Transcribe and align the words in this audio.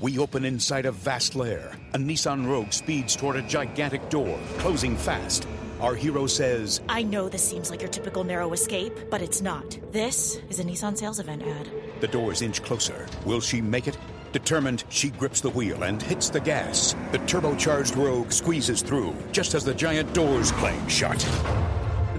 We 0.00 0.18
open 0.18 0.46
inside 0.46 0.86
a 0.86 0.92
vast 0.92 1.36
lair. 1.36 1.72
A 1.92 1.98
Nissan 1.98 2.46
Rogue 2.46 2.72
speeds 2.72 3.14
toward 3.14 3.36
a 3.36 3.42
gigantic 3.42 4.08
door, 4.08 4.38
closing 4.56 4.96
fast. 4.96 5.46
Our 5.78 5.94
hero 5.94 6.26
says, 6.26 6.80
I 6.88 7.02
know 7.02 7.28
this 7.28 7.46
seems 7.46 7.70
like 7.70 7.82
your 7.82 7.90
typical 7.90 8.24
narrow 8.24 8.54
escape, 8.54 8.94
but 9.10 9.20
it's 9.20 9.42
not. 9.42 9.78
This 9.92 10.40
is 10.48 10.58
a 10.58 10.64
Nissan 10.64 10.96
sales 10.96 11.20
event 11.20 11.42
ad. 11.42 11.70
The 12.00 12.08
doors 12.08 12.40
inch 12.40 12.62
closer. 12.62 13.06
Will 13.26 13.40
she 13.40 13.60
make 13.60 13.88
it? 13.88 13.98
Determined, 14.32 14.84
she 14.88 15.10
grips 15.10 15.42
the 15.42 15.50
wheel 15.50 15.82
and 15.82 16.00
hits 16.00 16.30
the 16.30 16.40
gas. 16.40 16.94
The 17.12 17.18
turbocharged 17.18 17.94
Rogue 17.96 18.32
squeezes 18.32 18.80
through 18.80 19.14
just 19.32 19.54
as 19.54 19.64
the 19.64 19.74
giant 19.74 20.14
doors 20.14 20.50
clang 20.52 20.86
shut. 20.88 21.22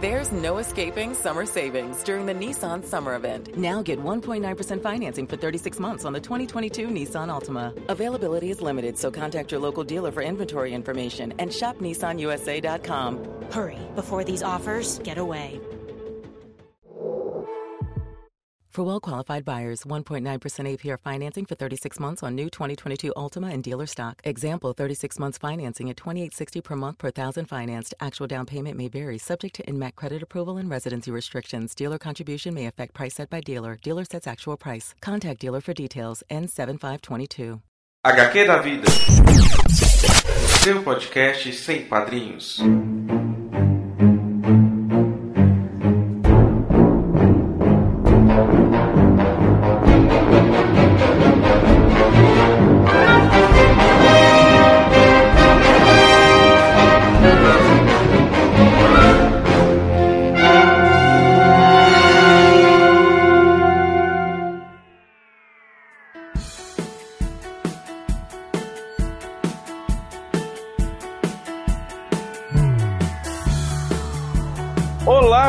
There's 0.01 0.31
no 0.31 0.57
escaping 0.57 1.13
summer 1.13 1.45
savings 1.45 2.01
during 2.01 2.25
the 2.25 2.33
Nissan 2.33 2.83
Summer 2.83 3.13
Event. 3.13 3.55
Now 3.55 3.83
get 3.83 4.03
1.9% 4.03 4.81
financing 4.81 5.27
for 5.27 5.37
36 5.37 5.79
months 5.79 6.05
on 6.05 6.13
the 6.13 6.19
2022 6.19 6.87
Nissan 6.87 7.29
Altima. 7.29 7.71
Availability 7.87 8.49
is 8.49 8.61
limited, 8.63 8.97
so 8.97 9.11
contact 9.11 9.51
your 9.51 9.61
local 9.61 9.83
dealer 9.83 10.11
for 10.11 10.23
inventory 10.23 10.73
information 10.73 11.35
and 11.37 11.53
shop 11.53 11.77
nissanusa.com. 11.77 13.19
Hurry 13.51 13.77
before 13.93 14.23
these 14.23 14.41
offers 14.41 14.97
get 15.03 15.19
away. 15.19 15.61
For 18.71 18.85
well 18.85 19.01
qualified 19.01 19.43
buyers, 19.43 19.83
1.9% 19.83 20.23
APR 20.23 20.97
financing 21.03 21.45
for 21.45 21.55
36 21.55 21.99
months 21.99 22.23
on 22.23 22.35
new 22.35 22.49
2022 22.49 23.11
Altima 23.17 23.51
and 23.51 23.61
dealer 23.61 23.85
stock. 23.85 24.21
Example 24.23 24.71
36 24.71 25.19
months 25.19 25.37
financing 25.37 25.89
at 25.89 25.97
2860 25.97 26.61
per 26.61 26.75
month 26.77 26.97
per 26.97 27.11
thousand 27.11 27.47
financed. 27.47 27.93
Actual 27.99 28.27
down 28.27 28.45
payment 28.45 28.77
may 28.77 28.87
vary, 28.87 29.17
subject 29.17 29.55
to 29.55 29.63
INMAC 29.63 29.95
credit 29.95 30.23
approval 30.23 30.55
and 30.55 30.69
residency 30.69 31.11
restrictions. 31.11 31.75
Dealer 31.75 31.97
contribution 31.97 32.53
may 32.53 32.65
affect 32.65 32.93
price 32.93 33.15
set 33.15 33.29
by 33.29 33.41
dealer. 33.41 33.77
Dealer 33.83 34.05
sets 34.05 34.25
actual 34.25 34.55
price. 34.55 34.95
Contact 35.01 35.41
dealer 35.41 35.59
for 35.59 35.73
details. 35.73 36.23
N7522. 36.31 37.59
HQ 38.05 38.47
da 38.47 38.61
Vida. 38.61 38.89
Seu 40.63 40.81
podcast 40.81 41.51
sem 41.53 41.89
padrinhos. 41.89 42.61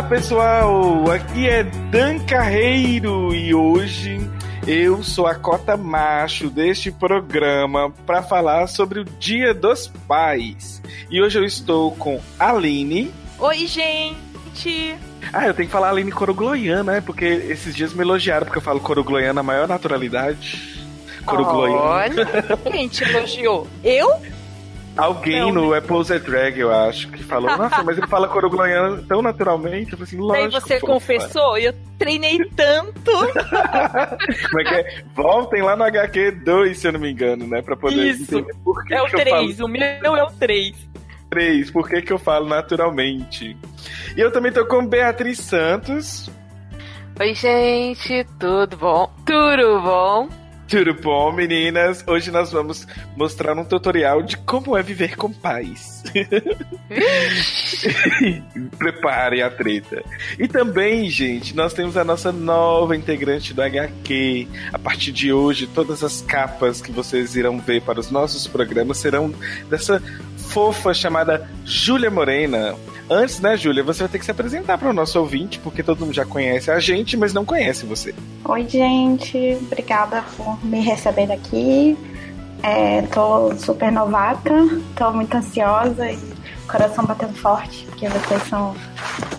Olá 0.03 0.09
pessoal, 0.09 1.11
aqui 1.13 1.49
é 1.49 1.63
Dan 1.63 2.19
Carreiro 2.27 3.33
e 3.33 3.55
hoje 3.55 4.19
eu 4.67 5.01
sou 5.01 5.29
a 5.29 5.35
cota 5.37 5.77
macho 5.77 6.51
deste 6.51 6.91
programa 6.91 7.89
para 8.05 8.21
falar 8.21 8.67
sobre 8.67 8.99
o 8.99 9.05
Dia 9.05 9.55
dos 9.55 9.87
Pais. 10.09 10.83
E 11.09 11.23
hoje 11.23 11.39
eu 11.39 11.45
estou 11.45 11.93
com 11.93 12.21
Aline. 12.37 13.15
Oi, 13.39 13.67
gente! 13.69 14.97
Ah, 15.33 15.47
eu 15.47 15.55
tenho 15.55 15.69
que 15.69 15.73
falar 15.73 15.91
Aline 15.91 16.11
Corogloiana, 16.11 16.95
né? 16.95 17.01
Porque 17.01 17.25
esses 17.25 17.73
dias 17.73 17.95
me 17.95 18.03
elogiaram 18.03 18.45
porque 18.45 18.59
eu 18.59 18.63
falo 18.63 18.81
Corogloiana 18.81 19.35
na 19.35 19.43
maior 19.45 19.69
naturalidade. 19.69 20.85
Corogloiana. 21.25 21.81
Olha, 21.81 22.57
quem 22.73 22.89
te 22.89 23.05
elogiou? 23.05 23.69
Eu? 23.85 24.21
Alguém 24.97 25.41
Não, 25.41 25.53
no 25.53 25.75
Apple's 25.75 26.09
Drag, 26.09 26.59
eu 26.59 26.71
acho, 26.71 27.09
que 27.09 27.23
falou, 27.25 27.57
nossa, 27.57 27.83
mas 27.83 27.97
ele 27.97 28.07
fala 28.07 28.29
corogloiano 28.29 29.03
tão 29.05 29.23
naturalmente. 29.23 29.95
Eu 29.95 30.03
assim, 30.03 30.17
Daí 30.19 30.45
lógico. 30.45 30.61
você 30.61 30.81
fofa. 30.81 30.93
confessou? 30.93 31.57
Eu 31.57 31.75
treinei 31.99 32.39
tanto. 32.55 33.11
Como 34.51 34.61
é 34.61 34.65
que 34.65 34.75
é? 34.75 35.05
Voltem 35.15 35.63
lá 35.63 35.77
no 35.77 35.85
HQ2, 35.85 36.75
se 36.75 36.89
eu 36.89 36.93
não 36.93 37.01
me 37.01 37.11
engano, 37.11 37.47
né? 37.47 37.63
Pra 37.63 37.75
poder 37.75 38.07
Isso. 38.07 38.23
entender 38.37 38.55
por 38.63 38.85
que, 38.85 38.95
É 38.95 39.01
o 39.03 39.07
que 39.07 39.17
eu 39.17 39.21
3, 39.21 39.57
falo 39.57 39.67
o 39.67 39.69
meu 39.69 40.17
é 40.17 40.25
o 40.25 40.31
3. 40.33 40.77
3, 41.31 41.71
por 41.71 41.89
que, 41.89 42.03
que 42.03 42.13
eu 42.13 42.19
falo 42.19 42.47
naturalmente. 42.47 43.57
E 44.15 44.21
eu 44.21 44.31
também 44.31 44.53
tô 44.53 44.67
com 44.67 44.87
Beatriz 44.87 45.39
Santos. 45.39 46.31
Oi, 47.19 47.35
gente, 47.35 48.27
tudo 48.39 48.77
bom? 48.77 49.11
Tudo 49.25 49.81
bom? 49.81 50.42
Tudo 50.73 50.95
bom, 50.95 51.31
meninas? 51.31 52.03
Hoje 52.07 52.31
nós 52.31 52.51
vamos 52.51 52.89
mostrar 53.15 53.55
um 53.59 53.63
tutorial 53.63 54.23
de 54.23 54.39
como 54.39 54.75
é 54.75 54.83
viver 54.83 55.17
com 55.17 55.31
pais. 55.31 56.03
Preparem 58.79 59.43
a 59.43 59.51
treta. 59.51 60.03
E 60.39 60.49
também, 60.49 61.11
gente, 61.11 61.55
nós 61.55 61.75
temos 61.75 61.99
a 61.99 62.05
nossa 62.05 62.33
nova 62.33 62.97
integrante 62.97 63.53
do 63.53 63.61
HQ. 63.61 64.49
A 64.73 64.79
partir 64.79 65.13
de 65.13 65.31
hoje, 65.31 65.67
todas 65.67 66.03
as 66.03 66.23
capas 66.23 66.81
que 66.81 66.91
vocês 66.91 67.37
irão 67.37 67.61
ver 67.61 67.83
para 67.83 68.01
os 68.01 68.11
nossos 68.11 68.47
programas 68.47 68.97
serão 68.97 69.31
dessa 69.69 70.03
fofa 70.39 70.95
chamada 70.95 71.51
Júlia 71.67 72.11
Morena. 72.11 72.75
Antes, 73.11 73.41
né, 73.41 73.57
Júlia, 73.57 73.83
você 73.83 74.03
vai 74.03 74.09
ter 74.09 74.19
que 74.19 74.25
se 74.25 74.31
apresentar 74.31 74.79
para 74.79 74.89
o 74.89 74.93
nosso 74.93 75.19
ouvinte, 75.19 75.59
porque 75.59 75.83
todo 75.83 76.01
mundo 76.01 76.15
já 76.15 76.25
conhece 76.25 76.71
a 76.71 76.79
gente, 76.79 77.17
mas 77.17 77.33
não 77.33 77.45
conhece 77.45 77.85
você. 77.85 78.15
Oi, 78.45 78.69
gente. 78.69 79.59
Obrigada 79.61 80.25
por 80.37 80.65
me 80.65 80.81
receber 80.81 81.31
aqui. 81.31 81.97
É, 82.63 83.03
tô 83.03 83.55
super 83.57 83.91
novata, 83.91 84.53
tô 84.97 85.11
muito 85.13 85.35
ansiosa 85.37 86.11
e 86.11 86.19
coração 86.71 87.05
batendo 87.05 87.35
forte, 87.35 87.85
porque 87.87 88.09
vocês 88.09 88.43
são 88.45 88.75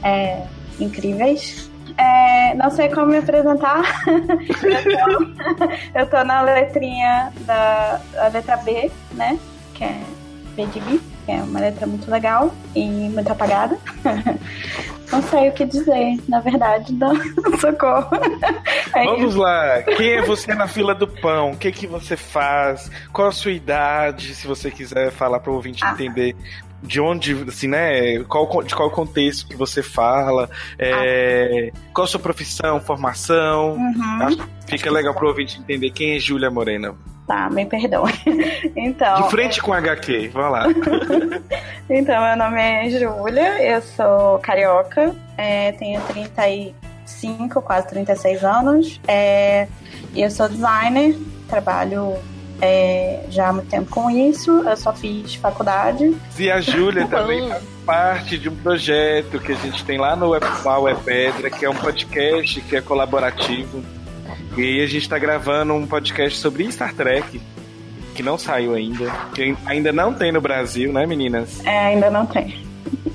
é, 0.04 0.44
incríveis. 0.80 1.72
É, 1.98 2.54
não 2.56 2.70
sei 2.70 2.90
como 2.90 3.08
me 3.08 3.18
apresentar. 3.18 3.82
eu, 4.08 5.56
tô, 5.56 6.00
eu 6.00 6.10
tô 6.10 6.24
na 6.24 6.42
letrinha 6.42 7.32
da 7.42 8.02
letra 8.32 8.58
B, 8.58 8.92
né? 9.14 9.40
Que 9.74 9.84
é 9.86 10.02
B 10.56 10.66
de 10.68 10.80
bi, 10.82 11.02
que 11.26 11.32
é 11.32 11.36
uma 11.42 11.60
letra 11.60 11.86
muito 11.88 12.10
legal 12.10 12.54
e 12.76 12.84
muito 12.86 13.32
apagada. 13.32 13.78
Não 15.12 15.22
sei 15.22 15.50
o 15.50 15.52
que 15.54 15.64
dizer, 15.66 16.18
na 16.28 16.40
verdade, 16.40 16.92
dá 16.94 17.10
socorro. 17.60 18.10
É 18.96 19.06
Vamos 19.06 19.34
lá, 19.36 19.82
quem 19.98 20.12
é 20.14 20.22
você 20.22 20.54
na 20.54 20.68
fila 20.68 20.94
do 20.94 21.08
pão? 21.08 21.52
O 21.52 21.58
que 21.58 21.72
que 21.72 21.88
você 21.88 22.16
faz? 22.16 22.92
Qual 23.12 23.28
a 23.28 23.32
sua 23.32 23.52
idade? 23.52 24.36
Se 24.36 24.46
você 24.46 24.70
quiser 24.70 25.12
falar 25.12 25.40
para 25.40 25.52
o 25.52 25.56
ouvinte 25.56 25.84
Ah. 25.84 25.94
entender 25.94 26.36
de 26.84 27.02
onde, 27.02 27.34
assim, 27.48 27.68
né? 27.68 28.20
Qual, 28.26 28.62
de 28.62 28.76
qual 28.76 28.92
contexto 28.92 29.48
que 29.48 29.56
você 29.56 29.82
fala? 29.82 30.48
é, 30.78 31.72
Qual 31.92 32.06
a 32.06 32.08
sua 32.08 32.20
profissão, 32.20 32.80
formação? 32.80 33.74
Uhum. 33.74 34.22
Acho 34.22 34.38
fica 34.68 34.92
legal 34.92 35.14
para 35.16 35.26
o 35.26 35.30
ouvinte 35.30 35.60
entender 35.60 35.90
quem 35.90 36.16
é 36.16 36.20
Júlia 36.20 36.52
Morena. 36.52 36.94
Tá, 37.28 37.50
me 37.50 37.66
perdoe. 37.66 38.12
Então, 38.76 39.24
De 39.24 39.30
frente 39.30 39.62
com 39.62 39.74
HQ, 39.74 40.30
vai 40.30 40.50
lá. 40.50 40.66
então 41.90 42.22
meu 42.26 42.38
nome 42.38 42.62
é 42.62 42.90
Júlia, 42.90 43.64
eu 43.64 43.82
sou 43.82 44.40
carioca, 44.40 45.16
é, 45.38 45.72
tenho 45.74 46.02
35, 46.02 47.62
quase 47.62 47.88
36 47.90 48.44
anos, 48.44 49.02
é, 49.08 49.68
eu 50.16 50.30
sou 50.32 50.50
designer, 50.50 51.16
trabalho 51.48 52.18
é, 52.62 53.26
já 53.30 53.50
há 53.50 53.54
muito 53.54 53.70
tempo 53.70 53.90
com 53.90 54.10
isso, 54.10 54.52
eu 54.68 54.78
só 54.78 54.94
fiz 54.94 55.36
faculdade. 55.36 56.16
E 56.38 56.50
a 56.50 56.62
Júlia 56.62 57.06
também 57.08 57.50
faz 57.50 57.64
parte 57.86 58.38
de 58.38 58.50
um 58.50 58.56
projeto 58.56 59.40
que 59.40 59.52
a 59.52 59.56
gente 59.56 59.84
tem 59.84 59.98
lá 59.98 60.16
no 60.16 60.30
Webpau 60.30 60.88
é 60.88 60.96
Pedra, 60.96 61.50
que 61.50 61.66
é 61.66 61.70
um 61.70 61.76
podcast 61.76 62.62
que 62.62 62.76
é 62.76 62.82
colaborativo. 62.82 63.84
E 64.56 64.62
aí 64.62 64.82
a 64.84 64.88
gente 64.88 65.10
tá 65.10 65.18
gravando 65.18 65.74
um 65.74 65.88
podcast 65.88 66.38
sobre 66.38 66.72
Star 66.72 66.94
Trek, 66.94 67.42
que 68.14 68.22
não 68.22 68.38
saiu 68.38 68.76
ainda. 68.76 69.10
Que 69.34 69.56
ainda 69.66 69.92
não 69.92 70.14
tem 70.14 70.32
no 70.32 70.40
Brasil, 70.40 70.94
né, 70.94 71.06
meninas? 71.06 71.66
É, 71.66 71.88
ainda 71.88 72.10
não 72.12 72.26
tem. 72.26 72.64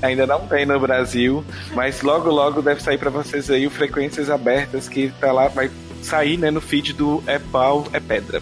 Ainda 0.01 0.27
não 0.27 0.41
tem 0.47 0.65
no 0.65 0.79
Brasil, 0.79 1.43
mas 1.73 2.01
logo 2.01 2.29
logo 2.29 2.61
deve 2.61 2.81
sair 2.81 2.97
pra 2.97 3.09
vocês 3.09 3.49
aí 3.49 3.65
o 3.65 3.71
Frequências 3.71 4.29
Abertas, 4.29 4.89
que 4.89 5.11
tá 5.19 5.31
lá, 5.31 5.47
vai 5.47 5.69
sair 6.01 6.37
né, 6.37 6.51
no 6.51 6.61
feed 6.61 6.93
do 6.93 7.23
É 7.25 7.39
Pau, 7.39 7.85
É 7.93 7.99
Pedra. 7.99 8.41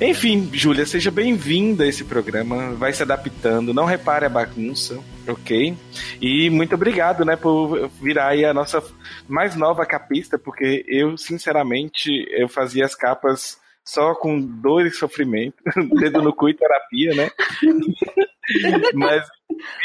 Enfim, 0.00 0.50
Júlia, 0.52 0.86
seja 0.86 1.10
bem-vinda 1.10 1.84
a 1.84 1.86
esse 1.86 2.04
programa. 2.04 2.72
Vai 2.72 2.92
se 2.92 3.02
adaptando, 3.02 3.74
não 3.74 3.84
repare 3.84 4.26
a 4.26 4.28
bagunça, 4.28 4.98
ok? 5.26 5.76
E 6.20 6.50
muito 6.50 6.74
obrigado, 6.74 7.24
né, 7.24 7.36
por 7.36 7.88
virar 8.00 8.28
aí 8.28 8.44
a 8.44 8.54
nossa 8.54 8.82
mais 9.28 9.54
nova 9.54 9.86
capista, 9.86 10.38
porque 10.38 10.84
eu, 10.88 11.16
sinceramente, 11.16 12.10
eu 12.30 12.48
fazia 12.48 12.84
as 12.84 12.94
capas 12.94 13.61
só 13.84 14.14
com 14.14 14.40
dor 14.40 14.86
e 14.86 14.90
sofrimento, 14.90 15.56
dedo 15.98 16.22
no 16.22 16.32
cu 16.32 16.48
e 16.48 16.54
terapia, 16.54 17.14
né? 17.14 17.30
Mas 18.94 19.26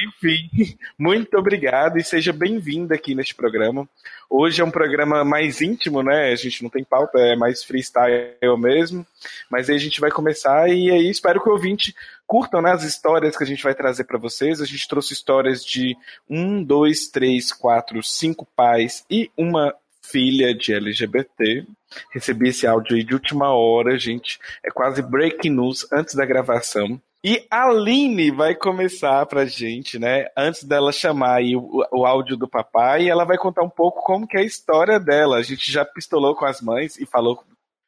Enfim, 0.08 0.50
muito 0.98 1.38
obrigado 1.38 1.98
e 1.98 2.04
seja 2.04 2.34
bem-vinda 2.34 2.96
aqui 2.96 3.14
neste 3.14 3.36
programa. 3.36 3.88
Hoje 4.30 4.62
é 4.62 4.66
um 4.66 4.72
programa 4.72 5.24
mais 5.24 5.62
íntimo, 5.62 6.02
né? 6.04 6.32
A 6.32 6.36
gente 6.36 6.64
não 6.64 6.70
tem 6.70 6.84
pauta, 6.84 7.18
é 7.20 7.36
mais 7.36 7.64
freestyle 7.64 8.58
mesmo. 8.58 9.06
Mas 9.50 9.70
aí 9.70 9.76
a 9.76 9.80
gente 9.80 10.02
vai 10.02 10.12
começar 10.12 10.70
e 10.70 10.92
aí 10.92 11.10
espero 11.10 11.42
que 11.42 11.50
o 11.50 11.54
ouvinte 11.54 11.96
curtam 12.26 12.62
né, 12.62 12.72
as 12.72 12.84
histórias 12.84 13.38
que 13.38 13.44
a 13.44 13.48
gente 13.48 13.64
vai 13.64 13.74
trazer 13.74 14.04
para 14.04 14.18
vocês. 14.18 14.62
A 14.62 14.66
gente 14.66 14.88
trouxe 14.88 15.14
histórias 15.14 15.64
de 15.64 15.96
um, 16.30 16.64
dois, 16.64 17.08
três, 17.08 17.52
quatro, 17.54 18.02
cinco 18.04 18.46
pais 18.56 19.06
e 19.10 19.32
uma 19.38 19.74
filha 20.02 20.54
de 20.54 20.74
LGBT. 20.74 21.66
Recebi 22.12 22.50
esse 22.50 22.68
áudio 22.68 22.96
aí 22.96 23.04
de 23.04 23.14
última 23.14 23.54
hora, 23.54 23.98
gente. 23.98 24.40
É 24.64 24.70
quase 24.70 25.02
breaking 25.02 25.52
news 25.52 25.88
antes 25.92 26.16
da 26.16 26.26
gravação. 26.26 27.02
E 27.24 27.46
a 27.50 27.68
Aline 27.68 28.32
vai 28.32 28.56
começar 28.56 29.26
pra 29.26 29.46
gente, 29.46 29.98
né? 29.98 30.28
Antes 30.38 30.64
dela 30.64 30.92
chamar 30.92 31.42
o, 31.42 31.84
o 31.92 32.06
áudio 32.06 32.38
do 32.38 32.48
papai, 32.48 33.10
ela 33.10 33.26
vai 33.26 33.38
contar 33.38 33.64
um 33.64 33.70
pouco 33.70 34.02
como 34.02 34.28
que 34.28 34.38
é 34.38 34.42
a 34.42 34.46
história 34.46 35.00
dela. 35.00 35.38
A 35.38 35.42
gente 35.42 35.72
já 35.72 35.84
pistolou 35.84 36.36
com 36.36 36.46
as 36.46 36.62
mães 36.62 36.98
e 36.98 37.06
falou 37.06 37.44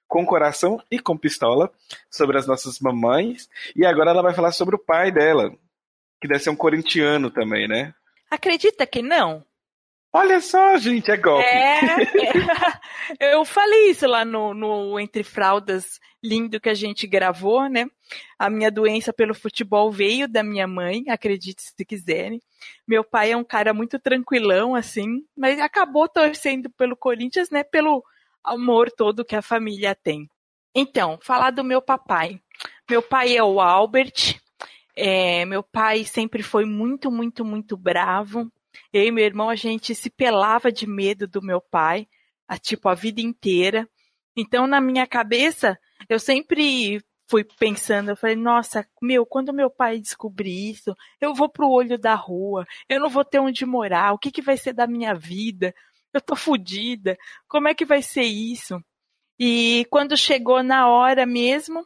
com 0.08 0.26
coração 0.26 0.82
e 0.90 1.00
com 1.00 1.16
pistola 1.16 1.72
sobre 2.10 2.38
as 2.38 2.48
nossas 2.48 2.80
mamães. 2.80 3.48
E 3.76 3.86
agora 3.86 4.10
ela 4.10 4.24
vai 4.24 4.34
falar 4.34 4.52
sobre 4.52 4.76
o 4.76 4.80
pai 4.80 5.12
dela, 5.12 5.54
que 6.20 6.28
deve 6.28 6.44
ser 6.44 6.50
um 6.50 6.56
corintiano 6.56 7.30
também, 7.30 7.68
né? 7.68 7.94
Acredita 8.30 8.86
que 8.86 9.02
não? 9.02 9.46
Olha 10.12 10.42
só, 10.42 10.76
gente, 10.78 11.12
é 11.12 11.18
golpe. 11.18 11.46
É. 11.46 11.82
Eu 13.32 13.46
falei 13.46 13.92
isso 13.92 14.08
lá 14.08 14.26
no, 14.26 14.56
no 14.56 15.00
Entre 15.00 15.24
Fraldas 15.24 16.00
lindo 16.22 16.60
que 16.60 16.68
a 16.68 16.74
gente 16.74 17.06
gravou, 17.06 17.70
né? 17.70 17.86
A 18.38 18.50
minha 18.50 18.72
doença 18.72 19.14
pelo 19.14 19.36
futebol 19.36 19.92
veio 19.92 20.28
da 20.28 20.44
minha 20.44 20.68
mãe, 20.68 21.04
acredite 21.10 21.62
se 21.62 21.86
quiserem. 21.86 22.42
Meu 22.88 23.04
pai 23.04 23.32
é 23.32 23.38
um 23.38 23.44
cara 23.44 23.72
muito 23.72 24.00
tranquilão, 24.00 24.74
assim, 24.74 25.24
mas 25.38 25.60
acabou 25.60 26.10
torcendo 26.10 26.72
pelo 26.72 26.98
Corinthians, 26.98 27.52
né? 27.52 27.64
Pelo 27.64 28.04
amor 28.44 28.90
todo 28.92 29.24
que 29.24 29.36
a 29.36 29.44
família 29.44 29.94
tem. 29.94 30.28
Então, 30.74 31.20
falar 31.22 31.52
do 31.52 31.64
meu 31.64 31.82
papai. 31.84 32.42
Meu 32.90 33.02
pai 33.02 33.38
é 33.38 33.44
o 33.44 33.62
Albert. 33.62 34.40
É, 34.96 35.46
meu 35.46 35.62
pai 35.62 36.04
sempre 36.04 36.42
foi 36.42 36.66
muito, 36.66 37.12
muito, 37.12 37.46
muito 37.46 37.78
bravo 37.78 38.52
eu 38.92 39.04
e 39.04 39.12
meu 39.12 39.26
irmão, 39.26 39.50
a 39.50 39.56
gente 39.56 39.94
se 39.96 40.10
pelava 40.10 40.72
de 40.72 40.88
medo 40.88 41.28
do 41.28 41.42
meu 41.42 41.62
pai, 41.62 42.08
a, 42.48 42.58
tipo, 42.58 42.90
a 42.90 42.96
vida 42.96 43.22
inteira. 43.22 43.88
Então, 44.36 44.68
na 44.68 44.82
minha 44.82 45.06
cabeça, 45.06 45.78
eu 46.08 46.20
sempre 46.20 47.02
fui 47.30 47.44
pensando, 47.44 48.10
eu 48.10 48.16
falei, 48.16 48.36
nossa, 48.36 48.88
meu, 49.02 49.26
quando 49.26 49.54
meu 49.54 49.70
pai 49.70 50.00
descobrir 50.00 50.72
isso, 50.72 50.96
eu 51.22 51.34
vou 51.34 51.48
pro 51.48 51.70
olho 51.70 51.98
da 51.98 52.16
rua, 52.16 52.66
eu 52.90 53.00
não 53.00 53.10
vou 53.10 53.24
ter 53.24 53.40
onde 53.40 53.66
morar, 53.66 54.14
o 54.14 54.18
que, 54.18 54.32
que 54.32 54.42
vai 54.42 54.58
ser 54.58 54.74
da 54.74 54.88
minha 54.88 55.14
vida? 55.14 55.74
Eu 56.12 56.20
tô 56.20 56.36
fodida, 56.36 57.16
como 57.48 57.68
é 57.68 57.76
que 57.76 57.86
vai 57.86 58.02
ser 58.02 58.24
isso? 58.24 58.84
E 59.40 59.86
quando 59.92 60.18
chegou 60.18 60.64
na 60.64 60.90
hora 60.90 61.26
mesmo, 61.26 61.86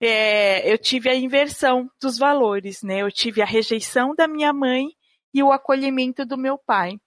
é, 0.00 0.72
eu 0.72 0.78
tive 0.78 1.10
a 1.10 1.14
inversão 1.14 1.90
dos 2.00 2.16
valores, 2.16 2.82
né? 2.82 3.02
Eu 3.02 3.12
tive 3.12 3.42
a 3.42 3.46
rejeição 3.46 4.14
da 4.14 4.26
minha 4.26 4.52
mãe 4.52 4.88
e 5.32 5.42
o 5.42 5.52
acolhimento 5.52 6.24
do 6.24 6.36
meu 6.36 6.58
pai. 6.58 6.98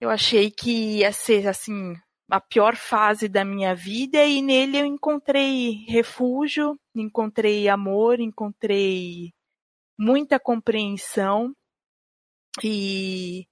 Eu 0.00 0.10
achei 0.10 0.50
que 0.50 0.98
ia 0.98 1.12
ser 1.12 1.48
assim 1.48 1.94
a 2.30 2.40
pior 2.40 2.76
fase 2.76 3.28
da 3.28 3.44
minha 3.44 3.74
vida 3.74 4.22
e 4.24 4.42
nele 4.42 4.78
eu 4.78 4.84
encontrei 4.84 5.84
refúgio, 5.88 6.78
encontrei 6.94 7.68
amor, 7.68 8.20
encontrei 8.20 9.32
muita 9.98 10.38
compreensão 10.38 11.54
e 12.62 13.46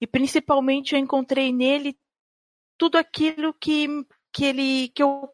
e 0.00 0.06
principalmente 0.06 0.94
eu 0.94 1.00
encontrei 1.00 1.52
nele 1.52 1.98
tudo 2.78 2.96
aquilo 2.96 3.52
que 3.52 3.86
que 4.32 4.44
ele 4.44 4.88
que 4.90 5.02
eu 5.02 5.28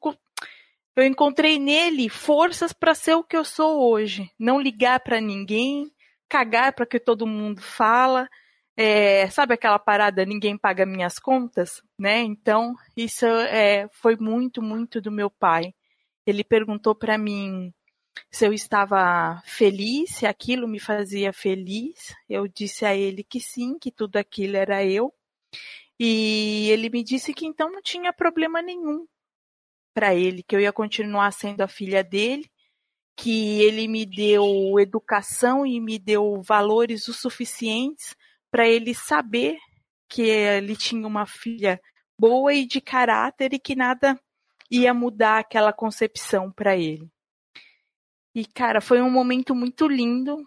eu 0.96 1.04
encontrei 1.04 1.58
nele 1.58 2.08
forças 2.08 2.72
para 2.72 2.94
ser 2.94 3.14
o 3.14 3.24
que 3.24 3.36
eu 3.36 3.44
sou 3.44 3.90
hoje, 3.90 4.30
não 4.38 4.60
ligar 4.60 5.00
para 5.00 5.20
ninguém, 5.20 5.92
cagar 6.28 6.72
para 6.72 6.86
que 6.86 7.00
todo 7.00 7.26
mundo 7.26 7.60
fala. 7.60 8.28
É, 8.76 9.30
sabe 9.30 9.54
aquela 9.54 9.78
parada, 9.78 10.24
ninguém 10.24 10.58
paga 10.58 10.84
minhas 10.84 11.18
contas, 11.18 11.80
né? 11.98 12.20
Então, 12.20 12.74
isso 12.96 13.24
é, 13.26 13.88
foi 13.92 14.16
muito, 14.16 14.60
muito 14.60 15.00
do 15.00 15.12
meu 15.12 15.30
pai. 15.30 15.72
Ele 16.26 16.42
perguntou 16.42 16.94
para 16.94 17.16
mim 17.16 17.72
se 18.30 18.46
eu 18.46 18.52
estava 18.52 19.40
feliz, 19.44 20.10
se 20.16 20.26
aquilo 20.26 20.66
me 20.68 20.80
fazia 20.80 21.32
feliz. 21.32 22.14
Eu 22.28 22.48
disse 22.48 22.84
a 22.84 22.96
ele 22.96 23.22
que 23.24 23.40
sim, 23.40 23.78
que 23.78 23.90
tudo 23.92 24.16
aquilo 24.16 24.56
era 24.56 24.84
eu. 24.84 25.12
E 25.98 26.68
ele 26.70 26.90
me 26.90 27.04
disse 27.04 27.32
que 27.32 27.46
então 27.46 27.70
não 27.70 27.82
tinha 27.82 28.12
problema 28.12 28.60
nenhum 28.60 29.06
para 29.94 30.14
ele, 30.14 30.42
que 30.42 30.56
eu 30.56 30.60
ia 30.60 30.72
continuar 30.72 31.32
sendo 31.32 31.62
a 31.62 31.68
filha 31.68 32.02
dele 32.02 32.50
que 33.16 33.62
ele 33.62 33.87
me 33.87 34.05
deu 34.05 34.78
educação 34.78 35.64
e 35.64 35.81
me 35.81 35.99
deu 35.99 36.43
valores 36.43 37.06
o 37.08 37.12
suficientes 37.12 38.14
para 38.50 38.69
ele 38.69 38.94
saber 38.94 39.56
que 40.08 40.22
ele 40.22 40.76
tinha 40.76 41.06
uma 41.06 41.26
filha 41.26 41.81
boa 42.19 42.52
e 42.52 42.66
de 42.66 42.81
caráter 42.81 43.52
e 43.52 43.58
que 43.58 43.75
nada 43.75 44.19
ia 44.70 44.93
mudar 44.93 45.38
aquela 45.38 45.72
concepção 45.72 46.50
para 46.50 46.76
ele. 46.76 47.08
E 48.34 48.44
cara, 48.44 48.81
foi 48.81 49.00
um 49.00 49.11
momento 49.11 49.55
muito 49.55 49.87
lindo, 49.87 50.43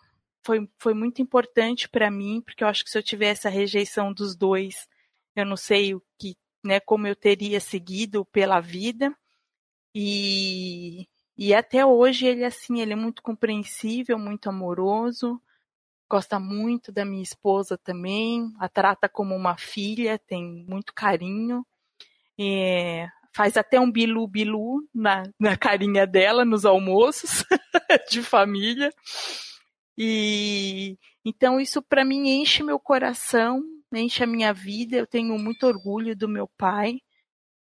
foi, 0.46 0.70
foi 0.78 0.94
muito 0.94 1.22
importante 1.22 1.88
para 1.88 2.12
mim, 2.12 2.42
porque 2.42 2.64
eu 2.64 2.68
acho 2.68 2.84
que 2.84 2.90
se 2.90 2.98
eu 2.98 3.04
tivesse 3.04 3.48
a 3.48 3.52
rejeição 3.52 4.14
dos 4.14 4.36
dois, 4.36 4.88
eu 5.36 5.46
não 5.46 5.56
sei 5.56 5.94
o 5.94 6.02
que, 6.18 6.36
né, 6.64 6.80
como 6.80 7.08
eu 7.08 7.16
teria 7.16 7.60
seguido 7.60 8.26
pela 8.26 8.60
vida. 8.60 9.16
E, 9.96 11.08
e 11.38 11.54
até 11.54 11.86
hoje 11.86 12.26
ele 12.26 12.44
assim, 12.44 12.82
ele 12.82 12.94
é 12.94 12.96
muito 12.96 13.22
compreensível, 13.22 14.18
muito 14.18 14.50
amoroso, 14.50 15.40
gosta 16.10 16.40
muito 16.40 16.92
da 16.92 17.06
minha 17.06 17.22
esposa 17.22 17.78
também, 17.78 18.52
a 18.60 18.68
trata 18.68 19.08
como 19.08 19.36
uma 19.36 19.56
filha, 19.58 20.18
tem 20.18 20.66
muito 20.68 20.94
carinho. 20.94 21.66
É, 22.40 23.08
faz 23.36 23.56
até 23.56 23.80
um 23.80 23.92
bilu-bilu 23.92 24.88
na, 24.94 25.24
na 25.40 25.56
carinha 25.56 26.08
dela 26.08 26.44
nos 26.44 26.66
almoços 26.66 27.44
de 28.10 28.24
família. 28.24 28.92
E 29.98 30.98
então 31.24 31.60
isso 31.60 31.82
para 31.82 32.06
mim 32.06 32.30
enche 32.42 32.64
meu 32.64 32.80
coração, 32.80 33.62
enche 33.94 34.24
a 34.24 34.28
minha 34.28 34.52
vida. 34.54 34.98
Eu 34.98 35.06
tenho 35.06 35.38
muito 35.38 35.68
orgulho 35.68 36.16
do 36.16 36.28
meu 36.28 36.48
pai 36.58 37.00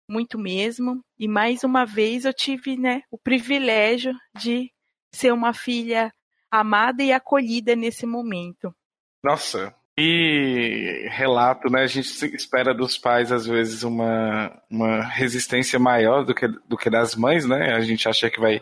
muito 0.08 0.38
mesmo. 0.38 1.02
E 1.18 1.26
mais 1.28 1.64
uma 1.64 1.84
vez 1.84 2.24
eu 2.24 2.32
tive, 2.32 2.76
né, 2.76 3.02
o 3.10 3.18
privilégio 3.18 4.12
de 4.36 4.70
ser 5.12 5.32
uma 5.32 5.52
filha 5.52 6.12
amada 6.50 7.02
e 7.02 7.12
acolhida 7.12 7.74
nesse 7.74 8.06
momento. 8.06 8.74
Nossa, 9.22 9.74
e 9.96 11.08
relato, 11.10 11.70
né? 11.70 11.82
A 11.82 11.86
gente 11.86 12.08
espera 12.34 12.74
dos 12.74 12.98
pais, 12.98 13.30
às 13.30 13.46
vezes, 13.46 13.84
uma, 13.84 14.60
uma 14.68 15.02
resistência 15.02 15.78
maior 15.78 16.24
do 16.24 16.34
que, 16.34 16.48
do 16.48 16.76
que 16.76 16.90
das 16.90 17.14
mães, 17.14 17.46
né? 17.46 17.74
A 17.74 17.80
gente 17.80 18.08
acha 18.08 18.28
que 18.28 18.40
vai 18.40 18.60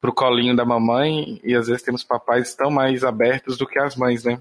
pro 0.00 0.14
colinho 0.14 0.56
da 0.56 0.64
mamãe 0.64 1.40
e 1.44 1.54
às 1.54 1.68
vezes 1.68 1.82
temos 1.82 2.04
papais 2.04 2.54
tão 2.54 2.70
mais 2.70 3.04
abertos 3.04 3.56
do 3.56 3.66
que 3.66 3.78
as 3.78 3.96
mães, 3.96 4.24
né? 4.24 4.40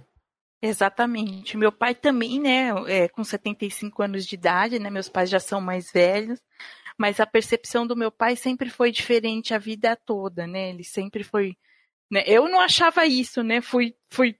Exatamente. 0.65 1.57
Meu 1.57 1.72
pai 1.72 1.93
também, 1.93 2.39
né, 2.39 2.69
é, 2.88 3.07
com 3.07 3.24
75 3.24 4.01
anos 4.01 4.25
de 4.25 4.34
idade, 4.34 4.79
né, 4.79 4.89
meus 4.89 5.07
pais 5.07 5.29
já 5.29 5.39
são 5.39 5.62
mais 5.62 5.91
velhos, 5.91 6.41
mas 6.98 7.19
a 7.19 7.27
percepção 7.27 7.86
do 7.86 7.95
meu 7.95 8.12
pai 8.12 8.36
sempre 8.36 8.69
foi 8.69 8.91
diferente 8.91 9.53
a 9.53 9.60
vida 9.60 9.95
toda, 9.95 10.48
né, 10.48 10.69
ele 10.72 10.84
sempre 10.84 11.24
foi, 11.24 11.55
né, 12.12 12.24
eu 12.25 12.50
não 12.50 12.60
achava 12.60 13.05
isso, 13.05 13.43
né, 13.43 13.62
fui, 13.62 13.95
fui 14.10 14.36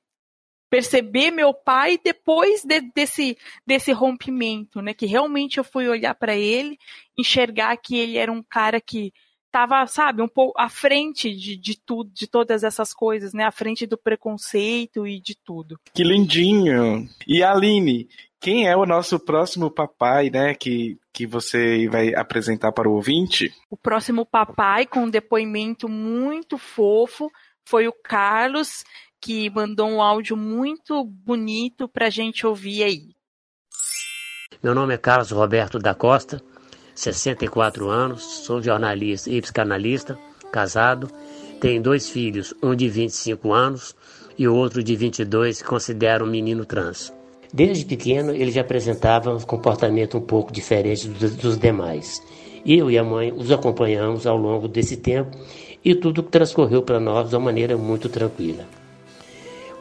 perceber 0.68 1.30
meu 1.30 1.54
pai 1.54 2.00
depois 2.04 2.64
de, 2.64 2.82
desse, 2.82 3.38
desse 3.68 3.92
rompimento, 3.92 4.82
né, 4.82 4.94
que 4.94 5.06
realmente 5.06 5.60
eu 5.60 5.64
fui 5.64 5.88
olhar 5.88 6.16
para 6.16 6.36
ele, 6.36 6.78
enxergar 7.16 7.78
que 7.78 7.96
ele 7.96 8.18
era 8.18 8.32
um 8.32 8.42
cara 8.42 8.82
que 8.82 9.14
estava, 9.56 9.88
sabe, 9.88 10.22
um 10.22 10.28
pouco 10.28 10.60
à 10.60 10.68
frente 10.68 11.34
de, 11.34 11.56
de 11.56 11.80
tudo, 11.80 12.12
de 12.12 12.28
todas 12.28 12.64
essas 12.64 12.94
coisas, 12.94 13.34
né? 13.34 13.46
À 13.46 13.52
frente 13.52 13.88
do 13.88 13.98
preconceito 13.98 15.08
e 15.08 15.20
de 15.20 15.34
tudo. 15.34 15.80
Que 15.94 16.04
lindinho! 16.04 17.08
E 17.26 17.42
Aline, 17.42 18.10
quem 18.40 18.68
é 18.68 18.76
o 18.76 18.86
nosso 18.86 19.18
próximo 19.18 19.72
papai, 19.72 20.30
né, 20.30 20.54
que, 20.54 21.00
que 21.14 21.26
você 21.26 21.88
vai 21.88 22.14
apresentar 22.14 22.74
para 22.74 22.90
o 22.90 22.94
ouvinte? 22.94 23.52
O 23.70 23.78
próximo 23.78 24.26
papai, 24.26 24.86
com 24.86 25.06
um 25.06 25.10
depoimento 25.10 25.88
muito 25.88 26.58
fofo, 26.58 27.32
foi 27.64 27.88
o 27.88 27.94
Carlos, 27.94 28.84
que 29.22 29.50
mandou 29.50 29.88
um 29.88 30.02
áudio 30.02 30.36
muito 30.36 31.04
bonito 31.06 31.88
para 31.88 32.08
a 32.08 32.10
gente 32.10 32.46
ouvir 32.46 32.84
aí. 32.84 33.16
Meu 34.62 34.76
nome 34.76 34.94
é 34.94 34.98
Carlos 34.98 35.32
Roberto 35.32 35.80
da 35.80 35.96
Costa, 35.96 36.42
64 36.96 37.90
anos, 37.90 38.24
sou 38.24 38.62
jornalista 38.62 39.30
e 39.30 39.42
psicanalista, 39.42 40.18
casado, 40.52 41.10
tenho 41.60 41.84
dois 41.84 42.10
filhos, 42.10 42.54
um 42.64 42.74
de 42.74 42.88
25 42.88 43.52
anos 43.52 43.96
e 44.38 44.48
outro 44.48 44.82
de 44.82 44.96
22 44.96 45.62
que 45.62 45.68
considera 45.68 46.24
um 46.24 46.28
menino 46.28 46.66
trans. 46.66 47.14
Desde 47.54 47.86
pequeno, 47.86 48.32
ele 48.32 48.52
já 48.52 48.62
apresentava 48.62 49.34
um 49.34 49.40
comportamento 49.40 50.18
um 50.18 50.22
pouco 50.22 50.52
diferente 50.52 51.08
dos 51.08 51.58
demais. 51.58 52.22
Eu 52.66 52.90
e 52.90 52.98
a 52.98 53.04
mãe 53.04 53.32
os 53.32 53.52
acompanhamos 53.52 54.26
ao 54.26 54.38
longo 54.38 54.68
desse 54.68 54.98
tempo 54.98 55.38
e 55.84 55.94
tudo 55.94 56.24
transcorreu 56.24 56.82
para 56.82 57.00
nós 57.00 57.30
de 57.30 57.36
uma 57.36 57.46
maneira 57.46 57.78
muito 57.78 58.10
tranquila. 58.10 58.66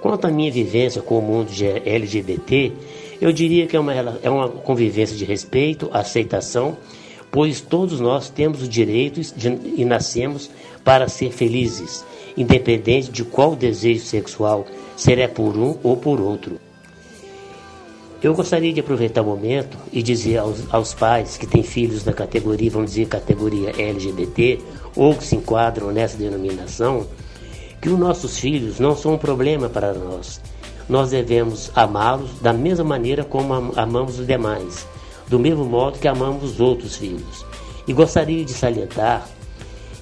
Quanto 0.00 0.26
à 0.26 0.30
minha 0.30 0.52
vivência 0.52 1.00
com 1.00 1.18
o 1.18 1.22
mundo 1.22 1.50
LGBT, 1.84 2.72
eu 3.20 3.32
diria 3.32 3.66
que 3.66 3.74
é 3.74 3.80
uma, 3.80 3.94
é 3.94 4.28
uma 4.28 4.48
convivência 4.50 5.16
de 5.16 5.24
respeito, 5.24 5.88
aceitação, 5.92 6.76
pois 7.34 7.60
todos 7.60 7.98
nós 7.98 8.30
temos 8.30 8.62
o 8.62 8.68
direito 8.68 9.20
e 9.76 9.84
nascemos 9.84 10.48
para 10.84 11.08
ser 11.08 11.32
felizes, 11.32 12.04
independente 12.36 13.10
de 13.10 13.24
qual 13.24 13.56
desejo 13.56 14.04
sexual, 14.04 14.64
será 14.96 15.26
por 15.26 15.56
um 15.56 15.76
ou 15.82 15.96
por 15.96 16.20
outro. 16.20 16.60
Eu 18.22 18.36
gostaria 18.36 18.72
de 18.72 18.78
aproveitar 18.78 19.22
o 19.22 19.24
momento 19.24 19.76
e 19.92 20.00
dizer 20.00 20.38
aos, 20.38 20.72
aos 20.72 20.94
pais 20.94 21.36
que 21.36 21.44
têm 21.44 21.64
filhos 21.64 22.04
da 22.04 22.12
categoria, 22.12 22.70
vamos 22.70 22.92
dizer, 22.92 23.06
categoria 23.06 23.72
LGBT, 23.76 24.60
ou 24.94 25.16
que 25.16 25.24
se 25.24 25.34
enquadram 25.34 25.90
nessa 25.90 26.16
denominação, 26.16 27.04
que 27.82 27.88
os 27.88 27.98
nossos 27.98 28.38
filhos 28.38 28.78
não 28.78 28.96
são 28.96 29.14
um 29.14 29.18
problema 29.18 29.68
para 29.68 29.92
nós. 29.92 30.40
Nós 30.88 31.10
devemos 31.10 31.72
amá-los 31.74 32.38
da 32.40 32.52
mesma 32.52 32.84
maneira 32.84 33.24
como 33.24 33.72
amamos 33.74 34.20
os 34.20 34.26
demais, 34.26 34.86
do 35.28 35.38
mesmo 35.38 35.64
modo 35.64 35.98
que 35.98 36.08
amamos 36.08 36.44
os 36.44 36.60
outros 36.60 36.96
filhos. 36.96 37.44
E 37.86 37.92
gostaria 37.92 38.44
de 38.44 38.52
salientar 38.52 39.28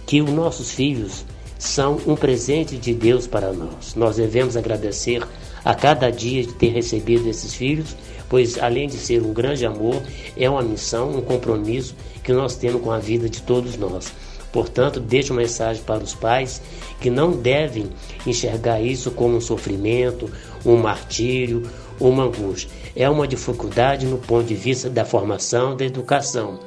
que 0.06 0.20
os 0.20 0.30
nossos 0.30 0.70
filhos 0.70 1.24
são 1.58 2.00
um 2.06 2.16
presente 2.16 2.76
de 2.76 2.92
Deus 2.92 3.26
para 3.26 3.52
nós. 3.52 3.94
Nós 3.94 4.16
devemos 4.16 4.56
agradecer 4.56 5.22
a 5.64 5.74
cada 5.74 6.10
dia 6.10 6.42
de 6.42 6.52
ter 6.54 6.70
recebido 6.70 7.28
esses 7.28 7.54
filhos, 7.54 7.96
pois 8.28 8.58
além 8.58 8.88
de 8.88 8.96
ser 8.96 9.22
um 9.22 9.32
grande 9.32 9.64
amor, 9.64 10.02
é 10.36 10.50
uma 10.50 10.62
missão, 10.62 11.10
um 11.10 11.22
compromisso 11.22 11.94
que 12.22 12.32
nós 12.32 12.56
temos 12.56 12.82
com 12.82 12.90
a 12.90 12.98
vida 12.98 13.28
de 13.28 13.42
todos 13.42 13.76
nós. 13.76 14.12
Portanto, 14.52 15.00
deixo 15.00 15.32
uma 15.32 15.40
mensagem 15.40 15.82
para 15.82 16.02
os 16.02 16.14
pais 16.14 16.60
que 17.00 17.08
não 17.08 17.32
devem 17.32 17.88
enxergar 18.26 18.80
isso 18.82 19.10
como 19.10 19.36
um 19.36 19.40
sofrimento, 19.40 20.30
um 20.64 20.76
martírio, 20.76 21.62
uma 22.08 22.24
angústia. 22.24 22.70
É 22.96 23.08
uma 23.08 23.26
dificuldade 23.26 24.06
no 24.06 24.18
ponto 24.18 24.46
de 24.46 24.54
vista 24.54 24.90
da 24.90 25.04
formação, 25.04 25.76
da 25.76 25.84
educação. 25.84 26.58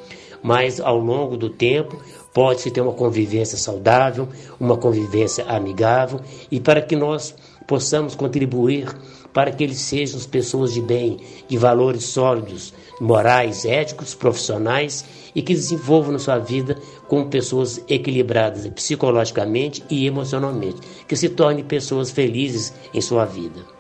Mas 0.42 0.80
ao 0.80 0.98
longo 0.98 1.36
do 1.36 1.50
tempo 1.50 1.98
pode-se 2.34 2.70
ter 2.72 2.82
uma 2.82 2.94
convivência 2.94 3.58
saudável, 3.58 4.28
uma 4.60 4.78
convivência 4.78 5.46
amigável 5.46 6.20
e 6.52 6.60
para 6.60 6.82
que 6.82 6.96
nós 6.96 7.36
possamos 7.66 8.16
contribuir 8.16 8.96
para 9.34 9.52
que 9.52 9.64
eles 9.64 9.80
sejam 9.80 10.20
pessoas 10.22 10.74
de 10.74 10.82
bem, 10.82 11.18
de 11.48 11.58
valores 11.58 12.06
sólidos, 12.06 12.74
morais, 13.02 13.66
éticos, 13.66 14.16
profissionais 14.16 15.04
e 15.36 15.42
que 15.42 15.54
desenvolvam 15.54 16.14
na 16.14 16.20
sua 16.20 16.38
vida 16.38 16.78
como 17.10 17.26
pessoas 17.26 17.84
equilibradas 17.90 18.66
psicologicamente 18.68 19.84
e 19.90 20.08
emocionalmente, 20.08 20.80
que 21.06 21.18
se 21.18 21.28
tornem 21.28 21.66
pessoas 21.66 22.12
felizes 22.12 22.74
em 22.94 23.02
sua 23.02 23.26
vida. 23.26 23.75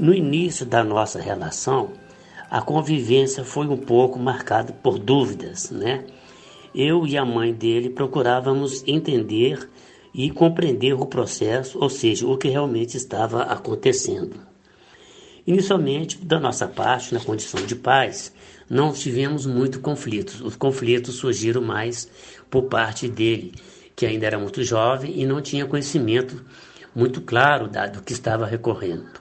No 0.00 0.14
início 0.14 0.64
da 0.64 0.82
nossa 0.82 1.20
relação, 1.20 1.92
a 2.50 2.62
convivência 2.62 3.44
foi 3.44 3.66
um 3.66 3.76
pouco 3.76 4.18
marcada 4.18 4.72
por 4.72 4.98
dúvidas, 4.98 5.70
né? 5.70 6.06
Eu 6.74 7.06
e 7.06 7.18
a 7.18 7.24
mãe 7.26 7.52
dele 7.52 7.90
procurávamos 7.90 8.82
entender 8.86 9.68
e 10.14 10.30
compreender 10.30 10.94
o 10.94 11.04
processo, 11.04 11.78
ou 11.78 11.90
seja, 11.90 12.26
o 12.26 12.38
que 12.38 12.48
realmente 12.48 12.96
estava 12.96 13.42
acontecendo. 13.42 14.40
Inicialmente, 15.46 16.16
da 16.24 16.40
nossa 16.40 16.66
parte, 16.66 17.12
na 17.12 17.20
condição 17.20 17.66
de 17.66 17.76
pais, 17.76 18.32
não 18.70 18.94
tivemos 18.94 19.44
muito 19.44 19.80
conflitos. 19.80 20.40
Os 20.40 20.56
conflitos 20.56 21.16
surgiram 21.16 21.60
mais 21.60 22.08
por 22.48 22.62
parte 22.62 23.06
dele, 23.06 23.52
que 23.94 24.06
ainda 24.06 24.24
era 24.24 24.38
muito 24.38 24.64
jovem 24.64 25.20
e 25.20 25.26
não 25.26 25.42
tinha 25.42 25.66
conhecimento 25.66 26.42
muito 26.96 27.20
claro 27.20 27.68
do 27.68 28.00
que 28.00 28.14
estava 28.14 28.46
recorrendo. 28.46 29.19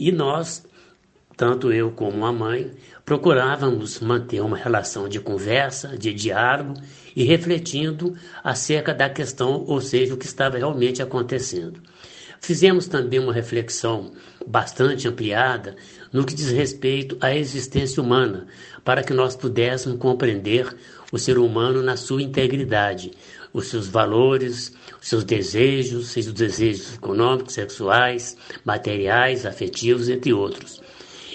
E 0.00 0.10
nós, 0.10 0.66
tanto 1.36 1.70
eu 1.70 1.90
como 1.90 2.24
a 2.24 2.32
mãe, 2.32 2.70
procurávamos 3.04 4.00
manter 4.00 4.40
uma 4.40 4.56
relação 4.56 5.06
de 5.06 5.20
conversa, 5.20 5.88
de 5.88 6.14
diálogo 6.14 6.72
e 7.14 7.22
refletindo 7.22 8.16
acerca 8.42 8.94
da 8.94 9.10
questão, 9.10 9.62
ou 9.66 9.78
seja, 9.78 10.14
o 10.14 10.16
que 10.16 10.24
estava 10.24 10.56
realmente 10.56 11.02
acontecendo. 11.02 11.82
Fizemos 12.40 12.88
também 12.88 13.20
uma 13.20 13.34
reflexão 13.34 14.12
bastante 14.46 15.06
ampliada 15.06 15.76
no 16.10 16.24
que 16.24 16.32
diz 16.32 16.50
respeito 16.50 17.18
à 17.20 17.36
existência 17.36 18.02
humana, 18.02 18.46
para 18.82 19.02
que 19.02 19.12
nós 19.12 19.36
pudéssemos 19.36 19.98
compreender 19.98 20.74
o 21.12 21.18
ser 21.18 21.36
humano 21.36 21.82
na 21.82 21.98
sua 21.98 22.22
integridade, 22.22 23.10
os 23.52 23.68
seus 23.68 23.88
valores, 23.88 24.74
os 25.00 25.08
seus 25.08 25.24
desejos, 25.24 26.08
seus 26.08 26.32
desejos 26.32 26.94
econômicos, 26.94 27.54
sexuais, 27.54 28.36
materiais, 28.64 29.46
afetivos, 29.46 30.08
entre 30.08 30.32
outros. 30.32 30.80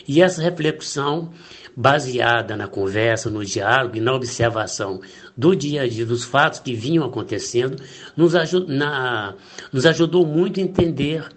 E 0.08 0.22
essa 0.22 0.42
reflexão 0.42 1.32
baseada 1.76 2.56
na 2.56 2.68
conversa, 2.68 3.30
no 3.30 3.44
diálogo 3.44 3.98
e 3.98 4.00
na 4.00 4.14
observação 4.14 5.02
do 5.36 5.54
dia 5.56 5.82
a 5.82 5.88
dia, 5.88 6.06
dos 6.06 6.24
fatos 6.24 6.60
que 6.60 6.74
vinham 6.74 7.04
acontecendo, 7.04 7.82
nos, 8.16 8.34
ajud 8.36 8.72
na, 8.72 9.36
nos 9.74 9.86
ajudou 9.86 10.26
muito 10.26 10.60
a 10.60 10.64
entender 10.64 11.28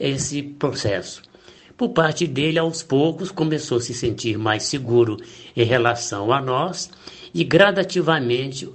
esse 0.00 0.42
processo. 0.42 1.22
Por 1.76 1.90
parte 1.90 2.26
dele, 2.26 2.58
aos 2.58 2.82
poucos, 2.82 3.30
começou 3.30 3.78
a 3.78 3.80
se 3.80 3.94
sentir 3.94 4.38
mais 4.38 4.64
seguro 4.64 5.16
em 5.56 5.64
relação 5.64 6.32
a 6.32 6.40
nós 6.40 6.90
e 7.32 7.42
gradativamente 7.44 8.68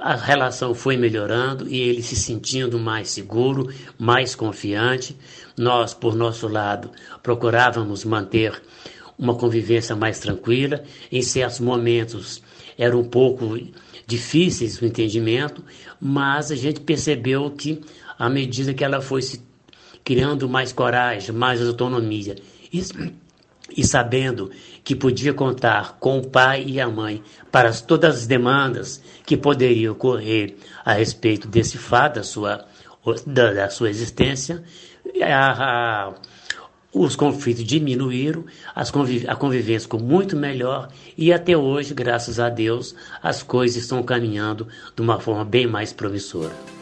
a 0.00 0.16
relação 0.16 0.74
foi 0.74 0.96
melhorando 0.96 1.68
e 1.68 1.78
ele 1.78 2.02
se 2.02 2.16
sentindo 2.16 2.78
mais 2.78 3.10
seguro, 3.10 3.68
mais 3.98 4.34
confiante. 4.34 5.14
Nós, 5.56 5.92
por 5.92 6.16
nosso 6.16 6.48
lado, 6.48 6.90
procurávamos 7.22 8.04
manter 8.04 8.60
uma 9.18 9.34
convivência 9.34 9.94
mais 9.94 10.18
tranquila. 10.18 10.82
Em 11.12 11.20
certos 11.20 11.60
momentos 11.60 12.42
era 12.78 12.96
um 12.96 13.04
pouco 13.04 13.58
difíceis 14.06 14.80
o 14.80 14.86
entendimento, 14.86 15.62
mas 16.00 16.50
a 16.50 16.56
gente 16.56 16.80
percebeu 16.80 17.50
que 17.50 17.80
à 18.18 18.28
medida 18.28 18.72
que 18.72 18.82
ela 18.82 19.02
foi 19.02 19.20
se 19.20 19.42
criando 20.02 20.48
mais 20.48 20.72
coragem, 20.72 21.34
mais 21.34 21.60
autonomia 21.60 22.36
e, 22.72 22.82
e 23.76 23.86
sabendo 23.86 24.50
que 24.82 24.94
podia 24.94 25.32
contar 25.32 25.96
com 25.98 26.18
o 26.18 26.26
pai 26.26 26.64
e 26.66 26.80
a 26.80 26.88
mãe 26.88 27.22
para 27.50 27.72
todas 27.72 28.16
as 28.16 28.26
demandas 28.26 29.02
que 29.24 29.36
poderiam 29.36 29.92
ocorrer 29.92 30.56
a 30.84 30.92
respeito 30.92 31.48
desse 31.48 31.78
fato 31.78 32.16
da 32.16 32.22
sua, 32.22 32.64
da, 33.26 33.52
da 33.52 33.70
sua 33.70 33.90
existência, 33.90 34.62
a, 35.22 36.08
a 36.08 36.14
os 36.92 37.14
conflitos 37.14 37.62
diminuíram, 37.62 38.44
conviv 38.92 39.24
a 39.28 39.36
convivência 39.36 39.82
ficou 39.82 40.00
muito 40.00 40.36
melhor 40.36 40.88
e 41.16 41.32
até 41.32 41.56
hoje, 41.56 41.94
graças 41.94 42.40
a 42.40 42.48
Deus, 42.48 42.96
as 43.22 43.44
coisas 43.44 43.84
estão 43.84 44.02
caminhando 44.02 44.66
de 44.94 45.00
uma 45.00 45.20
forma 45.20 45.44
bem 45.44 45.68
mais 45.68 45.92
promissora. 45.92 46.79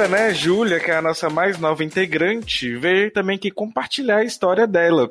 Agora, 0.00 0.08
né, 0.08 0.32
Júlia, 0.32 0.80
que 0.80 0.90
é 0.90 0.96
a 0.96 1.02
nossa 1.02 1.28
mais 1.28 1.58
nova 1.58 1.84
integrante, 1.84 2.74
veio 2.76 3.10
também 3.10 3.36
aqui 3.36 3.50
compartilhar 3.50 4.18
a 4.18 4.24
história 4.24 4.66
dela. 4.66 5.10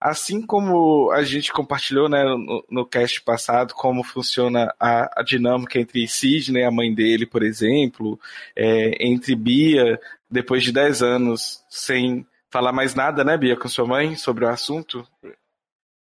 Assim 0.00 0.42
como 0.42 1.12
a 1.12 1.22
gente 1.22 1.52
compartilhou 1.52 2.08
né, 2.08 2.24
no, 2.24 2.64
no 2.68 2.84
cast 2.84 3.22
passado 3.22 3.74
como 3.74 4.02
funciona 4.02 4.74
a, 4.80 5.20
a, 5.20 5.22
dinâmica 5.22 5.78
entre 5.78 6.08
Sidney, 6.08 6.64
a 6.64 6.70
mãe 6.70 6.92
dele, 6.92 7.26
por 7.26 7.44
exemplo, 7.44 8.18
é, 8.56 9.06
entre 9.06 9.36
Bia, 9.36 10.00
depois 10.28 10.64
de 10.64 10.72
10 10.72 11.02
anos 11.02 11.62
sem 11.70 12.26
falar 12.50 12.72
mais 12.72 12.94
nada, 12.94 13.22
né, 13.22 13.36
Bia, 13.36 13.56
com 13.56 13.68
sua 13.68 13.86
mãe 13.86 14.16
sobre 14.16 14.44
o 14.44 14.48
assunto. 14.48 15.06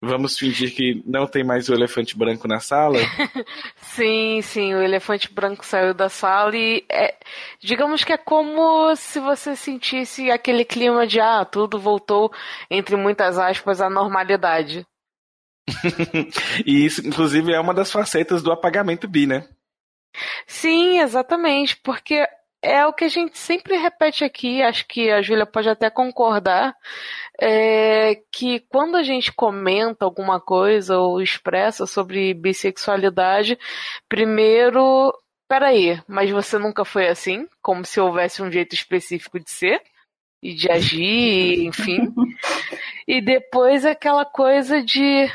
Vamos 0.01 0.37
fingir 0.37 0.75
que 0.75 1.01
não 1.05 1.25
tem 1.25 1.43
mais 1.43 1.69
o 1.69 1.73
elefante 1.73 2.15
branco 2.15 2.47
na 2.47 2.59
sala? 2.59 2.99
sim, 3.77 4.41
sim, 4.43 4.75
o 4.75 4.81
elefante 4.81 5.33
branco 5.33 5.65
saiu 5.65 5.91
da 5.91 6.07
sala 6.07 6.55
e 6.55 6.85
é, 6.87 7.15
digamos 7.59 8.03
que 8.03 8.13
é 8.13 8.17
como 8.17 8.95
se 8.95 9.19
você 9.19 9.55
sentisse 9.55 10.29
aquele 10.29 10.63
clima 10.63 11.07
de 11.07 11.19
ah, 11.19 11.43
tudo 11.43 11.79
voltou, 11.79 12.31
entre 12.69 12.95
muitas 12.95 13.39
aspas, 13.39 13.81
à 13.81 13.89
normalidade. 13.89 14.85
e 16.63 16.85
isso, 16.85 17.05
inclusive, 17.05 17.51
é 17.51 17.59
uma 17.59 17.73
das 17.73 17.91
facetas 17.91 18.43
do 18.43 18.51
apagamento 18.51 19.07
bi, 19.07 19.25
né? 19.25 19.47
Sim, 20.45 20.99
exatamente, 20.99 21.75
porque 21.77 22.27
é 22.67 22.85
o 22.85 22.93
que 22.93 23.05
a 23.05 23.09
gente 23.09 23.37
sempre 23.37 23.77
repete 23.77 24.23
aqui, 24.23 24.61
acho 24.61 24.85
que 24.87 25.09
a 25.09 25.21
Júlia 25.21 25.45
pode 25.45 25.69
até 25.69 25.89
concordar, 25.89 26.75
é 27.39 28.21
que 28.31 28.59
quando 28.69 28.95
a 28.97 29.03
gente 29.03 29.31
comenta 29.31 30.03
alguma 30.05 30.39
coisa 30.39 30.97
ou 30.97 31.21
expressa 31.21 31.85
sobre 31.85 32.33
bissexualidade, 32.33 33.57
primeiro, 34.09 35.13
peraí, 35.47 36.01
mas 36.07 36.29
você 36.29 36.57
nunca 36.57 36.83
foi 36.83 37.07
assim? 37.07 37.47
Como 37.61 37.85
se 37.85 37.99
houvesse 37.99 38.41
um 38.41 38.51
jeito 38.51 38.73
específico 38.75 39.39
de 39.39 39.49
ser 39.49 39.81
e 40.43 40.53
de 40.53 40.69
agir, 40.69 41.65
enfim. 41.65 42.13
e 43.07 43.21
depois 43.21 43.85
aquela 43.85 44.25
coisa 44.25 44.83
de 44.83 45.29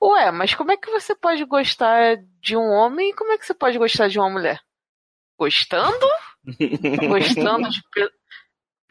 Ué, 0.00 0.30
mas 0.30 0.54
como 0.54 0.72
é 0.72 0.76
que 0.76 0.90
você 0.90 1.14
pode 1.14 1.44
gostar 1.44 2.16
de 2.40 2.56
um 2.56 2.70
homem 2.70 3.10
e 3.10 3.14
como 3.14 3.32
é 3.32 3.38
que 3.38 3.44
você 3.44 3.54
pode 3.54 3.76
gostar 3.76 4.08
de 4.08 4.18
uma 4.18 4.30
mulher? 4.30 4.60
Gostando? 5.38 6.06
Gostando 7.08 7.68
de 7.68 7.80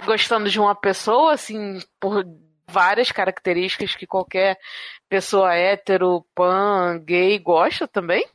gostando 0.06 0.50
de 0.50 0.60
uma 0.60 0.76
pessoa 0.76 1.34
assim 1.34 1.80
por 2.00 2.26
várias 2.68 3.12
características 3.12 3.96
que 3.96 4.08
qualquer 4.08 4.58
pessoa 5.08 5.54
hétero, 5.54 6.26
pan, 6.34 7.00
gay 7.04 7.38
gosta 7.40 7.88
também? 7.88 8.26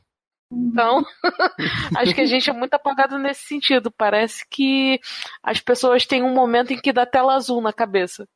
Então, 0.51 1.05
acho 1.97 2.15
que 2.15 2.21
a 2.21 2.25
gente 2.25 2.49
é 2.49 2.53
muito 2.53 2.73
apagado 2.73 3.19
nesse 3.19 3.43
sentido. 3.43 3.91
Parece 3.91 4.45
que 4.49 4.99
as 5.43 5.59
pessoas 5.59 6.05
têm 6.05 6.23
um 6.23 6.33
momento 6.33 6.73
em 6.73 6.79
que 6.79 6.93
dá 6.93 7.05
tela 7.05 7.35
azul 7.35 7.61
na 7.61 7.71
cabeça. 7.71 8.27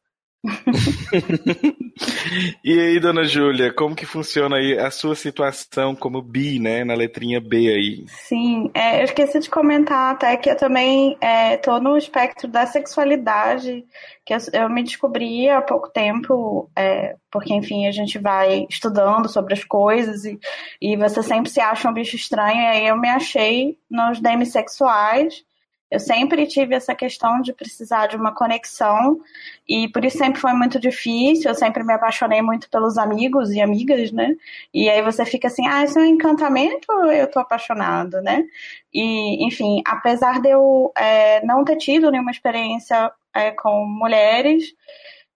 e 2.64 2.80
aí, 2.80 3.00
dona 3.00 3.24
Júlia, 3.24 3.74
como 3.74 3.96
que 3.96 4.06
funciona 4.06 4.58
aí 4.58 4.78
a 4.78 4.92
sua 4.92 5.16
situação 5.16 5.96
como 5.96 6.22
bi, 6.22 6.60
né, 6.60 6.84
na 6.84 6.94
letrinha 6.94 7.40
B 7.40 7.70
aí? 7.70 8.04
Sim, 8.08 8.70
é, 8.74 9.00
eu 9.00 9.06
esqueci 9.06 9.40
de 9.40 9.50
comentar 9.50 10.12
até 10.12 10.36
que 10.36 10.50
eu 10.50 10.58
também 10.58 11.18
estou 11.54 11.78
é, 11.78 11.80
no 11.80 11.98
espectro 11.98 12.50
da 12.50 12.66
sexualidade, 12.66 13.86
que 14.26 14.34
eu, 14.34 14.38
eu 14.52 14.70
me 14.70 14.84
descobri 14.84 15.50
há 15.50 15.62
pouco 15.62 15.90
tempo, 15.90 16.70
é, 16.76 17.16
porque, 17.32 17.54
enfim, 17.54 17.88
a 17.88 17.92
gente 17.92 18.20
vai 18.20 18.68
estudando 18.70 19.30
sobre 19.30 19.54
as 19.54 19.64
coisas 19.64 20.26
e, 20.26 20.38
e 20.82 20.98
você 20.98 21.24
sempre 21.24 21.50
se 21.50 21.62
acha 21.62 21.90
um 21.90 21.94
bicho 21.94 22.18
estranho, 22.18 22.60
e 22.60 22.66
aí 22.66 22.88
eu 22.88 22.98
me 22.98 23.08
achei 23.08 23.78
nos 23.90 24.20
demissexuais, 24.20 25.46
eu 25.94 26.00
sempre 26.00 26.48
tive 26.48 26.74
essa 26.74 26.96
questão 26.96 27.40
de 27.40 27.54
precisar 27.54 28.08
de 28.08 28.16
uma 28.16 28.34
conexão 28.34 29.22
e 29.70 29.88
por 29.90 30.04
isso 30.04 30.18
sempre 30.18 30.42
foi 30.42 30.52
muito 30.54 30.80
difícil. 30.80 31.52
Eu 31.52 31.56
sempre 31.56 31.84
me 31.84 31.94
apaixonei 31.94 32.42
muito 32.42 32.68
pelos 32.68 32.98
amigos 32.98 33.52
e 33.52 33.62
amigas, 33.62 34.12
né? 34.12 34.36
E 34.74 34.90
aí 34.90 35.04
você 35.04 35.24
fica 35.24 35.48
assim, 35.50 35.68
ah, 35.68 35.84
isso 35.84 36.00
é 36.00 36.02
um 36.02 36.06
encantamento 36.06 36.88
ou 36.90 37.12
eu 37.12 37.30
tô 37.30 37.38
apaixonado, 37.38 38.20
né? 38.24 38.44
E, 38.92 39.46
enfim, 39.46 39.84
apesar 39.86 40.42
de 40.42 40.50
eu 40.50 40.92
é, 40.98 41.46
não 41.46 41.64
ter 41.64 41.78
tido 41.78 42.10
nenhuma 42.10 42.32
experiência 42.32 43.12
é, 43.32 43.52
com 43.52 43.86
mulheres, 43.86 44.74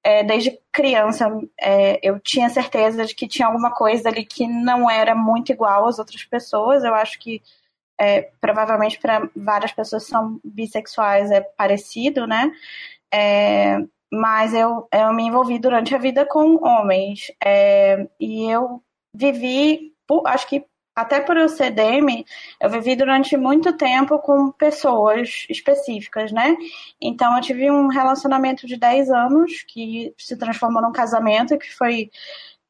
é, 0.04 0.24
desde 0.24 0.58
criança 0.72 1.30
é, 1.62 2.00
eu 2.02 2.20
tinha 2.20 2.50
certeza 2.50 3.06
de 3.06 3.14
que 3.14 3.28
tinha 3.28 3.48
alguma 3.48 3.70
coisa 3.70 4.10
ali 4.10 4.26
que 4.26 4.48
não 4.48 4.90
era 4.90 5.14
muito 5.14 5.52
igual 5.52 5.88
às 5.88 6.00
outras 6.00 6.24
pessoas. 6.24 6.84
Eu 6.84 6.96
acho 6.96 7.20
que 7.20 7.44
é, 8.00 8.30
provavelmente 8.39 9.00
para 9.00 9.30
várias 9.36 9.72
pessoas 9.72 10.06
que 10.06 10.12
são 10.12 10.39
bissexuais 10.44 11.32
é 11.32 11.42
parecido, 11.42 12.27
né? 12.27 12.51
É, 13.13 13.77
mas 14.12 14.54
eu, 14.54 14.88
eu 14.92 15.13
me 15.13 15.24
envolvi 15.24 15.60
durante 15.60 15.94
a 15.96 15.98
vida 15.98 16.25
com 16.25 16.63
homens. 16.63 17.32
É, 17.44 18.08
e 18.20 18.50
eu 18.50 18.82
vivi, 19.13 19.94
acho 20.25 20.48
que 20.48 20.66
até 20.96 21.20
por 21.20 21.38
eu 21.38 21.48
ser 21.48 21.70
DM, 21.70 22.25
eu 22.60 22.70
vivi 22.72 22.96
durante 22.96 23.38
muito 23.38 23.72
tempo 23.74 24.18
com 24.18 24.51
pessoas 24.51 25.46
específicas, 25.48 26.32
né? 26.32 26.56
Então 27.00 27.36
eu 27.36 27.42
tive 27.42 27.70
um 27.70 27.88
relacionamento 27.88 28.66
de 28.66 28.77
10 28.77 29.12
anos 29.12 29.63
que 29.68 30.12
se 30.18 30.36
transformou 30.36 30.82
num 30.82 30.91
casamento, 30.91 31.58
que 31.58 31.71
foi 31.71 32.10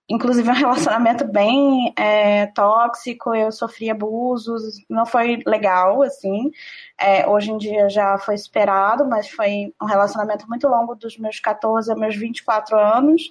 inclusive 0.10 0.50
um 0.50 0.54
relacionamento 0.54 1.26
bem 1.26 1.94
é, 1.98 2.48
tóxico, 2.48 3.36
eu 3.36 3.52
sofri 3.52 3.90
abusos, 3.90 4.64
não 4.90 5.06
foi 5.06 5.42
legal, 5.46 6.02
assim. 6.02 6.52
É, 6.98 7.28
hoje 7.28 7.52
em 7.52 7.58
dia 7.58 7.90
já 7.90 8.18
foi 8.18 8.36
esperado, 8.36 9.06
mas 9.06 9.30
foi 9.30 9.74
um 9.82 9.86
relacionamento 9.86 10.48
muito 10.48 10.68
longo 10.68 10.96
dos 10.96 11.18
meus 11.18 11.40
14 11.40 11.92
aos 11.92 12.00
meus 12.00 12.16
24 12.16 12.78
anos, 12.78 13.22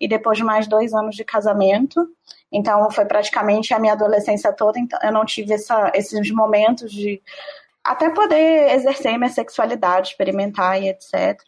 e 0.00 0.08
depois 0.08 0.38
de 0.38 0.44
mais 0.44 0.66
dois 0.66 0.94
anos 0.94 1.14
de 1.14 1.24
casamento. 1.24 2.08
Então 2.50 2.90
foi 2.90 3.04
praticamente 3.04 3.72
a 3.74 3.78
minha 3.78 3.92
adolescência 3.92 4.52
toda, 4.52 4.78
então 4.78 4.98
eu 5.02 5.12
não 5.12 5.24
tive 5.24 5.54
essa, 5.54 5.90
esses 5.94 6.30
momentos 6.30 6.92
de 6.92 7.20
até 7.84 8.10
poder 8.10 8.72
exercer 8.74 9.18
minha 9.18 9.30
sexualidade, 9.30 10.10
experimentar 10.10 10.80
e 10.80 10.88
etc. 10.88 11.40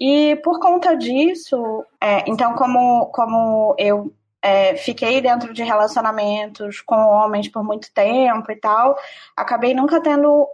E 0.00 0.36
por 0.44 0.60
conta 0.60 0.96
disso, 0.96 1.84
é, 2.00 2.24
então 2.28 2.54
como, 2.54 3.06
como 3.06 3.74
eu 3.78 4.12
é, 4.42 4.76
fiquei 4.76 5.20
dentro 5.20 5.52
de 5.52 5.62
relacionamentos 5.62 6.80
com 6.80 6.96
homens 6.96 7.48
por 7.48 7.64
muito 7.64 7.92
tempo 7.92 8.50
e 8.52 8.56
tal, 8.56 8.96
acabei 9.36 9.74
nunca 9.74 10.00
tendo 10.00 10.46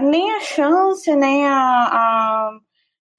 nem 0.00 0.30
a 0.36 0.40
chance, 0.40 1.14
nem 1.16 1.46
a, 1.46 1.54
a 1.56 2.50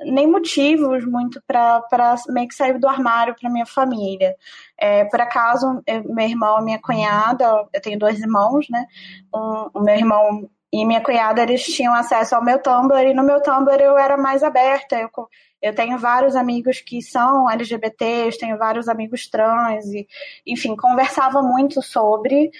nem 0.01 0.27
motivos 0.27 1.05
muito 1.05 1.41
para 1.47 2.15
meio 2.29 2.47
que 2.47 2.55
sair 2.55 2.77
do 2.79 2.87
armário 2.87 3.35
para 3.39 3.49
minha 3.49 3.65
família. 3.65 4.35
É, 4.77 5.05
por 5.05 5.21
acaso, 5.21 5.81
eu, 5.87 6.03
meu 6.13 6.27
irmão 6.27 6.61
minha 6.63 6.79
cunhada, 6.81 7.45
eu 7.73 7.81
tenho 7.81 7.97
dois 7.97 8.19
irmãos, 8.19 8.67
né? 8.69 8.85
Um, 9.33 9.69
o 9.73 9.79
meu 9.81 9.95
irmão 9.95 10.49
e 10.75 10.85
minha 10.85 10.99
cunhada, 10.99 11.41
eles 11.41 11.63
tinham 11.63 11.93
acesso 11.93 12.35
ao 12.35 12.43
meu 12.43 12.61
Tumblr, 12.61 13.07
e 13.07 13.13
no 13.13 13.23
meu 13.23 13.41
Tumblr 13.41 13.81
eu 13.81 13.97
era 13.97 14.17
mais 14.17 14.43
aberta. 14.43 14.97
Eu, 14.97 15.09
eu 15.61 15.73
tenho 15.73 15.97
vários 15.97 16.35
amigos 16.35 16.81
que 16.81 17.01
são 17.01 17.49
LGBTs, 17.49 18.37
tenho 18.37 18.57
vários 18.57 18.89
amigos 18.89 19.29
trans, 19.29 19.85
e, 19.85 20.05
enfim, 20.45 20.75
conversava 20.75 21.41
muito 21.41 21.81
sobre. 21.81 22.51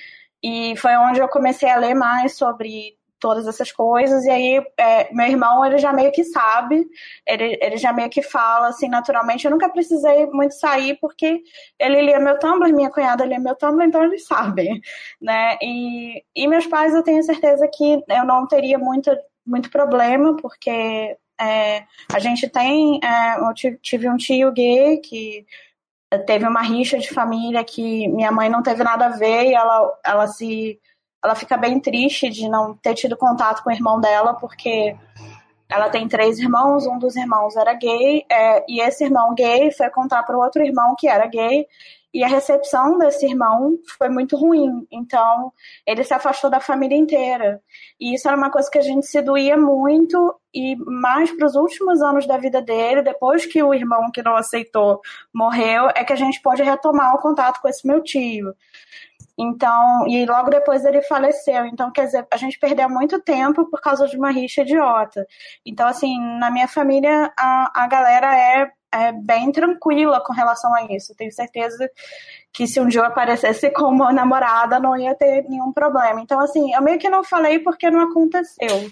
E 0.41 0.77
foi 0.77 0.95
onde 0.95 1.19
eu 1.19 1.27
comecei 1.27 1.69
a 1.69 1.75
ler 1.75 1.93
mais 1.93 2.37
sobre 2.37 2.94
todas 3.19 3.47
essas 3.47 3.71
coisas. 3.71 4.25
E 4.25 4.29
aí, 4.29 4.65
é, 4.77 5.13
meu 5.13 5.27
irmão, 5.27 5.65
ele 5.65 5.77
já 5.77 5.91
meio 5.93 6.11
que 6.11 6.23
sabe, 6.23 6.85
ele, 7.25 7.57
ele 7.61 7.77
já 7.77 7.91
meio 7.93 8.09
que 8.09 8.21
fala, 8.21 8.67
assim, 8.67 8.87
naturalmente. 8.87 9.45
Eu 9.45 9.51
nunca 9.51 9.69
precisei 9.69 10.25
muito 10.27 10.53
sair, 10.55 10.97
porque 10.99 11.41
ele 11.79 12.01
lia 12.01 12.19
meu 12.19 12.37
Tumblr, 12.39 12.73
minha 12.73 12.89
cunhada 12.89 13.25
lia 13.25 13.39
meu 13.39 13.55
Tumblr, 13.55 13.85
então 13.85 14.03
eles 14.03 14.25
sabem, 14.27 14.81
né? 15.21 15.57
E, 15.61 16.23
e 16.35 16.47
meus 16.47 16.67
pais, 16.67 16.93
eu 16.93 17.03
tenho 17.03 17.23
certeza 17.23 17.67
que 17.67 18.03
eu 18.07 18.25
não 18.25 18.47
teria 18.47 18.77
muito, 18.77 19.11
muito 19.45 19.69
problema, 19.69 20.35
porque 20.37 21.17
é, 21.39 21.83
a 22.13 22.19
gente 22.19 22.49
tem. 22.49 22.99
É, 23.03 23.39
eu 23.39 23.77
tive 23.81 24.09
um 24.09 24.17
tio 24.17 24.51
gay 24.51 24.97
que 24.97 25.45
teve 26.25 26.47
uma 26.47 26.61
rixa 26.61 26.97
de 26.97 27.09
família 27.09 27.63
que 27.63 28.07
minha 28.07 28.31
mãe 28.31 28.49
não 28.49 28.63
teve 28.63 28.83
nada 28.83 29.07
a 29.07 29.09
ver 29.09 29.47
e 29.47 29.53
ela, 29.53 29.99
ela 30.05 30.27
se 30.27 30.79
ela 31.25 31.35
fica 31.35 31.57
bem 31.57 31.79
triste 31.79 32.29
de 32.29 32.47
não 32.47 32.75
ter 32.75 32.93
tido 32.93 33.17
contato 33.17 33.63
com 33.63 33.69
o 33.71 33.73
irmão 33.73 33.99
dela, 33.99 34.35
porque 34.35 34.95
ela 35.67 35.89
tem 35.89 36.07
três 36.07 36.37
irmãos, 36.37 36.85
um 36.85 36.99
dos 36.99 37.15
irmãos 37.15 37.55
era 37.55 37.73
gay, 37.73 38.23
é, 38.31 38.63
e 38.69 38.79
esse 38.79 39.03
irmão 39.03 39.33
gay 39.33 39.71
foi 39.71 39.89
contar 39.89 40.21
para 40.23 40.37
o 40.37 40.41
outro 40.41 40.63
irmão 40.63 40.95
que 40.97 41.07
era 41.07 41.25
gay, 41.25 41.65
e 42.13 42.23
a 42.23 42.27
recepção 42.27 42.97
desse 42.97 43.25
irmão 43.25 43.77
foi 43.97 44.07
muito 44.07 44.37
ruim. 44.37 44.87
Então, 44.89 45.51
ele 45.85 46.01
se 46.01 46.13
afastou 46.13 46.49
da 46.49 46.61
família 46.61 46.95
inteira. 46.95 47.59
E 47.99 48.13
isso 48.13 48.25
era 48.25 48.37
uma 48.37 48.49
coisa 48.49 48.69
que 48.71 48.77
a 48.77 48.81
gente 48.81 49.05
se 49.05 49.21
doía 49.21 49.57
muito, 49.57 50.33
e 50.53 50.77
mais 50.77 51.29
para 51.35 51.47
os 51.47 51.55
últimos 51.55 52.01
anos 52.01 52.25
da 52.25 52.37
vida 52.37 52.61
dele, 52.61 53.01
depois 53.01 53.45
que 53.45 53.61
o 53.61 53.73
irmão 53.73 54.11
que 54.13 54.23
não 54.23 54.35
aceitou 54.37 55.01
morreu, 55.33 55.89
é 55.95 56.05
que 56.05 56.13
a 56.13 56.15
gente 56.15 56.41
pode 56.41 56.63
retomar 56.63 57.15
o 57.15 57.19
contato 57.19 57.59
com 57.59 57.67
esse 57.67 57.85
meu 57.85 58.01
tio. 58.01 58.53
Então, 59.37 60.07
e 60.07 60.25
logo 60.25 60.49
depois 60.49 60.85
ele 60.85 61.01
faleceu. 61.01 61.65
Então, 61.65 61.91
quer 61.91 62.05
dizer, 62.05 62.27
a 62.31 62.37
gente 62.37 62.57
perdeu 62.57 62.89
muito 62.89 63.19
tempo 63.21 63.69
por 63.69 63.81
causa 63.81 64.07
de 64.07 64.17
uma 64.17 64.31
rixa 64.31 64.61
idiota. 64.61 65.27
Então, 65.65 65.87
assim, 65.87 66.17
na 66.39 66.49
minha 66.49 66.67
família, 66.67 67.31
a, 67.37 67.83
a 67.83 67.87
galera 67.87 68.35
é, 68.37 68.71
é 68.93 69.11
bem 69.11 69.51
tranquila 69.51 70.21
com 70.23 70.33
relação 70.33 70.73
a 70.73 70.83
isso. 70.85 71.15
tenho 71.15 71.31
certeza 71.31 71.89
que 72.53 72.67
se 72.67 72.79
um 72.79 72.87
dia 72.87 73.01
eu 73.01 73.05
aparecesse 73.05 73.69
como 73.75 74.09
namorada, 74.11 74.79
não 74.79 74.97
ia 74.97 75.13
ter 75.15 75.43
nenhum 75.49 75.73
problema. 75.73 76.21
Então, 76.21 76.39
assim, 76.39 76.73
eu 76.73 76.81
meio 76.81 76.99
que 76.99 77.09
não 77.09 77.23
falei 77.23 77.59
porque 77.59 77.91
não 77.91 78.01
aconteceu. 78.01 78.91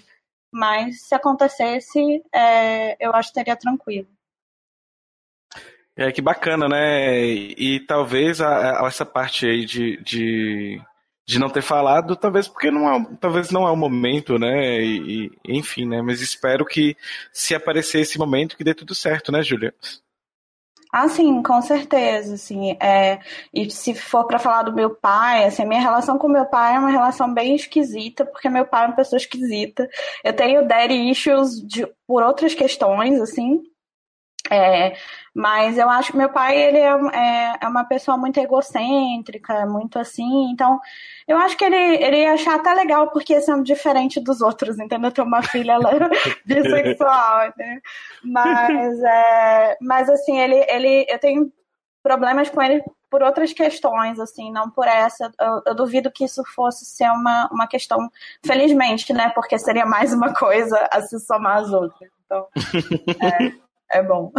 Mas 0.52 1.08
se 1.08 1.14
acontecesse, 1.14 2.22
é, 2.32 2.96
eu 3.04 3.12
acho 3.14 3.30
que 3.30 3.34
teria 3.34 3.56
tranquilo. 3.56 4.06
É, 5.96 6.10
que 6.10 6.20
bacana, 6.20 6.68
né? 6.68 7.24
E, 7.24 7.80
talvez 7.86 8.40
a, 8.40 8.84
a, 8.84 8.88
essa 8.88 9.06
parte 9.06 9.46
aí 9.46 9.64
de, 9.64 9.96
de, 10.02 10.80
de, 11.24 11.38
não 11.38 11.48
ter 11.48 11.62
falado, 11.62 12.16
talvez 12.16 12.48
porque 12.48 12.68
não 12.68 12.92
é, 12.92 13.06
talvez 13.20 13.50
não 13.50 13.66
é 13.66 13.70
o 13.70 13.76
momento, 13.76 14.36
né? 14.36 14.82
E, 14.82 15.26
e, 15.26 15.58
enfim, 15.58 15.86
né? 15.86 16.02
Mas 16.02 16.20
espero 16.20 16.66
que 16.66 16.96
se 17.32 17.54
aparecer 17.54 18.00
esse 18.00 18.18
momento, 18.18 18.56
que 18.56 18.64
dê 18.64 18.74
tudo 18.74 18.92
certo, 18.92 19.30
né, 19.30 19.40
Júlia? 19.40 19.72
Ah, 20.96 21.08
sim, 21.08 21.42
com 21.42 21.60
certeza, 21.60 22.34
assim, 22.34 22.76
é, 22.80 23.18
e 23.52 23.68
se 23.68 23.94
for 23.94 24.28
para 24.28 24.38
falar 24.38 24.62
do 24.62 24.72
meu 24.72 24.90
pai, 24.90 25.44
assim, 25.44 25.64
a 25.64 25.66
minha 25.66 25.80
relação 25.80 26.16
com 26.16 26.28
meu 26.28 26.46
pai 26.46 26.76
é 26.76 26.78
uma 26.78 26.90
relação 26.90 27.34
bem 27.34 27.56
esquisita, 27.56 28.24
porque 28.24 28.48
meu 28.48 28.64
pai 28.64 28.84
é 28.84 28.86
uma 28.86 28.94
pessoa 28.96 29.18
esquisita. 29.18 29.88
Eu 30.22 30.32
tenho 30.32 30.68
daddy 30.68 31.10
issues 31.10 31.60
de, 31.66 31.84
por 32.06 32.22
outras 32.22 32.54
questões, 32.54 33.20
assim, 33.20 33.60
é, 34.50 34.94
mas 35.34 35.78
eu 35.78 35.88
acho 35.88 36.12
que 36.12 36.18
meu 36.18 36.28
pai 36.28 36.56
ele 36.56 36.78
é, 36.78 36.90
é, 36.90 37.58
é, 37.62 37.68
uma 37.68 37.84
pessoa 37.84 38.16
muito 38.16 38.38
egocêntrica, 38.38 39.64
muito 39.66 39.98
assim. 39.98 40.50
Então, 40.50 40.78
eu 41.26 41.38
acho 41.38 41.56
que 41.56 41.64
ele, 41.64 41.76
ele 41.76 42.18
ia 42.18 42.34
achar 42.34 42.56
até 42.56 42.72
legal 42.74 43.10
porque 43.10 43.40
sendo 43.40 43.64
diferente 43.64 44.20
dos 44.20 44.40
outros, 44.42 44.78
entendeu? 44.78 45.10
Ter 45.10 45.22
uma 45.22 45.42
filha 45.42 45.76
bissexual, 46.44 47.52
né? 47.56 47.80
Mas, 48.22 49.02
é, 49.02 49.76
mas 49.80 50.10
assim, 50.10 50.38
ele, 50.38 50.64
ele, 50.68 51.06
eu 51.08 51.18
tenho 51.18 51.50
problemas 52.02 52.50
com 52.50 52.60
ele 52.60 52.82
por 53.10 53.22
outras 53.22 53.52
questões, 53.52 54.20
assim, 54.20 54.52
não 54.52 54.68
por 54.68 54.86
essa. 54.86 55.32
Eu, 55.40 55.62
eu, 55.66 55.74
duvido 55.74 56.10
que 56.10 56.24
isso 56.24 56.42
fosse 56.54 56.84
ser 56.84 57.08
uma, 57.10 57.48
uma 57.50 57.66
questão, 57.66 58.10
felizmente, 58.44 59.12
né? 59.12 59.30
Porque 59.34 59.58
seria 59.58 59.86
mais 59.86 60.12
uma 60.12 60.34
coisa 60.34 60.88
a 60.92 61.00
se 61.00 61.18
somar 61.20 61.58
às 61.58 61.72
outras. 61.72 62.10
Então, 62.26 62.46
é, 63.22 63.63
é 63.94 64.02
bom. 64.02 64.32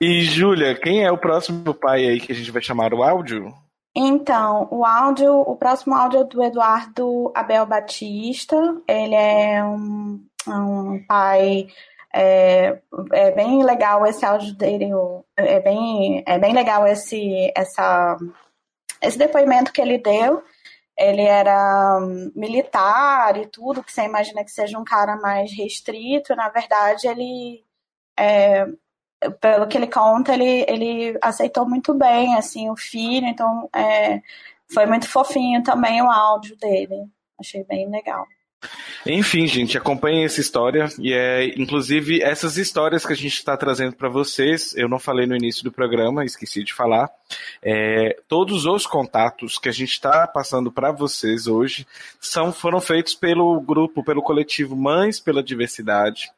E, 0.00 0.22
Júlia, 0.22 0.74
quem 0.74 1.04
é 1.04 1.12
o 1.12 1.18
próximo 1.18 1.72
pai 1.74 2.06
aí 2.06 2.20
que 2.20 2.32
a 2.32 2.34
gente 2.34 2.50
vai 2.50 2.60
chamar 2.60 2.92
o 2.92 3.02
áudio? 3.02 3.52
Então, 3.94 4.66
o 4.70 4.84
áudio, 4.84 5.40
o 5.40 5.54
próximo 5.56 5.94
áudio 5.94 6.20
é 6.20 6.24
do 6.24 6.42
Eduardo 6.42 7.30
Abel 7.34 7.66
Batista. 7.66 8.56
Ele 8.88 9.14
é 9.14 9.62
um, 9.64 10.24
um 10.48 11.04
pai. 11.06 11.68
É, 12.14 12.80
é, 13.12 13.30
bem 13.30 13.62
legal 13.62 14.06
esse 14.06 14.24
áudio 14.24 14.54
dele, 14.54 14.90
é 15.36 15.60
bem, 15.60 16.22
é 16.26 16.38
bem 16.38 16.52
legal 16.52 16.86
esse, 16.86 17.50
essa, 17.56 18.18
esse 19.00 19.16
depoimento 19.16 19.72
que 19.72 19.80
ele 19.80 19.98
deu. 19.98 20.42
Ele 20.98 21.22
era 21.22 21.98
militar 22.34 23.36
e 23.38 23.46
tudo, 23.46 23.82
que 23.82 23.92
você 23.92 24.02
imagina 24.02 24.44
que 24.44 24.50
seja 24.50 24.78
um 24.78 24.84
cara 24.84 25.16
mais 25.16 25.50
restrito. 25.56 26.34
Na 26.34 26.48
verdade, 26.48 27.06
ele 27.06 27.62
é, 28.18 28.66
pelo 29.40 29.66
que 29.66 29.76
ele 29.76 29.86
conta, 29.86 30.34
ele, 30.34 30.64
ele 30.68 31.18
aceitou 31.22 31.68
muito 31.68 31.94
bem, 31.94 32.34
assim, 32.34 32.70
o 32.70 32.76
filho, 32.76 33.26
então 33.26 33.68
é, 33.74 34.20
foi 34.72 34.86
muito 34.86 35.08
fofinho 35.08 35.62
também 35.62 36.02
o 36.02 36.10
áudio 36.10 36.56
dele. 36.56 37.06
Achei 37.38 37.64
bem 37.64 37.88
legal. 37.90 38.26
Enfim, 39.04 39.46
gente, 39.48 39.76
acompanhem 39.76 40.24
essa 40.24 40.40
história 40.40 40.88
e 41.00 41.12
é 41.12 41.46
inclusive 41.58 42.22
essas 42.22 42.56
histórias 42.56 43.04
que 43.04 43.12
a 43.12 43.16
gente 43.16 43.34
está 43.34 43.56
trazendo 43.56 43.96
para 43.96 44.08
vocês. 44.08 44.76
Eu 44.76 44.88
não 44.88 45.00
falei 45.00 45.26
no 45.26 45.34
início 45.34 45.64
do 45.64 45.72
programa, 45.72 46.24
esqueci 46.24 46.62
de 46.62 46.72
falar. 46.72 47.10
É, 47.60 48.16
todos 48.28 48.64
os 48.64 48.86
contatos 48.86 49.58
que 49.58 49.68
a 49.68 49.72
gente 49.72 49.90
está 49.90 50.28
passando 50.28 50.70
para 50.70 50.92
vocês 50.92 51.48
hoje 51.48 51.84
são 52.20 52.52
foram 52.52 52.80
feitos 52.80 53.14
pelo 53.14 53.60
grupo, 53.60 54.04
pelo 54.04 54.22
coletivo 54.22 54.76
Mães 54.76 55.18
pela 55.18 55.42
Diversidade 55.42 56.30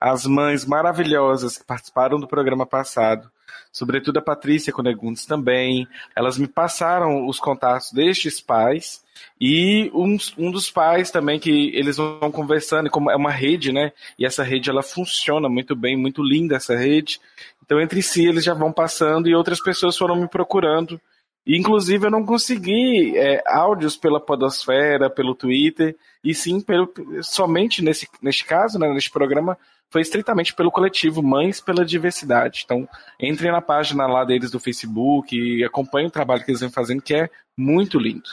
as 0.00 0.26
mães 0.26 0.64
maravilhosas 0.64 1.58
que 1.58 1.64
participaram 1.64 2.18
do 2.18 2.28
programa 2.28 2.64
passado, 2.64 3.30
sobretudo 3.72 4.18
a 4.18 4.22
Patrícia 4.22 4.72
Conegundes 4.72 5.26
também, 5.26 5.86
elas 6.14 6.38
me 6.38 6.46
passaram 6.46 7.26
os 7.26 7.38
contatos 7.38 7.92
destes 7.92 8.40
pais 8.40 9.02
e 9.40 9.90
um, 9.94 10.16
um 10.36 10.50
dos 10.50 10.70
pais 10.70 11.10
também 11.10 11.38
que 11.38 11.70
eles 11.74 11.96
vão 11.96 12.30
conversando, 12.30 12.90
como 12.90 13.10
é 13.10 13.16
uma 13.16 13.30
rede, 13.30 13.72
né? 13.72 13.92
E 14.18 14.24
essa 14.24 14.42
rede 14.42 14.70
ela 14.70 14.82
funciona 14.82 15.48
muito 15.48 15.74
bem, 15.74 15.96
muito 15.96 16.22
linda 16.22 16.56
essa 16.56 16.76
rede. 16.76 17.20
Então 17.64 17.80
entre 17.80 18.02
si 18.02 18.26
eles 18.26 18.44
já 18.44 18.54
vão 18.54 18.72
passando 18.72 19.28
e 19.28 19.34
outras 19.34 19.60
pessoas 19.60 19.96
foram 19.96 20.16
me 20.16 20.28
procurando. 20.28 21.00
Inclusive 21.46 22.06
eu 22.06 22.10
não 22.10 22.26
consegui 22.26 23.16
é, 23.16 23.42
áudios 23.46 23.96
pela 23.96 24.20
podosfera, 24.20 25.08
pelo 25.08 25.34
Twitter, 25.34 25.96
e 26.22 26.34
sim 26.34 26.60
pelo, 26.60 26.92
somente 27.22 27.82
nesse, 27.82 28.06
neste 28.20 28.44
caso, 28.44 28.78
né, 28.78 28.92
neste 28.92 29.10
programa, 29.10 29.56
foi 29.90 30.02
estritamente 30.02 30.54
pelo 30.54 30.70
coletivo 30.70 31.22
Mães 31.22 31.60
pela 31.60 31.84
Diversidade. 31.84 32.62
Então, 32.64 32.88
entrem 33.20 33.50
na 33.50 33.60
página 33.60 34.06
lá 34.06 34.24
deles 34.24 34.50
do 34.50 34.60
Facebook 34.60 35.36
e 35.36 35.64
acompanhem 35.64 36.08
o 36.08 36.12
trabalho 36.12 36.44
que 36.44 36.50
eles 36.50 36.60
vêm 36.60 36.70
fazendo, 36.70 37.02
que 37.02 37.14
é 37.14 37.30
muito 37.56 37.98
lindo. 37.98 38.28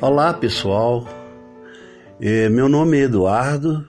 Olá 0.00 0.34
pessoal, 0.34 1.06
meu 2.48 2.70
nome 2.70 2.96
é 2.96 3.02
Eduardo, 3.02 3.86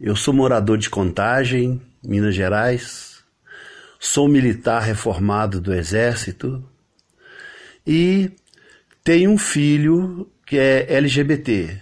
eu 0.00 0.16
sou 0.16 0.34
morador 0.34 0.76
de 0.76 0.90
Contagem, 0.90 1.80
Minas 2.04 2.34
Gerais, 2.34 3.22
sou 4.00 4.26
militar 4.26 4.82
reformado 4.82 5.60
do 5.60 5.72
Exército 5.72 6.60
e 7.86 8.32
tenho 9.04 9.30
um 9.30 9.38
filho 9.38 10.28
que 10.44 10.58
é 10.58 10.92
LGBT. 10.92 11.80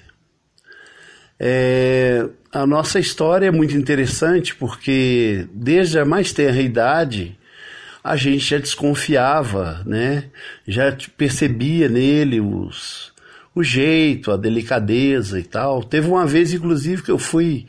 É, 1.40 2.28
a 2.52 2.66
nossa 2.66 3.00
história 3.00 3.46
é 3.46 3.50
muito 3.50 3.74
interessante 3.74 4.54
porque 4.54 5.48
desde 5.50 5.98
a 5.98 6.04
mais 6.04 6.30
tenra 6.30 6.60
idade 6.60 7.38
a 8.04 8.16
gente 8.16 8.44
já 8.44 8.58
desconfiava, 8.58 9.82
né? 9.86 10.24
Já 10.68 10.94
percebia 11.16 11.88
nele 11.88 12.38
os 12.38 13.13
o 13.54 13.62
jeito, 13.62 14.32
a 14.32 14.36
delicadeza 14.36 15.38
e 15.38 15.44
tal. 15.44 15.82
Teve 15.82 16.08
uma 16.08 16.26
vez, 16.26 16.52
inclusive, 16.52 17.02
que 17.02 17.10
eu 17.10 17.18
fui 17.18 17.66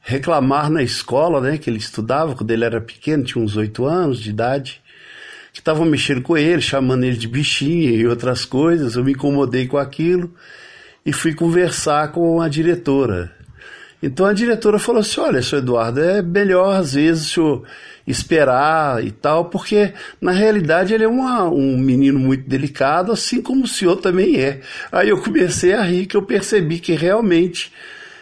reclamar 0.00 0.70
na 0.70 0.82
escola, 0.82 1.40
né, 1.40 1.56
que 1.56 1.70
ele 1.70 1.78
estudava 1.78 2.34
quando 2.34 2.50
ele 2.50 2.64
era 2.64 2.80
pequeno, 2.80 3.24
tinha 3.24 3.42
uns 3.42 3.56
oito 3.56 3.86
anos 3.86 4.20
de 4.20 4.30
idade, 4.30 4.82
que 5.52 5.60
estavam 5.60 5.86
mexendo 5.86 6.20
com 6.20 6.36
ele, 6.36 6.60
chamando 6.60 7.04
ele 7.04 7.16
de 7.16 7.28
bichinha 7.28 7.90
e 7.92 8.06
outras 8.06 8.44
coisas. 8.44 8.96
Eu 8.96 9.04
me 9.04 9.12
incomodei 9.12 9.66
com 9.66 9.78
aquilo 9.78 10.34
e 11.06 11.12
fui 11.12 11.32
conversar 11.32 12.10
com 12.12 12.40
a 12.40 12.48
diretora. 12.48 13.32
Então 14.04 14.26
a 14.26 14.34
diretora 14.34 14.78
falou 14.78 15.00
assim: 15.00 15.18
olha, 15.18 15.40
senhor 15.40 15.62
Eduardo, 15.62 15.98
é 15.98 16.20
melhor 16.20 16.76
às 16.76 16.92
vezes 16.92 17.26
o 17.26 17.30
senhor 17.30 17.62
esperar 18.06 19.02
e 19.02 19.10
tal, 19.10 19.46
porque 19.46 19.94
na 20.20 20.30
realidade 20.30 20.92
ele 20.92 21.04
é 21.04 21.08
uma, 21.08 21.44
um 21.44 21.78
menino 21.78 22.18
muito 22.18 22.46
delicado, 22.46 23.10
assim 23.10 23.40
como 23.40 23.64
o 23.64 23.68
senhor 23.68 23.96
também 23.96 24.38
é. 24.38 24.60
Aí 24.92 25.08
eu 25.08 25.22
comecei 25.22 25.72
a 25.72 25.82
rir, 25.82 26.04
que 26.04 26.18
eu 26.18 26.22
percebi 26.22 26.78
que 26.80 26.92
realmente 26.92 27.72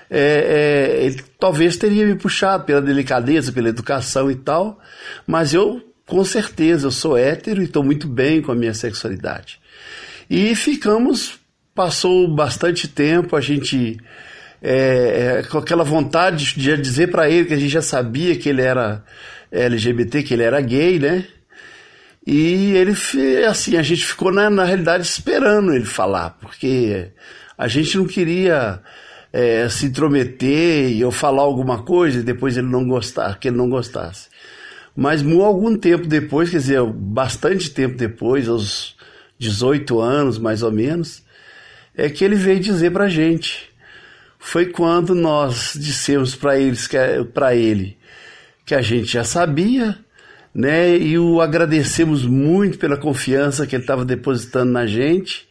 é, 0.09 1.01
é, 1.01 1.05
ele 1.05 1.21
talvez 1.37 1.77
teria 1.77 2.07
me 2.07 2.15
puxado 2.15 2.63
pela 2.63 2.81
delicadeza, 2.81 3.51
pela 3.51 3.69
educação 3.69 4.31
e 4.31 4.37
tal, 4.37 4.79
mas 5.27 5.53
eu, 5.53 5.83
com 6.07 6.25
certeza, 6.25 6.87
eu 6.87 6.93
sou 6.93 7.19
hétero 7.19 7.61
e 7.61 7.65
estou 7.65 7.83
muito 7.83 8.07
bem 8.07 8.41
com 8.41 8.53
a 8.53 8.55
minha 8.55 8.73
sexualidade. 8.73 9.59
E 10.31 10.55
ficamos, 10.55 11.41
passou 11.75 12.33
bastante 12.33 12.87
tempo, 12.87 13.35
a 13.35 13.41
gente 13.41 13.99
é, 14.63 15.41
é, 15.41 15.43
com 15.43 15.59
aquela 15.59 15.83
vontade 15.83 16.55
de 16.55 16.77
dizer 16.77 17.11
para 17.11 17.29
ele 17.29 17.47
que 17.47 17.55
a 17.55 17.59
gente 17.59 17.73
já 17.73 17.83
sabia 17.83 18.37
que 18.37 18.49
ele 18.49 18.63
era 18.63 19.03
LGBT, 19.51 20.23
que 20.23 20.33
ele 20.33 20.45
era 20.45 20.61
gay, 20.61 21.01
né? 21.01 21.27
E 22.25 22.73
ele, 22.77 22.95
assim, 23.49 23.77
a 23.77 23.83
gente 23.83 24.07
ficou 24.07 24.33
na, 24.33 24.49
na 24.49 24.65
realidade 24.65 25.05
esperando 25.05 25.75
ele 25.75 25.85
falar, 25.85 26.39
porque 26.41 27.11
a 27.59 27.67
gente 27.67 27.99
não 27.99 28.07
queria 28.07 28.81
é, 29.33 29.69
se 29.69 29.87
intrometer 29.87 30.93
e 30.93 31.01
eu 31.01 31.11
falar 31.11 31.43
alguma 31.43 31.83
coisa 31.83 32.21
e 32.21 32.23
depois 32.23 32.57
ele 32.57 32.69
não 32.69 32.87
gostar, 32.87 33.41
que 33.41 33.49
ele 33.49 33.57
não 33.57 33.69
gostasse. 33.69 34.29
Mas 34.95 35.25
algum 35.27 35.77
tempo 35.77 36.07
depois, 36.07 36.51
quer 36.51 36.59
dizer, 36.59 36.85
bastante 36.85 37.71
tempo 37.71 37.97
depois, 37.97 38.49
aos 38.49 38.95
18 39.39 39.99
anos 39.99 40.39
mais 40.39 40.63
ou 40.63 40.71
menos, 40.71 41.25
é 41.97 42.09
que 42.09 42.25
ele 42.25 42.37
veio 42.37 42.61
dizer 42.61 42.93
pra 42.93 43.09
gente 43.09 43.72
foi 44.45 44.67
quando 44.67 45.15
nós 45.15 45.75
dissemos 45.77 46.35
para 46.35 46.59
eles 46.59 46.89
que 46.89 46.97
para 47.33 47.55
ele 47.55 47.97
que 48.67 48.75
a 48.75 48.83
gente 48.83 49.13
já 49.13 49.23
sabia, 49.23 49.97
né? 50.53 50.99
E 50.99 51.17
o 51.17 51.41
agradecemos 51.41 52.27
muito 52.27 52.77
pela 52.77 52.97
confiança 52.97 53.67
que 53.67 53.77
ele 53.77 53.85
estava 53.85 54.05
depositando 54.05 54.73
na 54.73 54.85
gente. 54.85 55.49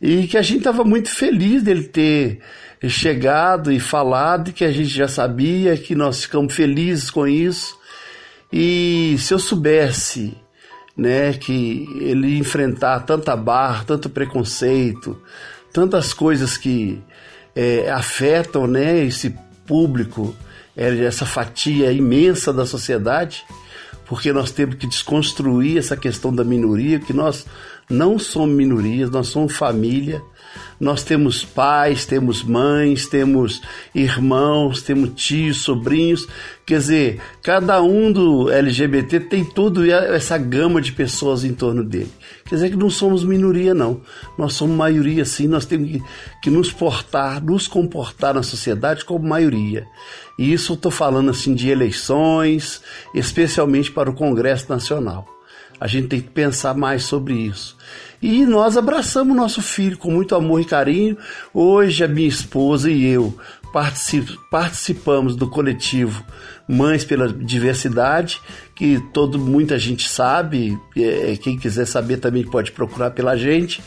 e 0.00 0.28
que 0.28 0.36
a 0.36 0.42
gente 0.42 0.58
estava 0.58 0.84
muito 0.84 1.08
feliz 1.08 1.62
dele 1.62 1.84
ter 1.84 2.40
chegado 2.86 3.72
e 3.72 3.80
falado 3.80 4.52
que 4.52 4.64
a 4.64 4.70
gente 4.70 4.90
já 4.90 5.08
sabia, 5.08 5.76
que 5.76 5.94
nós 5.94 6.22
ficamos 6.22 6.54
felizes 6.54 7.10
com 7.10 7.26
isso. 7.26 7.76
E 8.52 9.16
se 9.18 9.32
eu 9.32 9.38
soubesse 9.38 10.36
né, 10.96 11.32
que 11.32 11.88
ele 12.00 12.38
enfrentar 12.38 13.00
tanta 13.00 13.34
barra, 13.34 13.84
tanto 13.84 14.10
preconceito, 14.10 15.20
tantas 15.72 16.12
coisas 16.12 16.56
que 16.56 17.02
é, 17.58 17.90
afetam 17.90 18.68
né, 18.68 19.04
esse 19.04 19.34
público, 19.66 20.32
é, 20.76 20.96
essa 21.04 21.26
fatia 21.26 21.90
imensa 21.90 22.52
da 22.52 22.64
sociedade, 22.64 23.44
porque 24.06 24.32
nós 24.32 24.52
temos 24.52 24.76
que 24.76 24.86
desconstruir 24.86 25.76
essa 25.76 25.96
questão 25.96 26.32
da 26.32 26.44
minoria, 26.44 27.00
que 27.00 27.12
nós 27.12 27.46
não 27.90 28.16
somos 28.16 28.54
minorias, 28.54 29.10
nós 29.10 29.26
somos 29.26 29.56
família, 29.56 30.22
nós 30.80 31.02
temos 31.02 31.44
pais, 31.44 32.06
temos 32.06 32.42
mães, 32.44 33.06
temos 33.06 33.60
irmãos, 33.94 34.80
temos 34.80 35.10
tios, 35.14 35.58
sobrinhos. 35.62 36.28
Quer 36.64 36.78
dizer, 36.78 37.20
cada 37.42 37.82
um 37.82 38.12
do 38.12 38.50
LGBT 38.50 39.20
tem 39.20 39.44
toda 39.44 39.84
essa 39.86 40.38
gama 40.38 40.80
de 40.80 40.92
pessoas 40.92 41.42
em 41.42 41.52
torno 41.52 41.82
dele. 41.82 42.12
Quer 42.44 42.54
dizer 42.54 42.70
que 42.70 42.76
não 42.76 42.90
somos 42.90 43.24
minoria, 43.24 43.74
não. 43.74 44.00
Nós 44.36 44.54
somos 44.54 44.76
maioria, 44.76 45.24
sim. 45.24 45.48
Nós 45.48 45.66
temos 45.66 46.00
que, 46.42 46.50
nos 46.50 46.72
portar, 46.72 47.42
nos 47.42 47.66
comportar 47.66 48.34
na 48.34 48.42
sociedade 48.42 49.04
como 49.04 49.28
maioria. 49.28 49.86
E 50.38 50.52
isso 50.52 50.72
eu 50.72 50.76
estou 50.76 50.92
falando 50.92 51.30
assim 51.30 51.54
de 51.54 51.68
eleições, 51.68 52.80
especialmente 53.12 53.90
para 53.90 54.10
o 54.10 54.14
Congresso 54.14 54.66
Nacional. 54.68 55.26
A 55.80 55.86
gente 55.86 56.08
tem 56.08 56.20
que 56.20 56.30
pensar 56.30 56.74
mais 56.74 57.04
sobre 57.04 57.34
isso. 57.34 57.76
E 58.20 58.44
nós 58.44 58.76
abraçamos 58.76 59.36
nosso 59.36 59.62
filho 59.62 59.96
com 59.96 60.10
muito 60.10 60.34
amor 60.34 60.60
e 60.60 60.64
carinho. 60.64 61.16
Hoje 61.54 62.02
a 62.02 62.08
minha 62.08 62.28
esposa 62.28 62.90
e 62.90 63.06
eu 63.06 63.38
participamos 64.50 65.36
do 65.36 65.48
coletivo 65.48 66.24
Mães 66.66 67.04
pela 67.04 67.28
Diversidade, 67.28 68.40
que 68.74 69.00
todo 69.12 69.38
muita 69.38 69.78
gente 69.78 70.08
sabe, 70.08 70.78
é, 70.96 71.36
quem 71.36 71.56
quiser 71.56 71.86
saber 71.86 72.16
também 72.16 72.44
pode 72.44 72.72
procurar 72.72 73.10
pela 73.10 73.36
gente, 73.36 73.82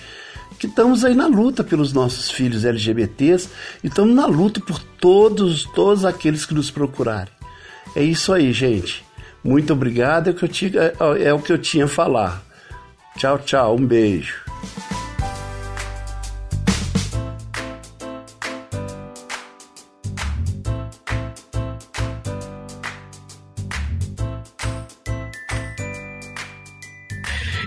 que 0.57 0.67
estamos 0.67 1.03
aí 1.03 1.15
na 1.15 1.27
luta 1.27 1.63
pelos 1.63 1.91
nossos 1.91 2.29
filhos 2.29 2.63
LGBTs 2.63 3.49
e 3.83 3.87
estamos 3.87 4.15
na 4.15 4.25
luta 4.27 4.61
por 4.61 4.79
todos, 4.79 5.65
todos 5.75 6.05
aqueles 6.05 6.45
que 6.45 6.53
nos 6.53 6.71
procurarem. 6.71 7.33
É 7.95 8.03
isso 8.03 8.31
aí, 8.31 8.53
gente. 8.53 9.03
Muito 9.43 9.73
obrigado, 9.73 10.27
é 10.27 10.31
o 10.31 10.35
que 10.35 10.45
eu 10.45 10.49
tinha, 10.49 10.71
é, 10.79 10.95
é 11.23 11.33
o 11.33 11.39
que 11.39 11.51
eu 11.51 11.57
tinha 11.57 11.85
a 11.85 11.89
falar. 11.89 12.50
Tchau, 13.17 13.37
tchau, 13.39 13.75
um 13.75 13.85
beijo. 13.85 14.43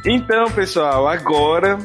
Então, 0.07 0.45
pessoal, 0.55 1.09
agora 1.09 1.79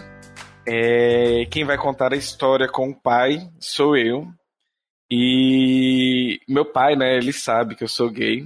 é, 0.67 1.45
quem 1.49 1.63
vai 1.63 1.77
contar 1.77 2.11
a 2.11 2.17
história 2.17 2.67
com 2.67 2.89
o 2.89 2.95
pai 2.95 3.39
sou 3.59 3.95
eu. 3.95 4.27
E 5.09 6.39
meu 6.47 6.65
pai, 6.65 6.95
né, 6.95 7.15
ele 7.15 7.31
sabe 7.31 7.75
que 7.75 7.83
eu 7.83 7.87
sou 7.87 8.09
gay. 8.09 8.45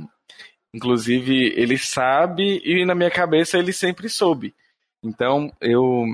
Inclusive, 0.74 1.54
ele 1.58 1.78
sabe 1.78 2.62
e 2.64 2.86
na 2.86 2.94
minha 2.94 3.10
cabeça 3.12 3.58
ele 3.58 3.74
sempre 3.74 4.08
soube. 4.10 4.54
Então, 5.04 5.52
eu 5.62 6.06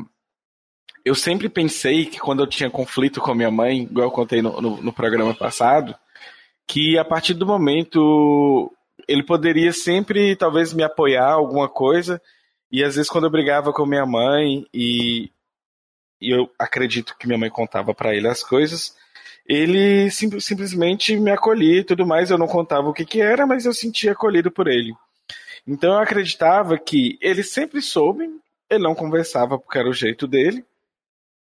eu 1.06 1.16
sempre 1.16 1.48
pensei 1.48 2.06
que 2.06 2.20
quando 2.20 2.44
eu 2.44 2.48
tinha 2.48 2.70
conflito 2.70 3.22
com 3.22 3.32
a 3.32 3.36
minha 3.36 3.50
mãe, 3.50 3.84
igual 3.84 4.08
eu 4.08 4.12
contei 4.12 4.42
no, 4.42 4.62
no, 4.62 4.82
no 4.82 4.94
programa 4.94 5.34
passado, 5.34 5.96
que 6.68 6.98
a 6.98 7.06
partir 7.06 7.34
do 7.34 7.46
momento 7.46 8.72
ele 9.08 9.24
poderia 9.24 9.72
sempre 9.72 10.36
talvez 10.36 10.74
me 10.74 10.84
apoiar 10.84 11.32
alguma 11.32 11.70
coisa 11.70 12.22
e 12.72 12.84
às 12.84 12.96
vezes 12.96 13.10
quando 13.10 13.24
eu 13.24 13.32
brigava 13.32 13.74
com 13.74 13.86
minha 13.86 14.06
mãe 14.06 14.68
e, 14.74 15.32
e 16.22 16.36
eu 16.36 16.50
acredito 16.60 17.16
que 17.18 17.26
minha 17.26 17.40
mãe 17.40 17.50
contava 17.50 17.94
para 17.94 18.14
ele 18.14 18.28
as 18.28 18.44
coisas 18.44 18.94
ele 19.50 20.12
sim, 20.12 20.40
simplesmente 20.40 21.18
me 21.18 21.32
acolhia 21.32 21.80
e 21.80 21.84
tudo 21.84 22.06
mais. 22.06 22.30
Eu 22.30 22.38
não 22.38 22.48
contava 22.48 22.88
o 22.88 22.94
que, 22.94 23.04
que 23.04 23.20
era, 23.20 23.48
mas 23.48 23.66
eu 23.66 23.74
sentia 23.74 24.12
acolhido 24.12 24.52
por 24.52 24.68
ele. 24.68 24.94
Então 25.68 25.94
eu 25.94 26.00
acreditava 26.00 26.78
que 26.78 27.18
ele 27.20 27.42
sempre 27.42 27.82
soube, 27.82 28.30
ele 28.70 28.84
não 28.84 28.96
conversava 28.96 29.58
porque 29.58 29.78
era 29.78 29.90
o 29.90 29.94
jeito 29.94 30.28
dele, 30.28 30.66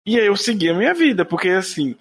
e 0.05 0.19
aí 0.19 0.25
eu 0.25 0.35
seguia 0.35 0.71
a 0.71 0.77
minha 0.77 0.93
vida, 0.93 1.23
porque 1.23 1.49
assim, 1.49 1.95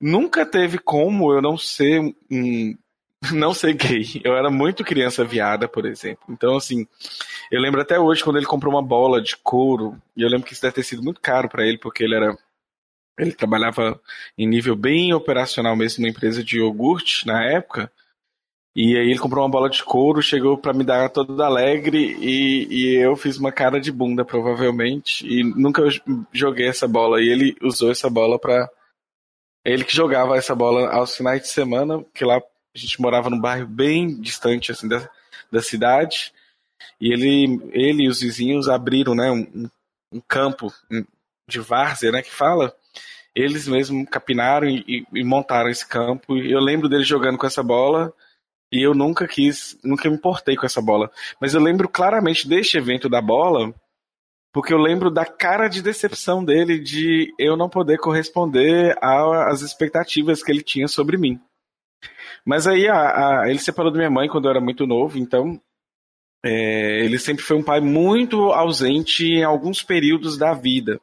nunca 0.00 0.44
teve 0.44 0.78
como 0.78 1.32
eu 1.32 1.40
não 1.40 1.56
ser 1.56 2.00
um, 2.30 2.76
não 3.32 3.54
ser 3.54 3.74
gay. 3.74 4.20
Eu 4.24 4.36
era 4.36 4.50
muito 4.50 4.84
criança 4.84 5.24
viada, 5.24 5.68
por 5.68 5.86
exemplo. 5.86 6.24
Então, 6.28 6.56
assim, 6.56 6.86
eu 7.50 7.60
lembro 7.60 7.80
até 7.80 7.98
hoje 7.98 8.22
quando 8.22 8.36
ele 8.36 8.46
comprou 8.46 8.72
uma 8.72 8.82
bola 8.82 9.20
de 9.22 9.36
couro, 9.36 10.00
e 10.16 10.22
eu 10.22 10.28
lembro 10.28 10.46
que 10.46 10.52
isso 10.52 10.62
deve 10.62 10.74
ter 10.74 10.82
sido 10.82 11.02
muito 11.02 11.20
caro 11.20 11.48
para 11.48 11.66
ele, 11.66 11.78
porque 11.78 12.04
ele 12.04 12.14
era 12.14 12.36
ele 13.18 13.32
trabalhava 13.32 14.00
em 14.36 14.46
nível 14.46 14.74
bem 14.74 15.14
operacional 15.14 15.76
mesmo 15.76 16.02
numa 16.02 16.10
empresa 16.10 16.42
de 16.42 16.58
iogurte 16.58 17.24
na 17.26 17.44
época. 17.44 17.90
E 18.76 18.96
aí 18.98 19.10
ele 19.10 19.18
comprou 19.20 19.44
uma 19.44 19.50
bola 19.50 19.70
de 19.70 19.84
couro, 19.84 20.20
chegou 20.20 20.58
para 20.58 20.72
me 20.72 20.82
dar 20.82 21.08
todo 21.08 21.40
alegre 21.40 22.16
e, 22.20 22.66
e, 22.68 22.96
eu 22.96 23.14
fiz 23.14 23.36
uma 23.38 23.52
cara 23.52 23.80
de 23.80 23.92
bunda 23.92 24.24
provavelmente. 24.24 25.24
E 25.24 25.44
nunca 25.44 25.82
joguei 26.32 26.66
essa 26.66 26.88
bola. 26.88 27.22
E 27.22 27.28
ele 27.28 27.56
usou 27.62 27.92
essa 27.92 28.10
bola 28.10 28.36
para 28.36 28.68
ele 29.64 29.84
que 29.84 29.94
jogava 29.94 30.36
essa 30.36 30.56
bola 30.56 30.90
aos 30.90 31.16
finais 31.16 31.42
de 31.42 31.48
semana, 31.48 32.04
que 32.12 32.24
lá 32.24 32.38
a 32.38 32.78
gente 32.78 33.00
morava 33.00 33.30
num 33.30 33.40
bairro 33.40 33.68
bem 33.68 34.20
distante 34.20 34.72
assim 34.72 34.88
da, 34.88 35.08
da 35.52 35.62
cidade. 35.62 36.32
E 37.00 37.12
ele 37.12 37.60
ele 37.72 38.04
e 38.04 38.08
os 38.08 38.20
vizinhos 38.20 38.68
abriram, 38.68 39.14
né, 39.14 39.30
um, 39.30 39.68
um 40.12 40.20
campo 40.26 40.72
de 41.48 41.60
várzea, 41.60 42.10
né, 42.10 42.22
que 42.22 42.32
fala. 42.32 42.74
Eles 43.36 43.68
mesmos 43.68 44.08
capinaram 44.08 44.68
e, 44.68 45.06
e, 45.12 45.24
montaram 45.24 45.70
esse 45.70 45.86
campo. 45.86 46.36
E 46.36 46.52
eu 46.52 46.60
lembro 46.60 46.88
dele 46.88 47.04
jogando 47.04 47.38
com 47.38 47.46
essa 47.46 47.62
bola 47.62 48.12
e 48.74 48.82
eu 48.82 48.92
nunca 48.92 49.28
quis, 49.28 49.78
nunca 49.84 50.10
me 50.10 50.16
importei 50.16 50.56
com 50.56 50.66
essa 50.66 50.82
bola. 50.82 51.08
Mas 51.40 51.54
eu 51.54 51.60
lembro 51.60 51.88
claramente 51.88 52.48
deste 52.48 52.76
evento 52.76 53.08
da 53.08 53.22
bola, 53.22 53.72
porque 54.52 54.74
eu 54.74 54.78
lembro 54.78 55.12
da 55.12 55.24
cara 55.24 55.68
de 55.68 55.80
decepção 55.80 56.44
dele 56.44 56.80
de 56.80 57.32
eu 57.38 57.56
não 57.56 57.68
poder 57.68 57.98
corresponder 57.98 58.96
às 59.00 59.62
expectativas 59.62 60.42
que 60.42 60.50
ele 60.50 60.62
tinha 60.62 60.88
sobre 60.88 61.16
mim. 61.16 61.40
Mas 62.44 62.66
aí 62.66 62.88
a, 62.88 63.42
a, 63.42 63.48
ele 63.48 63.60
separou 63.60 63.92
da 63.92 63.98
minha 63.98 64.10
mãe 64.10 64.28
quando 64.28 64.46
eu 64.46 64.50
era 64.50 64.60
muito 64.60 64.86
novo, 64.88 65.18
então 65.18 65.60
é, 66.44 67.04
ele 67.04 67.18
sempre 67.18 67.44
foi 67.44 67.56
um 67.56 67.62
pai 67.62 67.80
muito 67.80 68.52
ausente 68.52 69.24
em 69.24 69.44
alguns 69.44 69.84
períodos 69.84 70.36
da 70.36 70.52
vida. 70.52 71.00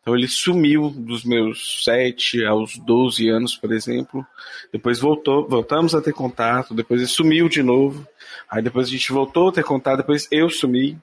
Então 0.00 0.16
ele 0.16 0.26
sumiu 0.26 0.90
dos 0.90 1.24
meus 1.24 1.84
7 1.84 2.44
aos 2.44 2.76
12 2.76 3.28
anos, 3.28 3.56
por 3.56 3.72
exemplo. 3.72 4.26
Depois 4.72 4.98
voltou, 4.98 5.48
voltamos 5.48 5.94
a 5.94 6.02
ter 6.02 6.12
contato, 6.12 6.74
depois 6.74 7.00
ele 7.00 7.08
sumiu 7.08 7.48
de 7.48 7.62
novo. 7.62 8.06
Aí 8.50 8.60
depois 8.60 8.88
a 8.88 8.90
gente 8.90 9.12
voltou 9.12 9.48
a 9.48 9.52
ter 9.52 9.64
contato, 9.64 9.98
depois 9.98 10.26
eu 10.30 10.50
sumi. 10.50 10.98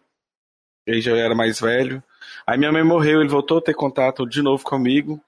Ele 0.85 1.01
já 1.01 1.15
era 1.15 1.33
mais 1.33 1.59
velho. 1.59 2.03
Aí 2.45 2.57
minha 2.57 2.71
mãe 2.71 2.83
morreu, 2.83 3.21
ele 3.21 3.29
voltou 3.29 3.59
a 3.59 3.61
ter 3.61 3.73
contato 3.73 4.27
de 4.27 4.41
novo 4.41 4.63
comigo. 4.63 5.21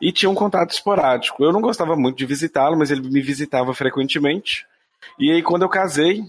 E 0.00 0.12
tinha 0.12 0.30
um 0.30 0.34
contato 0.34 0.72
esporádico. 0.72 1.42
Eu 1.42 1.52
não 1.52 1.60
gostava 1.60 1.96
muito 1.96 2.18
de 2.18 2.26
visitá-lo, 2.26 2.76
mas 2.76 2.90
ele 2.90 3.08
me 3.08 3.20
visitava 3.20 3.72
frequentemente. 3.72 4.66
E 5.18 5.30
aí 5.30 5.42
quando 5.42 5.62
eu 5.62 5.68
casei, 5.68 6.22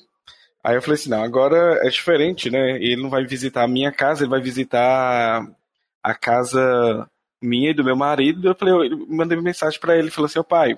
aí 0.64 0.76
eu 0.76 0.82
falei 0.82 0.96
assim, 0.96 1.10
não, 1.10 1.24
agora 1.24 1.80
é 1.86 1.90
diferente, 1.90 2.50
né? 2.50 2.78
Ele 2.78 3.02
não 3.02 3.10
vai 3.10 3.26
visitar 3.26 3.64
a 3.64 3.68
minha 3.68 3.92
casa, 3.92 4.24
ele 4.24 4.30
vai 4.30 4.42
visitar 4.42 5.46
a 6.06 6.13
casa 6.13 7.10
minha 7.41 7.72
e 7.72 7.74
do 7.74 7.84
meu 7.84 7.96
marido. 7.96 8.48
Eu 8.48 8.56
falei, 8.56 8.91
eu 8.91 9.08
mandei 9.08 9.41
mensagem 9.41 9.80
para 9.80 9.98
ele, 9.98 10.12
falou 10.12 10.28
assim, 10.28 10.44
pai, 10.44 10.78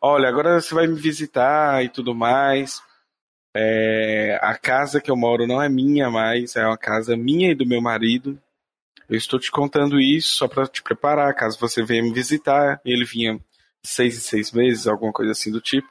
olha, 0.00 0.28
agora 0.28 0.60
você 0.60 0.72
vai 0.72 0.86
me 0.86 0.94
visitar 0.94 1.84
e 1.84 1.88
tudo 1.88 2.14
mais. 2.14 2.80
É, 3.56 4.38
a 4.40 4.56
casa 4.56 5.00
que 5.00 5.10
eu 5.10 5.16
moro 5.16 5.48
não 5.48 5.60
é 5.60 5.68
minha 5.68 6.08
mais, 6.10 6.54
é 6.54 6.64
uma 6.64 6.78
casa 6.78 7.16
minha 7.16 7.50
e 7.50 7.54
do 7.56 7.66
meu 7.66 7.82
marido. 7.82 8.40
Eu 9.08 9.16
estou 9.16 9.40
te 9.40 9.50
contando 9.50 10.00
isso 10.00 10.36
só 10.36 10.46
para 10.46 10.66
te 10.68 10.80
preparar, 10.80 11.34
caso 11.34 11.58
você 11.58 11.82
venha 11.82 12.04
me 12.04 12.12
visitar. 12.12 12.80
Ele 12.84 13.04
vinha 13.04 13.40
seis 13.84 14.16
em 14.16 14.20
seis 14.20 14.52
meses, 14.52 14.86
alguma 14.86 15.12
coisa 15.12 15.32
assim 15.32 15.50
do 15.50 15.60
tipo. 15.60 15.88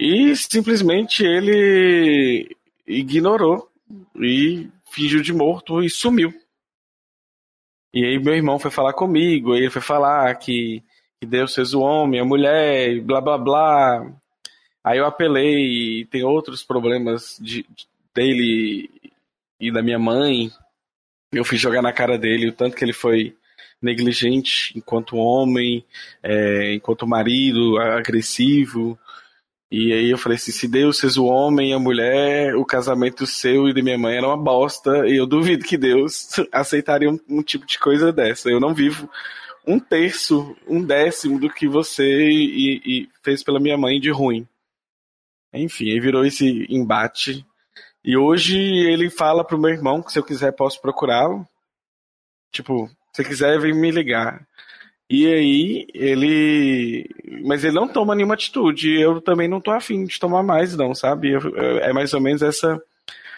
E 0.00 0.34
simplesmente 0.34 1.24
ele 1.24 2.56
ignorou 2.86 3.70
e 4.16 4.68
fingiu 4.90 5.22
de 5.22 5.32
morto 5.32 5.80
e 5.80 5.88
sumiu. 5.88 6.34
E 7.92 8.04
aí 8.04 8.18
meu 8.18 8.34
irmão 8.34 8.58
foi 8.58 8.70
falar 8.70 8.92
comigo, 8.92 9.54
ele 9.54 9.70
foi 9.70 9.82
falar 9.82 10.32
que, 10.36 10.82
que 11.20 11.26
Deus 11.26 11.54
fez 11.54 11.74
o 11.74 11.80
homem, 11.80 12.20
a 12.20 12.24
mulher, 12.24 13.00
blá 13.00 13.20
blá 13.20 13.36
blá. 13.36 14.12
Aí 14.84 14.98
eu 14.98 15.06
apelei 15.06 16.00
e 16.00 16.04
tem 16.06 16.22
outros 16.22 16.62
problemas 16.62 17.36
de, 17.40 17.62
de, 17.64 17.86
dele 18.14 18.90
e 19.58 19.72
da 19.72 19.82
minha 19.82 19.98
mãe. 19.98 20.50
Eu 21.32 21.44
fui 21.44 21.58
jogar 21.58 21.82
na 21.82 21.92
cara 21.92 22.16
dele 22.16 22.48
o 22.48 22.52
tanto 22.52 22.76
que 22.76 22.84
ele 22.84 22.92
foi 22.92 23.36
negligente 23.82 24.76
enquanto 24.76 25.16
homem, 25.16 25.84
é, 26.22 26.74
enquanto 26.74 27.06
marido, 27.06 27.78
agressivo. 27.78 28.98
E 29.70 29.92
aí 29.92 30.10
eu 30.10 30.18
falei 30.18 30.36
assim, 30.36 30.50
se 30.50 30.66
Deus 30.66 30.98
fez 30.98 31.16
o 31.16 31.26
homem 31.26 31.70
e 31.70 31.72
a 31.72 31.78
mulher, 31.78 32.56
o 32.56 32.64
casamento 32.64 33.24
seu 33.24 33.68
e 33.68 33.72
de 33.72 33.82
minha 33.82 33.96
mãe 33.96 34.16
era 34.16 34.26
uma 34.26 34.36
bosta, 34.36 35.06
e 35.06 35.16
eu 35.16 35.26
duvido 35.26 35.64
que 35.64 35.78
Deus 35.78 36.28
aceitaria 36.50 37.08
um, 37.08 37.20
um 37.28 37.42
tipo 37.42 37.64
de 37.64 37.78
coisa 37.78 38.12
dessa. 38.12 38.50
Eu 38.50 38.58
não 38.58 38.74
vivo 38.74 39.08
um 39.64 39.78
terço, 39.78 40.56
um 40.66 40.82
décimo 40.82 41.38
do 41.38 41.48
que 41.48 41.68
você 41.68 42.28
e, 42.30 42.82
e 42.84 43.08
fez 43.22 43.44
pela 43.44 43.60
minha 43.60 43.78
mãe 43.78 44.00
de 44.00 44.10
ruim. 44.10 44.46
Enfim, 45.52 45.92
aí 45.92 46.00
virou 46.00 46.24
esse 46.24 46.66
embate. 46.68 47.46
E 48.04 48.16
hoje 48.16 48.58
ele 48.58 49.08
fala 49.08 49.44
pro 49.44 49.58
meu 49.58 49.70
irmão 49.70 50.02
que 50.02 50.12
se 50.12 50.18
eu 50.18 50.24
quiser 50.24 50.52
posso 50.52 50.80
procurá-lo. 50.80 51.46
Tipo, 52.50 52.90
se 53.12 53.24
quiser 53.24 53.60
vem 53.60 53.72
me 53.72 53.90
ligar. 53.90 54.44
E 55.10 55.26
aí 55.26 55.88
ele. 55.92 57.10
Mas 57.44 57.64
ele 57.64 57.74
não 57.74 57.88
toma 57.88 58.14
nenhuma 58.14 58.34
atitude. 58.34 58.94
Eu 59.00 59.20
também 59.20 59.48
não 59.48 59.60
tô 59.60 59.72
afim 59.72 60.04
de 60.04 60.20
tomar 60.20 60.44
mais, 60.44 60.76
não, 60.76 60.94
sabe? 60.94 61.32
Eu, 61.32 61.40
é 61.80 61.92
mais 61.92 62.14
ou 62.14 62.20
menos 62.20 62.42
essa 62.42 62.80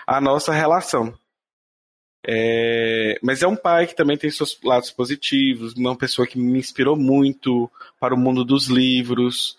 a 0.06 0.20
nossa 0.20 0.52
relação. 0.52 1.14
É... 2.26 3.18
Mas 3.22 3.42
é 3.42 3.48
um 3.48 3.56
pai 3.56 3.86
que 3.86 3.96
também 3.96 4.18
tem 4.18 4.30
seus 4.30 4.58
lados 4.62 4.90
positivos, 4.90 5.72
uma 5.74 5.96
pessoa 5.96 6.26
que 6.26 6.38
me 6.38 6.58
inspirou 6.58 6.94
muito 6.94 7.70
para 7.98 8.14
o 8.14 8.18
mundo 8.18 8.44
dos 8.44 8.66
livros. 8.66 9.56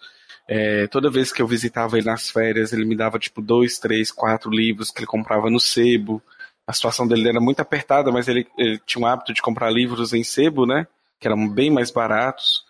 É... 0.47 0.86
Toda 0.88 1.10
vez 1.10 1.34
que 1.34 1.41
eu 1.41 1.47
visitava 1.47 1.97
ele 1.97 2.06
nas 2.06 2.30
férias, 2.30 2.71
ele 2.71 2.86
me 2.86 2.95
dava 2.95 3.17
tipo 3.17 3.41
dois, 3.41 3.80
três, 3.80 4.12
quatro 4.12 4.52
livros 4.52 4.91
que 4.91 4.99
ele 4.99 5.08
comprava 5.08 5.49
no 5.49 5.60
sebo. 5.60 6.21
A 6.67 6.73
situação 6.73 7.08
dele 7.08 7.28
era 7.28 7.41
muito 7.41 7.60
apertada, 7.60 8.12
mas 8.12 8.28
ele, 8.28 8.47
ele 8.56 8.80
tinha 8.86 9.04
o 9.04 9.08
hábito 9.08 9.34
de 9.34 9.41
comprar 9.41 9.71
livros 9.71 10.13
em 10.13 10.23
sebo, 10.23 10.67
né? 10.67 10.86
Que 11.23 11.27
eram 11.27 11.47
bem 11.47 11.71
mais 11.71 11.89
baratos. 11.89 12.65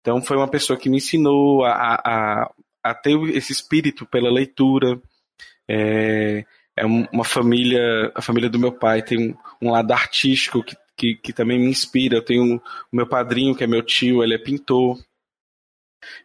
Então 0.00 0.20
foi 0.20 0.36
uma 0.36 0.48
pessoa 0.48 0.76
que 0.76 0.90
me 0.90 0.96
ensinou 0.96 1.64
a, 1.64 1.94
a, 2.04 2.50
a 2.82 2.94
ter 2.94 3.16
esse 3.28 3.52
espírito 3.52 4.04
pela 4.04 4.28
leitura. 4.28 5.00
É, 5.70 6.44
é 6.76 6.84
uma 6.84 7.24
família, 7.24 8.10
a 8.12 8.20
família 8.20 8.50
do 8.50 8.58
meu 8.58 8.72
pai 8.72 9.02
tem 9.02 9.30
um, 9.30 9.68
um 9.68 9.70
lado 9.70 9.92
artístico 9.92 10.64
que, 10.64 10.76
que, 10.96 11.14
que, 11.14 11.32
também 11.32 11.60
me 11.60 11.66
inspira. 11.66 12.16
Eu 12.16 12.24
tenho 12.24 12.56
o 12.56 12.96
meu 12.96 13.06
padrinho, 13.06 13.54
que 13.54 13.62
é 13.62 13.68
meu 13.68 13.82
tio, 13.82 14.24
ele 14.24 14.34
é 14.34 14.38
pintor. 14.38 14.98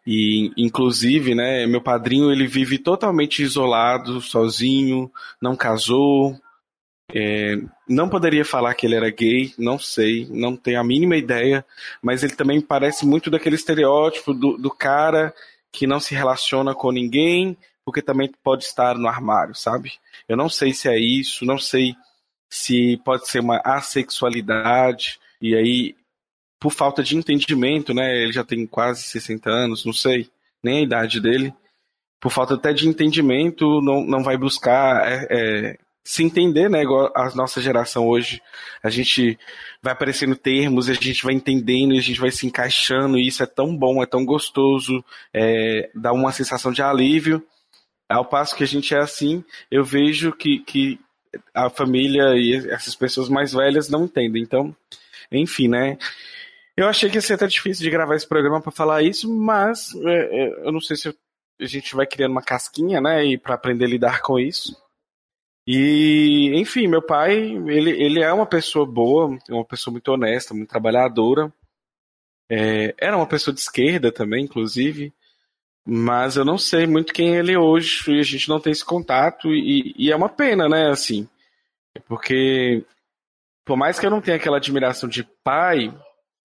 E, 0.06 0.52
inclusive, 0.58 1.36
né, 1.36 1.68
meu 1.68 1.82
padrinho 1.82 2.32
ele 2.32 2.48
vive 2.48 2.80
totalmente 2.80 3.44
isolado, 3.44 4.20
sozinho, 4.20 5.12
não 5.40 5.56
casou, 5.56 6.36
é, 7.14 7.58
não 7.88 8.10
poderia 8.10 8.44
falar 8.44 8.74
que 8.74 8.86
ele 8.86 8.96
era 8.96 9.10
gay, 9.10 9.54
não 9.58 9.80
sei, 9.80 10.28
não 10.30 10.56
tenho 10.56 10.80
a 10.80 10.84
mínima 10.84 11.16
ideia, 11.16 11.66
mas 12.02 12.24
ele 12.24 12.36
também 12.36 12.60
parece 12.60 13.06
muito 13.06 13.30
daquele 13.30 13.56
estereótipo 13.56 14.34
do, 14.34 14.58
do 14.58 14.70
cara 14.70 15.34
que 15.72 15.88
não 15.88 16.00
se 16.00 16.14
relaciona 16.14 16.74
com 16.74 16.92
ninguém, 16.92 17.58
porque 17.86 18.02
também 18.02 18.32
pode 18.44 18.66
estar 18.66 18.98
no 18.98 19.08
armário, 19.08 19.56
sabe? 19.56 19.94
Eu 20.28 20.36
não 20.36 20.50
sei 20.50 20.74
se 20.74 20.90
é 20.90 21.00
isso, 21.00 21.46
não 21.46 21.58
sei 21.58 21.96
se 22.50 22.98
pode 23.06 23.28
ser 23.28 23.40
uma 23.40 23.62
assexualidade, 23.64 25.20
e 25.42 25.56
aí, 25.56 25.96
por 26.60 26.72
falta 26.72 27.04
de 27.04 27.16
entendimento, 27.16 27.94
né? 27.94 28.18
Ele 28.24 28.32
já 28.32 28.44
tem 28.44 28.66
quase 28.66 29.04
60 29.04 29.50
anos, 29.50 29.86
não 29.86 29.94
sei, 29.94 30.30
nem 30.64 30.80
a 30.80 30.82
idade 30.82 31.22
dele. 31.22 31.54
Por 32.20 32.32
falta 32.32 32.56
até 32.56 32.74
de 32.74 32.88
entendimento, 32.88 33.82
não, 33.82 34.04
não 34.04 34.24
vai 34.24 34.38
buscar 34.38 35.08
é, 35.08 35.28
é, 35.30 35.80
se 36.08 36.24
entender, 36.24 36.70
né? 36.70 36.84
Igual 36.84 37.12
a 37.14 37.36
nossa 37.36 37.60
geração 37.60 38.08
hoje, 38.08 38.42
a 38.82 38.90
gente 38.90 39.38
vai 39.84 39.92
aparecendo 39.92 40.38
termos, 40.38 40.88
a 40.88 40.94
gente 40.94 41.22
vai 41.22 41.34
entendendo 41.34 41.98
a 41.98 42.00
gente 42.00 42.18
vai 42.18 42.32
se 42.32 42.48
encaixando, 42.48 43.18
e 43.18 43.28
isso 43.28 43.44
é 43.44 43.46
tão 43.46 43.76
bom, 43.76 44.02
é 44.02 44.06
tão 44.06 44.24
gostoso, 44.24 45.04
é, 45.34 45.90
dá 45.94 46.14
uma 46.14 46.32
sensação 46.32 46.72
de 46.72 46.82
alívio. 46.82 47.46
Ao 48.08 48.24
passo 48.24 48.56
que 48.56 48.64
a 48.64 48.68
gente 48.68 48.96
é 48.96 49.00
assim, 49.00 49.44
eu 49.70 49.84
vejo 49.84 50.32
que, 50.32 50.60
que 50.60 50.98
a 51.54 51.70
família 51.70 52.38
e 52.38 52.56
essas 52.72 52.96
pessoas 52.96 53.28
mais 53.28 53.52
velhas 53.52 53.90
não 53.90 54.06
entendem. 54.06 54.42
Então, 54.42 54.74
enfim, 55.30 55.68
né? 55.68 55.98
Eu 56.78 56.88
achei 56.88 57.10
que 57.10 57.18
ia 57.18 57.22
ser 57.22 57.34
até 57.34 57.48
difícil 57.48 57.84
de 57.84 57.90
gravar 57.90 58.16
esse 58.16 58.26
programa 58.26 58.62
para 58.62 58.72
falar 58.72 59.04
isso, 59.04 59.30
mas 59.30 59.94
é, 60.06 60.10
é, 60.10 60.68
eu 60.68 60.72
não 60.72 60.80
sei 60.80 60.96
se 60.96 61.10
a 61.10 61.66
gente 61.66 61.94
vai 61.94 62.08
criando 62.08 62.32
uma 62.32 62.42
casquinha, 62.42 63.02
né? 63.02 63.26
E 63.26 63.38
para 63.38 63.56
aprender 63.56 63.84
a 63.84 63.90
lidar 63.90 64.22
com 64.22 64.40
isso. 64.40 64.74
E, 65.68 66.54
enfim, 66.56 66.88
meu 66.88 67.02
pai, 67.02 67.36
ele, 67.36 67.92
ele 67.92 68.24
é 68.24 68.32
uma 68.32 68.46
pessoa 68.46 68.86
boa, 68.86 69.38
uma 69.50 69.66
pessoa 69.66 69.92
muito 69.92 70.08
honesta, 70.08 70.54
muito 70.54 70.70
trabalhadora. 70.70 71.52
É, 72.50 72.96
era 72.98 73.18
uma 73.18 73.28
pessoa 73.28 73.54
de 73.54 73.60
esquerda 73.60 74.10
também, 74.10 74.46
inclusive. 74.46 75.14
Mas 75.86 76.38
eu 76.38 76.46
não 76.46 76.58
sei 76.58 76.88
muito 76.88 77.14
quem 77.14 77.36
ele 77.36 77.52
é 77.52 77.60
hoje, 77.60 78.02
e 78.10 78.20
a 78.20 78.24
gente 78.24 78.48
não 78.48 78.62
tem 78.62 78.72
esse 78.72 78.84
contato, 78.84 79.54
e, 79.54 79.94
e 79.98 80.12
é 80.12 80.16
uma 80.16 80.30
pena, 80.30 80.70
né, 80.70 80.90
assim. 80.90 81.28
Porque, 82.08 82.86
por 83.66 83.76
mais 83.76 84.00
que 84.00 84.06
eu 84.06 84.12
não 84.12 84.22
tenha 84.22 84.38
aquela 84.38 84.58
admiração 84.58 85.10
de 85.10 85.24
pai, 85.44 85.94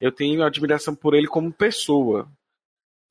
eu 0.00 0.10
tenho 0.10 0.42
admiração 0.42 0.96
por 0.96 1.14
ele 1.14 1.28
como 1.28 1.52
pessoa. 1.52 2.28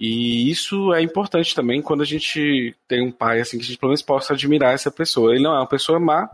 E 0.04 0.50
isso 0.50 0.92
é 0.96 1.02
importante 1.04 1.54
também 1.54 1.80
quando 1.80 2.02
a 2.02 2.06
gente 2.06 2.76
tem 2.88 3.04
um 3.04 3.12
pai 3.12 3.40
assim 3.40 3.60
que 3.60 3.64
a 3.64 3.68
gente 3.68 3.78
pelo 3.78 3.92
menos 3.92 4.02
possa 4.02 4.34
admirar 4.34 4.74
essa 4.74 4.90
pessoa. 4.90 5.32
Ele 5.32 5.44
não 5.44 5.54
é 5.54 5.60
uma 5.60 5.68
pessoa 5.68 6.00
má, 6.00 6.28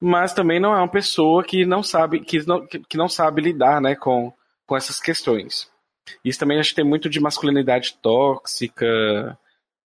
mas 0.00 0.32
também 0.32 0.58
não 0.58 0.72
é 0.72 0.78
uma 0.78 0.88
pessoa 0.88 1.44
que 1.44 1.66
não 1.66 1.82
sabe 1.82 2.20
que 2.20 2.46
não, 2.46 2.66
que 2.66 2.96
não 2.96 3.06
sabe 3.06 3.42
lidar, 3.42 3.78
né, 3.78 3.94
com, 3.94 4.32
com 4.66 4.74
essas 4.74 4.98
questões. 4.98 5.70
Isso 6.24 6.38
também 6.38 6.58
acho 6.58 6.70
que 6.70 6.76
tem 6.76 6.84
muito 6.84 7.10
de 7.10 7.20
masculinidade 7.20 7.94
tóxica, 8.00 9.38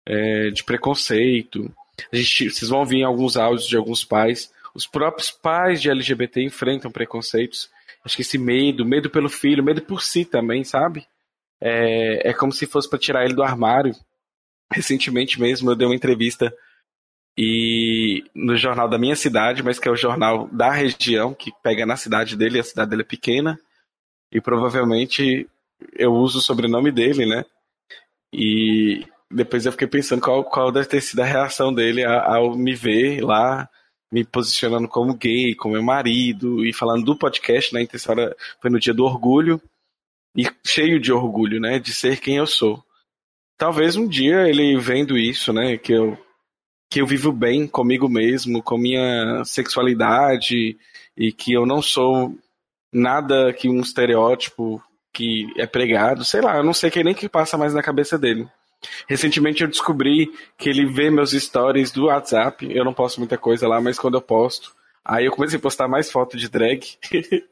é, 0.04 0.50
de 0.50 0.62
preconceito. 0.62 1.74
A 2.12 2.16
gente, 2.16 2.50
vocês 2.50 2.68
vão 2.68 2.80
ouvir 2.80 3.02
alguns 3.02 3.34
áudios 3.34 3.66
de 3.66 3.78
alguns 3.78 4.04
pais. 4.04 4.52
Os 4.74 4.86
próprios 4.86 5.30
pais 5.30 5.80
de 5.80 5.88
LGBT 5.88 6.42
enfrentam 6.42 6.90
preconceitos. 6.90 7.70
Acho 8.04 8.16
que 8.16 8.22
esse 8.22 8.36
medo, 8.36 8.84
medo 8.84 9.08
pelo 9.08 9.30
filho, 9.30 9.64
medo 9.64 9.80
por 9.80 10.02
si 10.02 10.26
também, 10.26 10.64
sabe? 10.64 11.06
É, 11.60 12.30
é 12.30 12.32
como 12.32 12.52
se 12.52 12.66
fosse 12.66 12.88
para 12.88 12.98
tirar 12.98 13.24
ele 13.24 13.34
do 13.34 13.42
armário. 13.42 13.94
Recentemente 14.72 15.40
mesmo 15.40 15.70
eu 15.70 15.76
dei 15.76 15.86
uma 15.86 15.94
entrevista 15.94 16.54
e 17.36 18.24
no 18.34 18.56
jornal 18.56 18.88
da 18.88 18.98
minha 18.98 19.16
cidade, 19.16 19.62
mas 19.62 19.78
que 19.78 19.88
é 19.88 19.90
o 19.90 19.96
jornal 19.96 20.48
da 20.48 20.70
região, 20.70 21.32
que 21.32 21.50
pega 21.62 21.86
na 21.86 21.96
cidade 21.96 22.36
dele, 22.36 22.58
a 22.58 22.64
cidade 22.64 22.90
dele 22.90 23.02
é 23.02 23.04
pequena, 23.04 23.58
e 24.32 24.40
provavelmente 24.40 25.48
eu 25.94 26.12
uso 26.12 26.38
o 26.38 26.42
sobrenome 26.42 26.90
dele, 26.90 27.24
né? 27.26 27.44
E 28.32 29.06
depois 29.30 29.64
eu 29.64 29.72
fiquei 29.72 29.88
pensando 29.88 30.20
qual, 30.20 30.44
qual 30.44 30.70
deve 30.70 30.88
ter 30.88 31.00
sido 31.00 31.20
a 31.20 31.24
reação 31.24 31.72
dele 31.72 32.04
ao 32.04 32.56
me 32.56 32.74
ver 32.74 33.22
lá, 33.22 33.68
me 34.12 34.24
posicionando 34.24 34.88
como 34.88 35.14
gay, 35.14 35.54
como 35.54 35.74
meu 35.74 35.82
marido, 35.82 36.64
e 36.64 36.72
falando 36.72 37.04
do 37.04 37.16
podcast, 37.16 37.72
né? 37.72 37.82
Então, 37.82 37.98
foi 38.60 38.70
no 38.70 38.78
dia 38.78 38.92
do 38.92 39.04
orgulho, 39.04 39.60
e 40.36 40.48
cheio 40.64 41.00
de 41.00 41.12
orgulho, 41.12 41.60
né, 41.60 41.78
de 41.78 41.92
ser 41.92 42.20
quem 42.20 42.36
eu 42.36 42.46
sou. 42.46 42.82
Talvez 43.56 43.96
um 43.96 44.08
dia 44.08 44.48
ele 44.48 44.78
vendo 44.78 45.18
isso, 45.18 45.52
né, 45.52 45.76
que 45.76 45.92
eu 45.92 46.18
que 46.90 47.00
eu 47.00 47.06
vivo 47.06 47.30
bem 47.30 47.68
comigo 47.68 48.08
mesmo, 48.08 48.60
com 48.60 48.76
minha 48.76 49.44
sexualidade 49.44 50.76
e 51.16 51.30
que 51.30 51.52
eu 51.52 51.64
não 51.64 51.80
sou 51.80 52.36
nada 52.92 53.52
que 53.52 53.68
um 53.68 53.80
estereótipo 53.80 54.82
que 55.12 55.46
é 55.56 55.66
pregado, 55.66 56.24
sei 56.24 56.40
lá, 56.40 56.56
eu 56.56 56.64
não 56.64 56.74
sei 56.74 56.90
que 56.90 57.04
nem 57.04 57.14
que 57.14 57.28
passa 57.28 57.56
mais 57.56 57.72
na 57.72 57.82
cabeça 57.82 58.18
dele. 58.18 58.48
Recentemente 59.08 59.62
eu 59.62 59.68
descobri 59.68 60.32
que 60.58 60.68
ele 60.68 60.86
vê 60.86 61.10
meus 61.10 61.32
stories 61.32 61.92
do 61.92 62.06
WhatsApp, 62.06 62.66
eu 62.68 62.84
não 62.84 62.94
posto 62.94 63.20
muita 63.20 63.38
coisa 63.38 63.68
lá, 63.68 63.80
mas 63.80 63.98
quando 63.98 64.16
eu 64.16 64.22
posto, 64.22 64.74
aí 65.04 65.26
eu 65.26 65.32
comecei 65.32 65.58
a 65.58 65.62
postar 65.62 65.86
mais 65.86 66.10
foto 66.10 66.36
de 66.36 66.48
drag, 66.48 66.80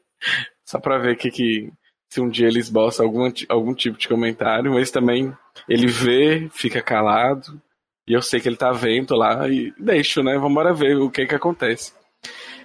só 0.65 0.79
pra 0.79 0.97
ver 0.97 1.13
o 1.13 1.17
que, 1.17 1.29
que 1.29 1.71
se 2.09 2.19
um 2.19 2.27
dia 2.27 2.47
ele 2.47 2.59
esboça 2.59 3.03
algum, 3.03 3.31
algum 3.47 3.73
tipo 3.73 3.97
de 3.97 4.07
comentário, 4.07 4.73
mas 4.73 4.89
também 4.89 5.31
ele 5.67 5.87
vê, 5.87 6.49
fica 6.51 6.81
calado, 6.81 7.61
e 8.07 8.13
eu 8.13 8.21
sei 8.21 8.39
que 8.39 8.49
ele 8.49 8.57
tá 8.57 8.71
vendo 8.71 9.15
lá, 9.15 9.47
e 9.47 9.71
deixo, 9.77 10.23
né? 10.23 10.33
Vamos 10.33 10.51
embora 10.51 10.73
ver 10.73 10.97
o 10.97 11.11
que 11.11 11.27
que 11.27 11.35
acontece. 11.35 11.93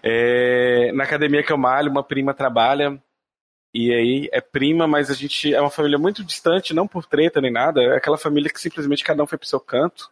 É, 0.03 0.91
na 0.93 1.05
academia 1.05 1.43
que 1.43 1.53
eu 1.53 1.59
malho, 1.59 1.91
uma 1.91 2.03
prima 2.03 2.33
trabalha, 2.33 2.99
e 3.73 3.93
aí 3.93 4.29
é 4.33 4.41
prima, 4.41 4.87
mas 4.87 5.11
a 5.11 5.15
gente 5.15 5.53
é 5.53 5.61
uma 5.61 5.71
família 5.71 5.99
muito 5.99 6.25
distante, 6.25 6.73
não 6.73 6.87
por 6.87 7.05
treta 7.05 7.41
nem 7.41 7.53
nada, 7.53 7.83
é 7.83 7.97
aquela 7.97 8.17
família 8.17 8.51
que 8.51 8.61
simplesmente 8.61 9.05
cada 9.05 9.23
um 9.23 9.27
foi 9.27 9.37
pro 9.37 9.49
seu 9.49 9.61
canto. 9.61 10.09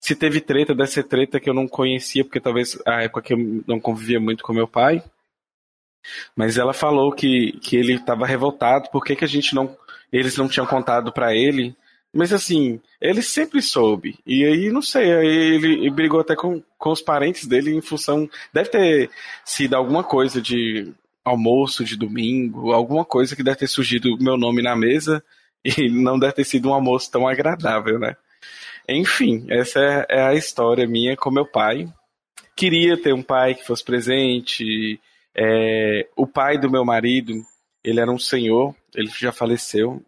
Se 0.00 0.16
teve 0.16 0.40
treta, 0.40 0.74
deve 0.74 0.90
ser 0.90 1.04
treta 1.04 1.38
que 1.38 1.48
eu 1.48 1.54
não 1.54 1.68
conhecia, 1.68 2.24
porque 2.24 2.40
talvez 2.40 2.76
a 2.84 3.04
época 3.04 3.22
que 3.22 3.34
eu 3.34 3.38
não 3.66 3.78
convivia 3.78 4.18
muito 4.18 4.42
com 4.42 4.52
meu 4.52 4.66
pai. 4.66 5.02
Mas 6.34 6.58
ela 6.58 6.72
falou 6.72 7.12
que, 7.12 7.58
que 7.60 7.76
ele 7.76 7.94
estava 7.94 8.26
revoltado, 8.26 8.90
por 8.90 9.04
que, 9.04 9.24
a 9.24 9.28
gente 9.28 9.54
não. 9.54 9.76
Eles 10.12 10.36
não 10.36 10.48
tinham 10.48 10.66
contado 10.66 11.12
para 11.12 11.34
ele. 11.34 11.74
Mas 12.12 12.32
assim, 12.32 12.78
ele 13.00 13.22
sempre 13.22 13.62
soube. 13.62 14.18
E 14.26 14.44
aí, 14.44 14.70
não 14.70 14.82
sei, 14.82 15.10
aí 15.12 15.54
ele, 15.54 15.90
brigou 15.90 16.20
até 16.20 16.36
com, 16.36 16.62
com 16.78 16.90
os 16.90 17.00
parentes 17.00 17.46
dele 17.46 17.74
em 17.74 17.80
função. 17.80 18.28
Deve 18.52 18.68
ter 18.68 19.10
sido 19.44 19.74
alguma 19.74 20.04
coisa 20.04 20.40
de 20.40 20.92
almoço 21.24 21.84
de 21.84 21.96
domingo, 21.96 22.72
alguma 22.72 23.04
coisa 23.04 23.34
que 23.34 23.42
deve 23.42 23.58
ter 23.58 23.68
surgido 23.68 24.18
meu 24.20 24.36
nome 24.36 24.60
na 24.60 24.76
mesa 24.76 25.24
e 25.64 25.88
não 25.88 26.18
deve 26.18 26.34
ter 26.34 26.44
sido 26.44 26.68
um 26.68 26.74
almoço 26.74 27.10
tão 27.10 27.26
agradável, 27.26 27.98
né? 27.98 28.16
Enfim, 28.88 29.46
essa 29.48 29.78
é, 29.80 30.06
é 30.18 30.22
a 30.22 30.34
história 30.34 30.86
minha 30.86 31.16
com 31.16 31.30
meu 31.30 31.46
pai. 31.46 31.88
Queria 32.56 33.00
ter 33.00 33.14
um 33.14 33.22
pai 33.22 33.54
que 33.54 33.64
fosse 33.64 33.84
presente. 33.84 35.00
É, 35.34 36.08
o 36.16 36.26
pai 36.26 36.58
do 36.58 36.70
meu 36.70 36.84
marido, 36.84 37.44
ele 37.82 38.00
era 38.00 38.10
um 38.10 38.18
senhor, 38.18 38.74
ele 38.94 39.08
já 39.08 39.32
faleceu. 39.32 40.02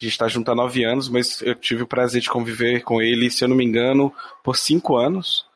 A 0.00 0.04
gente 0.04 0.12
está 0.12 0.28
junto 0.28 0.50
há 0.50 0.54
nove 0.54 0.84
anos, 0.84 1.08
mas 1.08 1.42
eu 1.42 1.54
tive 1.54 1.82
o 1.82 1.86
prazer 1.86 2.22
de 2.22 2.30
conviver 2.30 2.82
com 2.82 3.02
ele, 3.02 3.30
se 3.30 3.44
eu 3.44 3.48
não 3.48 3.56
me 3.56 3.64
engano, 3.64 4.12
por 4.42 4.56
cinco 4.56 4.96
anos. 4.96 5.46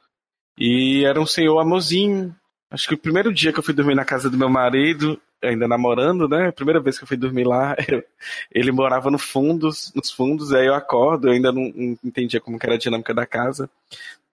E 0.59 1.05
era 1.05 1.20
um 1.20 1.27
senhor 1.27 1.59
amorzinho. 1.59 2.35
Acho 2.70 2.89
que 2.89 2.95
o 2.95 2.99
primeiro 2.99 3.33
dia 3.33 3.53
que 3.53 3.59
eu 3.59 3.62
fui 3.62 3.72
dormir 3.72 3.95
na 3.95 4.05
casa 4.05 4.29
do 4.29 4.37
meu 4.37 4.49
marido, 4.49 5.20
ainda 5.43 5.68
namorando, 5.68 6.29
né? 6.29 6.49
A 6.49 6.53
primeira 6.53 6.81
vez 6.81 6.99
que 6.99 7.05
eu 7.05 7.09
fui 7.09 7.16
dormir 7.16 7.45
lá, 7.45 7.77
eu, 7.89 8.03
ele 8.53 8.72
morava 8.72 9.11
no 9.11 9.18
fundos, 9.18 9.93
nos 9.95 10.11
fundos, 10.11 10.53
aí 10.53 10.66
eu 10.66 10.75
acordo, 10.75 11.29
eu 11.29 11.33
ainda 11.33 11.53
não, 11.53 11.72
não, 11.75 11.99
entendia 12.05 12.41
como 12.41 12.59
era 12.61 12.75
a 12.75 12.79
dinâmica 12.79 13.14
da 13.14 13.27
casa. 13.27 13.70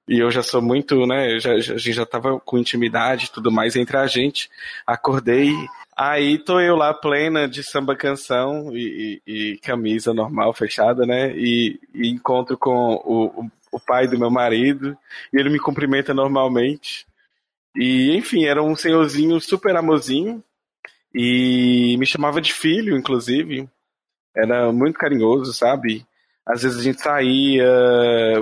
E 0.08 0.20
eu 0.20 0.32
já 0.32 0.44
sou 0.44 0.62
muito, 0.62 1.06
né? 1.06 1.40
Já, 1.40 1.60
já, 1.60 1.74
a 1.76 1.78
gente 1.78 1.94
já 1.94 2.06
tava 2.06 2.40
com 2.40 2.58
intimidade 2.58 3.26
e 3.26 3.32
tudo 3.32 3.52
mais 3.52 3.76
entre 3.76 3.98
a 3.98 4.08
gente. 4.08 4.50
Acordei, 4.86 5.54
aí 5.96 6.38
tô 6.38 6.60
eu 6.60 6.76
lá 6.76 6.94
plena 6.94 7.48
de 7.48 7.64
samba 7.64 7.96
canção 7.96 8.76
e, 8.76 9.22
e, 9.26 9.54
e 9.54 9.58
camisa 9.60 10.14
normal, 10.14 10.54
fechada, 10.54 11.06
né? 11.06 11.34
E, 11.36 11.80
e 11.94 12.10
encontro 12.10 12.58
com 12.58 12.94
o, 13.06 13.26
o, 13.44 13.52
o 13.72 13.80
pai 13.80 14.08
do 14.08 14.20
meu 14.20 14.30
marido, 14.30 14.98
e 15.32 15.40
ele 15.40 15.50
me 15.50 15.60
cumprimenta 15.60 16.14
normalmente. 16.14 17.06
E, 17.76 18.16
enfim, 18.16 18.46
era 18.46 18.62
um 18.62 18.76
senhorzinho 18.76 19.40
super 19.40 19.76
amorzinho, 19.76 20.44
e 21.14 21.96
me 21.98 22.06
chamava 22.06 22.42
de 22.42 22.54
filho, 22.54 22.98
inclusive. 22.98 23.70
Era 24.36 24.72
muito 24.72 24.98
carinhoso, 24.98 25.54
sabe? 25.54 26.06
Às 26.46 26.64
vezes 26.64 26.80
a 26.80 26.84
gente 26.84 27.02
saía. 27.02 27.64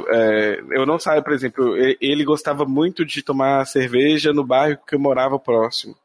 É, 0.10 0.62
eu 0.72 0.86
não 0.86 0.98
saía, 0.98 1.22
por 1.22 1.34
exemplo, 1.34 1.76
ele 2.00 2.24
gostava 2.24 2.66
muito 2.66 3.06
de 3.06 3.22
tomar 3.22 3.66
cerveja 3.66 4.32
no 4.34 4.46
bairro 4.46 4.80
que 4.88 4.96
eu 4.96 5.00
morava 5.00 5.38
próximo. 5.38 5.96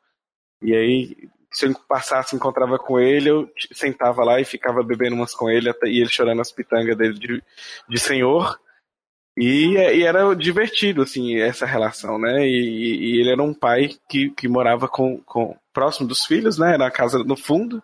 E 0.61 0.75
aí, 0.75 1.29
se 1.53 1.67
eu 1.67 1.75
passasse, 1.89 2.35
encontrava 2.35 2.79
com 2.79 2.99
ele, 2.99 3.31
eu 3.31 3.49
sentava 3.73 4.25
lá 4.25 4.41
e 4.41 4.45
ficava 4.45 4.83
bebendo 4.83 5.15
umas 5.15 5.35
com 5.35 5.49
ele, 5.49 5.73
e 5.85 6.01
ele 6.01 6.09
chorando 6.09 6.41
as 6.41 6.51
pitangas 6.51 6.97
dele 6.97 7.15
de, 7.15 7.43
de 7.89 7.99
senhor. 7.99 8.59
E, 9.37 9.75
e, 9.77 10.03
era 10.03 10.35
divertido, 10.35 11.03
assim, 11.03 11.39
essa 11.41 11.67
relação, 11.67 12.19
né? 12.19 12.47
E, 12.47 13.17
e, 13.17 13.21
ele 13.21 13.31
era 13.31 13.43
um 13.43 13.55
pai 13.55 13.91
que, 14.09 14.31
que 14.31 14.49
morava 14.49 14.89
com, 14.89 15.19
com, 15.23 15.57
próximo 15.73 16.07
dos 16.07 16.25
filhos, 16.25 16.59
né? 16.59 16.77
Na 16.77 16.91
casa 16.91 17.19
no 17.19 17.37
fundo. 17.37 17.83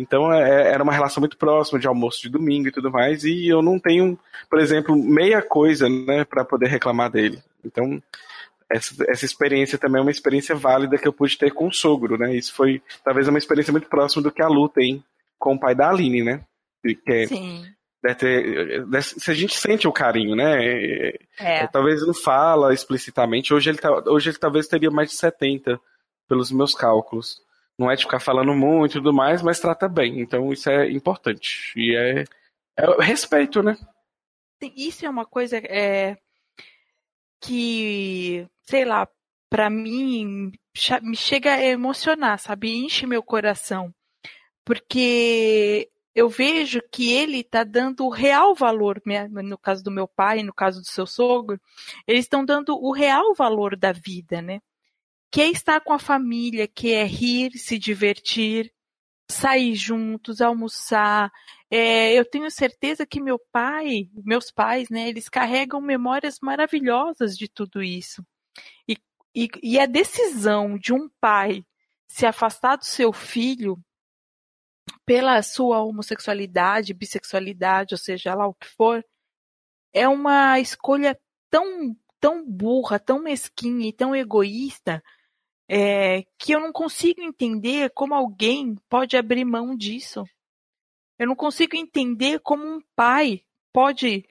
Então 0.00 0.32
é, 0.32 0.72
era 0.72 0.82
uma 0.82 0.92
relação 0.92 1.20
muito 1.20 1.36
próxima 1.36 1.78
de 1.78 1.86
almoço 1.86 2.22
de 2.22 2.28
domingo 2.28 2.68
e 2.68 2.72
tudo 2.72 2.90
mais. 2.90 3.24
E 3.24 3.48
eu 3.48 3.62
não 3.62 3.78
tenho, 3.78 4.18
por 4.48 4.58
exemplo, 4.58 4.96
meia 4.96 5.42
coisa, 5.42 5.88
né, 5.88 6.24
para 6.24 6.44
poder 6.44 6.68
reclamar 6.68 7.10
dele. 7.10 7.42
Então 7.64 8.02
essa, 8.70 8.94
essa 9.08 9.24
experiência 9.24 9.78
também 9.78 9.98
é 9.98 10.02
uma 10.02 10.10
experiência 10.10 10.54
válida 10.54 10.96
que 10.96 11.06
eu 11.06 11.12
pude 11.12 11.36
ter 11.36 11.52
com 11.52 11.68
o 11.68 11.72
sogro, 11.72 12.16
né? 12.16 12.34
Isso 12.34 12.54
foi 12.54 12.80
talvez 13.04 13.26
uma 13.26 13.38
experiência 13.38 13.72
muito 13.72 13.88
próxima 13.88 14.22
do 14.22 14.30
que 14.30 14.42
a 14.42 14.48
Lu 14.48 14.68
tem 14.68 15.02
com 15.38 15.54
o 15.54 15.58
pai 15.58 15.74
da 15.74 15.90
Aline, 15.90 16.22
né? 16.22 16.40
Que 16.82 16.98
é 17.08 17.26
Sim 17.26 17.64
ter, 18.14 18.74
se 19.02 19.30
a 19.30 19.34
gente 19.34 19.54
sente 19.54 19.86
o 19.86 19.92
carinho, 19.92 20.34
né? 20.34 20.64
É. 20.64 21.18
é. 21.38 21.66
Talvez 21.66 22.06
não 22.06 22.14
fala 22.14 22.72
explicitamente. 22.72 23.52
Hoje 23.52 23.70
ele, 23.70 23.78
tá, 23.78 23.90
hoje 24.06 24.30
ele 24.30 24.38
talvez 24.38 24.66
teria 24.66 24.90
mais 24.90 25.10
de 25.10 25.16
70, 25.16 25.78
pelos 26.26 26.50
meus 26.50 26.74
cálculos. 26.74 27.42
Não 27.80 27.90
é 27.90 27.96
de 27.96 28.02
ficar 28.02 28.20
falando 28.20 28.52
muito 28.52 28.92
e 28.92 29.00
tudo 29.00 29.10
mais, 29.10 29.40
mas 29.40 29.58
trata 29.58 29.88
bem. 29.88 30.20
Então 30.20 30.52
isso 30.52 30.68
é 30.68 30.90
importante. 30.90 31.72
E 31.74 31.96
é, 31.96 32.24
é 32.76 33.02
respeito, 33.02 33.62
né? 33.62 33.74
Isso 34.76 35.06
é 35.06 35.08
uma 35.08 35.24
coisa 35.24 35.56
é, 35.56 36.18
que, 37.40 38.46
sei 38.64 38.84
lá, 38.84 39.08
para 39.48 39.70
mim 39.70 40.52
me 41.00 41.16
chega 41.16 41.54
a 41.54 41.64
emocionar, 41.64 42.38
sabe? 42.38 42.70
Enche 42.70 43.06
meu 43.06 43.22
coração. 43.22 43.94
Porque 44.62 45.88
eu 46.14 46.28
vejo 46.28 46.82
que 46.92 47.10
ele 47.14 47.38
está 47.38 47.64
dando 47.64 48.04
o 48.04 48.10
real 48.10 48.54
valor, 48.54 49.00
né? 49.06 49.26
no 49.26 49.56
caso 49.56 49.82
do 49.82 49.90
meu 49.90 50.06
pai, 50.06 50.42
no 50.42 50.52
caso 50.52 50.82
do 50.82 50.86
seu 50.86 51.06
sogro, 51.06 51.58
eles 52.06 52.26
estão 52.26 52.44
dando 52.44 52.76
o 52.76 52.92
real 52.92 53.34
valor 53.34 53.74
da 53.74 53.90
vida, 53.90 54.42
né? 54.42 54.60
Que 55.30 55.42
é 55.42 55.50
estar 55.50 55.80
com 55.80 55.92
a 55.92 55.98
família, 55.98 56.66
que 56.66 56.92
é 56.92 57.04
rir, 57.04 57.52
se 57.56 57.78
divertir, 57.78 58.72
sair 59.30 59.74
juntos, 59.74 60.40
almoçar. 60.40 61.30
É, 61.70 62.12
eu 62.14 62.24
tenho 62.24 62.50
certeza 62.50 63.06
que 63.06 63.20
meu 63.20 63.38
pai, 63.52 64.08
meus 64.24 64.50
pais, 64.50 64.90
né, 64.90 65.08
eles 65.08 65.28
carregam 65.28 65.80
memórias 65.80 66.38
maravilhosas 66.42 67.36
de 67.36 67.48
tudo 67.48 67.82
isso. 67.82 68.24
E, 68.88 68.96
e, 69.34 69.48
e 69.62 69.78
a 69.78 69.86
decisão 69.86 70.76
de 70.76 70.92
um 70.92 71.08
pai 71.20 71.64
se 72.08 72.26
afastar 72.26 72.76
do 72.76 72.84
seu 72.84 73.12
filho 73.12 73.78
pela 75.06 75.40
sua 75.42 75.82
homossexualidade, 75.82 76.94
bissexualidade, 76.94 77.94
ou 77.94 77.98
seja 77.98 78.34
lá 78.34 78.46
o 78.46 78.54
que 78.54 78.66
for, 78.66 79.04
é 79.92 80.08
uma 80.08 80.58
escolha 80.58 81.18
tão, 81.48 81.96
tão 82.20 82.44
burra, 82.48 82.98
tão 82.98 83.20
mesquinha 83.20 83.88
e 83.88 83.92
tão 83.92 84.14
egoísta 84.14 85.02
é, 85.72 86.24
que 86.36 86.52
eu 86.52 86.58
não 86.58 86.72
consigo 86.72 87.22
entender 87.22 87.90
como 87.90 88.12
alguém 88.12 88.74
pode 88.88 89.16
abrir 89.16 89.44
mão 89.44 89.76
disso. 89.76 90.24
Eu 91.16 91.28
não 91.28 91.36
consigo 91.36 91.76
entender 91.76 92.40
como 92.40 92.66
um 92.66 92.82
pai 92.96 93.44
pode 93.72 94.28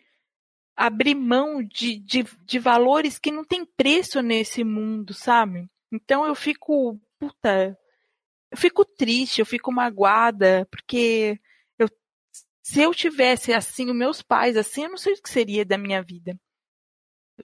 abrir 0.75 1.15
mão 1.15 1.63
de, 1.63 1.97
de, 1.99 2.25
de 2.43 2.59
valores 2.59 3.17
que 3.17 3.31
não 3.31 3.45
tem 3.45 3.65
preço 3.65 4.21
nesse 4.21 4.65
mundo, 4.65 5.13
sabe? 5.13 5.69
Então 5.89 6.25
eu 6.25 6.35
fico, 6.35 6.99
puta, 7.17 7.79
eu 8.51 8.57
fico 8.57 8.83
triste, 8.83 9.39
eu 9.39 9.45
fico 9.45 9.71
magoada, 9.71 10.67
porque 10.69 11.39
eu, 11.77 11.87
se 12.61 12.81
eu 12.81 12.93
tivesse 12.93 13.53
assim, 13.53 13.89
os 13.89 13.95
meus 13.95 14.21
pais 14.21 14.57
assim, 14.57 14.83
eu 14.83 14.89
não 14.89 14.97
sei 14.97 15.13
o 15.13 15.21
que 15.21 15.29
seria 15.29 15.63
da 15.63 15.77
minha 15.77 16.03
vida. 16.03 16.37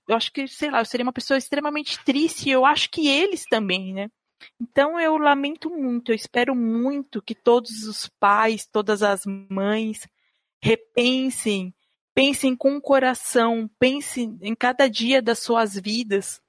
Eu 0.07 0.15
acho 0.15 0.31
que, 0.31 0.47
sei 0.47 0.69
lá, 0.69 0.79
eu 0.79 0.85
seria 0.85 1.05
uma 1.05 1.13
pessoa 1.13 1.37
extremamente 1.37 2.03
triste 2.03 2.49
e 2.49 2.51
eu 2.51 2.65
acho 2.65 2.89
que 2.89 3.07
eles 3.07 3.45
também, 3.45 3.93
né? 3.93 4.09
Então 4.59 4.99
eu 4.99 5.17
lamento 5.17 5.69
muito, 5.69 6.11
eu 6.11 6.15
espero 6.15 6.55
muito 6.55 7.21
que 7.21 7.35
todos 7.35 7.83
os 7.83 8.07
pais, 8.19 8.67
todas 8.67 9.01
as 9.01 9.23
mães 9.25 10.07
repensem, 10.61 11.73
pensem 12.13 12.55
com 12.55 12.75
o 12.75 12.81
coração, 12.81 13.69
pensem 13.79 14.37
em 14.41 14.55
cada 14.55 14.89
dia 14.89 15.21
das 15.21 15.39
suas 15.39 15.75
vidas 15.75 16.41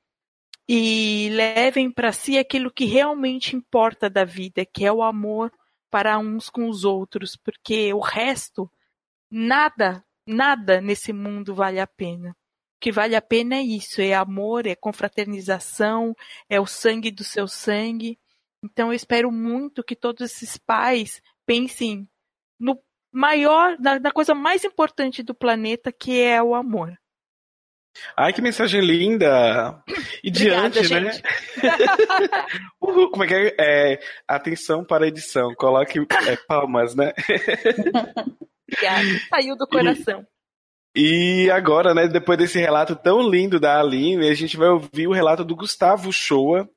e 0.69 1.29
levem 1.33 1.91
para 1.91 2.13
si 2.13 2.39
aquilo 2.39 2.73
que 2.73 2.85
realmente 2.85 3.55
importa 3.55 4.11
da 4.11 4.25
vida, 4.25 4.65
que 4.67 4.85
é 4.85 4.93
o 4.93 5.03
amor 5.03 5.53
para 5.91 6.19
uns 6.19 6.51
com 6.51 6.69
os 6.69 6.85
outros, 6.85 7.37
porque 7.37 7.93
o 7.95 8.01
resto, 8.01 8.71
nada, 9.31 10.05
nada 10.27 10.81
nesse 10.81 11.13
mundo 11.13 11.55
vale 11.55 11.79
a 11.79 11.87
pena. 11.87 12.37
O 12.77 12.81
que 12.81 12.93
vale 12.93 13.17
a 13.17 13.23
pena 13.23 13.57
é 13.57 13.63
isso, 13.63 14.01
é 14.01 14.13
amor, 14.13 14.67
é 14.67 14.75
confraternização, 14.75 16.15
é 16.49 16.61
o 16.61 16.67
sangue 16.67 17.11
do 17.11 17.25
seu 17.25 17.49
sangue. 17.49 18.19
Então 18.63 18.89
eu 18.89 18.93
espero 18.93 19.33
muito 19.33 19.83
que 19.83 19.97
todos 19.97 20.31
esses 20.31 20.59
pais 20.59 21.23
pensem 21.47 22.09
no 22.61 22.79
maior, 23.11 23.79
na, 23.79 23.99
na 23.99 24.13
coisa 24.13 24.35
mais 24.35 24.63
importante 24.63 25.23
do 25.23 25.35
planeta, 25.35 25.91
que 25.91 26.21
é 26.21 26.43
o 26.43 26.55
amor. 26.55 26.97
Ai, 28.15 28.33
que 28.33 28.43
mensagem 28.43 28.83
linda! 28.83 29.83
E 30.23 30.29
Obrigada, 30.29 30.83
diante, 30.83 31.01
né? 31.01 31.13
Uhul, 32.81 33.11
como 33.11 33.25
é 33.25 33.27
que 33.27 33.35
é? 33.35 33.55
é? 33.59 34.01
Atenção 34.29 34.85
para 34.85 35.07
a 35.07 35.09
edição, 35.09 35.55
coloque 35.55 35.99
é, 36.01 36.37
palmas, 36.47 36.95
né? 36.95 37.13
Obrigada, 38.69 39.09
saiu 39.31 39.57
do 39.57 39.67
coração. 39.67 40.21
E, 40.21 40.36
e, 40.97 41.51
agora, 41.51 41.95
né, 41.95 42.09
depois 42.09 42.39
desse 42.39 42.59
relato 42.59 42.97
tão 42.97 43.29
lindo 43.29 43.61
da 43.61 43.79
Aline, 43.79 44.29
a 44.29 44.35
gente 44.35 44.57
vai 44.57 44.69
ouvir 44.69 45.07
o 45.07 45.13
relato 45.13 45.45
do 45.45 45.55
Gustavo 45.55 46.11
Shoa, 46.13 46.69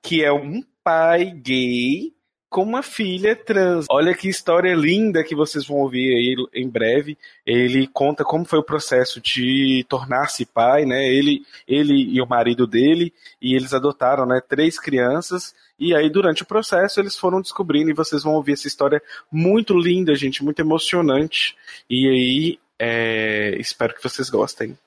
que 0.00 0.24
é 0.24 0.32
um 0.32 0.62
pai 0.82 1.30
gay 1.30 2.14
com 2.54 2.62
uma 2.62 2.84
filha 2.84 3.34
trans. 3.34 3.86
Olha 3.90 4.14
que 4.14 4.28
história 4.28 4.72
linda 4.76 5.24
que 5.24 5.34
vocês 5.34 5.66
vão 5.66 5.78
ouvir 5.78 6.14
aí 6.14 6.62
em 6.62 6.68
breve. 6.68 7.18
Ele 7.44 7.88
conta 7.88 8.22
como 8.22 8.44
foi 8.44 8.60
o 8.60 8.64
processo 8.64 9.20
de 9.20 9.84
tornar-se 9.88 10.46
pai, 10.46 10.84
né? 10.84 11.04
Ele, 11.04 11.42
ele 11.66 12.14
e 12.14 12.22
o 12.22 12.28
marido 12.28 12.64
dele, 12.64 13.12
e 13.42 13.56
eles 13.56 13.74
adotaram, 13.74 14.24
né, 14.24 14.40
três 14.48 14.78
crianças. 14.78 15.52
E 15.76 15.92
aí, 15.92 16.08
durante 16.08 16.44
o 16.44 16.46
processo, 16.46 17.00
eles 17.00 17.16
foram 17.16 17.40
descobrindo, 17.40 17.90
e 17.90 17.94
vocês 17.94 18.22
vão 18.22 18.34
ouvir 18.34 18.52
essa 18.52 18.68
história 18.68 19.02
muito 19.32 19.76
linda, 19.76 20.14
gente, 20.14 20.44
muito 20.44 20.60
emocionante. 20.60 21.56
E 21.90 22.08
aí, 22.08 22.58
é, 22.78 23.56
espero 23.58 23.94
que 23.94 24.02
vocês 24.02 24.28
gostem. 24.30 24.78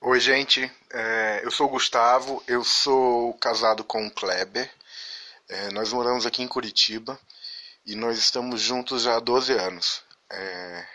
Oi, 0.00 0.20
gente. 0.20 0.70
É, 0.90 1.40
eu 1.44 1.50
sou 1.50 1.66
o 1.66 1.70
Gustavo, 1.70 2.42
eu 2.46 2.64
sou 2.64 3.34
casado 3.34 3.84
com 3.84 4.06
o 4.06 4.10
Kleber. 4.10 4.70
É, 5.48 5.70
nós 5.70 5.92
moramos 5.92 6.26
aqui 6.26 6.42
em 6.42 6.48
Curitiba 6.48 7.18
e 7.86 7.94
nós 7.94 8.18
estamos 8.18 8.60
juntos 8.60 9.02
já 9.02 9.16
há 9.16 9.20
12 9.20 9.52
anos. 9.52 10.02
É, 10.30 10.86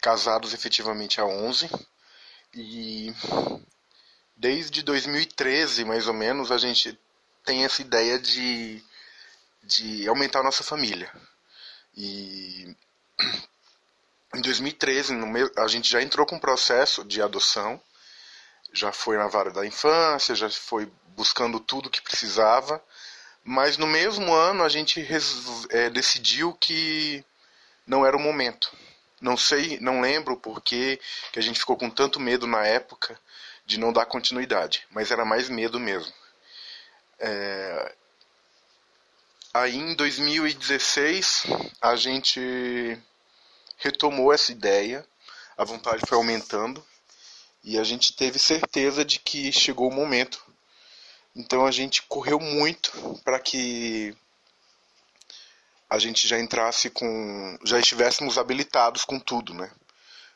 casados 0.00 0.52
efetivamente 0.52 1.20
há 1.20 1.24
11. 1.24 1.70
E 2.54 3.14
desde 4.36 4.82
2013, 4.82 5.84
mais 5.84 6.06
ou 6.06 6.14
menos, 6.14 6.52
a 6.52 6.58
gente 6.58 6.98
tem 7.44 7.64
essa 7.64 7.82
ideia 7.82 8.18
de, 8.18 8.82
de 9.62 10.08
aumentar 10.08 10.40
a 10.40 10.44
nossa 10.44 10.62
família. 10.62 11.12
E 11.96 12.74
em 14.34 14.40
2013, 14.40 15.14
a 15.58 15.66
gente 15.68 15.90
já 15.90 16.00
entrou 16.02 16.26
com 16.26 16.36
um 16.36 16.40
processo 16.40 17.04
de 17.04 17.20
adoção, 17.20 17.80
já 18.72 18.92
foi 18.92 19.16
na 19.16 19.28
vara 19.28 19.50
da 19.50 19.66
infância, 19.66 20.34
já 20.34 20.48
foi 20.48 20.90
buscando 21.08 21.60
tudo 21.60 21.90
que 21.90 22.00
precisava, 22.00 22.82
mas 23.44 23.76
no 23.76 23.86
mesmo 23.86 24.32
ano 24.32 24.62
a 24.62 24.68
gente 24.68 25.06
é, 25.70 25.90
decidiu 25.90 26.54
que 26.54 27.24
não 27.86 28.06
era 28.06 28.16
o 28.16 28.20
momento. 28.20 28.72
Não 29.20 29.36
sei, 29.36 29.78
não 29.80 30.00
lembro 30.00 30.36
porque 30.36 30.98
que 31.32 31.38
a 31.38 31.42
gente 31.42 31.60
ficou 31.60 31.76
com 31.76 31.90
tanto 31.90 32.18
medo 32.18 32.46
na 32.46 32.66
época 32.66 33.18
de 33.66 33.78
não 33.78 33.92
dar 33.92 34.06
continuidade, 34.06 34.86
mas 34.90 35.10
era 35.10 35.24
mais 35.24 35.48
medo 35.48 35.78
mesmo. 35.78 36.12
É... 37.24 37.94
Aí 39.54 39.76
em 39.76 39.94
2016 39.94 41.44
a 41.80 41.94
gente 41.94 42.98
retomou 43.76 44.32
essa 44.32 44.50
ideia, 44.50 45.06
a 45.56 45.64
vontade 45.64 46.02
foi 46.08 46.18
aumentando 46.18 46.84
e 47.62 47.78
a 47.78 47.84
gente 47.84 48.16
teve 48.16 48.38
certeza 48.40 49.04
de 49.04 49.20
que 49.20 49.52
chegou 49.52 49.88
o 49.88 49.94
momento. 49.94 50.44
Então 51.36 51.64
a 51.64 51.70
gente 51.70 52.02
correu 52.02 52.40
muito 52.40 53.20
para 53.24 53.38
que 53.38 54.16
a 55.88 55.98
gente 55.98 56.26
já 56.26 56.40
entrasse 56.40 56.90
com, 56.90 57.58
já 57.64 57.78
estivéssemos 57.78 58.38
habilitados 58.38 59.04
com 59.04 59.20
tudo, 59.20 59.54
né, 59.54 59.70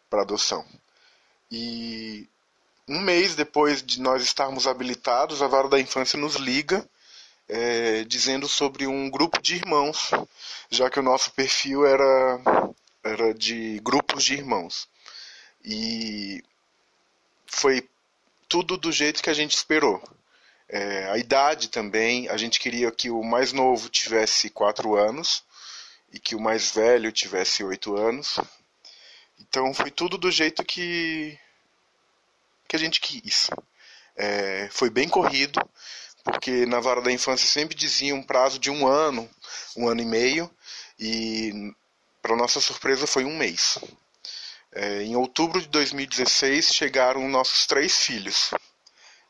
para 0.08 0.22
adoção. 0.22 0.64
E 1.50 2.28
um 2.88 3.00
mês 3.00 3.34
depois 3.34 3.82
de 3.82 4.00
nós 4.00 4.22
estarmos 4.22 4.66
habilitados, 4.66 5.42
a 5.42 5.48
Vara 5.48 5.68
da 5.68 5.80
Infância 5.80 6.18
nos 6.18 6.36
liga 6.36 6.88
é, 7.48 8.04
dizendo 8.04 8.48
sobre 8.48 8.86
um 8.86 9.10
grupo 9.10 9.40
de 9.40 9.56
irmãos, 9.56 10.10
já 10.70 10.90
que 10.90 10.98
o 10.98 11.02
nosso 11.02 11.30
perfil 11.32 11.86
era, 11.86 12.40
era 13.02 13.34
de 13.34 13.80
grupos 13.80 14.24
de 14.24 14.34
irmãos. 14.34 14.88
E 15.64 16.42
foi 17.46 17.88
tudo 18.48 18.76
do 18.76 18.92
jeito 18.92 19.22
que 19.22 19.30
a 19.30 19.34
gente 19.34 19.54
esperou. 19.54 20.02
É, 20.68 21.08
a 21.10 21.18
idade 21.18 21.68
também, 21.68 22.28
a 22.28 22.36
gente 22.36 22.58
queria 22.58 22.90
que 22.90 23.10
o 23.10 23.22
mais 23.22 23.52
novo 23.52 23.88
tivesse 23.88 24.50
quatro 24.50 24.96
anos 24.96 25.44
e 26.12 26.18
que 26.18 26.34
o 26.34 26.40
mais 26.40 26.72
velho 26.72 27.12
tivesse 27.12 27.62
oito 27.62 27.96
anos. 27.96 28.38
Então 29.38 29.72
foi 29.72 29.90
tudo 29.90 30.18
do 30.18 30.30
jeito 30.30 30.64
que 30.64 31.38
que 32.66 32.76
a 32.76 32.78
gente 32.78 33.00
quis. 33.00 33.50
É, 34.16 34.68
foi 34.70 34.90
bem 34.90 35.08
corrido, 35.08 35.60
porque 36.24 36.66
na 36.66 36.80
vara 36.80 37.00
da 37.00 37.12
infância 37.12 37.46
sempre 37.46 37.76
dizia 37.76 38.14
um 38.14 38.22
prazo 38.22 38.58
de 38.58 38.70
um 38.70 38.86
ano, 38.86 39.28
um 39.76 39.88
ano 39.88 40.00
e 40.00 40.06
meio, 40.06 40.50
e 40.98 41.74
para 42.22 42.36
nossa 42.36 42.60
surpresa 42.60 43.06
foi 43.06 43.24
um 43.24 43.36
mês. 43.36 43.78
É, 44.72 45.02
em 45.02 45.16
outubro 45.16 45.60
de 45.60 45.68
2016 45.68 46.74
chegaram 46.74 47.28
nossos 47.28 47.66
três 47.66 47.98
filhos. 47.98 48.52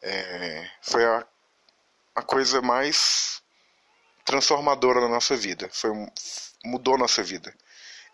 É, 0.02 0.70
foi 0.82 1.04
a, 1.04 1.26
a 2.14 2.22
coisa 2.22 2.62
mais 2.62 3.42
transformadora 4.24 5.00
da 5.00 5.08
nossa 5.08 5.36
vida. 5.36 5.68
Foi 5.72 5.90
mudou 6.64 6.98
nossa 6.98 7.22
vida. 7.22 7.54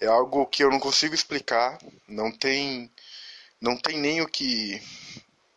É 0.01 0.07
algo 0.07 0.47
que 0.47 0.63
eu 0.63 0.71
não 0.71 0.79
consigo 0.79 1.15
explicar. 1.15 1.79
Não 2.07 2.31
tem 2.31 2.91
não 3.63 3.77
tem 3.77 3.97
nem 3.97 4.21
o 4.21 4.29
que 4.29 4.83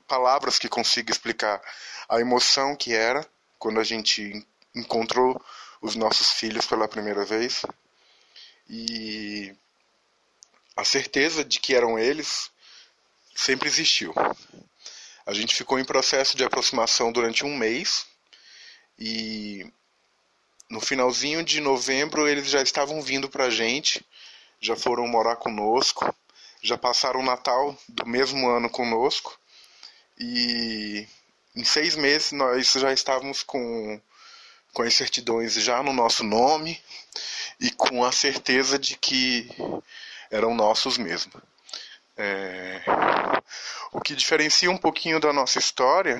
palavras 0.08 0.60
que 0.60 0.70
consiga 0.70 1.12
explicar 1.12 1.60
a 2.08 2.20
emoção 2.22 2.76
que 2.76 2.94
era 2.94 3.28
quando 3.58 3.80
a 3.80 3.84
gente 3.84 4.46
encontrou 4.76 5.44
os 5.82 5.96
nossos 5.96 6.32
filhos 6.32 6.68
pela 6.68 6.88
primeira 6.88 7.26
vez 7.26 7.66
e 8.70 9.56
a 10.76 10.86
certeza 10.86 11.44
de 11.44 11.60
que 11.60 11.74
eram 11.74 11.98
eles 11.98 12.52
sempre 13.36 13.68
existiu. 13.68 14.14
A 15.26 15.34
gente 15.34 15.56
ficou 15.56 15.80
em 15.80 15.86
processo 15.86 16.38
de 16.38 16.44
aproximação 16.44 17.12
durante 17.12 17.44
um 17.44 17.58
mês 17.58 18.06
e 19.00 19.66
no 20.70 20.80
finalzinho 20.80 21.44
de 21.44 21.60
novembro 21.60 22.28
eles 22.28 22.50
já 22.50 22.62
estavam 22.62 23.02
vindo 23.02 23.28
para 23.28 23.46
a 23.46 23.50
gente, 23.50 24.06
já 24.62 24.76
foram 24.76 25.08
morar 25.08 25.38
conosco, 25.38 26.14
já 26.66 26.78
passaram 26.78 27.20
o 27.20 27.24
Natal 27.24 27.78
do 27.88 28.08
mesmo 28.08 28.50
ano 28.50 28.70
conosco 28.70 29.38
e 30.18 31.08
em 31.56 31.64
seis 31.64 31.96
meses 31.96 32.32
nós 32.32 32.72
já 32.72 32.92
estávamos 32.92 33.44
com, 33.44 34.02
com 34.74 34.82
as 34.82 34.96
certidões 34.96 35.54
já 35.54 35.84
no 35.84 35.94
nosso 35.94 36.24
nome 36.24 36.82
e 37.60 37.70
com 37.70 38.04
a 38.04 38.12
certeza 38.12 38.80
de 38.80 38.98
que 38.98 39.48
eram 40.32 40.56
nossos 40.56 40.98
mesmo. 40.98 41.34
É... 42.18 42.82
O 43.92 44.02
que 44.02 44.16
diferencia 44.16 44.72
um 44.72 44.78
pouquinho 44.78 45.20
da 45.20 45.32
nossa 45.32 45.60
história 45.60 46.20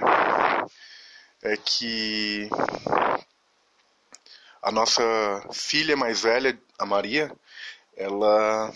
é 1.42 1.58
que 1.58 2.48
a 4.62 4.72
nossa 4.72 5.04
filha 5.52 5.98
mais 5.98 6.22
velha, 6.22 6.58
a 6.78 6.86
Maria, 6.86 7.32
ela 7.98 8.72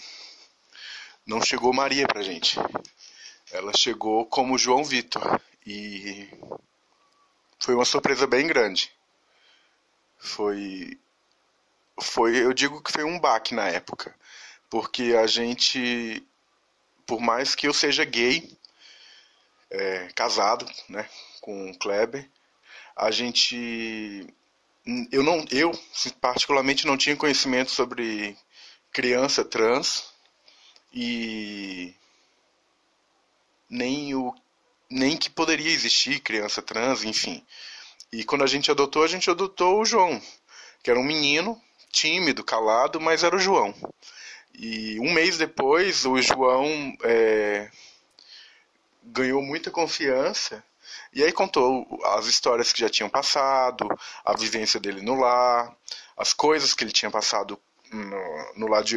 não 1.30 1.44
chegou 1.44 1.72
Maria 1.72 2.08
pra 2.08 2.24
gente. 2.24 2.58
Ela 3.52 3.72
chegou 3.78 4.26
como 4.26 4.58
João 4.58 4.84
Vitor. 4.84 5.40
E 5.64 6.28
foi 7.60 7.76
uma 7.76 7.86
surpresa 7.86 8.26
bem 8.26 8.48
grande. 8.48 8.92
Foi 10.18 11.00
foi, 12.02 12.38
eu 12.38 12.54
digo 12.54 12.82
que 12.82 12.92
foi 12.92 13.04
um 13.04 13.20
baque 13.20 13.54
na 13.54 13.68
época, 13.68 14.16
porque 14.70 15.16
a 15.22 15.28
gente 15.28 16.26
por 17.06 17.20
mais 17.20 17.56
que 17.56 17.68
eu 17.68 17.74
seja 17.74 18.06
gay, 18.06 18.50
é, 19.70 20.08
casado, 20.16 20.66
né, 20.88 21.10
com 21.42 21.70
o 21.70 21.78
Kleber, 21.78 22.30
a 22.96 23.12
gente 23.12 24.26
eu 25.12 25.22
não 25.22 25.46
eu 25.52 25.72
particularmente 26.22 26.88
não 26.88 26.98
tinha 26.98 27.16
conhecimento 27.16 27.70
sobre 27.70 28.38
criança 28.92 29.44
trans 29.46 30.09
e 30.94 31.94
nem 33.70 34.16
o 34.16 34.34
nem 34.90 35.16
que 35.16 35.30
poderia 35.30 35.72
existir 35.72 36.20
criança 36.20 36.62
trans, 36.62 37.04
enfim. 37.04 37.46
E 38.12 38.24
quando 38.24 38.44
a 38.44 38.48
gente 38.48 38.72
adotou, 38.72 39.04
a 39.04 39.08
gente 39.08 39.30
adotou 39.30 39.80
o 39.80 39.86
João, 39.86 40.20
que 40.82 40.90
era 40.90 41.00
um 41.00 41.04
menino 41.04 41.62
tímido, 41.92 42.44
calado, 42.44 43.00
mas 43.00 43.24
era 43.24 43.36
o 43.36 43.40
João. 43.40 43.74
E 44.54 45.00
um 45.00 45.14
mês 45.14 45.38
depois, 45.38 46.06
o 46.06 46.20
João 46.20 46.98
é, 47.04 47.70
ganhou 49.04 49.42
muita 49.44 49.70
confiança 49.70 50.64
e 51.14 51.24
aí 51.24 51.32
contou 51.32 51.88
as 52.06 52.26
histórias 52.26 52.74
que 52.74 52.80
já 52.80 52.90
tinham 52.90 53.10
passado, 53.10 53.88
a 54.24 54.36
vivência 54.36 54.80
dele 54.80 55.02
no 55.02 55.16
lar, 55.16 55.76
as 56.18 56.34
coisas 56.34 56.74
que 56.74 56.84
ele 56.84 56.92
tinha 56.92 57.12
passado 57.12 57.60
no, 57.92 58.54
no 58.56 58.68
lado 58.68 58.88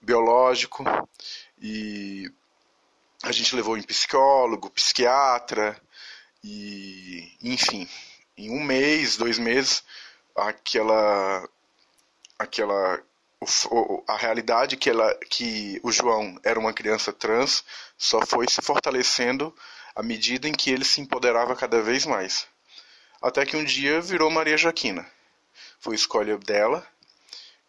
biológico. 0.00 0.84
E 1.60 2.30
a 3.22 3.32
gente 3.32 3.54
levou 3.54 3.76
em 3.76 3.82
psicólogo, 3.82 4.70
psiquiatra, 4.70 5.80
e 6.42 7.36
enfim, 7.42 7.88
em 8.36 8.50
um 8.50 8.62
mês, 8.64 9.16
dois 9.16 9.38
meses, 9.38 9.84
aquela 10.34 11.48
aquela 12.38 13.02
a 14.06 14.16
realidade 14.16 14.76
que 14.76 14.90
ela 14.90 15.14
que 15.28 15.80
o 15.82 15.92
João 15.92 16.38
era 16.44 16.58
uma 16.58 16.72
criança 16.72 17.12
trans 17.12 17.64
só 17.96 18.24
foi 18.26 18.46
se 18.48 18.60
fortalecendo 18.62 19.54
à 19.94 20.02
medida 20.02 20.48
em 20.48 20.52
que 20.52 20.70
ele 20.70 20.84
se 20.84 21.00
empoderava 21.00 21.56
cada 21.56 21.82
vez 21.82 22.06
mais. 22.06 22.46
Até 23.20 23.44
que 23.44 23.56
um 23.56 23.64
dia 23.64 24.00
virou 24.00 24.30
Maria 24.30 24.56
Joaquina. 24.56 25.06
Foi 25.78 25.94
escolha 25.94 26.38
dela 26.38 26.86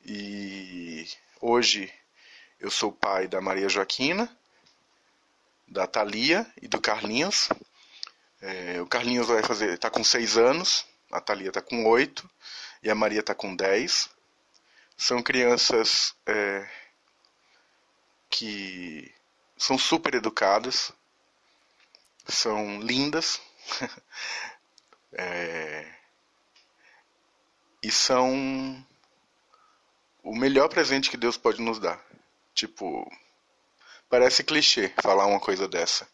e 0.06 1.08
hoje 1.39 1.91
eu 2.60 2.70
sou 2.72 2.91
pai 2.91 3.28
da 3.28 3.41
Maria 3.41 3.70
Joaquina 3.70 4.30
da 5.72 5.88
Thalia 5.88 6.45
e 6.62 6.68
do 6.68 6.82
Carlinhos. 6.82 7.49
É, 8.41 8.82
o 8.82 8.88
Carlinhos 8.88 9.28
vai 9.28 9.41
fazer, 9.41 9.74
está 9.74 9.89
com 9.89 10.04
6 10.04 10.38
anos, 10.38 10.86
a 11.10 11.22
Thalia 11.22 11.47
está 11.47 11.62
com 11.62 11.86
8 11.86 12.30
e 12.84 12.89
a 12.89 12.95
Maria 12.95 13.22
está 13.22 13.34
com 13.34 13.56
10. 13.56 14.10
São 14.97 15.24
crianças 15.24 16.14
é, 16.26 16.70
que 18.30 19.14
são 19.58 19.78
super 19.78 20.14
educadas. 20.14 20.91
são 22.28 22.82
lindas 22.82 23.41
é, 25.14 25.95
e 27.82 27.91
são 27.91 28.86
o 30.24 30.36
melhor 30.36 30.69
presente 30.69 31.09
que 31.09 31.17
Deus 31.17 31.38
pode 31.38 31.61
nos 31.61 31.80
dar. 31.80 31.99
Tipo, 32.53 33.09
parece 34.09 34.43
clichê 34.43 34.93
falar 35.01 35.26
uma 35.26 35.39
coisa 35.39 35.67
dessa, 35.67 36.07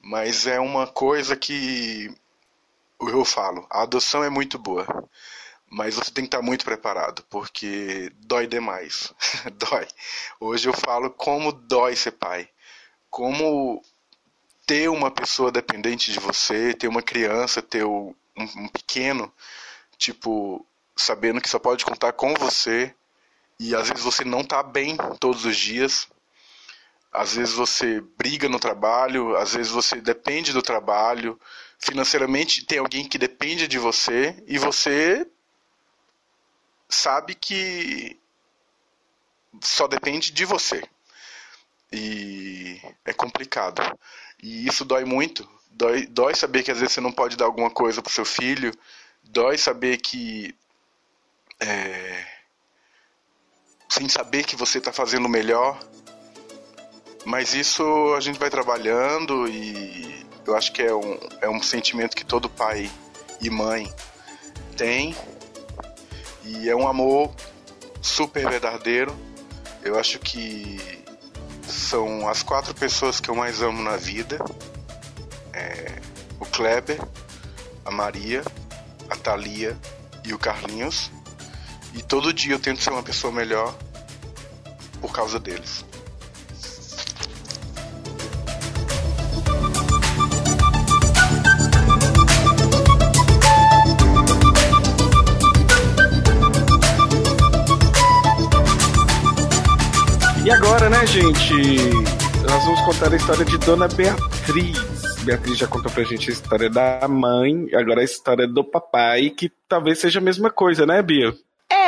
mas 0.00 0.46
é 0.46 0.60
uma 0.60 0.86
coisa 0.86 1.36
que 1.36 2.14
eu 3.00 3.24
falo, 3.24 3.66
a 3.70 3.82
adoção 3.82 4.22
é 4.22 4.30
muito 4.30 4.58
boa, 4.58 4.86
mas 5.68 5.96
você 5.96 6.10
tem 6.10 6.24
que 6.24 6.28
estar 6.28 6.42
muito 6.42 6.64
preparado, 6.64 7.22
porque 7.28 8.10
dói 8.20 8.46
demais. 8.46 9.12
dói. 9.54 9.86
Hoje 10.38 10.68
eu 10.68 10.72
falo 10.72 11.10
como 11.10 11.52
dói 11.52 11.96
ser 11.96 12.12
pai. 12.12 12.48
Como 13.10 13.82
ter 14.66 14.88
uma 14.88 15.10
pessoa 15.10 15.50
dependente 15.50 16.12
de 16.12 16.20
você, 16.20 16.74
ter 16.74 16.88
uma 16.88 17.02
criança, 17.02 17.62
ter 17.62 17.84
um, 17.84 18.14
um 18.36 18.68
pequeno, 18.68 19.32
tipo, 19.96 20.64
sabendo 20.94 21.40
que 21.40 21.48
só 21.48 21.58
pode 21.58 21.84
contar 21.84 22.12
com 22.12 22.34
você, 22.34 22.94
e 23.58 23.74
às 23.74 23.88
vezes 23.88 24.04
você 24.04 24.24
não 24.24 24.40
está 24.40 24.62
bem 24.62 24.96
todos 25.18 25.44
os 25.44 25.56
dias, 25.56 26.08
às 27.12 27.34
vezes 27.34 27.54
você 27.54 28.00
briga 28.18 28.48
no 28.48 28.60
trabalho, 28.60 29.36
às 29.36 29.54
vezes 29.54 29.72
você 29.72 30.00
depende 30.00 30.52
do 30.52 30.60
trabalho, 30.60 31.40
financeiramente 31.78 32.64
tem 32.64 32.78
alguém 32.78 33.08
que 33.08 33.18
depende 33.18 33.66
de 33.66 33.78
você 33.78 34.42
e 34.46 34.58
você 34.58 35.26
sabe 36.88 37.34
que 37.34 38.18
só 39.62 39.86
depende 39.88 40.30
de 40.30 40.44
você. 40.44 40.82
E 41.92 42.80
é 43.04 43.12
complicado. 43.12 43.80
E 44.42 44.66
isso 44.66 44.84
dói 44.84 45.04
muito. 45.04 45.48
Dói, 45.70 46.06
dói 46.06 46.34
saber 46.34 46.62
que 46.62 46.70
às 46.70 46.78
vezes 46.78 46.94
você 46.94 47.00
não 47.00 47.12
pode 47.12 47.36
dar 47.36 47.46
alguma 47.46 47.70
coisa 47.70 48.02
pro 48.02 48.12
seu 48.12 48.24
filho. 48.24 48.72
Dói 49.24 49.56
saber 49.56 49.98
que. 49.98 50.54
É, 51.60 52.35
sem 53.88 54.08
saber 54.08 54.44
que 54.44 54.56
você 54.56 54.78
está 54.78 54.92
fazendo 54.92 55.28
melhor. 55.28 55.78
Mas 57.24 57.54
isso 57.54 57.82
a 58.16 58.20
gente 58.20 58.38
vai 58.38 58.50
trabalhando 58.50 59.48
e 59.48 60.24
eu 60.46 60.56
acho 60.56 60.72
que 60.72 60.82
é 60.82 60.94
um, 60.94 61.18
é 61.40 61.48
um 61.48 61.62
sentimento 61.62 62.14
que 62.14 62.24
todo 62.24 62.48
pai 62.48 62.90
e 63.40 63.50
mãe 63.50 63.92
tem. 64.76 65.16
E 66.44 66.68
é 66.68 66.76
um 66.76 66.86
amor 66.86 67.34
super 68.00 68.48
verdadeiro. 68.48 69.14
Eu 69.82 69.98
acho 69.98 70.18
que 70.20 71.04
são 71.66 72.28
as 72.28 72.42
quatro 72.42 72.74
pessoas 72.74 73.18
que 73.20 73.28
eu 73.28 73.34
mais 73.34 73.60
amo 73.60 73.82
na 73.82 73.96
vida. 73.96 74.38
É 75.52 76.00
o 76.38 76.46
Kleber, 76.46 77.00
a 77.84 77.90
Maria, 77.90 78.42
a 79.10 79.16
Thalia 79.16 79.76
e 80.24 80.32
o 80.32 80.38
Carlinhos. 80.38 81.10
E 81.96 82.02
todo 82.02 82.32
dia 82.32 82.54
eu 82.54 82.58
tento 82.58 82.82
ser 82.82 82.90
uma 82.90 83.02
pessoa 83.02 83.32
melhor 83.32 83.74
por 85.00 85.12
causa 85.12 85.40
deles. 85.40 85.84
E 100.44 100.50
agora, 100.50 100.88
né, 100.88 101.04
gente? 101.06 101.54
Nós 102.48 102.64
vamos 102.64 102.80
contar 102.82 103.12
a 103.12 103.16
história 103.16 103.44
de 103.44 103.58
Dona 103.58 103.88
Beatriz. 103.88 104.78
Beatriz 105.24 105.58
já 105.58 105.66
contou 105.66 105.90
pra 105.90 106.04
gente 106.04 106.30
a 106.30 106.32
história 106.32 106.70
da 106.70 107.08
mãe, 107.08 107.66
agora 107.74 108.00
a 108.00 108.04
história 108.04 108.46
do 108.46 108.62
papai, 108.62 109.30
que 109.30 109.50
talvez 109.68 109.98
seja 109.98 110.20
a 110.20 110.22
mesma 110.22 110.48
coisa, 110.48 110.86
né, 110.86 111.02
Bia? 111.02 111.34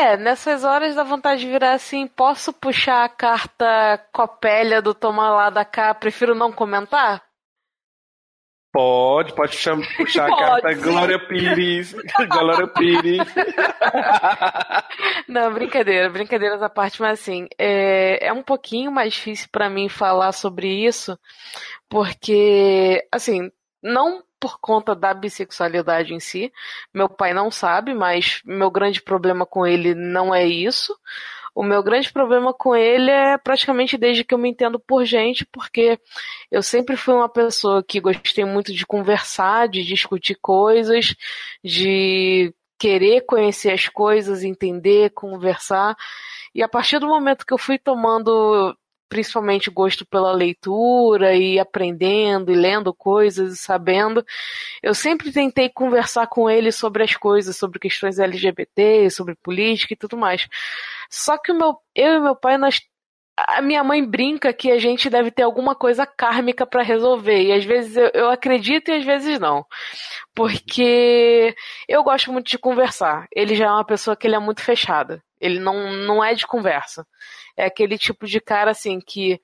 É, 0.01 0.17
nessas 0.17 0.63
horas 0.63 0.95
dá 0.95 1.03
vontade 1.03 1.41
de 1.41 1.49
virar 1.49 1.73
assim, 1.73 2.07
posso 2.07 2.53
puxar 2.53 3.05
a 3.05 3.09
carta 3.09 3.99
copélia 4.13 4.81
do 4.81 4.95
tomar 4.95 5.31
lá 5.31 5.51
da 5.51 5.65
cá, 5.65 5.93
prefiro 5.93 6.37
não 6.37 6.53
comentar? 6.53 7.21
Pode, 8.73 9.35
pode 9.35 9.57
puxar, 9.57 9.77
puxar 9.97 10.33
a 10.33 10.37
carta 10.37 10.75
Glória 10.75 11.19
Pires. 11.27 11.97
Glória 12.31 12.69
Pires. 12.69 13.27
Não, 15.27 15.53
brincadeira, 15.53 16.09
brincadeiras 16.09 16.63
à 16.63 16.71
parte, 16.71 17.03
mas 17.03 17.21
assim, 17.21 17.49
é, 17.59 18.29
é 18.29 18.33
um 18.33 18.43
pouquinho 18.43 18.93
mais 18.93 19.15
difícil 19.15 19.49
para 19.51 19.69
mim 19.69 19.89
falar 19.89 20.31
sobre 20.31 20.69
isso, 20.69 21.19
porque, 21.89 23.05
assim, 23.11 23.51
não 23.83 24.23
por 24.41 24.59
conta 24.61 24.95
da 24.95 25.13
bissexualidade 25.15 26.15
em 26.15 26.21
si, 26.21 26.53
meu 26.93 27.09
pai 27.09 27.33
não 27.35 27.51
sabe, 27.51 27.95
mas 27.95 28.41
meu 28.45 28.71
grande 28.71 29.03
problema 29.03 29.45
com 29.45 29.67
ele 29.67 29.95
não 29.95 30.35
é 30.35 30.47
isso. 30.47 30.97
O 31.55 31.63
meu 31.65 31.83
grande 31.83 32.13
problema 32.13 32.55
com 32.55 32.77
ele 32.77 33.11
é 33.11 33.37
praticamente 33.37 33.99
desde 33.99 34.23
que 34.23 34.33
eu 34.33 34.39
me 34.39 34.49
entendo 34.49 34.79
por 34.79 35.05
gente, 35.05 35.45
porque 35.47 35.99
eu 36.53 36.63
sempre 36.63 36.97
fui 36.97 37.15
uma 37.15 37.29
pessoa 37.29 37.83
que 37.83 38.01
gostei 38.01 38.45
muito 38.45 38.73
de 38.73 38.87
conversar, 38.87 39.69
de 39.69 39.83
discutir 39.83 40.37
coisas, 40.41 41.17
de 41.65 42.55
querer 42.79 43.23
conhecer 43.23 43.73
as 43.73 43.89
coisas, 43.89 44.45
entender, 44.45 45.11
conversar. 45.11 45.97
E 46.55 46.63
a 46.63 46.69
partir 46.69 47.01
do 47.01 47.09
momento 47.09 47.45
que 47.45 47.53
eu 47.53 47.59
fui 47.59 47.77
tomando 47.77 48.77
principalmente 49.09 49.71
gosto 49.71 50.07
pela 50.07 50.33
leitura 50.33 51.35
e 51.35 51.59
aprendendo 51.59 52.53
e 52.53 52.55
lendo 52.55 52.93
coisas 52.95 53.55
e 53.55 53.57
sabendo. 53.57 54.25
Eu 54.83 54.95
sempre 54.95 55.33
tentei 55.33 55.69
conversar 55.69 56.27
com 56.27 56.49
ele 56.49 56.71
sobre 56.73 57.03
as 57.03 57.17
coisas, 57.17 57.57
sobre 57.57 57.79
questões 57.79 58.19
LGBT, 58.19 59.11
sobre 59.11 59.35
política 59.37 59.95
e 59.95 59.97
tudo 59.97 60.17
mais. 60.17 60.47
Só 61.11 61.39
que 61.39 61.53
o 61.53 61.55
meu, 61.55 61.77
eu 61.95 62.15
e 62.15 62.21
meu 62.21 62.37
pai, 62.37 62.59
nós 62.59 62.81
a 63.47 63.63
minha 63.63 63.85
mãe 63.85 64.05
brinca 64.05 64.53
que 64.53 64.71
a 64.71 64.79
gente 64.79 65.09
deve 65.09 65.31
ter 65.31 65.43
alguma 65.43 65.75
coisa 65.75 66.05
kármica 66.05 66.67
para 66.67 66.83
resolver. 66.83 67.41
E 67.43 67.53
às 67.53 67.65
vezes 67.65 67.97
eu, 67.97 68.11
eu, 68.13 68.31
acredito 68.31 68.91
e 68.91 68.95
às 68.95 69.05
vezes 69.05 69.39
não. 69.39 69.65
Porque 70.35 71.55
eu 71.89 72.03
gosto 72.03 72.33
muito 72.33 72.49
de 72.51 72.59
conversar. 72.59 73.29
Ele 73.35 73.55
já 73.55 73.67
é 73.67 73.71
uma 73.71 73.85
pessoa 73.85 74.17
que 74.17 74.27
ele 74.27 74.35
é 74.37 74.41
muito 74.41 74.63
fechada. 74.63 75.23
Ele 75.41 75.59
não, 75.59 75.93
não 75.93 76.23
é 76.25 76.35
de 76.35 76.47
conversa. 76.47 77.07
É 77.57 77.67
aquele 77.67 77.99
tipo 77.99 78.27
de 78.27 78.41
cara 78.41 78.71
assim 78.71 79.01
que 79.01 79.41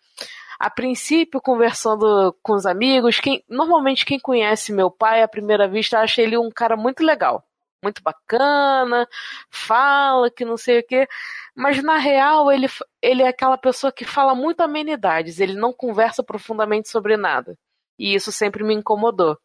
a 0.58 0.70
princípio, 0.70 1.40
conversando 1.40 2.34
com 2.42 2.54
os 2.54 2.64
amigos, 2.64 3.20
quem, 3.20 3.42
normalmente 3.48 4.04
quem 4.04 4.18
conhece 4.18 4.72
meu 4.72 4.90
pai 4.90 5.22
à 5.22 5.28
primeira 5.28 5.68
vista 5.68 5.98
acha 5.98 6.22
ele 6.22 6.38
um 6.38 6.50
cara 6.50 6.76
muito 6.76 7.02
legal 7.04 7.44
muito 7.84 8.02
bacana, 8.02 9.06
fala 9.50 10.30
que 10.30 10.44
não 10.44 10.56
sei 10.56 10.80
o 10.80 10.86
quê, 10.86 11.06
mas 11.54 11.82
na 11.82 11.98
real 11.98 12.50
ele, 12.50 12.66
ele 13.02 13.22
é 13.22 13.28
aquela 13.28 13.58
pessoa 13.58 13.92
que 13.92 14.04
fala 14.04 14.34
muito 14.34 14.62
amenidades, 14.62 15.38
ele 15.38 15.54
não 15.54 15.72
conversa 15.72 16.22
profundamente 16.22 16.88
sobre 16.88 17.16
nada. 17.16 17.56
E 17.98 18.14
isso 18.14 18.32
sempre 18.32 18.64
me 18.64 18.74
incomodou. 18.74 19.38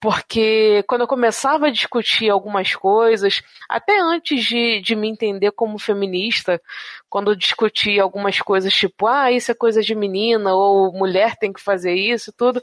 Porque 0.00 0.82
quando 0.88 1.02
eu 1.02 1.06
começava 1.06 1.66
a 1.66 1.70
discutir 1.70 2.30
algumas 2.30 2.74
coisas, 2.74 3.42
até 3.68 4.00
antes 4.00 4.44
de, 4.44 4.80
de 4.80 4.96
me 4.96 5.08
entender 5.08 5.52
como 5.52 5.78
feminista, 5.78 6.60
quando 7.08 7.30
eu 7.30 7.36
discutia 7.36 8.02
algumas 8.02 8.40
coisas 8.40 8.72
tipo, 8.72 9.06
ah, 9.06 9.30
isso 9.30 9.50
é 9.52 9.54
coisa 9.54 9.82
de 9.82 9.94
menina, 9.94 10.54
ou 10.54 10.90
mulher 10.92 11.36
tem 11.36 11.52
que 11.52 11.60
fazer 11.60 11.94
isso, 11.94 12.32
tudo, 12.32 12.62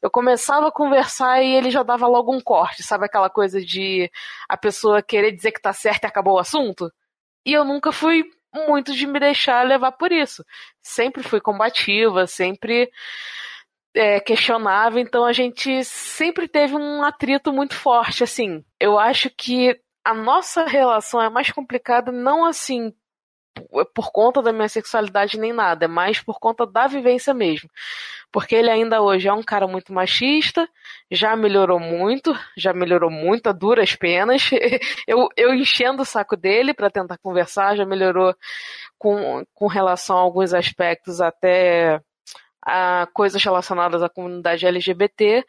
eu 0.00 0.10
começava 0.10 0.68
a 0.68 0.72
conversar 0.72 1.42
e 1.42 1.54
ele 1.54 1.70
já 1.70 1.82
dava 1.82 2.06
logo 2.06 2.32
um 2.32 2.40
corte, 2.40 2.82
sabe 2.82 3.06
aquela 3.06 3.28
coisa 3.28 3.60
de 3.60 4.10
a 4.48 4.56
pessoa 4.56 5.02
querer 5.02 5.32
dizer 5.32 5.52
que 5.52 5.60
tá 5.60 5.72
certo 5.72 6.04
e 6.04 6.06
acabou 6.06 6.34
o 6.34 6.38
assunto? 6.38 6.92
E 7.44 7.52
eu 7.52 7.64
nunca 7.64 7.90
fui 7.92 8.24
muito 8.52 8.92
de 8.94 9.06
me 9.06 9.18
deixar 9.20 9.66
levar 9.66 9.92
por 9.92 10.12
isso. 10.12 10.44
Sempre 10.80 11.22
fui 11.22 11.40
combativa, 11.40 12.26
sempre 12.26 12.90
é, 13.94 14.20
questionava, 14.20 15.00
então 15.00 15.24
a 15.24 15.32
gente 15.32 15.84
sempre 15.84 16.46
teve 16.48 16.74
um 16.76 17.02
atrito 17.02 17.52
muito 17.52 17.74
forte, 17.74 18.22
assim. 18.24 18.64
Eu 18.78 18.98
acho 18.98 19.30
que 19.30 19.78
a 20.04 20.14
nossa 20.14 20.64
relação 20.64 21.20
é 21.20 21.28
mais 21.28 21.50
complicada 21.50 22.10
não 22.10 22.44
assim 22.44 22.92
por 23.94 24.12
conta 24.12 24.40
da 24.40 24.52
minha 24.52 24.68
sexualidade 24.68 25.38
nem 25.38 25.52
nada, 25.52 25.84
é 25.84 25.88
mais 25.88 26.20
por 26.20 26.38
conta 26.38 26.66
da 26.66 26.86
vivência 26.86 27.34
mesmo. 27.34 27.68
Porque 28.32 28.54
ele 28.54 28.70
ainda 28.70 29.02
hoje 29.02 29.28
é 29.28 29.32
um 29.32 29.42
cara 29.42 29.66
muito 29.66 29.92
machista, 29.92 30.68
já 31.10 31.34
melhorou 31.34 31.80
muito, 31.80 32.32
já 32.56 32.72
melhorou 32.72 33.10
muito 33.10 33.48
a 33.48 33.52
duras 33.52 33.96
penas. 33.96 34.50
Eu, 35.06 35.28
eu 35.36 35.52
enchendo 35.52 36.02
o 36.02 36.06
saco 36.06 36.36
dele 36.36 36.72
para 36.72 36.90
tentar 36.90 37.18
conversar, 37.18 37.76
já 37.76 37.84
melhorou 37.84 38.34
com, 38.96 39.44
com 39.52 39.66
relação 39.66 40.16
a 40.16 40.20
alguns 40.20 40.54
aspectos 40.54 41.20
até 41.20 42.00
a 42.64 43.08
coisas 43.12 43.42
relacionadas 43.42 44.02
à 44.02 44.08
comunidade 44.08 44.66
LGBT 44.66 45.44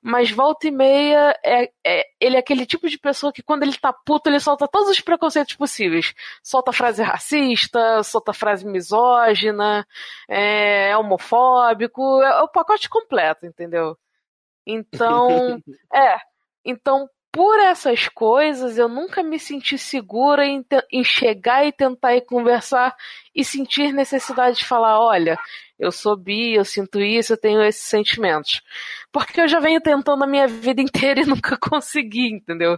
mas 0.00 0.30
volta 0.30 0.68
e 0.68 0.70
meia 0.70 1.36
é, 1.44 1.70
é, 1.84 2.04
ele 2.20 2.36
é 2.36 2.38
aquele 2.38 2.64
tipo 2.64 2.88
de 2.88 2.98
pessoa 2.98 3.32
que 3.32 3.42
quando 3.42 3.64
ele 3.64 3.76
tá 3.76 3.92
puto, 3.92 4.28
ele 4.30 4.38
solta 4.38 4.68
todos 4.68 4.88
os 4.88 5.00
preconceitos 5.00 5.54
possíveis. 5.56 6.14
Solta 6.42 6.72
frase 6.72 7.02
racista, 7.02 8.02
solta 8.04 8.32
frase 8.32 8.64
misógina, 8.64 9.86
é, 10.28 10.90
é 10.90 10.96
homofóbico, 10.96 12.22
é 12.22 12.42
o 12.42 12.48
pacote 12.48 12.88
completo, 12.88 13.44
entendeu? 13.44 13.98
Então, 14.66 15.60
é. 15.92 16.18
Então, 16.64 17.08
por 17.38 17.60
essas 17.60 18.08
coisas, 18.08 18.76
eu 18.78 18.88
nunca 18.88 19.22
me 19.22 19.38
senti 19.38 19.78
segura 19.78 20.44
em, 20.44 20.66
em, 20.90 21.04
chegar 21.04 21.64
e 21.64 21.70
tentar 21.70 22.16
ir 22.16 22.22
conversar 22.22 22.92
e 23.32 23.44
sentir 23.44 23.92
necessidade 23.92 24.58
de 24.58 24.64
falar: 24.64 25.00
olha, 25.00 25.38
eu 25.78 25.92
sou 25.92 26.16
bi, 26.16 26.54
eu 26.54 26.64
sinto 26.64 27.00
isso, 27.00 27.34
eu 27.34 27.36
tenho 27.36 27.62
esses 27.62 27.84
sentimentos. 27.84 28.60
Porque 29.12 29.40
eu 29.40 29.46
já 29.46 29.60
venho 29.60 29.80
tentando 29.80 30.24
a 30.24 30.26
minha 30.26 30.48
vida 30.48 30.82
inteira 30.82 31.20
e 31.20 31.26
nunca 31.26 31.56
consegui, 31.56 32.32
entendeu? 32.32 32.76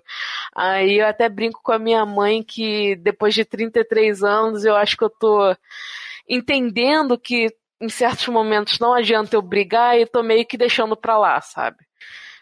Aí 0.55 1.01
eu 1.01 1.07
até 1.07 1.27
brinco 1.27 1.63
com 1.63 1.73
a 1.73 1.79
minha 1.79 2.05
mãe 2.05 2.43
que 2.43 2.97
depois 2.97 3.33
de 3.33 3.47
33 3.47 4.23
anos 4.23 4.67
eu 4.67 4.77
acho 4.77 4.95
que 4.95 5.05
eu 5.05 5.09
tô 5.09 5.57
entendendo 6.29 7.19
que 7.19 7.47
em 7.81 7.89
certos 7.89 8.29
momentos 8.29 8.79
não 8.79 8.93
adianta 8.93 9.37
eu 9.37 9.41
brigar 9.41 9.99
e 9.99 10.05
tô 10.05 10.23
meio 10.23 10.47
que 10.47 10.59
deixando 10.59 10.95
pra 10.95 11.17
lá, 11.17 11.41
sabe? 11.41 11.79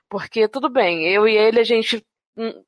Porque 0.08 0.48
tudo 0.48 0.68
bem, 0.68 1.06
eu 1.06 1.28
e 1.28 1.36
ele 1.36 1.60
a 1.60 1.64
gente 1.64 2.04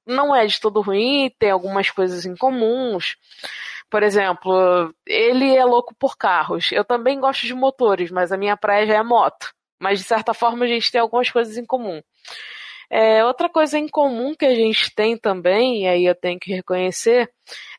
não 0.07 0.35
é 0.35 0.47
de 0.47 0.61
todo 0.61 0.81
ruim, 0.81 1.31
tem 1.39 1.51
algumas 1.51 1.91
coisas 1.91 2.27
em 2.27 2.37
comuns. 2.37 3.17
Por 3.89 4.03
exemplo, 4.03 4.95
ele 5.07 5.55
é 5.55 5.65
louco 5.65 5.95
por 5.99 6.17
carros. 6.17 6.71
Eu 6.73 6.85
também 6.85 7.21
gosto 7.21 7.47
de 7.47 7.55
motores, 7.55 8.11
mas 8.11 8.33
a 8.33 8.37
minha 8.37 8.57
praia 8.57 8.87
já 8.87 8.95
é 8.95 9.03
moto. 9.03 9.53
Mas 9.81 9.99
de 9.99 10.05
certa 10.05 10.35
forma 10.35 10.65
a 10.65 10.69
gente 10.69 10.91
tem 10.91 11.01
algumas 11.01 11.31
coisas 11.31 11.57
em 11.57 11.65
comum. 11.65 12.03
É, 12.91 13.25
outra 13.25 13.49
coisa 13.49 13.79
em 13.79 13.89
comum 13.89 14.35
que 14.35 14.45
a 14.45 14.55
gente 14.55 14.93
tem 14.95 15.17
também, 15.17 15.85
e 15.85 15.87
aí 15.87 16.05
eu 16.05 16.15
tenho 16.15 16.41
que 16.41 16.53
reconhecer, 16.53 17.31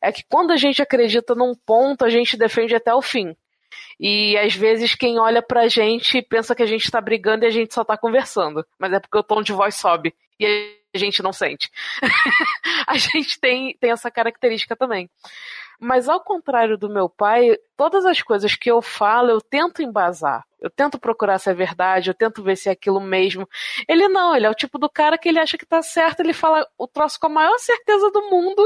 é 0.02 0.12
que 0.12 0.24
quando 0.30 0.52
a 0.52 0.58
gente 0.58 0.82
acredita 0.82 1.36
num 1.36 1.54
ponto, 1.66 2.06
a 2.06 2.10
gente 2.10 2.38
defende 2.38 2.74
até 2.74 2.94
o 2.96 3.02
fim. 3.02 3.36
E 4.00 4.38
às 4.38 4.56
vezes 4.56 4.96
quem 4.96 5.20
olha 5.20 5.42
pra 5.42 5.68
gente 5.68 6.22
pensa 6.22 6.56
que 6.56 6.64
a 6.64 6.68
gente 6.68 6.90
tá 6.90 7.00
brigando 7.00 7.46
e 7.46 7.48
a 7.48 7.52
gente 7.52 7.74
só 7.74 7.84
tá 7.84 7.98
conversando. 7.98 8.66
Mas 8.80 8.94
é 8.94 9.00
porque 9.00 9.18
o 9.18 9.24
tom 9.24 9.42
de 9.42 9.54
voz 9.54 9.76
sobe. 9.76 10.14
E 10.40 10.76
a 10.94 10.98
gente 10.98 11.22
não 11.22 11.32
sente. 11.32 11.70
a 12.88 12.98
gente 12.98 13.40
tem, 13.40 13.78
tem 13.80 13.92
essa 13.92 14.12
característica 14.12 14.76
também. 14.76 15.10
Mas 15.80 16.08
ao 16.08 16.24
contrário 16.24 16.78
do 16.78 16.88
meu 16.88 17.10
pai, 17.10 17.58
todas 17.76 18.06
as 18.06 18.22
coisas 18.22 18.56
que 18.56 18.70
eu 18.70 18.84
falo, 18.84 19.32
eu 19.32 19.42
tento 19.42 19.82
embasar. 19.82 20.46
Eu 20.60 20.70
tento 20.70 21.00
procurar 21.00 21.40
se 21.40 21.50
é 21.50 21.56
verdade, 21.56 22.12
eu 22.12 22.14
tento 22.14 22.44
ver 22.44 22.56
se 22.56 22.70
é 22.70 22.72
aquilo 22.72 23.00
mesmo. 23.00 23.50
Ele 23.88 24.08
não, 24.08 24.36
ele 24.36 24.46
é 24.46 24.50
o 24.50 24.54
tipo 24.54 24.78
do 24.78 24.88
cara 24.88 25.18
que 25.18 25.28
ele 25.28 25.40
acha 25.40 25.58
que 25.58 25.66
tá 25.66 25.82
certo, 25.82 26.20
ele 26.20 26.34
fala 26.34 26.68
o 26.78 26.88
troço 26.88 27.20
com 27.20 27.26
a 27.26 27.30
maior 27.30 27.58
certeza 27.58 28.12
do 28.12 28.30
mundo, 28.30 28.64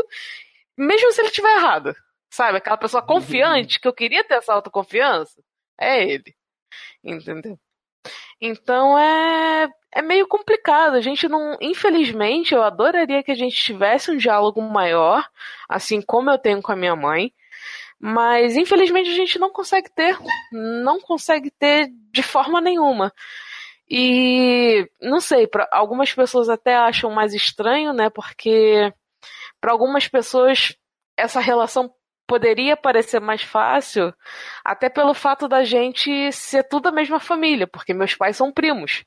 mesmo 0.78 1.10
se 1.14 1.22
ele 1.22 1.30
estiver 1.30 1.56
errado. 1.56 1.95
Sabe? 2.30 2.58
Aquela 2.58 2.78
pessoa 2.78 3.02
uhum. 3.02 3.08
confiante, 3.08 3.80
que 3.80 3.88
eu 3.88 3.94
queria 3.94 4.24
ter 4.24 4.36
essa 4.36 4.54
autoconfiança. 4.54 5.42
É 5.80 6.04
ele. 6.04 6.36
Entendeu? 7.04 7.58
Então 8.40 8.98
é, 8.98 9.70
é 9.94 10.02
meio 10.02 10.28
complicado. 10.28 10.96
A 10.96 11.02
gente 11.02 11.28
não. 11.28 11.58
Infelizmente, 11.62 12.54
eu 12.54 12.64
adoraria 12.64 13.24
que 13.24 13.32
a 13.32 13.36
gente 13.36 13.56
tivesse 13.56 14.12
um 14.12 14.18
diálogo 14.18 14.62
maior, 14.62 15.28
assim 15.70 16.02
como 16.02 16.30
eu 16.30 16.38
tenho 16.38 16.62
com 16.62 16.72
a 16.72 16.76
minha 16.76 16.96
mãe. 16.96 17.34
Mas 18.00 18.58
infelizmente 18.58 19.10
a 19.10 19.16
gente 19.16 19.40
não 19.40 19.52
consegue 19.52 19.90
ter. 19.90 20.18
Não 20.52 21.00
consegue 21.00 21.50
ter 21.52 21.90
de 22.12 22.22
forma 22.24 22.60
nenhuma. 22.62 23.14
E 23.90 24.90
não 25.02 25.20
sei, 25.20 25.48
para 25.48 25.68
algumas 25.72 26.14
pessoas 26.14 26.50
até 26.50 26.76
acham 26.76 27.12
mais 27.12 27.34
estranho, 27.34 27.94
né? 27.94 28.10
Porque 28.10 28.92
para 29.62 29.72
algumas 29.72 30.08
pessoas 30.08 30.76
essa 31.18 31.40
relação 31.40 31.94
poderia 32.28 32.76
parecer 32.76 33.20
mais 33.20 33.42
fácil, 33.42 34.14
até 34.64 34.90
pelo 34.90 35.14
fato 35.14 35.48
da 35.48 35.64
gente 35.64 36.32
ser 36.32 36.64
tudo 36.64 36.88
a 36.88 36.92
mesma 36.92 37.20
família, 37.20 37.68
porque 37.68 37.94
meus 37.94 38.16
pais 38.16 38.38
são 38.38 38.52
primos. 38.52 39.04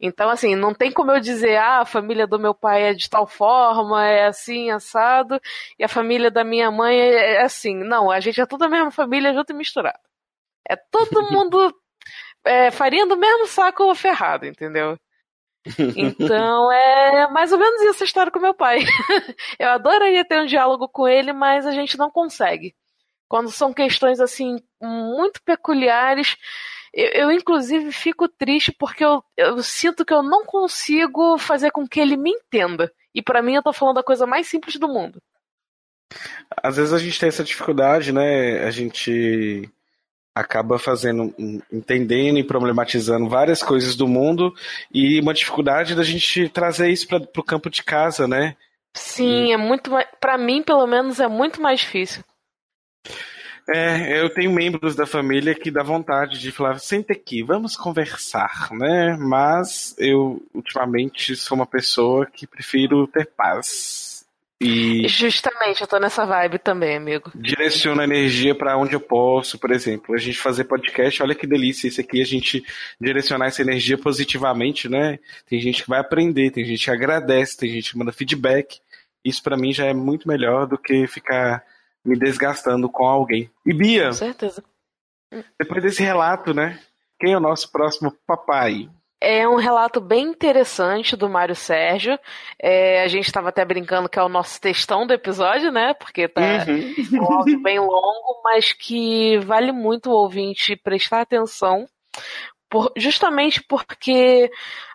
Então, 0.00 0.28
assim, 0.28 0.54
não 0.54 0.74
tem 0.74 0.90
como 0.92 1.12
eu 1.12 1.20
dizer, 1.20 1.56
ah, 1.56 1.80
a 1.80 1.84
família 1.86 2.26
do 2.26 2.38
meu 2.38 2.54
pai 2.54 2.82
é 2.90 2.94
de 2.94 3.08
tal 3.08 3.26
forma, 3.26 4.04
é 4.06 4.26
assim, 4.26 4.70
assado, 4.70 5.40
e 5.78 5.84
a 5.84 5.88
família 5.88 6.30
da 6.30 6.44
minha 6.44 6.70
mãe 6.70 6.98
é, 6.98 7.34
é 7.34 7.42
assim. 7.42 7.74
Não, 7.76 8.10
a 8.10 8.20
gente 8.20 8.40
é 8.40 8.46
tudo 8.46 8.64
a 8.64 8.68
mesma 8.68 8.90
família, 8.90 9.32
junto 9.34 9.50
e 9.52 9.56
misturado. 9.56 9.98
É 10.68 10.76
todo 10.76 11.22
mundo 11.30 11.74
é, 12.44 12.70
farinha 12.70 13.06
do 13.06 13.16
mesmo 13.16 13.46
saco 13.46 13.94
ferrado, 13.94 14.46
entendeu? 14.46 14.98
Então 15.96 16.70
é 16.70 17.28
mais 17.30 17.52
ou 17.52 17.58
menos 17.58 17.80
isso 17.82 18.02
a 18.02 18.06
história 18.06 18.30
com 18.30 18.38
meu 18.38 18.54
pai. 18.54 18.80
Eu 19.58 19.70
adoraria 19.70 20.24
ter 20.24 20.40
um 20.40 20.46
diálogo 20.46 20.88
com 20.88 21.08
ele, 21.08 21.32
mas 21.32 21.66
a 21.66 21.72
gente 21.72 21.96
não 21.96 22.10
consegue. 22.10 22.74
Quando 23.28 23.50
são 23.50 23.72
questões 23.72 24.20
assim 24.20 24.58
muito 24.80 25.42
peculiares, 25.42 26.36
eu, 26.92 27.08
eu 27.08 27.32
inclusive 27.32 27.90
fico 27.90 28.28
triste 28.28 28.72
porque 28.72 29.04
eu, 29.04 29.24
eu, 29.36 29.62
sinto 29.62 30.04
que 30.04 30.12
eu 30.12 30.22
não 30.22 30.44
consigo 30.44 31.38
fazer 31.38 31.70
com 31.70 31.88
que 31.88 31.98
ele 31.98 32.16
me 32.16 32.30
entenda. 32.30 32.92
E 33.14 33.22
para 33.22 33.42
mim 33.42 33.54
eu 33.54 33.62
tô 33.62 33.72
falando 33.72 33.96
da 33.96 34.02
coisa 34.02 34.26
mais 34.26 34.46
simples 34.46 34.76
do 34.76 34.88
mundo. 34.88 35.20
Às 36.62 36.76
vezes 36.76 36.92
a 36.92 36.98
gente 36.98 37.18
tem 37.18 37.28
essa 37.28 37.42
dificuldade, 37.42 38.12
né? 38.12 38.64
A 38.64 38.70
gente 38.70 39.68
acaba 40.34 40.78
fazendo, 40.78 41.32
entendendo 41.72 42.38
e 42.38 42.44
problematizando 42.44 43.28
várias 43.28 43.62
coisas 43.62 43.94
do 43.94 44.08
mundo 44.08 44.52
e 44.92 45.20
uma 45.20 45.32
dificuldade 45.32 45.94
da 45.94 46.02
gente 46.02 46.48
trazer 46.48 46.90
isso 46.90 47.06
para 47.06 47.22
o 47.36 47.44
campo 47.44 47.70
de 47.70 47.84
casa, 47.84 48.26
né? 48.26 48.56
Sim, 48.92 49.52
é 49.52 49.56
muito 49.56 49.90
para 50.20 50.36
mim 50.36 50.62
pelo 50.62 50.86
menos 50.86 51.20
é 51.20 51.28
muito 51.28 51.62
mais 51.62 51.80
difícil. 51.80 52.24
É, 53.66 54.20
eu 54.20 54.28
tenho 54.28 54.52
membros 54.52 54.94
da 54.94 55.06
família 55.06 55.54
que 55.54 55.70
dá 55.70 55.82
vontade 55.82 56.38
de 56.38 56.52
falar, 56.52 56.78
senta 56.78 57.14
aqui, 57.14 57.42
vamos 57.42 57.76
conversar, 57.76 58.68
né? 58.72 59.16
Mas 59.18 59.94
eu 59.98 60.42
ultimamente 60.52 61.34
sou 61.34 61.56
uma 61.56 61.66
pessoa 61.66 62.26
que 62.26 62.46
prefiro 62.46 63.06
ter 63.06 63.26
paz. 63.26 64.13
E 64.60 65.06
Justamente, 65.08 65.82
eu 65.82 65.86
tô 65.86 65.98
nessa 65.98 66.24
vibe 66.24 66.58
também, 66.58 66.96
amigo. 66.96 67.30
Direciono 67.34 68.00
a 68.00 68.04
energia 68.04 68.54
para 68.54 68.76
onde 68.78 68.94
eu 68.94 69.00
posso, 69.00 69.58
por 69.58 69.70
exemplo. 69.70 70.14
A 70.14 70.18
gente 70.18 70.38
fazer 70.38 70.64
podcast, 70.64 71.22
olha 71.22 71.34
que 71.34 71.46
delícia 71.46 71.88
isso 71.88 72.00
aqui, 72.00 72.20
a 72.20 72.24
gente 72.24 72.64
direcionar 73.00 73.46
essa 73.46 73.62
energia 73.62 73.98
positivamente, 73.98 74.88
né? 74.88 75.18
Tem 75.48 75.60
gente 75.60 75.82
que 75.82 75.88
vai 75.88 76.00
aprender, 76.00 76.50
tem 76.50 76.64
gente 76.64 76.84
que 76.84 76.90
agradece, 76.90 77.56
tem 77.56 77.68
gente 77.68 77.92
que 77.92 77.98
manda 77.98 78.12
feedback. 78.12 78.80
Isso 79.24 79.42
para 79.42 79.56
mim 79.56 79.72
já 79.72 79.86
é 79.86 79.94
muito 79.94 80.28
melhor 80.28 80.66
do 80.66 80.78
que 80.78 81.06
ficar 81.06 81.64
me 82.04 82.16
desgastando 82.16 82.88
com 82.88 83.06
alguém. 83.06 83.50
E 83.66 83.74
Bia, 83.74 84.06
com 84.08 84.12
certeza. 84.12 84.62
Depois 85.58 85.82
desse 85.82 86.02
relato, 86.02 86.54
né? 86.54 86.78
Quem 87.18 87.32
é 87.32 87.36
o 87.36 87.40
nosso 87.40 87.70
próximo 87.72 88.16
papai? 88.26 88.88
É 89.24 89.48
um 89.48 89.56
relato 89.56 90.02
bem 90.02 90.26
interessante 90.26 91.16
do 91.16 91.30
Mário 91.30 91.56
Sérgio. 91.56 92.18
É, 92.60 93.02
a 93.02 93.08
gente 93.08 93.24
estava 93.24 93.48
até 93.48 93.64
brincando 93.64 94.06
que 94.06 94.18
é 94.18 94.22
o 94.22 94.28
nosso 94.28 94.60
textão 94.60 95.06
do 95.06 95.14
episódio, 95.14 95.72
né? 95.72 95.94
Porque 95.94 96.28
tá 96.28 96.42
uhum. 96.68 97.22
um 97.22 97.32
áudio 97.32 97.62
bem 97.62 97.80
longo, 97.80 98.42
mas 98.44 98.74
que 98.74 99.38
vale 99.38 99.72
muito 99.72 100.10
o 100.10 100.14
ouvinte 100.14 100.76
prestar 100.76 101.22
atenção. 101.22 101.86
Por, 102.68 102.92
justamente 102.98 103.62
porque 103.62 104.50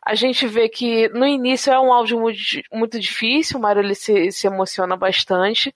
a 0.06 0.14
gente 0.14 0.46
vê 0.46 0.70
que 0.70 1.10
no 1.10 1.26
início 1.26 1.74
é 1.74 1.80
um 1.80 1.92
áudio 1.92 2.20
muito, 2.20 2.40
muito 2.72 3.00
difícil, 3.00 3.58
o 3.58 3.62
Mário 3.62 3.82
ele 3.82 3.96
se, 3.96 4.32
se 4.32 4.46
emociona 4.46 4.96
bastante, 4.96 5.74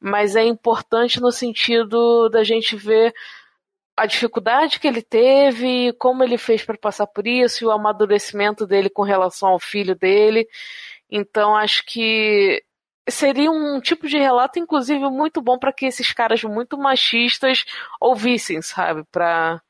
mas 0.00 0.36
é 0.36 0.44
importante 0.44 1.20
no 1.20 1.32
sentido 1.32 2.28
da 2.28 2.44
gente 2.44 2.76
ver 2.76 3.14
a 3.96 4.04
dificuldade 4.04 4.78
que 4.78 4.86
ele 4.86 5.00
teve, 5.00 5.92
como 5.94 6.22
ele 6.22 6.36
fez 6.36 6.62
para 6.62 6.76
passar 6.76 7.06
por 7.06 7.26
isso, 7.26 7.64
e 7.64 7.66
o 7.66 7.70
amadurecimento 7.70 8.66
dele 8.66 8.90
com 8.90 9.02
relação 9.02 9.48
ao 9.48 9.58
filho 9.58 9.94
dele. 9.94 10.46
Então 11.10 11.56
acho 11.56 11.84
que 11.86 12.62
seria 13.08 13.50
um 13.50 13.80
tipo 13.80 14.06
de 14.06 14.18
relato, 14.18 14.58
inclusive, 14.58 15.08
muito 15.08 15.40
bom 15.40 15.58
para 15.58 15.72
que 15.72 15.86
esses 15.86 16.12
caras 16.12 16.42
muito 16.44 16.76
machistas 16.76 17.64
ouvissem, 18.00 18.60
sabe? 18.60 19.02
Pra, 19.10 19.62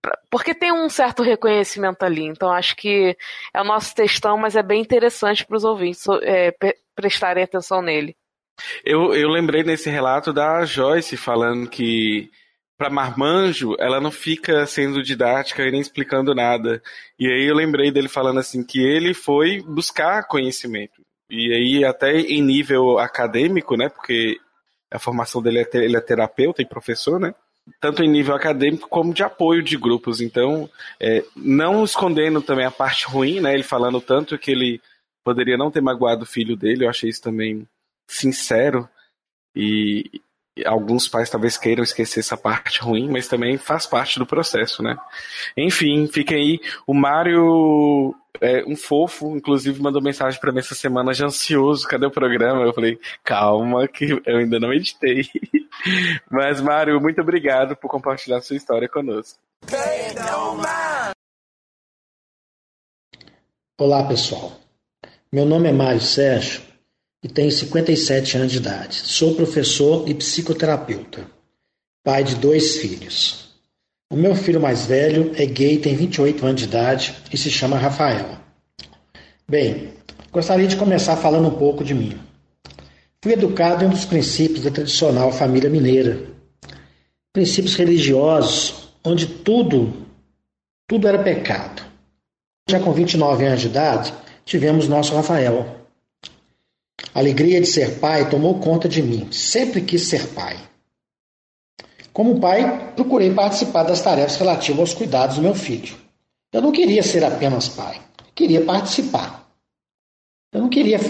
pra, 0.00 0.18
porque 0.30 0.54
tem 0.54 0.72
um 0.72 0.88
certo 0.88 1.22
reconhecimento 1.22 2.04
ali. 2.04 2.24
Então 2.24 2.50
acho 2.50 2.74
que 2.74 3.16
é 3.52 3.60
o 3.60 3.64
nosso 3.64 3.94
textão, 3.94 4.38
mas 4.38 4.56
é 4.56 4.62
bem 4.62 4.80
interessante 4.80 5.44
para 5.44 5.56
os 5.56 5.64
ouvintes 5.64 6.06
é, 6.22 6.54
prestarem 6.94 7.44
atenção 7.44 7.82
nele. 7.82 8.16
Eu, 8.84 9.12
eu 9.14 9.28
lembrei 9.28 9.62
nesse 9.62 9.90
relato 9.90 10.32
da 10.32 10.64
Joyce 10.64 11.16
falando 11.16 11.68
que 11.68 12.30
para 12.78 12.88
marmanjo, 12.88 13.74
ela 13.80 14.00
não 14.00 14.12
fica 14.12 14.64
sendo 14.64 15.02
didática 15.02 15.66
e 15.66 15.70
nem 15.72 15.80
explicando 15.80 16.32
nada. 16.32 16.80
E 17.18 17.26
aí 17.26 17.44
eu 17.44 17.54
lembrei 17.56 17.90
dele 17.90 18.08
falando 18.08 18.38
assim 18.38 18.62
que 18.62 18.80
ele 18.80 19.12
foi 19.12 19.60
buscar 19.60 20.28
conhecimento. 20.28 21.02
E 21.28 21.52
aí 21.52 21.84
até 21.84 22.20
em 22.20 22.40
nível 22.40 22.98
acadêmico, 23.00 23.76
né? 23.76 23.88
Porque 23.88 24.38
a 24.90 24.98
formação 24.98 25.42
dele 25.42 25.58
é, 25.58 25.68
ele 25.74 25.96
é 25.96 26.00
terapeuta 26.00 26.62
e 26.62 26.66
professor, 26.66 27.18
né? 27.18 27.34
Tanto 27.80 28.02
em 28.02 28.08
nível 28.08 28.34
acadêmico 28.34 28.88
como 28.88 29.12
de 29.12 29.24
apoio 29.24 29.60
de 29.60 29.76
grupos. 29.76 30.20
Então, 30.20 30.70
é, 31.00 31.24
não 31.36 31.84
escondendo 31.84 32.40
também 32.40 32.64
a 32.64 32.70
parte 32.70 33.06
ruim, 33.06 33.40
né? 33.40 33.52
Ele 33.52 33.64
falando 33.64 34.00
tanto 34.00 34.38
que 34.38 34.52
ele 34.52 34.80
poderia 35.24 35.58
não 35.58 35.70
ter 35.70 35.82
magoado 35.82 36.22
o 36.22 36.26
filho 36.26 36.56
dele, 36.56 36.84
eu 36.84 36.88
achei 36.88 37.10
isso 37.10 37.20
também 37.20 37.66
sincero. 38.06 38.88
E, 39.54 40.22
alguns 40.64 41.08
pais 41.08 41.30
talvez 41.30 41.56
queiram 41.56 41.82
esquecer 41.82 42.20
essa 42.20 42.36
parte 42.36 42.80
ruim, 42.80 43.08
mas 43.10 43.28
também 43.28 43.56
faz 43.56 43.86
parte 43.86 44.18
do 44.18 44.26
processo, 44.26 44.82
né? 44.82 44.96
Enfim, 45.56 46.06
fica 46.06 46.34
aí. 46.34 46.60
O 46.86 46.94
Mário 46.94 48.14
é 48.40 48.64
um 48.66 48.76
fofo, 48.76 49.36
inclusive 49.36 49.80
mandou 49.82 50.02
mensagem 50.02 50.40
para 50.40 50.52
mim 50.52 50.60
essa 50.60 50.74
semana 50.74 51.12
já 51.12 51.26
ansioso, 51.26 51.86
cadê 51.86 52.06
o 52.06 52.10
programa? 52.10 52.62
Eu 52.62 52.72
falei, 52.72 52.98
calma 53.24 53.88
que 53.88 54.20
eu 54.24 54.36
ainda 54.36 54.60
não 54.60 54.72
editei. 54.72 55.22
Mas 56.30 56.60
Mário, 56.60 57.00
muito 57.00 57.20
obrigado 57.20 57.76
por 57.76 57.88
compartilhar 57.88 58.40
sua 58.40 58.56
história 58.56 58.88
conosco. 58.88 59.38
Olá, 63.80 64.04
pessoal. 64.08 64.52
Meu 65.32 65.44
nome 65.44 65.68
é 65.68 65.72
Mário 65.72 66.00
Sérgio 66.00 66.67
e 67.22 67.28
tenho 67.28 67.50
57 67.50 68.36
anos 68.36 68.52
de 68.52 68.58
idade. 68.58 68.94
Sou 68.94 69.34
professor 69.34 70.08
e 70.08 70.14
psicoterapeuta, 70.14 71.26
pai 72.04 72.22
de 72.24 72.36
dois 72.36 72.76
filhos. 72.76 73.48
O 74.10 74.16
meu 74.16 74.34
filho 74.34 74.60
mais 74.60 74.86
velho 74.86 75.32
é 75.36 75.44
gay, 75.44 75.78
tem 75.78 75.94
28 75.94 76.46
anos 76.46 76.60
de 76.60 76.66
idade 76.66 77.14
e 77.32 77.36
se 77.36 77.50
chama 77.50 77.76
Rafael. 77.76 78.38
Bem, 79.46 79.92
gostaria 80.32 80.66
de 80.66 80.76
começar 80.76 81.16
falando 81.16 81.48
um 81.48 81.58
pouco 81.58 81.84
de 81.84 81.94
mim. 81.94 82.18
Fui 83.22 83.32
educado 83.32 83.84
em 83.84 83.88
um 83.88 83.90
dos 83.90 84.04
princípios 84.04 84.62
da 84.62 84.70
tradicional 84.70 85.32
família 85.32 85.68
mineira. 85.68 86.26
Princípios 87.32 87.74
religiosos, 87.74 88.88
onde 89.04 89.26
tudo, 89.26 90.06
tudo 90.86 91.08
era 91.08 91.22
pecado. 91.22 91.82
Já 92.68 92.80
com 92.80 92.92
29 92.92 93.44
anos 93.44 93.60
de 93.60 93.66
idade, 93.66 94.14
tivemos 94.44 94.88
nosso 94.88 95.14
Rafael. 95.14 95.77
A 97.18 97.20
alegria 97.20 97.60
de 97.60 97.66
ser 97.66 97.98
pai 97.98 98.30
tomou 98.30 98.60
conta 98.60 98.88
de 98.88 99.02
mim. 99.02 99.26
Sempre 99.32 99.80
quis 99.80 100.02
ser 100.06 100.24
pai. 100.28 100.56
Como 102.12 102.38
pai, 102.38 102.92
procurei 102.94 103.34
participar 103.34 103.82
das 103.82 104.00
tarefas 104.00 104.36
relativas 104.36 104.78
aos 104.78 104.94
cuidados 104.94 105.34
do 105.34 105.42
meu 105.42 105.52
filho. 105.52 105.96
Eu 106.52 106.62
não 106.62 106.70
queria 106.70 107.02
ser 107.02 107.24
apenas 107.24 107.68
pai, 107.70 108.00
queria 108.36 108.64
participar. 108.64 109.50
Eu 110.52 110.60
não 110.60 110.68
queria, 110.68 111.00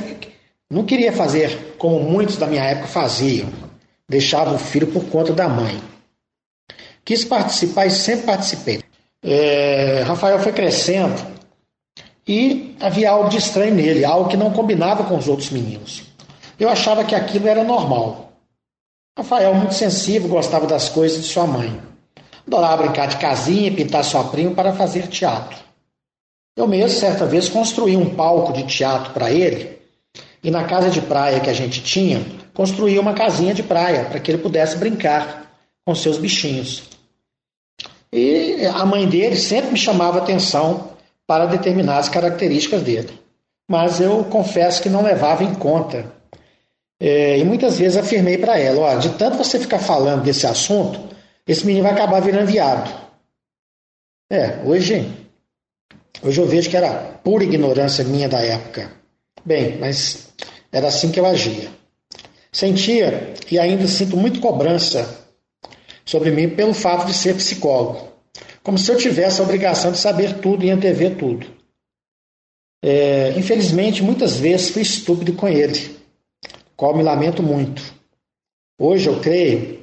não 0.71 0.87
queria 0.87 1.13
fazer 1.13 1.77
como 1.77 2.01
muitos 2.01 2.39
da 2.39 2.47
minha 2.47 2.65
época 2.65 2.89
faziam, 2.89 3.51
deixavam 4.09 4.55
o 4.55 4.59
filho 4.59 4.87
por 4.87 5.05
conta 5.11 5.35
da 5.35 5.47
mãe. 5.47 5.79
Quis 7.05 7.23
participar 7.23 7.85
e 7.85 7.91
sempre 7.91 8.25
participei. 8.25 8.81
É, 9.23 10.05
Rafael 10.07 10.39
foi 10.39 10.55
crescendo 10.55 11.38
e 12.29 12.77
havia 12.79 13.11
algo 13.11 13.31
de 13.31 13.39
estranho 13.39 13.75
nele, 13.75 14.05
algo 14.05 14.29
que 14.29 14.37
não 14.37 14.53
combinava 14.53 15.05
com 15.05 15.17
os 15.17 15.27
outros 15.27 15.49
meninos. 15.49 16.03
Eu 16.61 16.69
achava 16.69 17.03
que 17.03 17.15
aquilo 17.15 17.49
era 17.49 17.65
normal. 17.65 18.33
Rafael, 19.17 19.55
muito 19.55 19.73
sensível, 19.73 20.29
gostava 20.29 20.67
das 20.67 20.91
coisas 20.91 21.23
de 21.23 21.27
sua 21.27 21.47
mãe. 21.47 21.81
Adorava 22.47 22.83
brincar 22.83 23.07
de 23.07 23.17
casinha 23.17 23.69
e 23.69 23.75
pintar 23.75 24.05
sua 24.05 24.25
prima 24.25 24.55
para 24.55 24.75
fazer 24.75 25.09
teatro. 25.09 25.57
Eu 26.55 26.67
mesmo, 26.67 26.99
certa 26.99 27.25
vez, 27.25 27.49
construí 27.49 27.97
um 27.97 28.15
palco 28.15 28.53
de 28.53 28.65
teatro 28.65 29.13
para 29.15 29.31
ele 29.31 29.79
e 30.43 30.51
na 30.51 30.65
casa 30.65 30.91
de 30.91 31.01
praia 31.01 31.41
que 31.41 31.49
a 31.49 31.55
gente 31.55 31.83
tinha, 31.83 32.25
construí 32.53 32.99
uma 32.99 33.15
casinha 33.15 33.55
de 33.55 33.63
praia 33.63 34.05
para 34.05 34.21
que 34.21 34.31
ele 34.31 34.43
pudesse 34.43 34.77
brincar 34.77 35.51
com 35.85 35.95
seus 35.95 36.19
bichinhos. 36.19 36.83
E 38.13 38.67
a 38.67 38.85
mãe 38.85 39.09
dele 39.09 39.37
sempre 39.37 39.73
me 39.73 39.79
chamava 39.79 40.19
atenção 40.19 40.98
para 41.29 41.45
determinadas 41.45 42.09
características 42.09 42.83
dele. 42.83 43.21
Mas 43.71 44.01
eu 44.01 44.25
confesso 44.25 44.83
que 44.83 44.89
não 44.89 45.03
levava 45.03 45.45
em 45.45 45.55
conta 45.55 46.11
é, 46.99 47.39
e 47.39 47.45
muitas 47.45 47.79
vezes 47.79 47.99
afirmei 47.99 48.39
para 48.39 48.59
ela: 48.59 48.81
ó, 48.81 48.95
de 48.97 49.11
tanto 49.11 49.37
você 49.37 49.61
ficar 49.61 49.79
falando 49.79 50.25
desse 50.25 50.47
assunto, 50.47 50.99
esse 51.47 51.65
menino 51.67 51.85
vai 51.85 51.93
acabar 51.93 52.21
virando 52.21 52.47
viado. 52.47 52.91
É, 54.31 54.59
hoje, 54.65 55.11
hoje 56.23 56.41
eu 56.41 56.47
vejo 56.47 56.69
que 56.69 56.77
era 56.77 56.93
pura 57.23 57.45
ignorância 57.45 58.05
minha 58.05 58.29
da 58.29 58.41
época. 58.41 58.91
Bem, 59.45 59.79
mas 59.79 60.29
era 60.73 60.89
assim 60.89 61.13
que 61.13 61.21
eu 61.21 61.27
agia. 61.27 61.71
Sentia 62.51 63.35
e 63.51 63.59
ainda 63.59 63.87
sinto 63.87 64.17
muito 64.17 64.41
cobrança 64.41 65.27
sobre 66.05 66.31
mim 66.31 66.49
pelo 66.49 66.73
fato 66.73 67.07
de 67.07 67.13
ser 67.15 67.35
psicólogo, 67.37 68.08
como 68.69 68.77
se 68.77 68.93
eu 68.93 68.99
tivesse 68.99 69.41
a 69.41 69.45
obrigação 69.45 69.93
de 69.93 69.97
saber 69.97 70.43
tudo 70.43 70.63
e 70.63 70.69
antever 70.69 71.17
tudo. 71.17 71.47
É, 72.85 73.31
infelizmente, 73.31 74.03
muitas 74.03 74.37
vezes 74.37 74.69
fui 74.69 74.83
estúpido 74.83 75.33
com 75.33 75.49
ele 75.49 75.97
qual 76.77 76.95
me 76.95 77.03
lamento 77.03 77.43
muito. 77.43 77.83
Hoje 78.79 79.09
eu 79.09 79.21
creio 79.21 79.83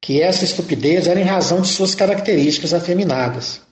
que 0.00 0.20
essa 0.20 0.44
estupidez 0.44 1.06
era 1.06 1.20
em 1.20 1.22
razão 1.22 1.60
de 1.60 1.68
suas 1.68 1.94
características 1.94 2.74
afeminadas. 2.74 3.62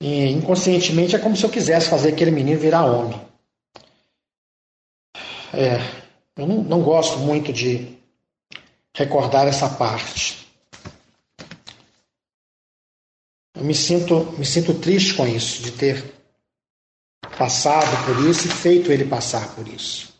E, 0.00 0.28
inconscientemente 0.28 1.16
é 1.16 1.18
como 1.18 1.36
se 1.36 1.42
eu 1.42 1.50
quisesse 1.50 1.88
fazer 1.88 2.10
aquele 2.10 2.30
menino 2.30 2.60
virar 2.60 2.84
homem. 2.84 3.20
É, 5.52 5.80
eu 6.36 6.46
não, 6.46 6.62
não 6.62 6.80
gosto 6.80 7.18
muito 7.18 7.52
de 7.52 7.98
recordar 8.94 9.48
essa 9.48 9.68
parte. 9.68 10.41
Eu 13.54 13.64
me 13.64 13.74
sinto, 13.74 14.34
me 14.38 14.44
sinto 14.44 14.74
triste 14.74 15.14
com 15.14 15.26
isso, 15.26 15.62
de 15.62 15.72
ter 15.72 16.02
passado 17.36 18.04
por 18.06 18.28
isso 18.28 18.46
e 18.46 18.50
feito 18.50 18.90
ele 18.90 19.04
passar 19.04 19.54
por 19.54 19.66
isso. 19.68 20.12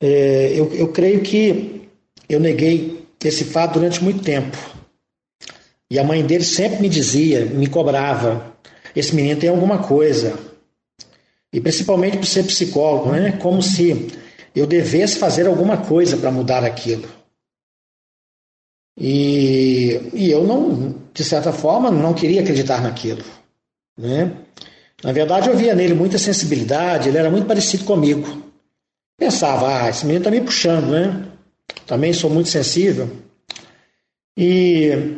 É, 0.00 0.52
eu, 0.54 0.72
eu 0.74 0.92
creio 0.92 1.22
que 1.22 1.88
eu 2.28 2.38
neguei 2.38 3.06
esse 3.24 3.44
fato 3.44 3.74
durante 3.74 4.02
muito 4.02 4.22
tempo. 4.22 4.56
E 5.90 5.98
a 5.98 6.04
mãe 6.04 6.24
dele 6.24 6.44
sempre 6.44 6.80
me 6.80 6.88
dizia, 6.88 7.44
me 7.44 7.66
cobrava: 7.68 8.54
esse 8.94 9.14
menino 9.14 9.40
tem 9.40 9.48
alguma 9.48 9.78
coisa. 9.82 10.38
E 11.52 11.60
principalmente 11.60 12.18
por 12.18 12.26
ser 12.26 12.44
psicólogo, 12.44 13.10
né? 13.12 13.32
Como 13.32 13.62
se 13.62 14.08
eu 14.54 14.66
devesse 14.66 15.18
fazer 15.18 15.46
alguma 15.46 15.78
coisa 15.78 16.16
para 16.16 16.30
mudar 16.30 16.64
aquilo. 16.64 17.08
E, 18.98 20.10
e 20.14 20.30
eu 20.30 20.44
não, 20.44 20.94
de 21.12 21.24
certa 21.24 21.52
forma, 21.52 21.90
não 21.90 22.14
queria 22.14 22.40
acreditar 22.40 22.80
naquilo. 22.82 23.22
Né? 23.96 24.32
Na 25.02 25.12
verdade, 25.12 25.48
eu 25.48 25.56
via 25.56 25.74
nele 25.74 25.94
muita 25.94 26.18
sensibilidade, 26.18 27.08
ele 27.08 27.18
era 27.18 27.30
muito 27.30 27.46
parecido 27.46 27.84
comigo. 27.84 28.44
Pensava, 29.18 29.82
ah, 29.82 29.90
esse 29.90 30.04
menino 30.04 30.20
está 30.20 30.30
me 30.30 30.40
puxando, 30.40 30.90
né? 30.90 31.26
Também 31.86 32.12
sou 32.12 32.30
muito 32.30 32.48
sensível. 32.48 33.10
E 34.36 35.16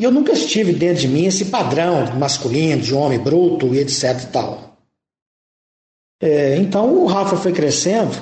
eu 0.00 0.10
nunca 0.10 0.32
estive 0.32 0.72
dentro 0.72 1.02
de 1.02 1.08
mim 1.08 1.26
esse 1.26 1.46
padrão 1.46 2.14
masculino, 2.16 2.80
de 2.80 2.94
homem 2.94 3.18
bruto 3.18 3.74
e 3.74 3.80
etc 3.80 4.22
e 4.22 4.26
tal. 4.26 4.78
É, 6.20 6.56
então 6.56 6.94
o 6.94 7.06
Rafa 7.06 7.36
foi 7.36 7.52
crescendo 7.52 8.16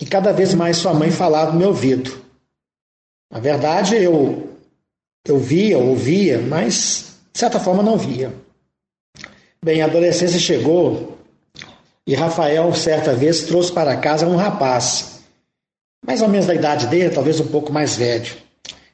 e 0.00 0.06
cada 0.06 0.32
vez 0.32 0.54
mais 0.54 0.78
sua 0.78 0.94
mãe 0.94 1.10
falava 1.10 1.52
no 1.52 1.58
meu 1.58 1.68
ouvido. 1.68 2.24
Na 3.30 3.38
verdade, 3.38 3.96
eu, 3.96 4.56
eu 5.24 5.38
via, 5.38 5.78
ouvia, 5.78 6.38
mas 6.38 7.18
de 7.32 7.38
certa 7.38 7.60
forma 7.60 7.82
não 7.82 7.96
via. 7.96 8.34
Bem, 9.62 9.82
a 9.82 9.84
adolescência 9.84 10.40
chegou 10.40 11.18
e 12.06 12.14
Rafael, 12.14 12.74
certa 12.74 13.14
vez, 13.14 13.42
trouxe 13.42 13.70
para 13.70 13.96
casa 13.96 14.26
um 14.26 14.34
rapaz, 14.34 15.20
mais 16.04 16.22
ou 16.22 16.28
menos 16.28 16.46
da 16.46 16.54
idade 16.54 16.86
dele, 16.88 17.14
talvez 17.14 17.38
um 17.38 17.46
pouco 17.46 17.72
mais 17.72 17.96
velho. 17.96 18.36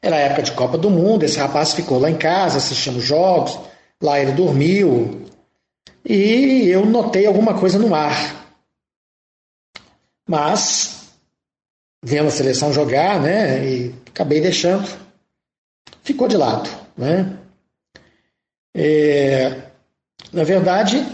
Era 0.02 0.16
a 0.16 0.20
época 0.20 0.42
de 0.42 0.52
Copa 0.52 0.76
do 0.76 0.90
Mundo, 0.90 1.24
esse 1.24 1.38
rapaz 1.38 1.72
ficou 1.72 1.98
lá 1.98 2.10
em 2.10 2.18
casa 2.18 2.58
assistindo 2.58 3.00
jogos, 3.00 3.58
lá 4.02 4.20
ele 4.20 4.32
dormiu, 4.32 5.24
e 6.04 6.68
eu 6.68 6.84
notei 6.84 7.26
alguma 7.26 7.58
coisa 7.58 7.78
no 7.78 7.94
ar. 7.94 8.54
Mas, 10.28 11.05
vendo 12.06 12.28
a 12.28 12.30
seleção 12.30 12.72
jogar, 12.72 13.20
né, 13.20 13.66
e 13.66 13.94
acabei 14.06 14.40
deixando, 14.40 14.88
ficou 16.04 16.28
de 16.28 16.36
lado, 16.36 16.70
né. 16.96 17.36
É, 18.72 19.62
na 20.32 20.44
verdade, 20.44 21.04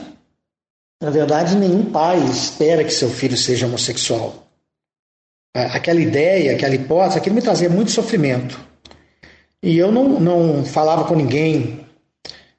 na 1.01 1.09
verdade, 1.09 1.57
nenhum 1.57 1.91
pai 1.91 2.23
espera 2.27 2.85
que 2.85 2.93
seu 2.93 3.09
filho 3.09 3.39
seja 3.39 3.67
homossexual. 3.67 4.47
Aquela 5.55 6.01
ideia, 6.01 6.53
aquela 6.53 6.75
hipótese, 6.75 7.19
aquilo 7.19 7.37
me 7.37 7.43
trazia 7.43 7.71
muito 7.71 7.91
sofrimento. 7.91 8.61
E 9.63 9.79
eu 9.79 9.91
não, 9.91 10.21
não 10.21 10.65
falava 10.65 11.05
com 11.05 11.15
ninguém. 11.15 11.87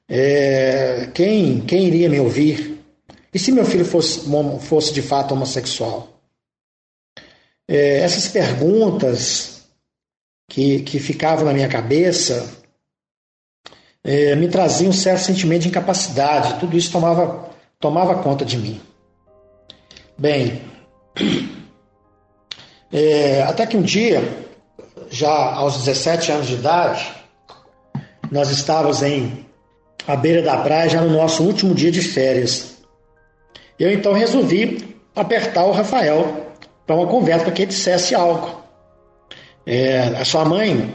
É, 0.08 1.08
quem, 1.14 1.60
quem 1.60 1.86
iria 1.86 2.08
me 2.08 2.18
ouvir? 2.18 2.80
E 3.32 3.38
se 3.38 3.52
meu 3.52 3.64
filho 3.64 3.84
fosse, 3.84 4.28
fosse 4.60 4.92
de 4.92 5.02
fato 5.02 5.34
homossexual? 5.34 6.13
É, 7.68 8.00
essas 8.00 8.28
perguntas 8.28 9.62
que, 10.48 10.80
que 10.80 10.98
ficavam 10.98 11.44
na 11.44 11.52
minha 11.52 11.68
cabeça 11.68 12.62
é, 14.02 14.36
me 14.36 14.48
traziam 14.48 14.90
um 14.90 14.92
certo 14.92 15.22
sentimento 15.22 15.62
de 15.62 15.68
incapacidade. 15.68 16.60
Tudo 16.60 16.76
isso 16.76 16.92
tomava 16.92 17.50
tomava 17.80 18.22
conta 18.22 18.44
de 18.44 18.56
mim. 18.56 18.80
Bem, 20.16 20.62
é, 22.90 23.42
até 23.42 23.66
que 23.66 23.76
um 23.76 23.82
dia, 23.82 24.22
já 25.10 25.52
aos 25.54 25.84
17 25.84 26.32
anos 26.32 26.46
de 26.46 26.54
idade, 26.54 27.12
nós 28.30 28.50
estávamos 28.50 29.02
em, 29.02 29.44
à 30.06 30.16
beira 30.16 30.40
da 30.40 30.56
praia, 30.58 30.88
já 30.88 31.00
no 31.02 31.10
nosso 31.10 31.42
último 31.42 31.74
dia 31.74 31.90
de 31.90 32.00
férias. 32.00 32.76
Eu 33.78 33.92
então 33.92 34.12
resolvi 34.12 34.96
apertar 35.14 35.64
o 35.66 35.72
Rafael 35.72 36.43
para 36.86 36.96
uma 36.96 37.06
conversa 37.06 37.44
para 37.44 37.52
que 37.52 37.62
ele 37.62 37.70
dissesse 37.70 38.14
algo. 38.14 38.62
É, 39.66 40.00
a 40.20 40.24
sua 40.24 40.44
mãe, 40.44 40.94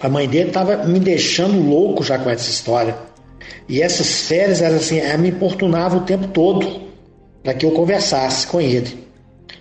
a 0.00 0.08
mãe 0.08 0.28
dele, 0.28 0.48
estava 0.48 0.76
me 0.84 1.00
deixando 1.00 1.60
louco 1.68 2.04
já 2.04 2.18
com 2.18 2.30
essa 2.30 2.48
história. 2.48 2.96
E 3.68 3.82
essas 3.82 4.22
férias, 4.22 4.62
elas, 4.62 4.82
assim, 4.82 4.98
ela 4.98 5.18
me 5.18 5.28
importunava 5.28 5.96
o 5.96 6.00
tempo 6.00 6.28
todo 6.28 6.82
para 7.42 7.54
que 7.54 7.66
eu 7.66 7.72
conversasse 7.72 8.46
com 8.46 8.60
ele. 8.60 9.06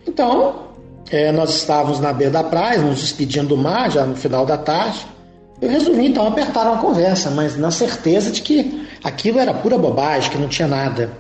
Então, 0.08 0.68
é, 1.10 1.32
nós 1.32 1.56
estávamos 1.56 2.00
na 2.00 2.14
beira 2.14 2.32
da 2.32 2.44
praia, 2.44 2.80
nos 2.80 3.00
despedindo 3.00 3.50
do 3.50 3.58
mar, 3.58 3.92
já 3.92 4.06
no 4.06 4.16
final 4.16 4.46
da 4.46 4.58
tarde. 4.58 5.06
Eu 5.62 5.70
resolvi 5.70 6.06
então 6.06 6.28
apertar 6.28 6.72
uma 6.72 6.82
conversa, 6.82 7.32
mas 7.32 7.58
na 7.58 7.72
certeza 7.72 8.30
de 8.30 8.42
que 8.42 8.88
aquilo 9.04 9.40
era 9.40 9.54
pura 9.54 9.78
bobagem, 9.78 10.30
que 10.30 10.38
não 10.38 10.48
tinha 10.48 10.68
nada. 10.68 11.12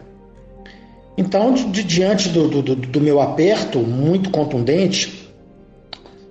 Então, 1.17 1.53
de, 1.53 1.83
diante 1.83 2.29
do, 2.29 2.47
do, 2.47 2.75
do 2.75 3.01
meu 3.01 3.19
aperto 3.19 3.79
muito 3.79 4.29
contundente, 4.29 5.27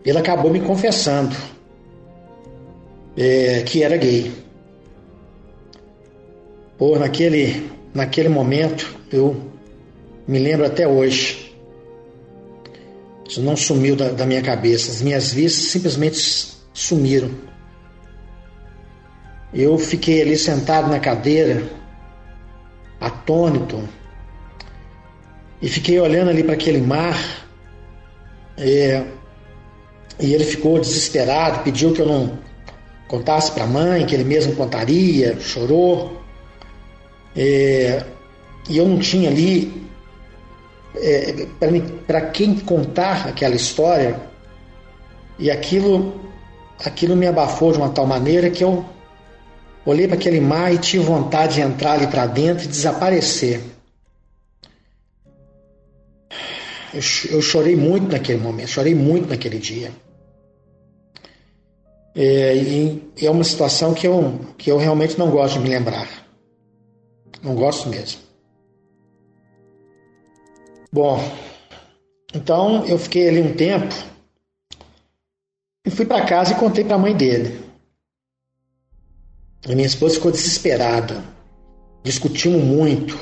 ele 0.05 0.17
acabou 0.17 0.51
me 0.53 0.61
confessando 0.61 1.35
é, 3.17 3.63
que 3.63 3.83
era 3.83 3.97
gay. 3.97 4.31
Pô, 6.79 6.97
naquele, 6.97 7.69
naquele 7.93 8.29
momento, 8.29 8.97
eu 9.11 9.37
me 10.29 10.39
lembro 10.39 10.65
até 10.65 10.87
hoje. 10.87 11.53
Isso 13.29 13.43
não 13.43 13.57
sumiu 13.57 13.97
da, 13.97 14.11
da 14.11 14.25
minha 14.25 14.43
cabeça. 14.43 14.93
As 14.93 15.03
minhas 15.03 15.33
vistas 15.33 15.65
simplesmente 15.65 16.57
sumiram. 16.73 17.31
Eu 19.53 19.77
fiquei 19.79 20.21
ali 20.23 20.37
sentado 20.37 20.89
na 20.89 21.01
cadeira, 21.01 21.65
atônito, 23.01 23.83
e 25.61 25.69
fiquei 25.69 25.99
olhando 25.99 26.31
ali 26.31 26.43
para 26.43 26.55
aquele 26.55 26.81
mar. 26.81 27.47
É, 28.57 29.03
e 30.19 30.33
ele 30.33 30.45
ficou 30.45 30.81
desesperado, 30.81 31.63
pediu 31.63 31.93
que 31.93 32.01
eu 32.01 32.07
não 32.07 32.39
contasse 33.09 33.53
para 33.53 33.65
a 33.65 33.67
mãe, 33.67 34.07
que 34.07 34.15
ele 34.15 34.25
mesmo 34.25 34.55
contaria, 34.55 35.39
chorou. 35.41 36.21
E 37.35 38.03
eu 38.69 38.89
não 38.89 38.99
tinha 38.99 39.29
ali 39.29 39.87
é, 40.97 41.47
para 42.07 42.23
quem 42.23 42.55
contar 42.59 43.29
aquela 43.29 43.55
história. 43.55 44.19
E 45.39 45.51
aquilo, 45.51 46.19
aquilo 46.85 47.15
me 47.15 47.27
abafou 47.27 47.73
de 47.73 47.79
uma 47.79 47.91
tal 47.91 48.07
maneira 48.07 48.49
que 48.49 48.65
eu 48.65 48.85
Olhei 49.87 50.09
para 50.09 50.17
aquele 50.17 50.41
mar 50.41 50.75
e 50.75 50.79
tive 50.79 51.05
vontade 51.05 51.55
de 51.55 51.61
entrar 51.61 51.93
ali 51.93 52.09
para 52.09 52.27
dentro 52.27 52.65
e 52.65 52.67
desaparecer. 52.67 53.61
Eu, 56.97 57.03
eu, 57.31 57.43
chorei 57.43 57.77
muito 57.77 58.11
naquele 58.11 58.39
momento, 58.39 58.69
chorei 58.69 58.95
muito 58.95 59.29
naquele 59.29 59.59
dia. 59.59 59.93
É, 62.15 62.57
e 62.57 63.13
é 63.21 63.31
uma 63.31 63.45
situação 63.45 63.93
que 63.93 64.07
eu, 64.07 64.41
que 64.57 64.71
eu 64.71 64.79
realmente 64.79 65.19
não 65.19 65.31
gosto 65.31 65.59
de 65.59 65.61
me 65.61 65.69
lembrar. 65.69 66.09
Não 67.43 67.55
gosto 67.55 67.91
mesmo. 67.91 68.23
Bom, 70.91 71.21
então 72.35 72.87
eu 72.87 72.99
fiquei 72.99 73.29
ali 73.29 73.43
um 73.43 73.55
tempo 73.55 73.95
e 75.85 75.91
fui 75.91 76.07
para 76.07 76.25
casa 76.25 76.55
e 76.55 76.57
contei 76.57 76.83
para 76.83 76.95
a 76.95 76.99
mãe 76.99 77.15
dele. 77.15 77.63
A 79.69 79.75
minha 79.75 79.87
esposa 79.87 80.15
ficou 80.15 80.33
desesperada. 80.33 81.23
Discutimos 82.03 82.65
muito. 82.65 83.19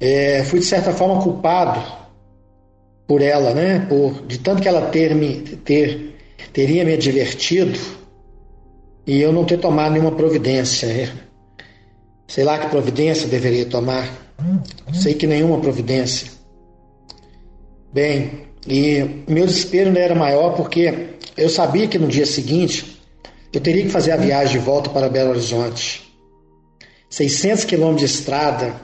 É, 0.00 0.42
fui 0.42 0.58
de 0.58 0.66
certa 0.66 0.92
forma 0.92 1.22
culpado 1.22 1.99
por 3.10 3.22
ela, 3.22 3.52
né? 3.52 3.84
Por 3.88 4.24
de 4.24 4.38
tanto 4.38 4.62
que 4.62 4.68
ela 4.68 4.82
ter 4.82 5.16
me 5.16 5.40
ter 5.40 6.14
teria 6.52 6.84
me 6.84 6.94
advertido 6.94 7.76
e 9.04 9.20
eu 9.20 9.32
não 9.32 9.44
ter 9.44 9.58
tomado 9.58 9.90
nenhuma 9.90 10.12
providência. 10.12 10.86
É. 10.86 11.10
Sei 12.28 12.44
lá 12.44 12.56
que 12.56 12.68
providência 12.68 13.26
deveria 13.26 13.66
tomar. 13.66 14.08
Sei 14.92 15.14
que 15.14 15.26
nenhuma 15.26 15.58
providência. 15.58 16.28
Bem, 17.92 18.46
e 18.64 19.24
meu 19.26 19.44
desespero 19.44 19.88
ainda 19.88 19.98
era 19.98 20.14
maior 20.14 20.54
porque 20.54 21.16
eu 21.36 21.48
sabia 21.48 21.88
que 21.88 21.98
no 21.98 22.06
dia 22.06 22.24
seguinte 22.24 22.96
eu 23.52 23.60
teria 23.60 23.82
que 23.82 23.90
fazer 23.90 24.12
a 24.12 24.16
viagem 24.16 24.60
de 24.60 24.64
volta 24.64 24.88
para 24.88 25.08
Belo 25.08 25.30
Horizonte. 25.30 26.08
600 27.08 27.64
quilômetros 27.64 28.08
de 28.08 28.16
estrada, 28.18 28.80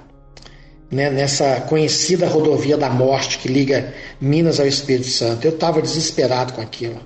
né, 0.90 1.10
nessa 1.10 1.60
conhecida 1.62 2.26
rodovia 2.26 2.76
da 2.76 2.88
morte 2.88 3.38
que 3.38 3.48
liga 3.48 3.92
Minas 4.20 4.60
ao 4.60 4.66
Espírito 4.66 5.08
Santo. 5.08 5.44
Eu 5.44 5.52
estava 5.52 5.82
desesperado 5.82 6.52
com 6.52 6.60
aquilo. 6.60 7.00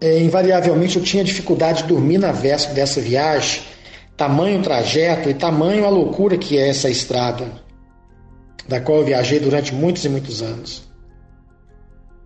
É, 0.00 0.20
invariavelmente 0.20 0.96
eu 0.96 1.02
tinha 1.02 1.24
dificuldade 1.24 1.82
de 1.82 1.88
dormir 1.88 2.18
na 2.18 2.30
véspera 2.30 2.74
dessa 2.74 3.00
viagem, 3.00 3.62
tamanho 4.16 4.62
trajeto 4.62 5.28
e 5.28 5.34
tamanho 5.34 5.84
a 5.84 5.88
loucura 5.88 6.36
que 6.36 6.58
é 6.58 6.68
essa 6.68 6.88
estrada, 6.90 7.50
da 8.68 8.80
qual 8.80 8.98
eu 8.98 9.04
viajei 9.04 9.40
durante 9.40 9.74
muitos 9.74 10.04
e 10.04 10.08
muitos 10.08 10.42
anos. 10.42 10.86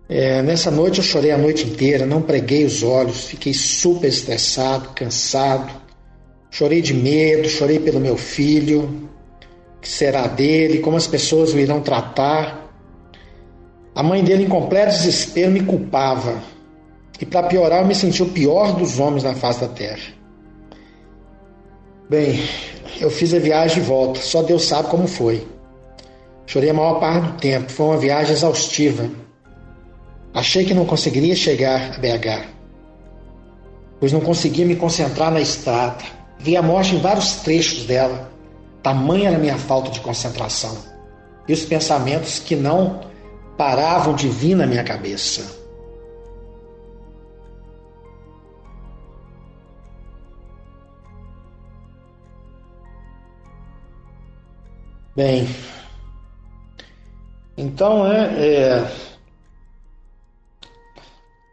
É, 0.09 0.41
nessa 0.41 0.69
noite 0.69 0.97
eu 0.97 1.03
chorei 1.05 1.31
a 1.31 1.37
noite 1.37 1.65
inteira, 1.65 2.05
não 2.05 2.21
preguei 2.21 2.65
os 2.65 2.83
olhos, 2.83 3.25
fiquei 3.25 3.53
super 3.53 4.09
estressado, 4.09 4.89
cansado. 4.93 5.71
Chorei 6.49 6.81
de 6.81 6.93
medo, 6.93 7.47
chorei 7.47 7.79
pelo 7.79 7.97
meu 7.97 8.17
filho, 8.17 9.09
que 9.81 9.87
será 9.87 10.27
dele, 10.27 10.79
como 10.79 10.95
as 10.95 11.07
pessoas 11.07 11.53
o 11.53 11.59
irão 11.59 11.81
tratar. 11.81 12.71
A 13.95 14.03
mãe 14.03 14.23
dele, 14.23 14.43
em 14.43 14.49
completo 14.49 14.91
desespero, 14.91 15.51
me 15.51 15.63
culpava. 15.63 16.41
E 17.19 17.25
para 17.25 17.47
piorar, 17.47 17.81
eu 17.81 17.87
me 17.87 17.95
senti 17.95 18.23
o 18.23 18.29
pior 18.29 18.73
dos 18.73 18.99
homens 18.99 19.23
na 19.23 19.35
face 19.35 19.61
da 19.61 19.67
terra. 19.67 20.13
Bem, 22.09 22.39
eu 22.99 23.09
fiz 23.09 23.33
a 23.33 23.39
viagem 23.39 23.81
de 23.81 23.87
volta, 23.87 24.19
só 24.19 24.41
Deus 24.41 24.65
sabe 24.65 24.89
como 24.89 25.07
foi. 25.07 25.45
Chorei 26.45 26.69
a 26.69 26.73
maior 26.73 26.99
parte 26.99 27.27
do 27.27 27.37
tempo, 27.37 27.71
foi 27.71 27.85
uma 27.85 27.97
viagem 27.97 28.33
exaustiva 28.33 29.09
Achei 30.33 30.63
que 30.63 30.73
não 30.73 30.85
conseguiria 30.85 31.35
chegar 31.35 31.95
a 31.95 31.97
BH, 31.97 32.47
pois 33.99 34.13
não 34.13 34.21
conseguia 34.21 34.65
me 34.65 34.77
concentrar 34.77 35.29
na 35.29 35.41
estrada. 35.41 36.05
Vi 36.39 36.55
a 36.55 36.61
morte 36.61 36.95
em 36.95 36.99
vários 36.99 37.33
trechos 37.37 37.85
dela. 37.85 38.30
Tamanha 38.81 39.27
era 39.29 39.37
a 39.37 39.39
minha 39.39 39.57
falta 39.57 39.91
de 39.91 39.99
concentração. 39.99 40.77
E 41.47 41.53
os 41.53 41.63
pensamentos 41.65 42.39
que 42.39 42.55
não 42.55 43.01
paravam 43.57 44.15
de 44.15 44.27
vir 44.27 44.55
na 44.55 44.65
minha 44.65 44.83
cabeça. 44.83 45.59
Bem, 55.15 55.47
então 57.57 58.07
é, 58.07 58.47
é 58.47 58.91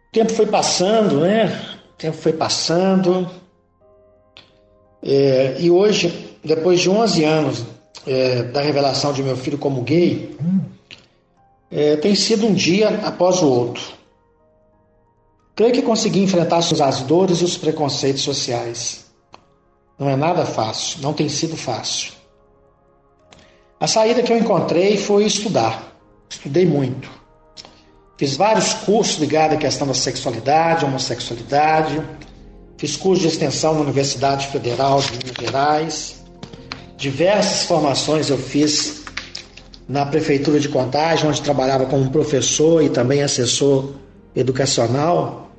o 0.09 0.11
tempo 0.12 0.33
foi 0.33 0.47
passando, 0.47 1.20
né? 1.20 1.47
O 1.93 1.97
tempo 1.99 2.16
foi 2.16 2.33
passando. 2.33 3.29
É, 5.03 5.61
e 5.61 5.70
hoje, 5.70 6.28
depois 6.45 6.80
de 6.80 6.91
11 6.91 7.24
anos 7.24 7.64
é, 8.07 8.43
da 8.45 8.61
revelação 8.61 9.12
de 9.12 9.22
meu 9.22 9.36
filho 9.36 9.59
como 9.59 9.82
gay, 9.82 10.36
é, 11.70 11.97
tem 11.97 12.14
sido 12.14 12.47
um 12.47 12.55
dia 12.55 12.89
após 13.05 13.43
o 13.43 13.49
outro. 13.49 13.82
Creio 15.55 15.72
que 15.72 15.82
consegui 15.82 16.22
enfrentar 16.22 16.59
as 16.59 17.03
dores 17.03 17.41
e 17.41 17.45
os 17.45 17.57
preconceitos 17.59 18.22
sociais. 18.22 19.07
Não 19.99 20.09
é 20.09 20.14
nada 20.14 20.47
fácil, 20.47 21.01
não 21.03 21.12
tem 21.12 21.28
sido 21.28 21.57
fácil. 21.57 22.12
A 23.80 23.86
saída 23.86 24.22
que 24.22 24.32
eu 24.32 24.39
encontrei 24.39 24.97
foi 24.97 25.24
estudar. 25.24 25.93
Estudei 26.30 26.64
muito. 26.64 27.11
Fiz 28.16 28.36
vários 28.36 28.74
cursos 28.74 29.18
ligados 29.18 29.57
à 29.57 29.61
questão 29.61 29.86
da 29.86 29.95
sexualidade, 29.95 30.84
homossexualidade. 30.84 32.03
Fiz 32.76 32.97
curso 32.97 33.22
de 33.22 33.28
extensão 33.28 33.74
na 33.74 33.80
Universidade 33.80 34.49
Federal 34.49 35.01
de 35.01 35.12
Minas 35.12 35.36
Gerais. 35.41 36.17
Diversas 36.99 37.62
formações 37.62 38.28
eu 38.28 38.36
fiz 38.36 39.05
na 39.88 40.05
Prefeitura 40.05 40.59
de 40.59 40.68
Contagem, 40.68 41.28
onde 41.28 41.40
trabalhava 41.40 41.86
como 41.86 42.11
professor 42.11 42.82
e 42.82 42.88
também 42.88 43.22
assessor 43.22 43.92
educacional. 44.34 45.53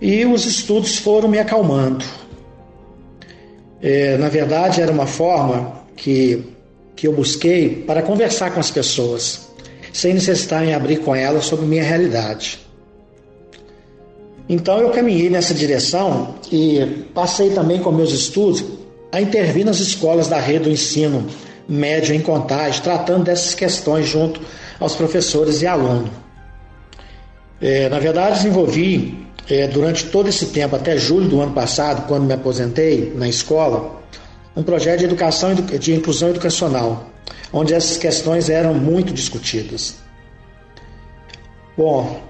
E 0.00 0.24
os 0.24 0.46
estudos 0.46 0.98
foram 0.98 1.28
me 1.28 1.36
acalmando. 1.36 2.04
É, 3.82 4.16
na 4.18 4.28
verdade, 4.28 4.80
era 4.80 4.92
uma 4.92 5.06
forma 5.08 5.82
que, 5.96 6.44
que 6.94 7.08
eu 7.08 7.12
busquei 7.12 7.82
para 7.84 8.00
conversar 8.00 8.52
com 8.52 8.60
as 8.60 8.70
pessoas 8.70 9.48
sem 9.92 10.14
necessitar 10.14 10.64
em 10.64 10.74
abrir 10.74 10.98
com 10.98 11.12
ela 11.12 11.40
sobre 11.40 11.66
minha 11.66 11.82
realidade. 11.82 12.60
Então 14.48 14.78
eu 14.78 14.90
caminhei 14.90 15.28
nessa 15.28 15.52
direção 15.52 16.36
e 16.52 17.04
passei 17.12 17.50
também 17.50 17.80
com 17.80 17.90
meus 17.90 18.12
estudos 18.12 18.64
a 19.10 19.20
intervir 19.20 19.64
nas 19.64 19.80
escolas 19.80 20.28
da 20.28 20.38
rede 20.38 20.64
do 20.64 20.70
ensino 20.70 21.26
médio 21.68 22.14
em 22.14 22.20
Contagem, 22.20 22.82
tratando 22.82 23.24
dessas 23.24 23.54
questões 23.54 24.06
junto 24.06 24.40
aos 24.80 24.94
professores 24.94 25.62
e 25.62 25.66
alunos. 25.66 26.10
É, 27.60 27.88
na 27.88 27.98
verdade, 27.98 28.36
desenvolvi 28.36 29.26
é, 29.48 29.66
durante 29.66 30.06
todo 30.06 30.28
esse 30.28 30.46
tempo, 30.46 30.76
até 30.76 30.96
julho 30.96 31.28
do 31.28 31.40
ano 31.40 31.52
passado, 31.52 32.06
quando 32.06 32.24
me 32.24 32.32
aposentei 32.32 33.12
na 33.14 33.28
escola, 33.28 34.00
um 34.56 34.62
projeto 34.62 35.00
de 35.00 35.04
educação 35.04 35.54
de 35.54 35.94
inclusão 35.94 36.30
educacional, 36.30 37.06
onde 37.52 37.74
essas 37.74 37.96
questões 37.96 38.48
eram 38.48 38.74
muito 38.74 39.12
discutidas. 39.12 39.96
Bom, 41.76 42.20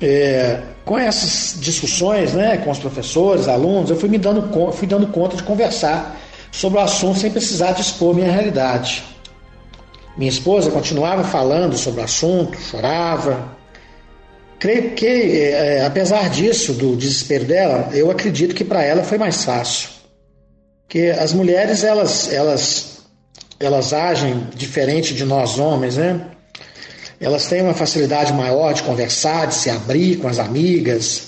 é, 0.00 0.60
com 0.84 0.98
essas 0.98 1.60
discussões, 1.60 2.32
né, 2.34 2.58
com 2.58 2.70
os 2.70 2.78
professores, 2.78 3.48
alunos, 3.48 3.90
eu 3.90 3.96
fui 3.96 4.08
me 4.08 4.18
dando, 4.18 4.72
fui 4.72 4.86
dando 4.86 5.06
conta 5.08 5.36
de 5.36 5.42
conversar 5.42 6.16
sobre 6.50 6.78
o 6.78 6.82
assunto 6.82 7.18
sem 7.18 7.30
precisar 7.30 7.72
de 7.72 7.82
expor 7.82 8.14
minha 8.14 8.30
realidade. 8.30 9.04
Minha 10.16 10.30
esposa 10.30 10.70
continuava 10.70 11.22
falando 11.22 11.76
sobre 11.76 12.00
o 12.00 12.04
assunto, 12.04 12.58
chorava. 12.58 13.56
Creio 14.58 14.90
que, 14.90 15.06
é, 15.06 15.84
apesar 15.86 16.28
disso, 16.28 16.72
do 16.72 16.96
desespero 16.96 17.44
dela, 17.44 17.90
eu 17.92 18.10
acredito 18.10 18.54
que 18.54 18.64
para 18.64 18.82
ela 18.82 19.04
foi 19.04 19.16
mais 19.16 19.44
fácil. 19.44 19.90
Que 20.88 21.10
as 21.10 21.32
mulheres, 21.32 21.84
elas, 21.84 22.32
elas, 22.32 23.02
elas 23.60 23.92
agem 23.92 24.48
diferente 24.56 25.14
de 25.14 25.24
nós 25.24 25.58
homens, 25.58 25.96
né? 25.96 26.20
Elas 27.20 27.46
têm 27.46 27.62
uma 27.62 27.74
facilidade 27.74 28.32
maior 28.32 28.72
de 28.72 28.82
conversar, 28.82 29.46
de 29.46 29.54
se 29.54 29.70
abrir 29.70 30.16
com 30.16 30.26
as 30.26 30.40
amigas. 30.40 31.27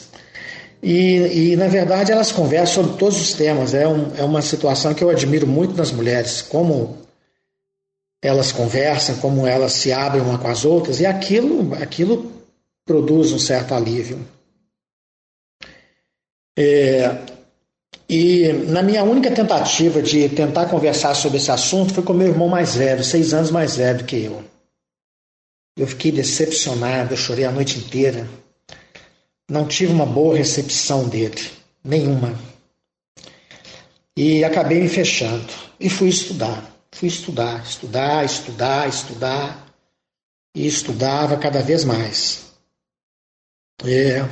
E, 0.83 1.53
e 1.53 1.57
na 1.57 1.69
verdade, 1.69 2.11
elas 2.11 2.33
conversam 2.33 2.83
sobre 2.85 2.99
todos 2.99 3.21
os 3.21 3.33
temas. 3.35 3.75
É, 3.75 3.87
um, 3.87 4.15
é 4.17 4.25
uma 4.25 4.43
situação 4.43 4.95
que 4.95 5.05
eu 5.05 5.11
admiro 5.11 5.47
muito 5.47 5.75
nas 5.75 5.93
mulheres, 5.93 6.41
como 6.43 6.99
elas 8.23 8.53
conversam, 8.53 9.17
como 9.17 9.47
elas 9.47 9.73
se 9.73 9.93
abrem 9.93 10.23
uma 10.23 10.39
com 10.39 10.49
as 10.49 10.65
outras, 10.65 11.01
e 11.01 11.07
aquilo, 11.07 11.75
aquilo 11.75 12.33
produz 12.85 13.33
um 13.33 13.39
certo 13.39 13.75
alívio. 13.75 14.27
É, 16.59 17.25
e 18.09 18.53
na 18.69 18.83
minha 18.83 19.05
única 19.05 19.31
tentativa 19.31 20.03
de 20.03 20.29
tentar 20.29 20.67
conversar 20.67 21.15
sobre 21.15 21.39
esse 21.39 21.51
assunto 21.51 21.95
foi 21.95 22.03
com 22.03 22.13
meu 22.13 22.29
irmão 22.29 22.49
mais 22.49 22.75
velho, 22.75 23.05
seis 23.05 23.33
anos 23.33 23.51
mais 23.51 23.77
velho 23.77 24.05
que 24.05 24.25
eu. 24.25 24.45
Eu 25.79 25.87
fiquei 25.87 26.13
decepcionado, 26.13 27.15
eu 27.15 27.17
chorei 27.17 27.45
a 27.45 27.53
noite 27.53 27.79
inteira. 27.79 28.29
Não 29.51 29.67
tive 29.67 29.93
uma 29.93 30.07
boa 30.07 30.37
recepção 30.37 31.09
dele, 31.09 31.51
nenhuma. 31.83 32.39
E 34.17 34.45
acabei 34.45 34.81
me 34.81 34.89
fechando 34.89 35.53
e 35.81 35.91
fui 35.91 36.09
estudar. 36.09 36.71
Fui 36.93 37.09
estudar, 37.09 37.61
estudar, 37.65 38.25
estudar, 38.25 38.89
estudar. 38.89 39.75
E 40.55 40.69
estudava 40.69 41.37
cada 41.37 41.63
vez 41.63 41.85
mais. 41.85 42.53
É, 43.85 44.25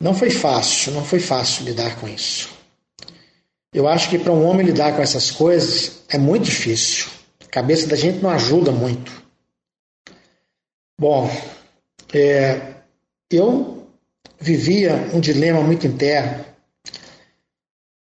não 0.00 0.14
foi 0.14 0.30
fácil, 0.30 0.92
não 0.92 1.04
foi 1.04 1.18
fácil 1.18 1.64
lidar 1.64 1.98
com 1.98 2.06
isso. 2.06 2.48
Eu 3.72 3.88
acho 3.88 4.08
que 4.08 4.18
para 4.18 4.32
um 4.32 4.44
homem 4.44 4.66
lidar 4.66 4.94
com 4.94 5.02
essas 5.02 5.32
coisas 5.32 6.04
é 6.08 6.16
muito 6.16 6.44
difícil. 6.44 7.08
A 7.40 7.46
cabeça 7.46 7.88
da 7.88 7.96
gente 7.96 8.22
não 8.22 8.30
ajuda 8.30 8.70
muito. 8.70 9.20
Bom, 10.96 11.28
é, 12.12 12.74
eu 13.30 13.79
vivia 14.40 15.10
um 15.12 15.20
dilema 15.20 15.60
muito 15.60 15.86
interno. 15.86 16.44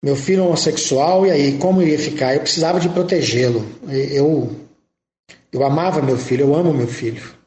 Meu 0.03 0.17
filho 0.17 0.43
é 0.43 0.47
homossexual, 0.47 1.27
e 1.27 1.31
aí 1.31 1.59
como 1.59 1.83
ia 1.83 1.99
ficar? 1.99 2.35
Eu 2.35 2.41
precisava 2.41 2.81
de 2.81 2.89
protegê-lo. 2.89 3.67
Eu, 3.87 4.57
eu 5.53 5.65
amava 5.65 6.01
meu 6.01 6.17
filho, 6.17 6.47
eu 6.47 6.55
amo 6.55 6.73
meu 6.73 6.89
filho. 6.89 7.39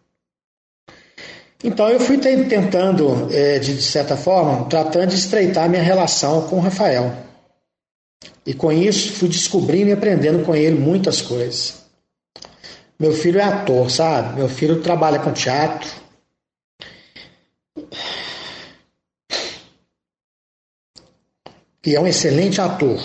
Então 1.63 1.89
eu 1.89 1.99
fui 1.99 2.17
tentando, 2.17 3.29
é, 3.31 3.57
de 3.57 3.81
certa 3.81 4.17
forma, 4.17 4.65
tratando 4.65 5.07
de 5.07 5.15
estreitar 5.15 5.69
minha 5.69 5.81
relação 5.81 6.47
com 6.47 6.57
o 6.57 6.59
Rafael. 6.59 7.15
E 8.45 8.53
com 8.53 8.71
isso 8.71 9.13
fui 9.13 9.29
descobrindo 9.29 9.89
e 9.89 9.93
aprendendo 9.93 10.43
com 10.45 10.53
ele 10.53 10.77
muitas 10.77 11.21
coisas. 11.21 11.81
Meu 12.99 13.13
filho 13.13 13.39
é 13.39 13.43
ator, 13.43 13.89
sabe? 13.89 14.35
Meu 14.35 14.49
filho 14.49 14.81
trabalha 14.81 15.19
com 15.19 15.31
teatro. 15.31 15.89
E 21.85 21.95
é 21.95 21.99
um 21.99 22.07
excelente 22.07 22.61
ator. 22.61 23.01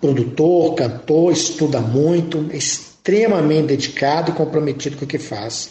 Produtor, 0.00 0.74
cantor, 0.74 1.32
estuda 1.32 1.80
muito, 1.80 2.48
é 2.52 2.56
extremamente 2.56 3.68
dedicado 3.68 4.30
e 4.30 4.34
comprometido 4.34 4.96
com 4.96 5.04
o 5.04 5.08
que 5.08 5.18
faz. 5.18 5.70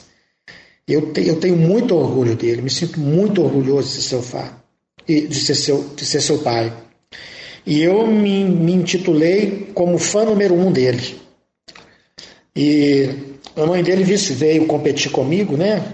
Eu, 0.87 1.13
te, 1.13 1.27
eu 1.27 1.39
tenho 1.39 1.55
muito 1.55 1.95
orgulho 1.95 2.35
dele, 2.35 2.61
me 2.61 2.69
sinto 2.69 2.99
muito 2.99 3.43
orgulhoso 3.43 3.95
de 3.95 4.01
ser 4.01 4.21
seu, 4.21 4.47
de 5.05 5.35
ser 5.35 5.55
seu, 5.55 5.89
de 5.95 6.05
ser 6.05 6.21
seu 6.21 6.39
pai. 6.39 6.73
E 7.65 7.83
eu 7.83 8.07
me, 8.07 8.45
me 8.45 8.73
intitulei 8.73 9.69
como 9.73 9.97
fã 9.97 10.23
número 10.23 10.55
um 10.55 10.71
dele. 10.71 11.19
E 12.55 13.09
a 13.55 13.65
mãe 13.65 13.83
dele 13.83 14.03
veio 14.03 14.65
competir 14.65 15.11
comigo, 15.11 15.55
né? 15.55 15.93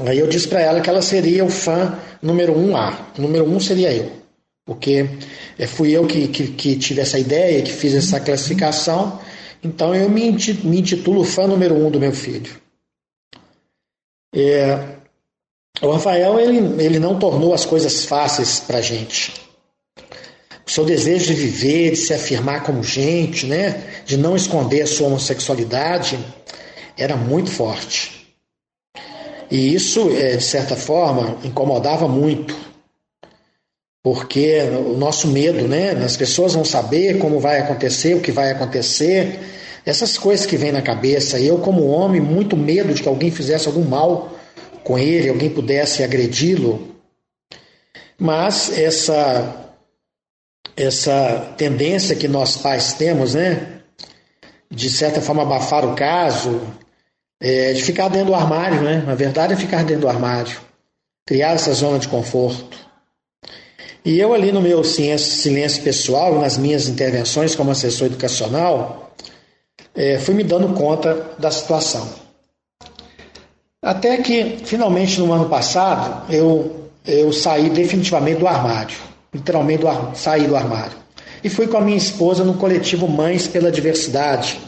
Aí 0.00 0.18
eu 0.18 0.26
disse 0.26 0.48
para 0.48 0.60
ela 0.60 0.80
que 0.80 0.90
ela 0.90 1.00
seria 1.00 1.44
o 1.44 1.48
fã 1.48 1.98
número 2.20 2.56
um 2.56 2.76
A. 2.76 3.08
O 3.16 3.22
número 3.22 3.44
um 3.44 3.58
seria 3.58 3.92
eu. 3.92 4.19
Porque 4.64 5.08
é, 5.58 5.66
fui 5.66 5.90
eu 5.90 6.06
que, 6.06 6.28
que, 6.28 6.48
que 6.48 6.76
tive 6.76 7.00
essa 7.00 7.18
ideia, 7.18 7.62
que 7.62 7.72
fiz 7.72 7.94
essa 7.94 8.20
classificação. 8.20 9.20
Então 9.62 9.94
eu 9.94 10.08
me, 10.08 10.30
me 10.30 10.78
intitulo 10.78 11.24
fã 11.24 11.46
número 11.46 11.74
um 11.74 11.90
do 11.90 12.00
meu 12.00 12.12
filho. 12.12 12.60
É, 14.34 14.96
o 15.82 15.90
Rafael 15.90 16.38
ele, 16.38 16.82
ele 16.82 16.98
não 16.98 17.18
tornou 17.18 17.52
as 17.52 17.64
coisas 17.64 18.04
fáceis 18.04 18.60
para 18.60 18.78
a 18.78 18.82
gente. 18.82 19.32
O 20.66 20.70
seu 20.70 20.84
desejo 20.84 21.26
de 21.26 21.34
viver, 21.34 21.90
de 21.90 21.96
se 21.96 22.14
afirmar 22.14 22.62
como 22.62 22.82
gente, 22.82 23.46
né, 23.46 24.02
de 24.06 24.16
não 24.16 24.36
esconder 24.36 24.82
a 24.82 24.86
sua 24.86 25.08
homossexualidade, 25.08 26.18
era 26.96 27.16
muito 27.16 27.50
forte. 27.50 28.20
E 29.50 29.74
isso, 29.74 30.10
é, 30.16 30.36
de 30.36 30.44
certa 30.44 30.76
forma, 30.76 31.38
incomodava 31.42 32.06
muito, 32.06 32.54
porque 34.02 34.60
o 34.86 34.96
nosso 34.96 35.28
medo, 35.28 35.68
né, 35.68 35.90
as 35.92 36.16
pessoas 36.16 36.54
vão 36.54 36.64
saber 36.64 37.18
como 37.18 37.38
vai 37.38 37.58
acontecer, 37.58 38.14
o 38.14 38.20
que 38.20 38.32
vai 38.32 38.50
acontecer, 38.50 39.38
essas 39.84 40.16
coisas 40.16 40.46
que 40.46 40.56
vêm 40.56 40.72
na 40.72 40.82
cabeça. 40.82 41.38
E 41.38 41.46
eu, 41.46 41.58
como 41.58 41.86
homem, 41.86 42.20
muito 42.20 42.56
medo 42.56 42.94
de 42.94 43.02
que 43.02 43.08
alguém 43.08 43.30
fizesse 43.30 43.66
algum 43.66 43.84
mal 43.84 44.32
com 44.84 44.98
ele, 44.98 45.28
alguém 45.28 45.50
pudesse 45.50 46.02
agredi-lo. 46.02 46.96
Mas 48.18 48.76
essa 48.78 49.66
essa 50.76 51.54
tendência 51.58 52.16
que 52.16 52.26
nós 52.26 52.56
pais 52.56 52.94
temos, 52.94 53.34
né, 53.34 53.80
de 54.70 54.88
certa 54.88 55.20
forma 55.20 55.42
abafar 55.42 55.84
o 55.84 55.94
caso, 55.94 56.60
é, 57.40 57.72
de 57.72 57.82
ficar 57.82 58.08
dentro 58.08 58.28
do 58.28 58.34
armário, 58.34 58.80
né? 58.82 59.02
Na 59.06 59.14
verdade 59.14 59.52
é 59.52 59.56
ficar 59.56 59.84
dentro 59.84 60.02
do 60.02 60.08
armário, 60.08 60.58
criar 61.26 61.52
essa 61.52 61.72
zona 61.72 61.98
de 61.98 62.08
conforto. 62.08 62.89
E 64.04 64.18
eu 64.18 64.32
ali 64.32 64.50
no 64.50 64.62
meu 64.62 64.82
silêncio 64.82 65.82
pessoal, 65.82 66.38
nas 66.40 66.56
minhas 66.56 66.88
intervenções 66.88 67.54
como 67.54 67.70
assessor 67.70 68.06
educacional, 68.06 69.14
é, 69.94 70.18
fui 70.18 70.34
me 70.34 70.42
dando 70.42 70.74
conta 70.74 71.34
da 71.38 71.50
situação. 71.50 72.08
Até 73.82 74.18
que, 74.18 74.58
finalmente, 74.64 75.18
no 75.20 75.32
ano 75.32 75.48
passado, 75.48 76.32
eu, 76.32 76.90
eu 77.06 77.32
saí 77.32 77.70
definitivamente 77.70 78.38
do 78.38 78.46
armário. 78.46 78.96
Literalmente 79.32 79.82
do 79.82 80.16
saí 80.16 80.46
do 80.46 80.56
armário. 80.56 80.98
E 81.42 81.48
fui 81.48 81.66
com 81.66 81.78
a 81.78 81.80
minha 81.80 81.96
esposa 81.96 82.44
no 82.44 82.54
coletivo 82.54 83.08
Mães 83.08 83.46
pela 83.46 83.70
Diversidade, 83.70 84.60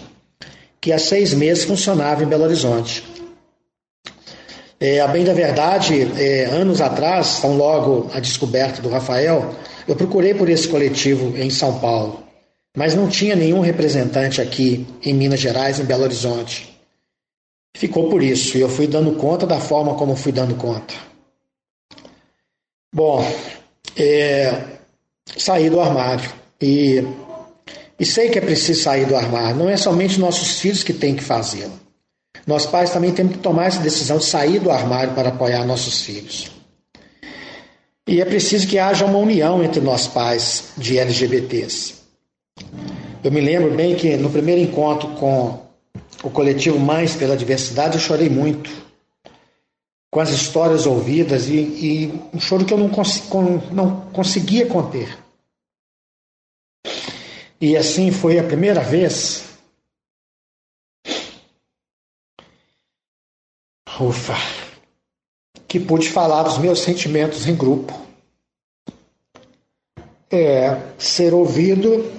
que 0.81 0.93
há 0.93 0.99
seis 0.99 1.35
meses 1.35 1.65
funcionava 1.65 2.23
em 2.23 2.27
Belo 2.27 2.45
Horizonte. 2.45 3.05
É, 4.85 5.01
a 5.01 5.07
bem 5.07 5.25
da 5.25 5.33
verdade, 5.33 6.11
é, 6.21 6.47
anos 6.47 6.81
atrás, 6.81 7.39
tão 7.41 7.57
logo 7.57 8.11
a 8.13 8.19
descoberta 8.19 8.83
do 8.83 8.89
Rafael, 8.89 9.55
eu 9.87 9.95
procurei 9.95 10.35
por 10.35 10.49
esse 10.49 10.67
coletivo 10.67 11.37
em 11.39 11.51
São 11.51 11.79
Paulo 11.79 12.23
mas 12.77 12.95
não 12.95 13.09
tinha 13.09 13.37
nenhum 13.37 13.61
representante 13.61 14.41
aqui 14.41 14.87
em 15.03 15.13
Minas 15.13 15.41
Gerais, 15.41 15.79
em 15.79 15.85
Belo 15.85 16.05
Horizonte. 16.05 16.73
Ficou 17.77 18.09
por 18.09 18.23
isso, 18.23 18.57
e 18.57 18.61
eu 18.61 18.69
fui 18.69 18.87
dando 18.87 19.15
conta 19.17 19.47
da 19.47 19.61
forma 19.61 19.95
como 19.95 20.17
fui 20.17 20.33
dando 20.33 20.55
conta. 20.55 20.95
Bom, 22.95 23.25
é, 23.97 24.79
saí 25.37 25.69
do 25.69 25.81
armário 25.81 26.31
e, 26.61 27.03
e 27.99 28.05
sei 28.05 28.31
que 28.31 28.39
é 28.39 28.43
preciso 28.43 28.83
sair 28.83 29.07
do 29.07 29.17
armário. 29.17 29.57
Não 29.57 29.69
é 29.69 29.77
somente 29.77 30.21
nossos 30.21 30.61
filhos 30.61 30.83
que 30.83 30.93
têm 30.93 31.15
que 31.15 31.25
fazê-lo. 31.25 31.81
Nós 32.47 32.67
pais 32.67 32.91
também 32.91 33.13
temos 33.13 33.35
que 33.35 33.39
tomar 33.39 33.67
essa 33.67 33.81
decisão 33.81 34.19
de 34.19 34.25
sair 34.25 34.59
do 34.59 34.71
armário 34.71 35.15
para 35.15 35.29
apoiar 35.29 35.65
nossos 35.65 36.03
filhos. 36.03 36.51
E 38.07 38.21
é 38.21 38.25
preciso 38.25 38.67
que 38.67 38.79
haja 38.79 39.05
uma 39.05 39.19
união 39.19 39.63
entre 39.63 39.81
nós 39.81 40.07
pais 40.09 40.73
de 40.77 40.99
LGBTs. 40.99 41.95
Eu 43.23 43.31
me 43.31 43.41
lembro 43.41 43.71
bem 43.75 43.95
que 43.95 44.17
no 44.17 44.31
primeiro 44.31 44.61
encontro 44.61 45.09
com 45.11 45.61
o 46.25 46.31
coletivo 46.31 46.79
Mães 46.79 47.15
pela 47.15 47.37
Diversidade 47.37 47.95
eu 47.95 48.01
chorei 48.01 48.29
muito 48.29 48.71
com 50.11 50.21
as 50.21 50.31
histórias 50.31 50.85
ouvidas 50.85 51.49
e, 51.49 51.57
e 51.57 52.21
um 52.35 52.41
choro 52.41 52.65
que 52.65 52.75
eu 52.75 52.79
não, 52.79 52.91
cons 52.91 53.23
não 53.71 54.03
conseguia 54.13 54.67
conter. 54.67 55.17
E 57.61 57.77
assim 57.77 58.11
foi 58.11 58.39
a 58.39 58.45
primeira 58.45 58.81
vez. 58.81 59.52
Ufa! 64.01 64.35
Que 65.69 65.79
pude 65.79 66.11
falar 66.11 66.43
dos 66.45 66.59
meus 66.59 66.81
sentimentos 66.81 67.47
em 67.47 67.55
grupo. 67.55 67.93
É, 70.31 70.95
ser 70.99 71.35
ouvido 71.35 72.11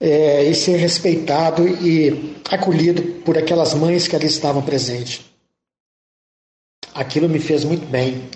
é, 0.00 0.44
e 0.44 0.54
ser 0.54 0.76
respeitado 0.76 1.68
e 1.68 2.40
acolhido 2.50 3.22
por 3.22 3.36
aquelas 3.36 3.74
mães 3.74 4.08
que 4.08 4.16
ali 4.16 4.26
estavam 4.26 4.62
presentes. 4.62 5.22
Aquilo 6.94 7.28
me 7.28 7.38
fez 7.38 7.64
muito 7.64 7.86
bem. 7.86 8.30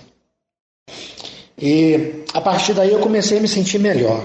E 1.57 2.23
a 2.33 2.41
partir 2.41 2.73
daí 2.73 2.91
eu 2.91 2.99
comecei 2.99 3.39
a 3.39 3.41
me 3.41 3.47
sentir 3.47 3.79
melhor. 3.79 4.23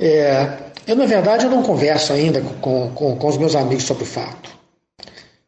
É, 0.00 0.67
eu, 0.88 0.96
na 0.96 1.04
verdade, 1.04 1.44
eu 1.44 1.50
não 1.50 1.62
converso 1.62 2.14
ainda 2.14 2.40
com, 2.40 2.90
com, 2.94 3.16
com 3.16 3.28
os 3.28 3.36
meus 3.36 3.54
amigos 3.54 3.84
sobre 3.84 4.04
o 4.04 4.06
fato. 4.06 4.56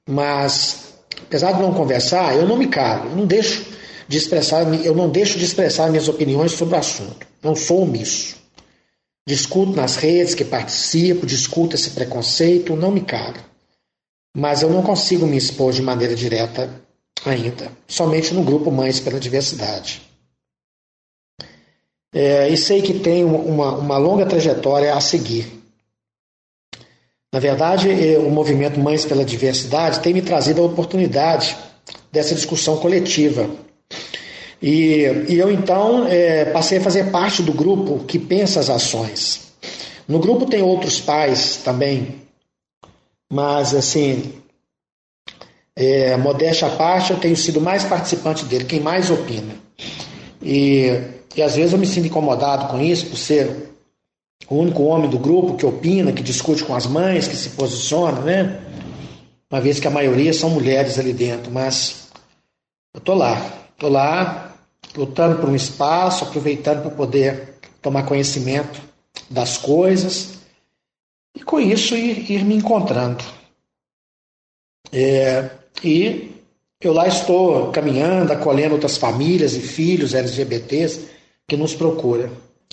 Mas, 0.06 0.92
apesar 1.22 1.52
de 1.52 1.62
não 1.62 1.72
conversar, 1.72 2.36
eu 2.36 2.46
não 2.46 2.58
me 2.58 2.68
calo, 2.68 3.08
eu 3.10 3.16
não 3.16 3.26
deixo 3.26 3.64
de 4.06 4.18
expressar, 4.18 4.62
eu 4.84 4.94
não 4.94 5.08
deixo 5.08 5.38
de 5.38 5.44
expressar 5.46 5.88
minhas 5.88 6.08
opiniões 6.08 6.52
sobre 6.52 6.74
o 6.74 6.78
assunto. 6.78 7.26
Não 7.42 7.56
sou 7.56 7.82
omisso. 7.84 8.36
Discuto 9.26 9.72
nas 9.72 9.96
redes 9.96 10.34
que 10.34 10.44
participo, 10.44 11.24
discuto 11.24 11.74
esse 11.74 11.90
preconceito, 11.90 12.76
não 12.76 12.90
me 12.90 13.00
calo. 13.00 13.38
Mas 14.36 14.60
eu 14.60 14.68
não 14.68 14.82
consigo 14.82 15.26
me 15.26 15.38
expor 15.38 15.72
de 15.72 15.80
maneira 15.80 16.14
direta 16.14 16.70
ainda, 17.24 17.72
somente 17.88 18.34
no 18.34 18.42
grupo 18.42 18.70
Mães 18.70 19.00
pela 19.00 19.18
Diversidade. 19.18 20.09
É, 22.12 22.48
e 22.48 22.56
sei 22.56 22.82
que 22.82 22.94
tem 22.94 23.24
uma, 23.24 23.72
uma 23.72 23.96
longa 23.96 24.26
trajetória 24.26 24.94
a 24.94 25.00
seguir. 25.00 25.46
Na 27.32 27.38
verdade, 27.38 27.88
é, 27.90 28.18
o 28.18 28.30
movimento 28.30 28.80
Mães 28.80 29.04
pela 29.04 29.24
Diversidade 29.24 30.00
tem 30.00 30.12
me 30.12 30.22
trazido 30.22 30.60
a 30.60 30.64
oportunidade 30.64 31.56
dessa 32.10 32.34
discussão 32.34 32.76
coletiva 32.78 33.48
e, 34.62 35.04
e 35.28 35.38
eu 35.38 35.50
então 35.50 36.06
é, 36.06 36.44
passei 36.46 36.78
a 36.78 36.82
fazer 36.82 37.10
parte 37.10 37.42
do 37.42 37.52
grupo 37.52 38.04
que 38.04 38.18
pensa 38.18 38.60
as 38.60 38.68
ações. 38.68 39.52
No 40.06 40.18
grupo 40.18 40.44
tem 40.44 40.60
outros 40.60 41.00
pais 41.00 41.56
também, 41.64 42.20
mas 43.32 43.74
assim, 43.74 44.34
é, 45.74 46.16
modéstia 46.16 46.68
à 46.68 46.70
parte, 46.70 47.12
eu 47.12 47.18
tenho 47.18 47.36
sido 47.36 47.60
mais 47.60 47.84
participante 47.84 48.44
dele, 48.44 48.64
quem 48.64 48.80
mais 48.80 49.10
opina. 49.10 49.54
E, 50.42 50.90
e 51.36 51.42
às 51.42 51.56
vezes 51.56 51.72
eu 51.72 51.78
me 51.78 51.86
sinto 51.86 52.08
incomodado 52.08 52.68
com 52.68 52.80
isso, 52.80 53.06
por 53.06 53.16
ser 53.16 53.70
o 54.48 54.56
único 54.56 54.82
homem 54.82 55.08
do 55.08 55.18
grupo 55.18 55.56
que 55.56 55.64
opina, 55.64 56.12
que 56.12 56.22
discute 56.22 56.64
com 56.64 56.74
as 56.74 56.86
mães, 56.86 57.28
que 57.28 57.36
se 57.36 57.50
posiciona, 57.50 58.20
né? 58.20 58.60
Uma 59.50 59.60
vez 59.60 59.78
que 59.78 59.86
a 59.86 59.90
maioria 59.90 60.32
são 60.32 60.50
mulheres 60.50 60.98
ali 60.98 61.12
dentro, 61.12 61.50
mas 61.50 62.08
eu 62.94 63.00
tô 63.00 63.14
lá, 63.14 63.36
tô 63.78 63.88
lá 63.88 64.56
lutando 64.96 65.40
por 65.40 65.48
um 65.48 65.54
espaço, 65.54 66.24
aproveitando 66.24 66.82
para 66.82 66.90
poder 66.90 67.54
tomar 67.80 68.04
conhecimento 68.04 68.80
das 69.28 69.56
coisas 69.56 70.40
e 71.36 71.42
com 71.42 71.60
isso 71.60 71.94
ir, 71.94 72.30
ir 72.30 72.44
me 72.44 72.56
encontrando. 72.56 73.22
É, 74.92 75.50
e 75.84 76.32
eu 76.80 76.92
lá 76.92 77.06
estou 77.06 77.70
caminhando, 77.70 78.32
acolhendo 78.32 78.74
outras 78.74 78.96
famílias 78.96 79.54
e 79.54 79.60
filhos 79.60 80.14
LGBTs 80.14 81.19
que 81.50 81.56
nos 81.56 81.74
procuram 81.74 82.30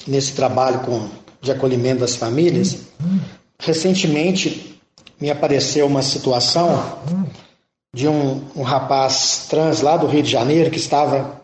nesse 0.07 0.33
trabalho 0.33 0.81
com, 0.81 1.09
de 1.41 1.51
acolhimento 1.51 2.01
das 2.01 2.15
famílias. 2.15 2.77
Recentemente 3.59 4.79
me 5.19 5.31
apareceu 5.31 5.87
uma 5.87 6.03
situação 6.03 6.99
de 7.91 8.07
um, 8.07 8.43
um 8.55 8.61
rapaz 8.61 9.47
trans 9.49 9.81
lá 9.81 9.97
do 9.97 10.05
Rio 10.05 10.21
de 10.21 10.29
Janeiro 10.29 10.69
que 10.69 10.77
estava 10.77 11.41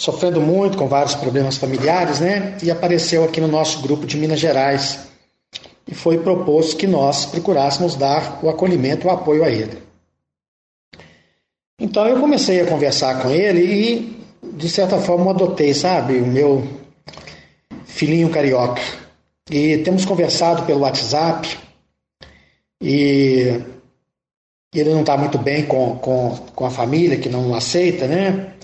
sofrendo 0.00 0.40
muito 0.40 0.78
com 0.78 0.88
vários 0.88 1.14
problemas 1.14 1.58
familiares, 1.58 2.20
né? 2.20 2.56
E 2.62 2.70
apareceu 2.70 3.22
aqui 3.22 3.38
no 3.38 3.48
nosso 3.48 3.82
grupo 3.82 4.06
de 4.06 4.16
Minas 4.16 4.40
Gerais. 4.40 5.00
E 5.86 5.94
foi 5.94 6.16
proposto 6.18 6.78
que 6.78 6.86
nós 6.86 7.26
procurássemos 7.26 7.96
dar 7.96 8.40
o 8.42 8.48
acolhimento, 8.48 9.06
o 9.06 9.10
apoio 9.10 9.44
a 9.44 9.50
ele. 9.50 9.82
Então 11.78 12.06
eu 12.08 12.18
comecei 12.18 12.62
a 12.62 12.66
conversar 12.66 13.22
com 13.22 13.28
ele 13.28 13.60
e, 13.60 14.25
de 14.52 14.68
certa 14.68 14.98
forma, 14.98 15.30
adotei, 15.30 15.74
sabe, 15.74 16.18
o 16.18 16.26
meu 16.26 16.66
filhinho 17.84 18.30
carioca. 18.30 18.82
E 19.50 19.78
temos 19.78 20.04
conversado 20.04 20.64
pelo 20.64 20.80
WhatsApp 20.80 21.58
e 22.82 23.62
ele 24.74 24.90
não 24.90 25.00
está 25.00 25.16
muito 25.16 25.38
bem 25.38 25.64
com, 25.64 25.96
com, 25.98 26.36
com 26.54 26.66
a 26.66 26.70
família, 26.70 27.18
que 27.18 27.28
não 27.28 27.54
aceita, 27.54 28.06
né? 28.06 28.56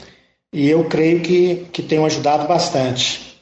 e 0.52 0.68
eu 0.68 0.86
creio 0.88 1.22
que, 1.22 1.66
que 1.72 1.82
tenham 1.82 2.04
ajudado 2.04 2.46
bastante. 2.46 3.40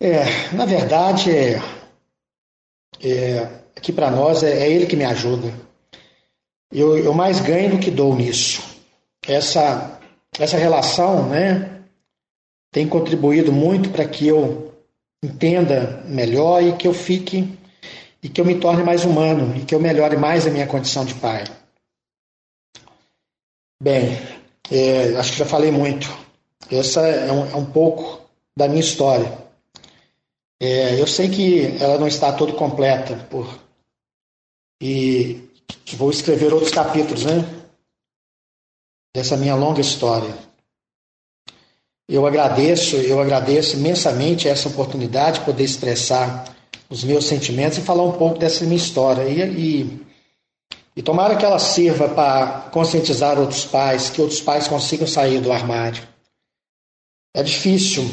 É, 0.00 0.52
na 0.54 0.66
verdade, 0.66 1.30
é, 1.30 1.62
é, 3.02 3.40
aqui 3.74 3.92
para 3.92 4.10
nós 4.10 4.42
é, 4.42 4.64
é, 4.64 4.70
ele 4.70 4.86
que 4.86 4.96
me 4.96 5.04
ajuda. 5.04 5.52
Eu, 6.70 6.98
eu 6.98 7.14
mais 7.14 7.40
ganho 7.40 7.70
do 7.70 7.78
que 7.78 7.90
dou 7.90 8.14
nisso. 8.14 8.62
Essa, 9.26 9.99
essa 10.38 10.56
relação 10.56 11.28
né, 11.28 11.82
tem 12.72 12.88
contribuído 12.88 13.52
muito 13.52 13.90
para 13.90 14.06
que 14.06 14.26
eu 14.26 14.72
entenda 15.22 16.02
melhor 16.06 16.62
e 16.62 16.76
que 16.76 16.86
eu 16.86 16.94
fique 16.94 17.58
e 18.22 18.28
que 18.28 18.40
eu 18.40 18.44
me 18.44 18.58
torne 18.58 18.82
mais 18.82 19.04
humano 19.04 19.56
e 19.56 19.64
que 19.64 19.74
eu 19.74 19.80
melhore 19.80 20.16
mais 20.16 20.46
a 20.46 20.50
minha 20.50 20.66
condição 20.66 21.04
de 21.04 21.14
pai. 21.14 21.44
Bem, 23.82 24.18
é, 24.70 25.16
acho 25.16 25.32
que 25.32 25.38
já 25.38 25.46
falei 25.46 25.70
muito. 25.70 26.08
Essa 26.70 27.00
é 27.06 27.32
um, 27.32 27.50
é 27.50 27.56
um 27.56 27.64
pouco 27.64 28.20
da 28.56 28.68
minha 28.68 28.80
história. 28.80 29.38
É, 30.60 31.00
eu 31.00 31.06
sei 31.06 31.30
que 31.30 31.82
ela 31.82 31.98
não 31.98 32.06
está 32.06 32.32
toda 32.32 32.52
completa, 32.52 33.16
por, 33.30 33.58
e 34.80 35.48
vou 35.96 36.10
escrever 36.10 36.52
outros 36.52 36.70
capítulos, 36.70 37.24
né? 37.24 37.59
Dessa 39.14 39.36
minha 39.36 39.54
longa 39.54 39.80
história. 39.80 40.32
Eu 42.08 42.26
agradeço, 42.26 42.96
eu 42.96 43.20
agradeço 43.20 43.76
imensamente 43.76 44.48
essa 44.48 44.68
oportunidade 44.68 45.40
de 45.40 45.44
poder 45.44 45.64
expressar 45.64 46.44
os 46.88 47.04
meus 47.04 47.26
sentimentos 47.26 47.78
e 47.78 47.82
falar 47.82 48.02
um 48.02 48.12
pouco 48.12 48.38
dessa 48.38 48.64
minha 48.64 48.76
história. 48.76 49.28
E, 49.28 49.40
e 49.40 50.10
e 50.96 51.02
tomara 51.02 51.36
que 51.36 51.44
ela 51.44 51.58
sirva 51.58 52.08
para 52.08 52.68
conscientizar 52.70 53.38
outros 53.38 53.64
pais, 53.64 54.10
que 54.10 54.20
outros 54.20 54.40
pais 54.40 54.66
consigam 54.66 55.06
sair 55.06 55.40
do 55.40 55.52
armário. 55.52 56.06
É 57.34 57.42
difícil, 57.42 58.04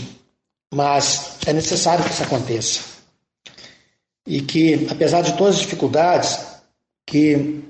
mas 0.73 1.37
é 1.45 1.53
necessário 1.53 2.05
que 2.05 2.11
isso 2.11 2.23
aconteça. 2.23 2.81
E 4.25 4.41
que, 4.41 4.87
apesar 4.89 5.21
de 5.21 5.35
todas 5.35 5.55
as 5.55 5.61
dificuldades, 5.61 6.39
que 7.05 7.63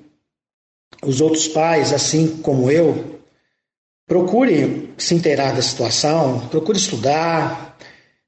os 1.03 1.21
outros 1.21 1.47
pais, 1.47 1.93
assim 1.93 2.37
como 2.41 2.69
eu, 2.69 3.16
procurem 4.07 4.93
se 4.97 5.13
inteirar 5.13 5.53
da 5.53 5.61
situação, 5.61 6.47
procure 6.47 6.77
estudar, 6.77 7.77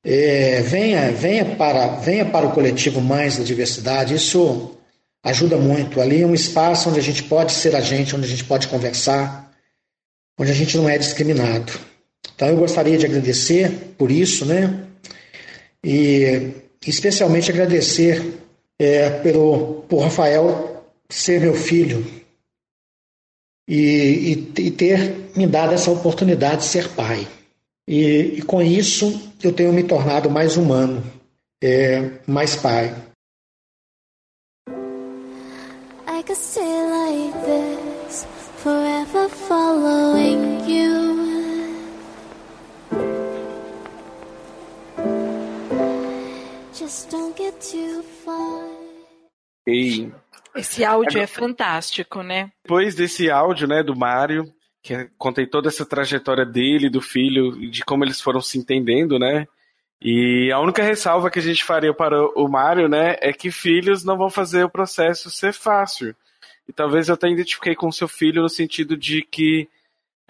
é, 0.03 0.61
venha, 0.61 1.11
venha, 1.11 1.55
para, 1.55 1.87
venha 1.95 2.25
para 2.25 2.45
o 2.45 2.51
coletivo 2.51 2.99
Mães 2.99 3.37
da 3.37 3.43
Diversidade. 3.43 4.13
Isso 4.13 4.77
ajuda 5.23 5.57
muito. 5.57 6.01
Ali 6.01 6.21
é 6.21 6.25
um 6.25 6.33
espaço 6.33 6.89
onde 6.89 6.99
a 6.99 7.03
gente 7.03 7.23
pode 7.23 7.53
ser 7.53 7.75
a 7.75 7.81
gente, 7.81 8.15
onde 8.15 8.25
a 8.25 8.29
gente 8.29 8.43
pode 8.43 8.67
conversar, 8.67 9.51
onde 10.37 10.51
a 10.51 10.55
gente 10.55 10.77
não 10.77 10.89
é 10.89 10.97
discriminado. 10.97 11.71
Então 12.35 12.49
eu 12.49 12.57
gostaria 12.57 12.97
de 12.97 13.05
agradecer 13.05 13.93
por 13.97 14.11
isso, 14.11 14.45
né? 14.45 14.85
E 15.83 16.51
especialmente 16.85 17.51
agradecer 17.51 18.39
é, 18.77 19.09
pelo 19.09 19.85
por 19.87 20.01
Rafael 20.01 20.85
ser 21.09 21.39
meu 21.39 21.53
filho 21.53 22.05
e, 23.69 24.33
e, 24.57 24.61
e, 24.61 24.71
ter 24.71 25.29
me 25.35 25.45
dado 25.45 25.73
essa 25.73 25.91
oportunidade 25.91 26.61
de 26.61 26.65
ser 26.65 26.89
pai. 26.89 27.27
E, 27.87 28.37
e 28.37 28.41
com 28.41 28.61
isso 28.61 29.31
eu 29.43 29.53
tenho 29.53 29.71
me 29.71 29.83
tornado 29.83 30.29
mais 30.29 30.57
humano, 30.57 31.03
é, 31.63 32.19
mais 32.25 32.55
pai. 32.55 32.95
forever 38.63 39.29
following 39.29 40.67
you. 40.67 40.99
Just 46.73 47.09
don't 47.09 47.37
get 47.37 47.55
too 47.61 48.03
far. 48.25 48.67
E 49.65 50.11
Esse 50.55 50.83
áudio 50.83 51.21
é 51.21 51.27
fantástico, 51.27 52.21
né? 52.23 52.51
depois 52.63 52.93
desse 52.93 53.31
áudio, 53.31 53.67
né, 53.67 53.81
do 53.81 53.95
Mário, 53.95 54.45
que 54.81 55.09
contei 55.17 55.47
toda 55.47 55.69
essa 55.69 55.85
trajetória 55.85 56.45
dele, 56.45 56.89
do 56.89 57.01
filho, 57.01 57.69
de 57.69 57.83
como 57.83 58.03
eles 58.03 58.21
foram 58.21 58.41
se 58.41 58.57
entendendo, 58.57 59.17
né? 59.17 59.47
E 60.01 60.51
a 60.51 60.59
única 60.59 60.81
ressalva 60.83 61.29
que 61.29 61.39
a 61.39 61.41
gente 61.41 61.63
faria 61.63 61.93
para 61.93 62.15
o 62.39 62.47
Mário, 62.47 62.87
né, 62.87 63.17
é 63.19 63.33
que 63.33 63.51
filhos 63.51 64.03
não 64.03 64.17
vão 64.17 64.29
fazer 64.29 64.63
o 64.63 64.69
processo 64.69 65.29
ser 65.29 65.51
fácil. 65.51 66.15
E 66.67 66.71
talvez 66.71 67.09
eu 67.09 67.15
até 67.15 67.27
identifiquei 67.27 67.75
com 67.75 67.87
o 67.87 67.93
seu 67.93 68.07
filho 68.07 68.43
no 68.43 68.49
sentido 68.49 68.95
de 68.95 69.23
que 69.23 69.67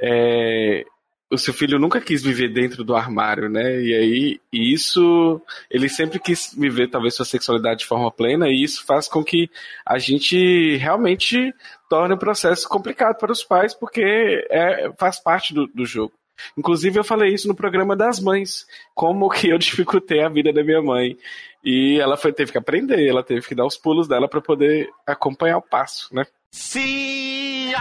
é, 0.02 0.86
o 1.32 1.38
seu 1.38 1.54
filho 1.54 1.78
nunca 1.78 2.02
quis 2.02 2.24
viver 2.24 2.50
dentro 2.50 2.84
do 2.84 2.96
armário, 2.96 3.50
né? 3.50 3.80
E 3.82 3.94
aí, 3.94 4.42
isso, 4.52 5.40
ele 5.70 5.88
sempre 5.88 6.20
quis 6.20 6.54
viver 6.58 6.90
talvez 6.90 7.14
sua 7.14 7.26
sexualidade 7.26 7.82
de 7.82 7.86
forma 7.86 8.12
plena, 8.12 8.48
e 8.50 8.64
isso 8.64 8.84
faz 8.86 9.08
com 9.08 9.24
que 9.24 9.50
a 9.86 10.00
gente 10.00 10.76
realmente 10.78 11.54
torne 11.88 12.16
o 12.16 12.18
processo 12.18 12.68
complicado 12.68 13.18
para 13.18 13.32
os 13.32 13.44
pais, 13.44 13.74
porque 13.74 14.02
é, 14.50 14.92
faz 14.98 15.20
parte 15.20 15.54
do, 15.54 15.68
do 15.68 15.86
jogo. 15.86 16.14
Inclusive, 16.58 16.98
eu 16.98 17.04
falei 17.04 17.34
isso 17.34 17.48
no 17.48 17.56
programa 17.56 17.96
das 17.96 18.20
mães, 18.20 18.66
como 18.96 19.30
que 19.30 19.50
eu 19.50 19.58
dificultei 19.60 20.24
a 20.24 20.30
vida 20.30 20.52
da 20.52 20.64
minha 20.64 20.82
mãe. 20.82 21.18
E 21.64 22.00
ela 22.00 22.18
foi, 22.18 22.32
teve 22.34 22.52
que 22.52 22.58
aprender, 22.58 23.06
ela 23.08 23.22
teve 23.22 23.46
que 23.46 23.54
dar 23.54 23.66
os 23.66 23.78
pulos 23.78 24.08
dela 24.08 24.28
para 24.28 24.42
poder 24.42 24.90
acompanhar 25.06 25.58
o 25.58 25.62
passo, 25.62 26.14
né? 26.16 26.26
Sim! 26.52 27.74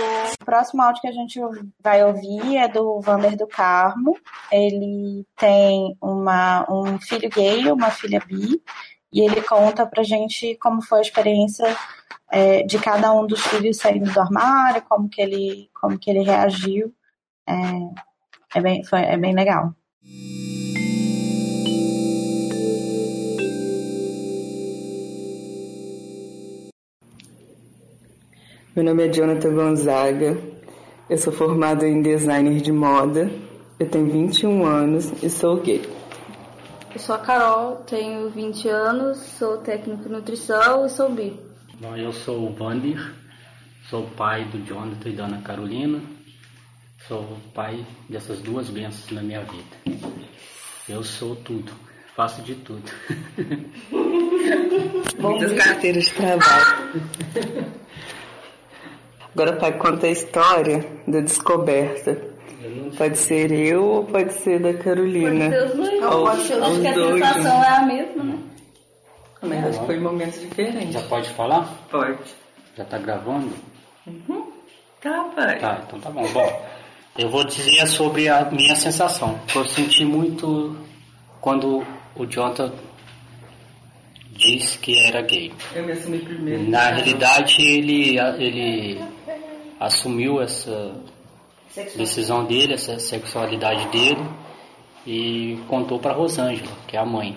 O 0.00 0.44
próximo 0.44 0.82
áudio 0.82 1.02
que 1.02 1.08
a 1.08 1.12
gente 1.12 1.40
vai 1.82 2.04
ouvir 2.04 2.56
é 2.56 2.68
do 2.68 3.00
Vander 3.00 3.36
do 3.36 3.46
Carmo. 3.46 4.16
Ele 4.50 5.26
tem 5.36 5.96
uma, 6.00 6.66
um 6.70 6.98
filho 6.98 7.28
gay, 7.30 7.70
uma 7.70 7.90
filha 7.90 8.20
bi, 8.26 8.60
e 9.12 9.20
ele 9.20 9.40
conta 9.42 9.86
pra 9.86 10.02
gente 10.02 10.56
como 10.56 10.82
foi 10.82 10.98
a 10.98 11.02
experiência 11.02 11.76
é, 12.30 12.62
de 12.62 12.78
cada 12.78 13.12
um 13.12 13.26
dos 13.26 13.40
filhos 13.46 13.76
saindo 13.76 14.12
do 14.12 14.20
armário, 14.20 14.82
como 14.82 15.08
que 15.08 15.22
ele, 15.22 15.70
como 15.72 15.98
que 15.98 16.10
ele 16.10 16.22
reagiu. 16.22 16.92
É, 17.46 18.58
é, 18.58 18.60
bem, 18.60 18.84
foi, 18.84 19.02
é 19.02 19.16
bem 19.16 19.34
legal. 19.34 19.74
Meu 28.74 28.84
nome 28.84 29.06
é 29.06 29.12
Jonathan 29.12 29.54
Gonzaga, 29.54 30.36
eu 31.08 31.16
sou 31.16 31.32
formado 31.32 31.86
em 31.86 32.02
designer 32.02 32.60
de 32.60 32.72
moda, 32.72 33.30
eu 33.78 33.88
tenho 33.88 34.10
21 34.10 34.66
anos 34.66 35.12
e 35.22 35.30
sou 35.30 35.60
gay. 35.60 35.80
Eu 36.92 36.98
sou 36.98 37.14
a 37.14 37.18
Carol, 37.18 37.76
tenho 37.86 38.28
20 38.30 38.68
anos, 38.68 39.18
sou 39.38 39.58
técnico 39.58 40.08
em 40.08 40.10
nutrição 40.10 40.84
e 40.84 40.90
sou 40.90 41.08
bi. 41.08 41.38
Bom, 41.80 41.96
eu 41.96 42.12
sou 42.12 42.48
o 42.48 42.52
Vander, 42.52 43.12
sou 43.88 44.08
pai 44.16 44.44
do 44.46 44.58
Jonathan 44.66 45.08
e 45.08 45.12
da 45.12 45.26
Ana 45.26 45.40
Carolina, 45.40 46.00
sou 47.06 47.20
o 47.20 47.40
pai 47.54 47.86
dessas 48.08 48.40
duas 48.40 48.68
bênçãos 48.70 49.12
na 49.12 49.22
minha 49.22 49.42
vida. 49.42 50.00
Eu 50.88 51.04
sou 51.04 51.36
tudo, 51.36 51.70
faço 52.16 52.42
de 52.42 52.56
tudo. 52.56 52.90
Muitas 55.20 55.52
carteiras 55.52 56.06
de 56.06 56.14
trabalho. 56.14 57.02
Agora, 59.34 59.56
pai, 59.56 59.76
conta 59.78 60.06
a 60.06 60.10
história 60.10 60.86
da 61.08 61.20
descoberta. 61.20 62.16
Pode 62.96 63.18
ser 63.18 63.50
eu 63.50 63.84
ou 63.84 64.04
pode 64.04 64.32
ser 64.34 64.60
da 64.60 64.72
Carolina? 64.74 65.50
Pode 65.50 65.50
ser 65.50 65.64
os 65.66 65.74
dois. 65.74 66.02
Ou- 66.04 66.28
acho 66.28 66.46
que 66.80 66.86
a 66.86 66.92
dois, 66.92 67.14
sensação 67.14 67.60
né? 67.60 67.66
é 67.66 67.70
a 67.70 67.82
mesma, 67.82 68.24
né? 68.24 68.38
Mas 69.42 69.64
acho 69.66 69.80
que 69.80 69.86
foi 69.86 69.96
em 69.96 70.00
momentos 70.00 70.40
diferentes. 70.40 70.92
Já 70.92 71.02
pode 71.02 71.28
falar? 71.30 71.68
Pode. 71.90 72.18
Já 72.76 72.84
tá 72.84 72.96
gravando? 72.98 73.50
Tá, 75.02 75.24
pai. 75.34 75.58
Tá, 75.58 75.82
então 75.86 76.00
tá 76.00 76.10
bom. 76.10 76.26
Bom, 76.28 76.62
eu 77.18 77.28
vou 77.28 77.44
dizer 77.44 77.86
sobre 77.88 78.28
a 78.28 78.44
minha 78.50 78.76
sensação. 78.76 79.38
Eu 79.54 79.64
senti 79.66 80.04
muito 80.04 80.76
quando 81.40 81.84
o 82.16 82.24
Jonathan 82.24 82.72
disse 84.30 84.78
que 84.78 84.96
era 85.08 85.20
gay. 85.22 85.52
Eu 85.74 85.84
me 85.84 85.92
assumi 85.92 86.18
primeiro. 86.20 86.70
Na 86.70 86.90
realidade, 86.90 87.60
ele, 87.60 88.18
ele 88.38 89.02
assumiu 89.84 90.40
essa 90.40 90.94
decisão 91.96 92.44
dele, 92.44 92.74
essa 92.74 92.98
sexualidade 92.98 93.88
dele 93.88 94.24
e 95.06 95.58
contou 95.68 95.98
para 95.98 96.14
Rosângela, 96.14 96.70
que 96.86 96.96
é 96.96 97.00
a 97.00 97.04
mãe. 97.04 97.36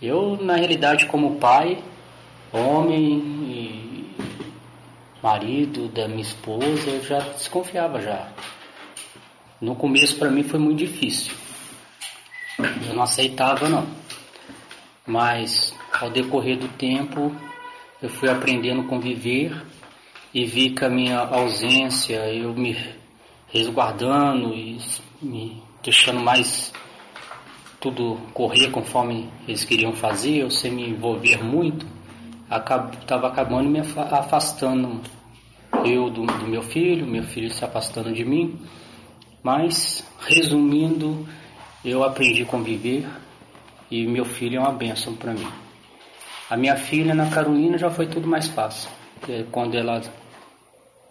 Eu, 0.00 0.36
na 0.40 0.56
realidade, 0.56 1.06
como 1.06 1.36
pai, 1.36 1.82
homem 2.52 3.18
e 3.46 4.16
marido 5.22 5.88
da 5.88 6.08
minha 6.08 6.22
esposa, 6.22 6.90
eu 6.90 7.04
já 7.04 7.18
desconfiava 7.20 8.00
já. 8.00 8.28
No 9.60 9.76
começo 9.76 10.16
para 10.16 10.30
mim 10.30 10.42
foi 10.42 10.58
muito 10.58 10.78
difícil. 10.78 11.32
Eu 12.58 12.94
não 12.94 13.02
aceitava 13.04 13.68
não. 13.68 13.86
Mas 15.06 15.74
ao 15.92 16.10
decorrer 16.10 16.58
do 16.58 16.68
tempo 16.68 17.34
eu 18.02 18.08
fui 18.08 18.28
aprendendo 18.28 18.80
a 18.80 18.84
conviver 18.84 19.54
e 20.34 20.44
vi 20.46 20.70
que 20.70 20.84
a 20.84 20.88
minha 20.88 21.18
ausência, 21.18 22.16
eu 22.32 22.54
me 22.54 22.76
resguardando 23.48 24.54
e 24.54 24.78
me 25.20 25.62
deixando 25.82 26.20
mais 26.20 26.72
tudo 27.80 28.18
correr 28.32 28.70
conforme 28.70 29.28
eles 29.46 29.64
queriam 29.64 29.92
fazer, 29.92 30.38
eu 30.38 30.50
sem 30.50 30.70
me 30.70 30.88
envolver 30.88 31.42
muito, 31.42 31.84
estava 33.00 33.28
acabando 33.28 33.68
me 33.68 33.80
afa- 33.80 34.18
afastando 34.18 35.00
eu 35.84 36.08
do, 36.08 36.24
do 36.24 36.46
meu 36.46 36.62
filho, 36.62 37.06
meu 37.06 37.24
filho 37.24 37.52
se 37.52 37.64
afastando 37.64 38.12
de 38.12 38.24
mim. 38.24 38.58
Mas, 39.42 40.06
resumindo, 40.20 41.26
eu 41.84 42.04
aprendi 42.04 42.42
a 42.42 42.46
conviver 42.46 43.04
e 43.90 44.06
meu 44.06 44.24
filho 44.24 44.58
é 44.58 44.60
uma 44.60 44.72
bênção 44.72 45.14
para 45.14 45.32
mim. 45.32 45.48
A 46.48 46.56
minha 46.56 46.76
filha, 46.76 47.12
Ana 47.12 47.28
Carolina, 47.28 47.76
já 47.76 47.90
foi 47.90 48.06
tudo 48.06 48.28
mais 48.28 48.46
fácil. 48.46 48.88
porque 49.18 49.44
Quando 49.50 49.74
ela 49.76 50.00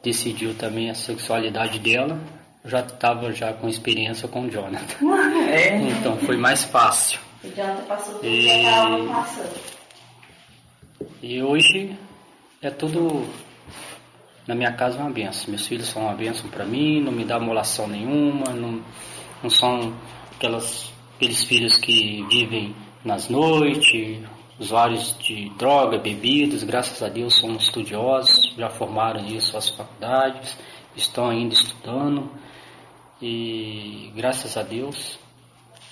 decidiu 0.04 0.54
também 0.56 0.90
a 0.90 0.96
sexualidade 0.96 1.80
dela, 1.80 2.20
já 2.66 2.80
estava 2.82 3.32
já 3.32 3.54
com 3.54 3.68
experiência 3.68 4.28
com 4.28 4.42
o 4.46 4.50
Jonathan. 4.50 4.96
É. 5.52 5.76
Então 5.82 6.18
foi 6.18 6.38
mais 6.38 6.64
fácil. 6.64 7.20
O 7.44 7.48
Jonathan 7.50 7.84
passou 7.86 8.14
tudo 8.16 8.26
E- 8.26 8.48
que 8.48 8.64
não 8.64 9.08
passou. 9.14 9.46
E 11.22 11.42
hoje 11.44 11.96
é 12.62 12.70
tudo 12.70 13.28
na 14.48 14.56
minha 14.56 14.72
casa 14.74 14.98
uma 14.98 15.10
benção. 15.10 15.46
Meus 15.50 15.66
filhos 15.68 15.88
são 15.88 16.04
uma 16.04 16.14
benção 16.14 16.50
para 16.50 16.66
mim, 16.66 17.02
não 17.02 17.12
me 17.12 17.24
dá 17.26 17.40
molação 17.40 17.88
nenhuma, 17.88 18.46
não, 18.54 18.82
não 19.44 19.50
são 19.50 19.94
aquelas, 20.36 20.92
aqueles 21.16 21.44
filhos 21.44 21.78
que 21.78 22.24
vivem 22.30 22.76
nas 23.04 23.30
noites, 23.30 24.20
usuários 24.62 25.18
de 25.18 25.50
droga, 25.58 25.98
bebidas. 25.98 26.64
Graças 26.64 27.02
a 27.02 27.10
Deus 27.10 27.40
são 27.40 27.56
estudiosos, 27.56 28.54
já 28.56 28.70
formaram 28.70 29.20
aí 29.20 29.42
suas 29.42 29.70
faculdades, 29.70 30.56
estão 30.96 31.30
ainda 31.30 31.56
estudando 31.56 32.30
e 33.20 34.12
graças 34.16 34.56
a 34.56 34.62
Deus 34.62 35.20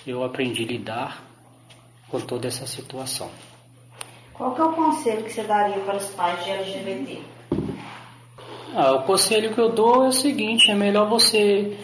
eu 0.06 0.22
aprendi 0.22 0.62
a 0.62 0.66
lidar 0.66 1.24
com 2.08 2.20
toda 2.20 2.46
essa 2.46 2.66
situação. 2.66 3.28
Qual 4.32 4.54
que 4.54 4.60
é 4.60 4.64
o 4.64 4.72
conselho 4.72 5.24
que 5.24 5.32
você 5.32 5.42
daria 5.42 5.78
para 5.80 5.96
os 5.96 6.06
pais 6.10 6.42
de 6.44 6.50
LGBT? 6.50 7.22
Ah, 8.74 8.92
o 8.92 9.02
conselho 9.02 9.52
que 9.52 9.60
eu 9.60 9.70
dou 9.70 10.04
é 10.04 10.08
o 10.08 10.12
seguinte: 10.12 10.70
é 10.70 10.74
melhor 10.74 11.08
você 11.08 11.76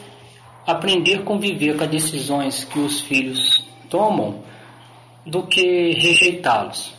aprender 0.65 1.17
a 1.17 1.23
conviver 1.23 1.77
com 1.77 1.85
as 1.85 1.91
decisões 1.91 2.65
que 2.65 2.79
os 2.79 3.01
filhos 3.01 3.65
tomam 3.91 4.43
do 5.27 5.43
que 5.43 5.93
rejeitá-los. 5.93 6.95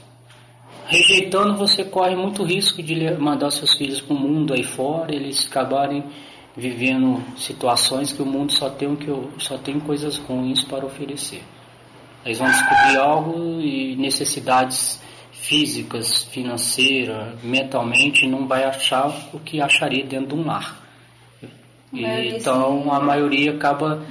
Rejeitando, 0.85 1.57
você 1.57 1.83
corre 1.83 2.15
muito 2.15 2.43
risco 2.43 2.83
de 2.83 3.11
mandar 3.17 3.51
seus 3.51 3.73
filhos 3.73 4.01
para 4.01 4.15
o 4.15 4.19
mundo 4.19 4.53
aí 4.53 4.63
fora, 4.63 5.13
eles 5.13 5.47
acabarem 5.47 6.03
vivendo 6.55 7.21
situações 7.37 8.11
que 8.11 8.21
o 8.21 8.25
mundo 8.25 8.51
só 8.51 8.69
tem, 8.69 8.95
que 8.95 9.11
só 9.37 9.57
tem 9.57 9.79
coisas 9.79 10.17
ruins 10.17 10.63
para 10.63 10.85
oferecer. 10.85 11.43
Eles 12.25 12.39
vão 12.39 12.47
descobrir 12.47 12.97
algo 12.97 13.61
e 13.61 13.95
necessidades 13.95 15.01
físicas, 15.31 16.23
financeiras, 16.23 17.41
mentalmente, 17.43 18.27
não 18.27 18.47
vai 18.47 18.63
achar 18.63 19.07
o 19.33 19.39
que 19.39 19.61
acharia 19.61 20.03
dentro 20.03 20.35
de 20.35 20.41
um 20.41 20.45
lar. 20.45 20.86
E, 21.93 22.03
então 22.35 22.91
a 22.91 22.99
maioria 22.99 23.53
acaba 23.53 24.03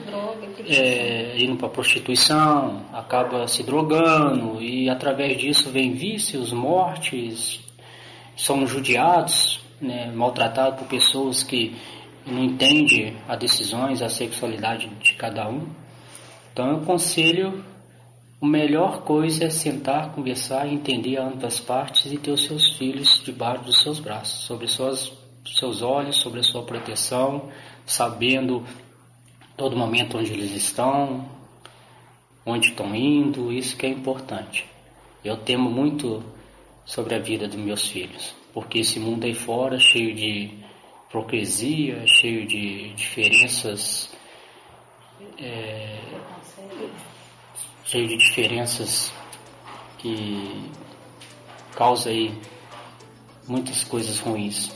é, 0.67 1.37
indo 1.39 1.57
para 1.57 1.69
prostituição, 1.69 2.83
acaba 2.93 3.47
se 3.47 3.63
drogando 3.63 4.61
e 4.63 4.89
através 4.89 5.37
disso 5.39 5.71
vem 5.71 5.93
vícios, 5.93 6.53
mortes 6.53 7.61
são 8.37 8.67
judiados, 8.67 9.61
né, 9.81 10.11
maltratados 10.15 10.79
por 10.79 10.89
pessoas 10.89 11.43
que 11.43 11.77
não 12.27 12.43
entendem 12.43 13.17
as 13.29 13.39
decisões, 13.39 14.03
a 14.03 14.09
sexualidade 14.09 14.89
de 15.03 15.15
cada 15.15 15.49
um. 15.49 15.67
Então 16.53 16.71
eu 16.71 16.77
aconselho, 16.79 17.65
a 18.41 18.47
melhor 18.47 19.03
coisa 19.03 19.45
é 19.45 19.51
sentar, 19.51 20.13
conversar, 20.13 20.67
entender 20.67 21.19
ambas 21.19 21.45
as 21.45 21.61
partes 21.61 22.11
e 22.13 22.19
ter 22.19 22.33
os 22.33 22.45
seus 22.45 22.77
filhos 22.77 23.23
debaixo 23.25 23.65
dos 23.65 23.83
seus 23.83 24.01
braços, 24.01 24.45
sobre 24.45 24.67
suas, 24.67 25.13
seus 25.55 25.83
olhos, 25.83 26.17
sobre 26.17 26.41
a 26.41 26.43
sua 26.43 26.63
proteção, 26.63 27.51
sabendo 27.85 28.65
todo 29.57 29.77
momento 29.77 30.19
onde 30.19 30.33
eles 30.33 30.53
estão, 30.53 31.29
onde 32.45 32.69
estão 32.69 32.95
indo, 32.95 33.53
isso 33.53 33.77
que 33.77 33.87
é 33.87 33.89
importante. 33.89 34.67
Eu 35.25 35.37
temo 35.37 35.71
muito 35.71 36.23
sobre 36.85 37.15
a 37.15 37.19
vida 37.19 37.49
dos 37.49 37.57
meus 37.57 37.87
filhos, 37.89 38.35
porque 38.53 38.79
esse 38.79 38.99
mundo 39.01 39.25
aí 39.25 39.35
fora 39.35 39.79
cheio 39.79 40.15
de 40.15 40.51
hipocrisia, 41.09 42.07
cheio 42.07 42.47
de 42.47 42.93
diferenças, 42.95 44.11
é, 45.39 45.99
cheio 47.85 48.07
de 48.07 48.17
diferenças 48.19 49.13
que 49.99 50.71
causa 51.75 52.11
aí 52.11 52.33
muitas 53.49 53.83
coisas 53.85 54.19
ruins. 54.19 54.73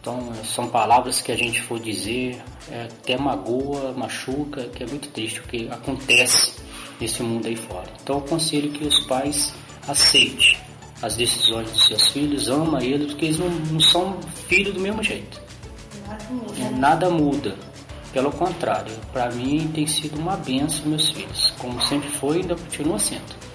Então 0.00 0.32
são 0.44 0.68
palavras 0.68 1.20
que 1.20 1.32
a 1.32 1.36
gente 1.36 1.60
for 1.62 1.78
dizer, 1.80 2.40
é, 2.70 2.84
até 2.84 3.16
magoa, 3.16 3.92
machuca, 3.92 4.64
que 4.64 4.82
é 4.82 4.86
muito 4.86 5.08
triste 5.08 5.40
o 5.40 5.42
que 5.44 5.68
acontece 5.68 6.54
nesse 7.00 7.22
mundo 7.22 7.46
aí 7.46 7.56
fora. 7.56 7.88
Então 8.02 8.16
eu 8.16 8.24
aconselho 8.24 8.70
que 8.70 8.86
os 8.86 9.00
pais 9.06 9.52
aceitem 9.86 10.56
as 11.02 11.16
decisões 11.16 11.70
dos 11.70 11.86
seus 11.86 12.08
filhos, 12.08 12.48
ama 12.48 12.82
eles, 12.82 13.08
porque 13.08 13.26
eles 13.26 13.38
não, 13.38 13.48
não 13.48 13.80
são 13.80 14.18
filhos 14.48 14.74
do 14.74 14.80
mesmo 14.80 15.02
jeito. 15.02 15.40
Nada 16.06 16.24
muda. 16.30 16.70
Nada 16.70 17.10
muda. 17.10 17.56
Pelo 18.12 18.32
contrário, 18.32 18.92
para 19.12 19.30
mim 19.30 19.70
tem 19.72 19.86
sido 19.86 20.18
uma 20.18 20.36
benção 20.36 20.86
meus 20.86 21.10
filhos, 21.10 21.52
como 21.58 21.80
sempre 21.82 22.08
foi 22.08 22.38
e 22.38 22.40
ainda 22.40 22.56
continua 22.56 22.98
sendo. 22.98 23.47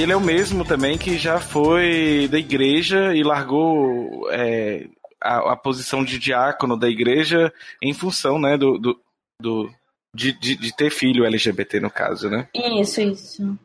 E 0.00 0.02
ele 0.02 0.12
é 0.12 0.16
o 0.16 0.20
mesmo 0.20 0.64
também 0.64 0.96
que 0.96 1.18
já 1.18 1.38
foi 1.38 2.26
da 2.28 2.38
igreja 2.38 3.14
e 3.14 3.22
largou 3.22 4.30
é, 4.32 4.88
a, 5.22 5.52
a, 5.52 5.56
posição 5.56 6.02
de 6.02 6.18
diácono 6.18 6.74
da 6.74 6.88
igreja 6.88 7.52
em 7.82 7.92
função, 7.92 8.38
né, 8.38 8.56
do, 8.56 8.78
do, 8.78 8.98
do 9.38 9.70
de, 10.16 10.32
de, 10.32 10.56
de, 10.56 10.74
ter 10.74 10.90
filho 10.90 11.26
LGBT 11.26 11.80
no 11.80 11.90
caso, 11.90 12.30
né? 12.30 12.48
Isso, 12.54 13.02
isso. 13.02 13.58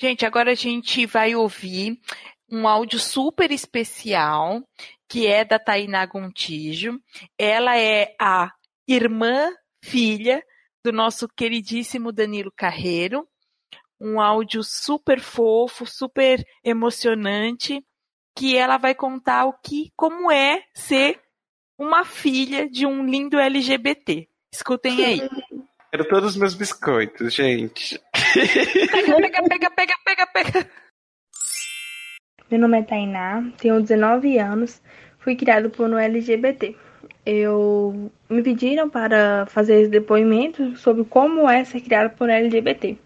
Gente, 0.00 0.24
agora 0.24 0.52
a 0.52 0.54
gente 0.54 1.04
vai 1.04 1.34
ouvir 1.34 2.00
um 2.50 2.66
áudio 2.66 2.98
super 2.98 3.50
especial 3.50 4.62
que 5.10 5.26
é 5.26 5.44
da 5.44 5.58
Tainá 5.58 6.06
Gontijo. 6.06 6.98
Ela 7.38 7.78
é 7.78 8.14
a 8.18 8.50
irmã, 8.88 9.52
filha 9.84 10.42
do 10.82 10.90
nosso 10.90 11.28
queridíssimo 11.28 12.10
Danilo 12.10 12.50
Carreiro 12.56 13.28
um 14.02 14.20
áudio 14.20 14.64
super 14.64 15.20
fofo, 15.20 15.86
super 15.86 16.44
emocionante, 16.64 17.80
que 18.36 18.56
ela 18.56 18.76
vai 18.76 18.94
contar 18.94 19.46
o 19.46 19.52
que, 19.52 19.92
como 19.96 20.30
é 20.30 20.64
ser 20.74 21.20
uma 21.78 22.04
filha 22.04 22.68
de 22.68 22.84
um 22.84 23.06
lindo 23.06 23.38
LGBT. 23.38 24.28
Escutem 24.52 25.04
aí. 25.04 25.30
Quero 25.90 26.08
todos 26.08 26.30
os 26.30 26.36
meus 26.36 26.54
biscoitos, 26.54 27.32
gente. 27.32 28.00
Pega, 28.90 29.16
pega, 29.16 29.42
pega, 29.42 29.70
pega, 29.70 29.94
pega, 30.04 30.26
pega. 30.26 30.70
Meu 32.50 32.60
nome 32.60 32.80
é 32.80 32.82
Tainá, 32.82 33.50
tenho 33.56 33.80
19 33.80 34.36
anos, 34.38 34.82
fui 35.18 35.36
criado 35.36 35.70
por 35.70 35.88
um 35.88 35.98
LGBT. 35.98 36.76
Eu 37.24 38.10
me 38.28 38.42
pediram 38.42 38.90
para 38.90 39.46
fazer 39.46 39.82
esse 39.82 39.90
depoimento 39.90 40.76
sobre 40.76 41.04
como 41.04 41.48
é 41.48 41.64
ser 41.64 41.80
criado 41.80 42.16
por 42.16 42.28
um 42.28 42.32
LGBT. 42.32 42.98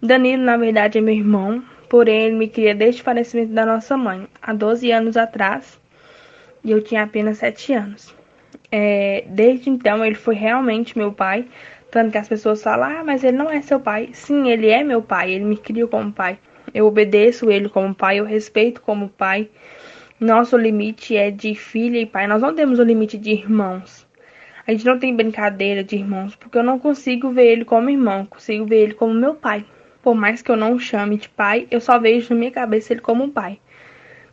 Danilo, 0.00 0.44
na 0.44 0.56
verdade, 0.56 0.98
é 0.98 1.00
meu 1.00 1.14
irmão, 1.14 1.62
porém 1.88 2.26
ele 2.26 2.36
me 2.36 2.48
cria 2.48 2.72
desde 2.72 3.00
o 3.00 3.04
falecimento 3.04 3.52
da 3.52 3.66
nossa 3.66 3.96
mãe, 3.96 4.28
há 4.40 4.52
12 4.52 4.92
anos 4.92 5.16
atrás, 5.16 5.80
e 6.62 6.70
eu 6.70 6.80
tinha 6.80 7.02
apenas 7.02 7.38
7 7.38 7.72
anos. 7.72 8.14
É, 8.70 9.24
desde 9.26 9.68
então, 9.70 10.04
ele 10.04 10.14
foi 10.14 10.36
realmente 10.36 10.96
meu 10.96 11.12
pai, 11.12 11.46
tanto 11.90 12.12
que 12.12 12.18
as 12.18 12.28
pessoas 12.28 12.62
falam, 12.62 13.00
ah, 13.00 13.02
mas 13.04 13.24
ele 13.24 13.36
não 13.36 13.50
é 13.50 13.60
seu 13.60 13.80
pai. 13.80 14.10
Sim, 14.12 14.48
ele 14.48 14.68
é 14.68 14.84
meu 14.84 15.02
pai, 15.02 15.32
ele 15.32 15.44
me 15.44 15.56
criou 15.56 15.88
como 15.88 16.12
pai. 16.12 16.38
Eu 16.72 16.86
obedeço 16.86 17.50
ele 17.50 17.68
como 17.68 17.94
pai, 17.94 18.20
eu 18.20 18.24
respeito 18.24 18.80
como 18.80 19.08
pai. 19.08 19.48
Nosso 20.20 20.56
limite 20.56 21.16
é 21.16 21.30
de 21.30 21.56
filha 21.56 21.98
e 21.98 22.06
pai, 22.06 22.28
nós 22.28 22.42
não 22.42 22.54
temos 22.54 22.78
o 22.78 22.84
limite 22.84 23.18
de 23.18 23.30
irmãos. 23.30 24.06
A 24.64 24.70
gente 24.70 24.84
não 24.84 24.98
tem 24.98 25.16
brincadeira 25.16 25.82
de 25.82 25.96
irmãos, 25.96 26.36
porque 26.36 26.58
eu 26.58 26.62
não 26.62 26.78
consigo 26.78 27.30
ver 27.30 27.46
ele 27.46 27.64
como 27.64 27.90
irmão, 27.90 28.26
consigo 28.26 28.64
ver 28.64 28.82
ele 28.82 28.94
como 28.94 29.14
meu 29.14 29.34
pai. 29.34 29.64
Por 30.08 30.14
mais 30.14 30.40
que 30.40 30.50
eu 30.50 30.56
não 30.56 30.78
chame 30.78 31.18
de 31.18 31.28
pai, 31.28 31.68
eu 31.70 31.82
só 31.82 31.98
vejo 31.98 32.32
na 32.32 32.40
minha 32.40 32.50
cabeça 32.50 32.94
ele 32.94 33.02
como 33.02 33.24
um 33.24 33.30
pai. 33.30 33.60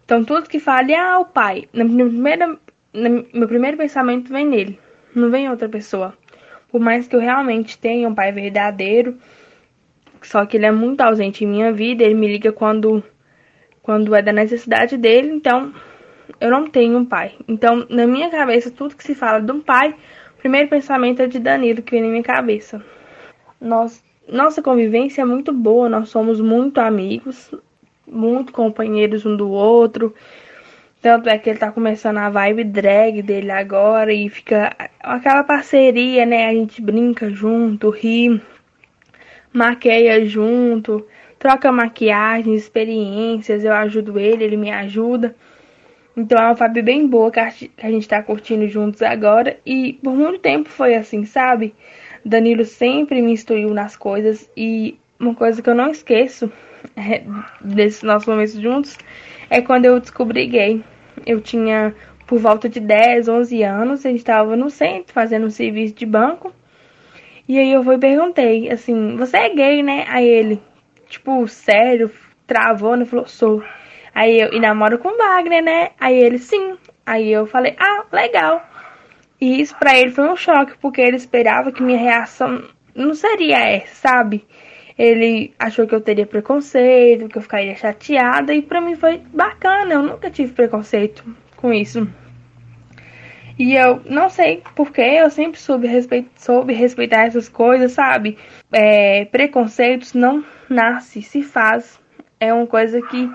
Então 0.06 0.24
tudo 0.24 0.48
que 0.48 0.58
fale, 0.58 0.96
ah, 0.96 1.20
o 1.20 1.26
pai, 1.26 1.68
na 1.74 1.84
primeira, 1.84 2.58
na, 2.94 3.10
meu 3.10 3.46
primeiro 3.46 3.76
pensamento 3.76 4.32
vem 4.32 4.48
nele, 4.48 4.80
não 5.14 5.30
vem 5.30 5.50
outra 5.50 5.68
pessoa. 5.68 6.18
Por 6.70 6.80
mais 6.80 7.10
que 7.10 7.16
eu 7.18 7.20
realmente 7.20 7.78
tenha 7.78 8.08
um 8.08 8.16
pai 8.16 8.32
verdadeiro, 8.32 9.18
só 10.22 10.46
que 10.46 10.56
ele 10.56 10.66
é 10.66 10.72
muito 10.72 11.02
ausente 11.02 11.44
em 11.44 11.48
minha 11.48 11.74
vida, 11.74 12.06
ele 12.06 12.16
me 12.16 12.30
liga 12.30 12.54
quando 12.54 13.04
quando 13.84 14.16
é 14.16 14.22
da 14.22 14.32
necessidade 14.32 14.96
dele, 14.96 15.30
então 15.30 15.74
eu 16.40 16.50
não 16.50 16.68
tenho 16.68 16.98
um 16.98 17.04
pai. 17.04 17.36
Então, 17.50 17.86
na 17.90 18.08
minha 18.08 18.30
cabeça, 18.30 18.72
tudo 18.72 18.96
que 18.96 19.04
se 19.04 19.14
fala 19.14 19.42
de 19.42 19.52
um 19.52 19.60
pai, 19.60 19.94
o 20.36 20.38
primeiro 20.38 20.70
pensamento 20.70 21.22
é 21.22 21.28
de 21.28 21.38
Danilo 21.38 21.82
que 21.82 21.92
vem 21.92 22.02
na 22.02 22.08
minha 22.08 22.24
cabeça. 22.24 22.82
Nós 23.60 24.05
nossa 24.28 24.62
convivência 24.62 25.22
é 25.22 25.26
muito 25.26 25.54
boa, 25.54 25.90
nós 25.90 26.10
somos 26.10 26.42
muito 26.42 26.80
amigos, 26.80 27.52
muito 28.08 28.52
companheiros 28.52 29.26
um 29.26 29.36
do 29.36 29.50
outro. 29.50 30.14
Tanto 31.02 31.30
é 31.30 31.38
que 31.38 31.50
ele 31.50 31.60
tá 31.60 31.72
começando 31.72 32.18
a 32.18 32.30
vibe 32.30 32.64
drag 32.64 33.22
dele 33.22 33.52
agora 33.52 34.12
e 34.12 34.28
fica 34.30 34.76
aquela 35.00 35.44
parceria, 35.44 36.26
né? 36.26 36.48
A 36.48 36.54
gente 36.54 36.82
brinca 36.82 37.30
junto, 37.30 37.92
ri, 37.92 38.42
maqueia 39.54 40.26
junto, 40.26 41.06
troca 41.38 41.72
maquiagem, 41.72 42.56
experiências, 42.56 43.64
eu 43.64 43.74
ajudo 43.74 44.20
ele, 44.20 44.44
ele 44.44 44.58
me 44.58 44.72
ajuda. 44.72 45.36
Então 46.18 46.40
é 46.40 46.46
uma 46.46 46.54
vibe 46.54 46.82
bem 46.82 47.08
boa 47.08 47.30
que 47.30 47.40
a 47.40 47.92
gente 47.92 48.08
tá 48.08 48.24
curtindo 48.24 48.68
juntos 48.68 49.02
agora 49.02 49.60
e 49.66 49.94
por 50.02 50.16
muito 50.16 50.40
tempo 50.40 50.70
foi 50.70 50.96
assim, 50.96 51.26
sabe? 51.26 51.76
Danilo 52.26 52.66
sempre 52.66 53.22
me 53.22 53.32
instruiu 53.32 53.70
nas 53.70 53.96
coisas 53.96 54.50
e 54.58 54.98
uma 55.20 55.36
coisa 55.36 55.62
que 55.62 55.70
eu 55.70 55.76
não 55.76 55.92
esqueço 55.92 56.52
é, 56.98 57.24
desses 57.62 58.02
nossos 58.02 58.28
momentos 58.28 58.54
juntos 58.54 58.98
é 59.50 59.62
quando 59.62 59.86
eu 59.86 60.00
descobri 60.00 60.48
gay. 60.48 60.84
Eu 61.26 61.40
tinha 61.40 61.96
por 62.26 62.40
volta 62.40 62.68
de 62.68 62.80
10, 62.80 63.28
11 63.28 63.64
anos, 63.64 64.06
a 64.06 64.10
gente 64.10 64.20
estava 64.20 64.56
no 64.56 64.70
centro 64.70 65.14
fazendo 65.14 65.46
um 65.46 65.52
serviço 65.52 65.94
de 65.94 66.06
banco. 66.06 66.52
E 67.48 67.60
aí 67.60 67.72
eu 67.72 67.84
fui 67.84 67.96
e 67.96 68.00
perguntei, 68.00 68.72
assim, 68.72 69.16
você 69.16 69.38
é 69.38 69.50
gay, 69.50 69.84
né? 69.84 70.06
Aí 70.10 70.28
ele, 70.28 70.60
tipo, 71.08 71.48
sério, 71.48 72.12
travou, 72.48 72.96
né? 72.96 73.06
Falou, 73.06 73.28
sou. 73.28 73.64
Aí 74.14 74.42
eu, 74.42 74.52
e 74.52 74.60
namoro 74.60 74.98
com 74.98 75.16
Wagner, 75.16 75.64
né? 75.64 75.92
Aí 76.00 76.16
ele, 76.16 76.40
sim. 76.40 76.76
Aí 77.06 77.32
eu 77.32 77.46
falei, 77.46 77.76
ah, 77.80 78.04
legal. 78.12 78.68
E 79.40 79.62
isso 79.62 79.76
para 79.78 79.98
ele 79.98 80.12
foi 80.12 80.30
um 80.30 80.36
choque, 80.36 80.78
porque 80.82 81.02
ele 81.02 81.18
esperava 81.18 81.72
que 81.72 81.84
minha 81.84 82.00
reação 82.00 82.64
não 82.96 83.14
seria 83.14 83.58
essa, 83.60 84.10
sabe? 84.10 84.46
Ele 84.98 85.54
achou 85.60 85.86
que 85.86 85.94
eu 85.94 86.00
teria 86.00 86.26
preconceito, 86.26 87.28
que 87.28 87.38
eu 87.38 87.42
ficaria 87.42 87.76
chateada, 87.76 88.54
e 88.54 88.62
para 88.62 88.80
mim 88.80 88.96
foi 88.96 89.18
bacana, 89.34 89.94
eu 89.94 90.02
nunca 90.02 90.32
tive 90.32 90.54
preconceito 90.54 91.26
com 91.58 91.74
isso. 91.74 92.08
E 93.58 93.74
eu 93.76 94.02
não 94.06 94.30
sei 94.30 94.62
porquê, 94.76 95.02
eu 95.02 95.30
sempre 95.30 95.60
soube, 95.60 95.88
soube 96.36 96.74
respeitar 96.74 97.26
essas 97.26 97.48
coisas, 97.48 97.94
sabe? 97.94 98.38
É, 98.72 99.26
preconceitos 99.26 100.14
não 100.14 100.44
nasce, 100.70 101.22
se 101.22 101.42
faz. 101.42 102.00
É 102.40 102.54
uma 102.54 102.68
coisa 102.68 103.02
que 103.02 103.30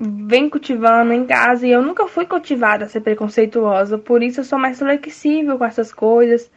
vem 0.00 0.48
cultivando 0.48 1.12
em 1.12 1.26
casa 1.26 1.66
e 1.66 1.70
eu 1.70 1.82
nunca 1.82 2.06
fui 2.08 2.24
cultivada 2.24 2.86
a 2.86 2.88
ser 2.88 3.02
preconceituosa, 3.02 3.98
por 3.98 4.22
isso 4.22 4.40
eu 4.40 4.44
sou 4.44 4.58
mais 4.58 4.78
flexível 4.78 5.58
com 5.58 5.64
essas 5.64 5.92
coisas. 5.92 6.50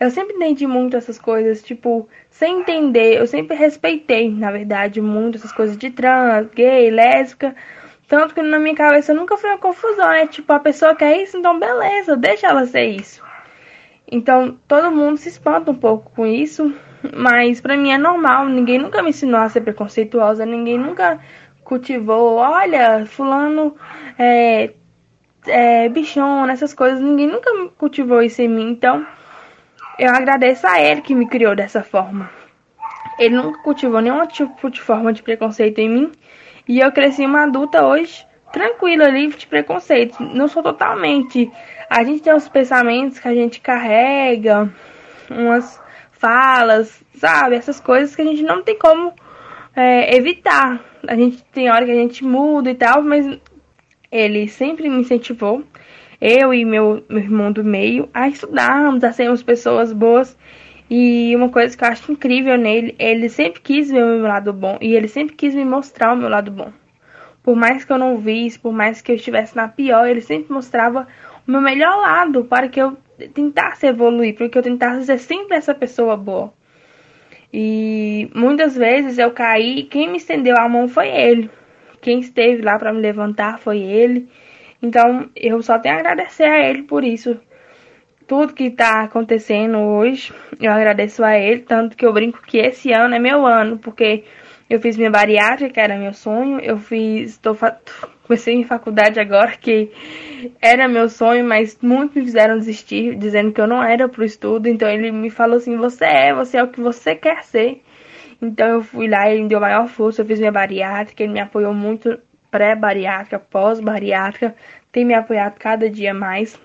Eu 0.00 0.10
sempre 0.10 0.34
entendi 0.36 0.66
muito 0.66 0.96
essas 0.96 1.18
coisas, 1.18 1.62
tipo, 1.62 2.08
sem 2.28 2.60
entender, 2.60 3.18
eu 3.18 3.26
sempre 3.26 3.56
respeitei, 3.56 4.30
na 4.30 4.50
verdade, 4.50 5.00
muito 5.00 5.38
essas 5.38 5.52
coisas 5.52 5.76
de 5.76 5.90
trans, 5.90 6.48
gay, 6.54 6.90
lésbica. 6.90 7.54
Tanto 8.08 8.34
que 8.34 8.42
na 8.42 8.58
minha 8.58 8.74
cabeça 8.74 9.12
nunca 9.12 9.36
foi 9.36 9.50
uma 9.50 9.58
confusão, 9.58 10.10
é 10.10 10.26
tipo, 10.26 10.52
a 10.52 10.58
pessoa 10.58 10.94
quer 10.94 11.22
isso, 11.22 11.36
então 11.36 11.58
beleza, 11.58 12.16
deixa 12.16 12.48
ela 12.48 12.64
ser 12.66 12.86
isso. 12.86 13.22
Então 14.10 14.58
todo 14.66 14.90
mundo 14.90 15.18
se 15.18 15.28
espanta 15.28 15.70
um 15.70 15.74
pouco 15.74 16.10
com 16.12 16.26
isso, 16.26 16.72
mas 17.14 17.60
pra 17.60 17.76
mim 17.76 17.92
é 17.92 17.98
normal, 17.98 18.46
ninguém 18.46 18.78
nunca 18.78 19.02
me 19.02 19.10
ensinou 19.10 19.40
a 19.40 19.48
ser 19.48 19.60
preconceituosa, 19.60 20.46
ninguém 20.46 20.78
nunca 20.78 21.20
cultivou, 21.68 22.36
olha, 22.36 23.04
fulano 23.04 23.76
é, 24.18 24.72
é 25.46 25.88
bichona, 25.90 26.50
essas 26.50 26.72
coisas, 26.72 26.98
ninguém 26.98 27.26
nunca 27.26 27.50
cultivou 27.76 28.22
isso 28.22 28.40
em 28.40 28.48
mim, 28.48 28.70
então 28.70 29.06
eu 29.98 30.08
agradeço 30.08 30.66
a 30.66 30.80
ele 30.80 31.02
que 31.02 31.14
me 31.14 31.28
criou 31.28 31.54
dessa 31.54 31.82
forma. 31.82 32.30
Ele 33.18 33.36
nunca 33.36 33.62
cultivou 33.62 34.00
nenhum 34.00 34.24
tipo 34.26 34.70
de 34.70 34.80
forma 34.80 35.12
de 35.12 35.22
preconceito 35.22 35.78
em 35.78 35.90
mim, 35.90 36.12
e 36.66 36.80
eu 36.80 36.90
cresci 36.90 37.26
uma 37.26 37.42
adulta 37.42 37.86
hoje 37.86 38.26
tranquila, 38.50 39.08
livre 39.08 39.36
de 39.36 39.46
preconceito. 39.46 40.22
Não 40.22 40.48
sou 40.48 40.62
totalmente. 40.62 41.50
A 41.90 42.02
gente 42.02 42.22
tem 42.22 42.34
uns 42.34 42.48
pensamentos 42.48 43.18
que 43.18 43.28
a 43.28 43.34
gente 43.34 43.60
carrega, 43.60 44.72
umas 45.30 45.78
falas, 46.12 47.02
sabe? 47.14 47.56
Essas 47.56 47.78
coisas 47.78 48.16
que 48.16 48.22
a 48.22 48.24
gente 48.24 48.42
não 48.42 48.62
tem 48.62 48.78
como 48.78 49.12
é, 49.74 50.16
evitar. 50.16 50.84
A 51.06 51.14
gente 51.14 51.42
tem 51.52 51.70
hora 51.70 51.84
que 51.84 51.90
a 51.90 51.96
gente 51.96 52.24
muda 52.24 52.70
e 52.70 52.74
tal, 52.74 53.02
mas 53.02 53.38
ele 54.10 54.48
sempre 54.48 54.88
me 54.88 55.00
incentivou, 55.00 55.62
eu 56.20 56.52
e 56.52 56.64
meu, 56.64 57.04
meu 57.08 57.18
irmão 57.18 57.52
do 57.52 57.62
meio, 57.62 58.08
a 58.12 58.28
estudarmos, 58.28 59.04
a 59.04 59.12
sermos 59.12 59.42
pessoas 59.42 59.92
boas. 59.92 60.36
E 60.90 61.36
uma 61.36 61.50
coisa 61.50 61.76
que 61.76 61.84
eu 61.84 61.88
acho 61.88 62.10
incrível 62.10 62.56
nele, 62.56 62.94
ele 62.98 63.28
sempre 63.28 63.60
quis 63.60 63.90
ver 63.90 64.02
o 64.02 64.06
meu 64.06 64.22
lado 64.22 64.52
bom 64.54 64.78
e 64.80 64.94
ele 64.94 65.06
sempre 65.06 65.36
quis 65.36 65.54
me 65.54 65.64
mostrar 65.64 66.14
o 66.14 66.16
meu 66.16 66.30
lado 66.30 66.50
bom. 66.50 66.72
Por 67.42 67.54
mais 67.54 67.84
que 67.84 67.92
eu 67.92 67.98
não 67.98 68.16
visse, 68.16 68.58
por 68.58 68.72
mais 68.72 69.02
que 69.02 69.12
eu 69.12 69.16
estivesse 69.16 69.54
na 69.54 69.68
pior, 69.68 70.08
ele 70.08 70.22
sempre 70.22 70.52
mostrava 70.52 71.06
o 71.46 71.50
meu 71.50 71.60
melhor 71.60 71.94
lado 71.96 72.44
para 72.44 72.68
que 72.68 72.80
eu 72.80 72.96
tentasse 73.34 73.86
evoluir, 73.86 74.34
para 74.34 74.48
que 74.48 74.56
eu 74.56 74.62
tentasse 74.62 75.04
ser 75.04 75.18
sempre 75.18 75.56
essa 75.56 75.74
pessoa 75.74 76.16
boa. 76.16 76.52
E 77.52 78.30
muitas 78.34 78.76
vezes 78.76 79.18
eu 79.18 79.30
caí, 79.30 79.84
quem 79.84 80.10
me 80.10 80.18
estendeu 80.18 80.56
a 80.56 80.68
mão 80.68 80.88
foi 80.88 81.08
ele. 81.08 81.50
Quem 82.00 82.20
esteve 82.20 82.62
lá 82.62 82.78
para 82.78 82.92
me 82.92 83.00
levantar 83.00 83.58
foi 83.58 83.78
ele. 83.78 84.28
Então 84.82 85.28
eu 85.34 85.62
só 85.62 85.78
tenho 85.78 85.96
a 85.96 85.98
agradecer 85.98 86.44
a 86.44 86.68
ele 86.68 86.82
por 86.82 87.04
isso. 87.04 87.38
Tudo 88.26 88.52
que 88.52 88.64
está 88.64 89.02
acontecendo 89.04 89.78
hoje, 89.78 90.32
eu 90.60 90.70
agradeço 90.70 91.24
a 91.24 91.38
ele. 91.38 91.62
Tanto 91.62 91.96
que 91.96 92.04
eu 92.04 92.12
brinco 92.12 92.42
que 92.42 92.58
esse 92.58 92.92
ano 92.92 93.14
é 93.14 93.18
meu 93.18 93.46
ano, 93.46 93.78
porque 93.78 94.24
eu 94.68 94.78
fiz 94.80 94.96
minha 94.98 95.10
bariátrica, 95.10 95.72
que 95.72 95.80
era 95.80 95.96
meu 95.96 96.12
sonho. 96.12 96.60
Eu 96.60 96.76
fiz. 96.76 97.38
Tô, 97.38 97.56
comecei 98.28 98.54
em 98.54 98.64
faculdade 98.64 99.18
agora, 99.18 99.56
que 99.56 99.90
era 100.60 100.86
meu 100.86 101.08
sonho, 101.08 101.44
mas 101.44 101.78
muitos 101.80 102.14
me 102.14 102.24
fizeram 102.24 102.58
desistir, 102.58 103.16
dizendo 103.16 103.52
que 103.52 103.60
eu 103.60 103.66
não 103.66 103.82
era 103.82 104.06
pro 104.06 104.22
estudo. 104.22 104.68
Então 104.68 104.88
ele 104.88 105.10
me 105.10 105.30
falou 105.30 105.56
assim: 105.56 105.76
você 105.76 106.04
é, 106.04 106.34
você 106.34 106.58
é 106.58 106.62
o 106.62 106.68
que 106.68 106.80
você 106.80 107.16
quer 107.16 107.42
ser. 107.42 107.82
Então 108.40 108.68
eu 108.68 108.82
fui 108.82 109.08
lá, 109.08 109.28
ele 109.28 109.42
me 109.42 109.48
deu 109.48 109.58
maior 109.58 109.88
força, 109.88 110.20
eu 110.20 110.26
fiz 110.26 110.38
minha 110.38 110.52
bariátrica, 110.52 111.22
ele 111.22 111.32
me 111.32 111.40
apoiou 111.40 111.72
muito 111.74 112.20
pré-bariátrica, 112.50 113.38
pós-bariátrica, 113.38 114.54
tem 114.92 115.04
me 115.04 115.14
apoiado 115.14 115.58
cada 115.58 115.88
dia 115.90 116.14
mais. 116.14 116.60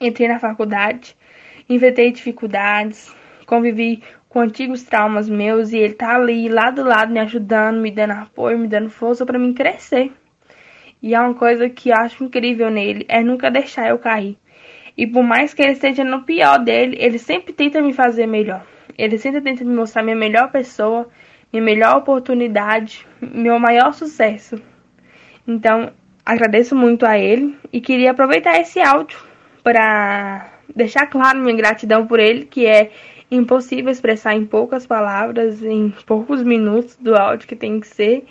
Entrei 0.00 0.26
na 0.26 0.40
faculdade, 0.40 1.14
enfrentei 1.68 2.10
dificuldades, 2.10 3.14
convivi 3.46 4.02
com 4.28 4.40
antigos 4.40 4.82
traumas 4.82 5.28
meus 5.28 5.72
e 5.72 5.78
ele 5.78 5.94
tá 5.94 6.16
ali, 6.16 6.48
lado 6.48 6.80
a 6.80 6.84
lado, 6.84 7.12
me 7.12 7.20
ajudando, 7.20 7.78
me 7.78 7.90
dando 7.90 8.12
apoio, 8.12 8.58
me 8.58 8.66
dando 8.66 8.90
força 8.90 9.24
para 9.24 9.38
mim 9.38 9.52
crescer. 9.52 10.10
E 11.02 11.14
é 11.14 11.20
uma 11.20 11.34
coisa 11.34 11.68
que 11.68 11.90
acho 11.90 12.22
incrível 12.22 12.70
nele, 12.70 13.04
é 13.08 13.22
nunca 13.22 13.50
deixar 13.50 13.88
eu 13.88 13.98
cair. 13.98 14.36
E 14.96 15.06
por 15.06 15.22
mais 15.22 15.52
que 15.52 15.62
ele 15.62 15.72
esteja 15.72 16.04
no 16.04 16.22
pior 16.22 16.58
dele, 16.58 16.96
ele 17.00 17.18
sempre 17.18 17.52
tenta 17.52 17.80
me 17.80 17.92
fazer 17.92 18.26
melhor. 18.26 18.64
Ele 18.96 19.18
sempre 19.18 19.40
tenta 19.40 19.64
me 19.64 19.74
mostrar 19.74 20.02
minha 20.02 20.14
melhor 20.14 20.50
pessoa, 20.52 21.08
minha 21.52 21.62
melhor 21.62 21.96
oportunidade, 21.96 23.06
meu 23.20 23.58
maior 23.58 23.92
sucesso. 23.92 24.56
Então, 25.48 25.90
agradeço 26.24 26.76
muito 26.76 27.04
a 27.04 27.18
ele 27.18 27.56
e 27.72 27.80
queria 27.80 28.12
aproveitar 28.12 28.60
esse 28.60 28.80
áudio 28.80 29.18
para 29.62 30.50
deixar 30.74 31.06
claro 31.06 31.40
minha 31.40 31.56
gratidão 31.56 32.06
por 32.06 32.20
ele, 32.20 32.44
que 32.44 32.66
é 32.66 32.90
impossível 33.30 33.90
expressar 33.90 34.34
em 34.34 34.44
poucas 34.44 34.86
palavras, 34.86 35.62
em 35.62 35.92
poucos 36.06 36.42
minutos 36.42 36.96
do 36.96 37.16
áudio 37.16 37.48
que 37.48 37.56
tem 37.56 37.80
que 37.80 37.86
ser. 37.86 38.24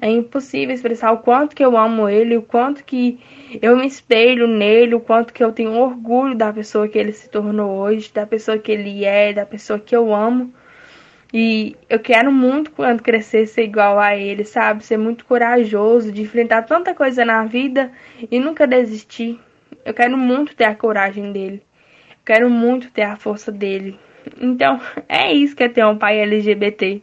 É 0.00 0.08
impossível 0.08 0.74
expressar 0.74 1.12
o 1.12 1.18
quanto 1.18 1.56
que 1.56 1.64
eu 1.64 1.76
amo 1.76 2.08
ele, 2.08 2.36
o 2.36 2.42
quanto 2.42 2.84
que 2.84 3.18
eu 3.60 3.76
me 3.76 3.86
espelho 3.86 4.46
nele, 4.46 4.94
o 4.94 5.00
quanto 5.00 5.32
que 5.32 5.42
eu 5.42 5.52
tenho 5.52 5.72
orgulho 5.72 6.34
da 6.34 6.52
pessoa 6.52 6.88
que 6.88 6.98
ele 6.98 7.12
se 7.12 7.28
tornou 7.28 7.78
hoje, 7.78 8.12
da 8.12 8.26
pessoa 8.26 8.58
que 8.58 8.70
ele 8.70 9.04
é, 9.04 9.32
da 9.32 9.46
pessoa 9.46 9.78
que 9.78 9.94
eu 9.94 10.14
amo. 10.14 10.52
E 11.32 11.76
eu 11.88 11.98
quero 11.98 12.30
muito, 12.30 12.70
quando 12.70 13.02
crescer, 13.02 13.46
ser 13.46 13.64
igual 13.64 13.98
a 13.98 14.14
ele, 14.14 14.44
sabe? 14.44 14.84
Ser 14.84 14.98
muito 14.98 15.24
corajoso, 15.24 16.12
de 16.12 16.22
enfrentar 16.22 16.62
tanta 16.62 16.94
coisa 16.94 17.24
na 17.24 17.44
vida 17.44 17.90
e 18.30 18.38
nunca 18.38 18.66
desistir. 18.66 19.40
Eu 19.84 19.94
quero 19.94 20.16
muito 20.16 20.54
ter 20.54 20.64
a 20.64 20.74
coragem 20.74 21.32
dele. 21.32 21.62
Eu 22.10 22.24
quero 22.24 22.50
muito 22.50 22.90
ter 22.90 23.02
a 23.02 23.16
força 23.16 23.50
dele. 23.50 23.98
Então, 24.40 24.80
é 25.08 25.32
isso 25.32 25.56
que 25.56 25.64
é 25.64 25.68
ter 25.68 25.84
um 25.86 25.96
pai 25.96 26.20
LGBT. 26.20 27.02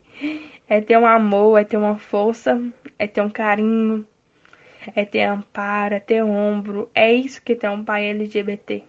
É 0.70 0.80
ter 0.80 0.98
um 0.98 1.06
amor, 1.06 1.60
é 1.60 1.64
ter 1.64 1.78
uma 1.78 1.98
força, 1.98 2.62
é 3.00 3.08
ter 3.08 3.22
um 3.22 3.30
carinho, 3.30 4.08
é 4.96 5.04
ter 5.04 5.24
amparo, 5.24 5.96
é 5.96 6.00
ter 6.00 6.24
ombro. 6.24 6.90
É 6.94 7.12
isso 7.12 7.42
que 7.42 7.54
é 7.54 7.56
ter 7.56 7.70
um 7.70 7.84
pai 7.84 8.06
LGBT. 8.06 8.84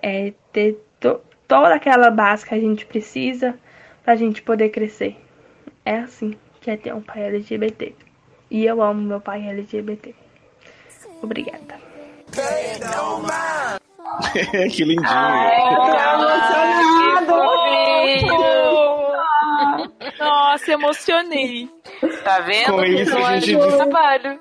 É 0.00 0.32
ter 0.52 0.80
to 1.00 1.20
toda 1.48 1.74
aquela 1.74 2.12
base 2.12 2.46
que 2.46 2.54
a 2.54 2.60
gente 2.60 2.86
precisa 2.86 3.58
pra 4.04 4.14
gente 4.14 4.40
poder 4.40 4.68
crescer. 4.68 5.16
É 5.84 5.96
assim 5.96 6.36
que 6.60 6.70
é 6.70 6.76
ter 6.76 6.94
um 6.94 7.02
pai 7.02 7.24
LGBT. 7.24 7.92
E 8.50 8.64
eu 8.64 8.80
amo 8.80 9.02
meu 9.02 9.20
pai 9.20 9.48
LGBT. 9.48 10.14
Obrigada. 11.22 11.80
que 14.70 14.84
lindinho. 14.84 15.08
Ai, 15.08 15.50
Nossa, 20.18 20.72
emocionei. 20.72 21.68
Tá 22.24 22.40
vendo? 22.40 22.72
Com 22.72 22.84
isso 22.84 23.10
Não 23.12 23.26
a 23.26 23.36
é 23.36 23.40
gente 23.40 23.56
diz- 23.64 23.76
trabalho. 23.76 24.40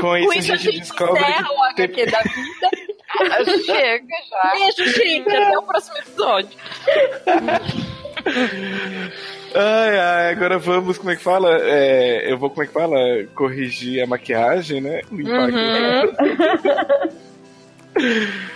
Com 0.00 0.16
isso 0.16 0.52
a 0.52 0.56
gente 0.56 0.78
descobre 0.80 1.20
encerra 1.22 1.48
o 1.50 1.74
que 1.74 1.82
HQ 1.82 2.06
da 2.10 2.20
vida. 2.22 2.70
Chega 3.64 4.06
já. 4.30 4.52
Beijo, 4.52 4.92
gente. 4.98 5.28
Até 5.36 5.58
o 5.58 5.62
próximo 5.62 5.96
episódio. 5.98 6.58
Ai, 9.54 9.98
ai, 9.98 10.32
agora 10.32 10.58
vamos, 10.58 10.98
como 10.98 11.10
é 11.10 11.16
que 11.16 11.22
fala? 11.22 11.56
É, 11.62 12.30
eu 12.32 12.36
vou, 12.38 12.50
como 12.50 12.62
é 12.64 12.66
que 12.66 12.72
fala? 12.72 12.96
Corrigir 13.34 14.02
a 14.02 14.06
maquiagem, 14.06 14.80
né? 14.80 15.00
Limpar 15.12 15.48
aqui. 15.48 17.14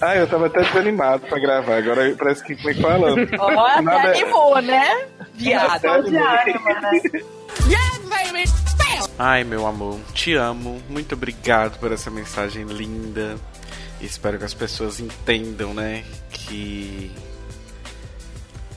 Ah, 0.00 0.16
eu 0.16 0.26
tava 0.26 0.46
até 0.46 0.62
desanimado 0.62 1.26
pra 1.26 1.38
gravar. 1.38 1.76
Agora 1.76 2.14
parece 2.16 2.42
que, 2.42 2.56
como 2.56 2.70
é 2.70 2.74
que 2.74 2.80
fala? 2.80 3.14
Ó, 3.38 3.66
até 3.66 3.82
Nada- 3.82 4.08
animou, 4.10 4.60
né? 4.62 5.06
Viado. 5.34 5.70
Até 5.86 6.10
né? 6.10 6.44
Ai, 9.18 9.44
meu 9.44 9.66
amor, 9.66 10.00
te 10.14 10.34
amo. 10.34 10.80
Muito 10.88 11.14
obrigado 11.14 11.78
por 11.78 11.92
essa 11.92 12.10
mensagem 12.10 12.64
linda. 12.64 13.36
Espero 14.00 14.38
que 14.38 14.44
as 14.44 14.54
pessoas 14.54 14.98
entendam, 15.00 15.74
né? 15.74 16.04
Que 16.30 17.10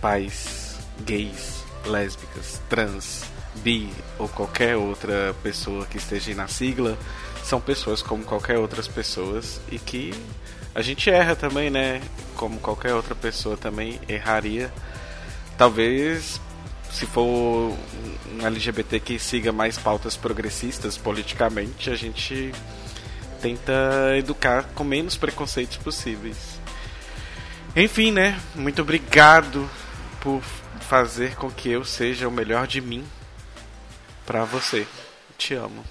pais 0.01 0.77
gays, 1.05 1.63
lésbicas, 1.85 2.61
trans, 2.69 3.23
bi 3.55 3.89
ou 4.19 4.27
qualquer 4.27 4.75
outra 4.75 5.33
pessoa 5.41 5.85
que 5.85 5.97
esteja 5.97 6.33
na 6.35 6.47
sigla 6.47 6.97
são 7.43 7.59
pessoas 7.61 8.01
como 8.01 8.23
qualquer 8.23 8.57
outras 8.57 8.87
pessoas 8.87 9.61
e 9.71 9.79
que 9.79 10.13
a 10.75 10.81
gente 10.81 11.09
erra 11.09 11.35
também, 11.35 11.69
né? 11.69 12.01
Como 12.35 12.59
qualquer 12.59 12.93
outra 12.93 13.15
pessoa 13.15 13.55
também 13.55 13.99
erraria. 14.07 14.73
Talvez 15.57 16.41
se 16.93 17.07
for 17.07 17.75
um 18.31 18.45
LGBT 18.45 18.99
que 18.99 19.17
siga 19.17 19.51
mais 19.51 19.79
pautas 19.79 20.15
progressistas 20.15 20.95
politicamente, 20.95 21.89
a 21.89 21.95
gente 21.95 22.51
tenta 23.41 23.73
educar 24.15 24.63
com 24.75 24.83
menos 24.83 25.17
preconceitos 25.17 25.77
possíveis. 25.77 26.59
Enfim, 27.75 28.11
né? 28.11 28.39
Muito 28.53 28.83
obrigado 28.83 29.67
por 30.21 30.41
fazer 30.81 31.35
com 31.35 31.49
que 31.49 31.69
eu 31.69 31.83
seja 31.83 32.27
o 32.27 32.31
melhor 32.31 32.67
de 32.67 32.79
mim 32.79 33.03
pra 34.25 34.45
você. 34.45 34.85
Te 35.35 35.55
amo. 35.55 35.83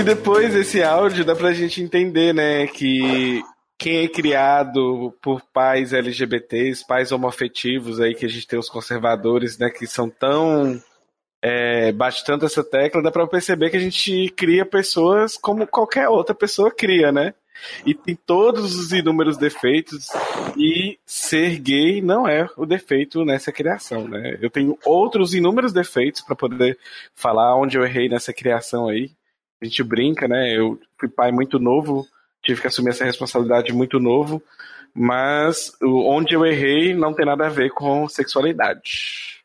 E 0.00 0.02
depois 0.02 0.54
desse 0.54 0.82
áudio 0.82 1.26
dá 1.26 1.36
pra 1.36 1.52
gente 1.52 1.82
entender, 1.82 2.32
né, 2.32 2.66
que 2.66 3.42
quem 3.76 3.98
é 3.98 4.08
criado 4.08 5.14
por 5.20 5.42
pais 5.52 5.92
LGBTs, 5.92 6.86
pais 6.86 7.12
homoafetivos 7.12 8.00
aí, 8.00 8.14
que 8.14 8.24
a 8.24 8.28
gente 8.28 8.46
tem 8.46 8.58
os 8.58 8.70
conservadores, 8.70 9.58
né, 9.58 9.68
que 9.68 9.86
são 9.86 10.08
tão. 10.08 10.82
É, 11.42 11.92
bate 11.92 12.24
tanto 12.24 12.46
essa 12.46 12.64
tecla, 12.64 13.02
dá 13.02 13.10
pra 13.10 13.26
perceber 13.26 13.68
que 13.68 13.76
a 13.76 13.80
gente 13.80 14.32
cria 14.34 14.64
pessoas 14.64 15.36
como 15.36 15.66
qualquer 15.66 16.08
outra 16.08 16.34
pessoa 16.34 16.70
cria, 16.70 17.12
né? 17.12 17.34
E 17.84 17.92
tem 17.92 18.16
todos 18.16 18.74
os 18.76 18.92
inúmeros 18.92 19.36
defeitos, 19.36 20.08
e 20.56 20.98
ser 21.04 21.58
gay 21.58 22.00
não 22.00 22.26
é 22.26 22.48
o 22.56 22.64
defeito 22.64 23.22
nessa 23.22 23.52
criação, 23.52 24.08
né? 24.08 24.38
Eu 24.40 24.48
tenho 24.48 24.78
outros 24.82 25.34
inúmeros 25.34 25.74
defeitos 25.74 26.22
para 26.22 26.34
poder 26.34 26.78
falar 27.14 27.54
onde 27.54 27.76
eu 27.76 27.84
errei 27.84 28.08
nessa 28.08 28.32
criação 28.32 28.88
aí. 28.88 29.10
A 29.60 29.64
gente 29.64 29.82
brinca, 29.82 30.26
né? 30.26 30.56
Eu 30.56 30.80
fui 30.98 31.08
pai 31.08 31.30
muito 31.30 31.58
novo, 31.58 32.06
tive 32.42 32.60
que 32.60 32.66
assumir 32.66 32.90
essa 32.90 33.04
responsabilidade 33.04 33.72
muito 33.72 33.98
novo, 33.98 34.42
mas 34.94 35.72
onde 35.82 36.34
eu 36.34 36.44
errei 36.44 36.94
não 36.94 37.12
tem 37.12 37.26
nada 37.26 37.46
a 37.46 37.50
ver 37.50 37.70
com 37.70 38.08
sexualidade. 38.08 39.40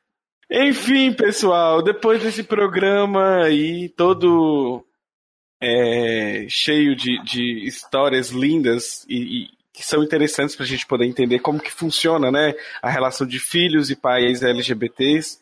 Enfim, 0.49 1.11
pessoal, 1.11 1.81
depois 1.81 2.21
desse 2.21 2.43
programa 2.43 3.43
aí 3.43 3.89
todo 3.89 4.85
é, 5.61 6.45
cheio 6.47 6.95
de, 6.95 7.21
de 7.23 7.65
histórias 7.65 8.29
lindas 8.29 9.05
e, 9.09 9.43
e 9.43 9.49
que 9.73 9.85
são 9.85 10.03
interessantes 10.03 10.55
para 10.55 10.63
a 10.63 10.67
gente 10.67 10.85
poder 10.85 11.05
entender 11.05 11.39
como 11.39 11.59
que 11.59 11.71
funciona, 11.71 12.31
né, 12.31 12.53
a 12.81 12.89
relação 12.89 13.27
de 13.27 13.39
filhos 13.39 13.89
e 13.89 13.95
pais 13.95 14.41
LGBTs 14.41 15.39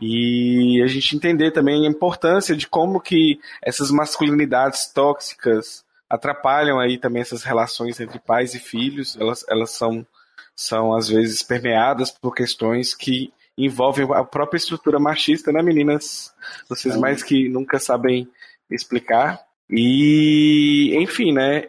e 0.00 0.82
a 0.82 0.86
gente 0.86 1.16
entender 1.16 1.50
também 1.52 1.86
a 1.86 1.90
importância 1.90 2.56
de 2.56 2.66
como 2.66 3.00
que 3.00 3.38
essas 3.62 3.90
masculinidades 3.90 4.86
tóxicas 4.92 5.84
atrapalham 6.08 6.78
aí 6.78 6.98
também 6.98 7.22
essas 7.22 7.42
relações 7.42 7.98
entre 8.00 8.18
pais 8.18 8.54
e 8.54 8.58
filhos. 8.58 9.16
Elas, 9.16 9.44
elas 9.48 9.70
são, 9.70 10.06
são 10.54 10.94
às 10.94 11.08
vezes 11.08 11.42
permeadas 11.42 12.10
por 12.10 12.34
questões 12.34 12.94
que 12.94 13.32
envolvem 13.56 14.06
a 14.12 14.24
própria 14.24 14.58
estrutura 14.58 14.98
machista, 14.98 15.52
né, 15.52 15.62
meninas? 15.62 16.34
Vocês 16.68 16.96
mais 16.96 17.22
que 17.22 17.48
nunca 17.48 17.78
sabem 17.78 18.28
explicar. 18.70 19.40
E, 19.70 20.94
enfim, 20.96 21.32
né? 21.32 21.68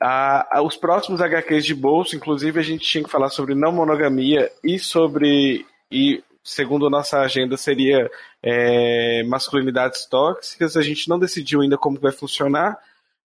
A, 0.00 0.58
a, 0.58 0.62
os 0.62 0.76
próximos 0.76 1.20
HQs 1.20 1.64
de 1.64 1.74
bolso, 1.74 2.16
inclusive, 2.16 2.58
a 2.58 2.62
gente 2.62 2.86
tinha 2.86 3.02
que 3.02 3.10
falar 3.10 3.30
sobre 3.30 3.54
não 3.54 3.72
monogamia 3.72 4.50
e 4.62 4.78
sobre. 4.78 5.66
E, 5.90 6.22
segundo 6.44 6.86
a 6.86 6.90
nossa 6.90 7.20
agenda, 7.20 7.56
seria 7.56 8.10
é, 8.42 9.22
masculinidades 9.24 10.04
tóxicas. 10.04 10.76
A 10.76 10.82
gente 10.82 11.08
não 11.08 11.18
decidiu 11.18 11.62
ainda 11.62 11.78
como 11.78 11.98
vai 11.98 12.12
funcionar, 12.12 12.78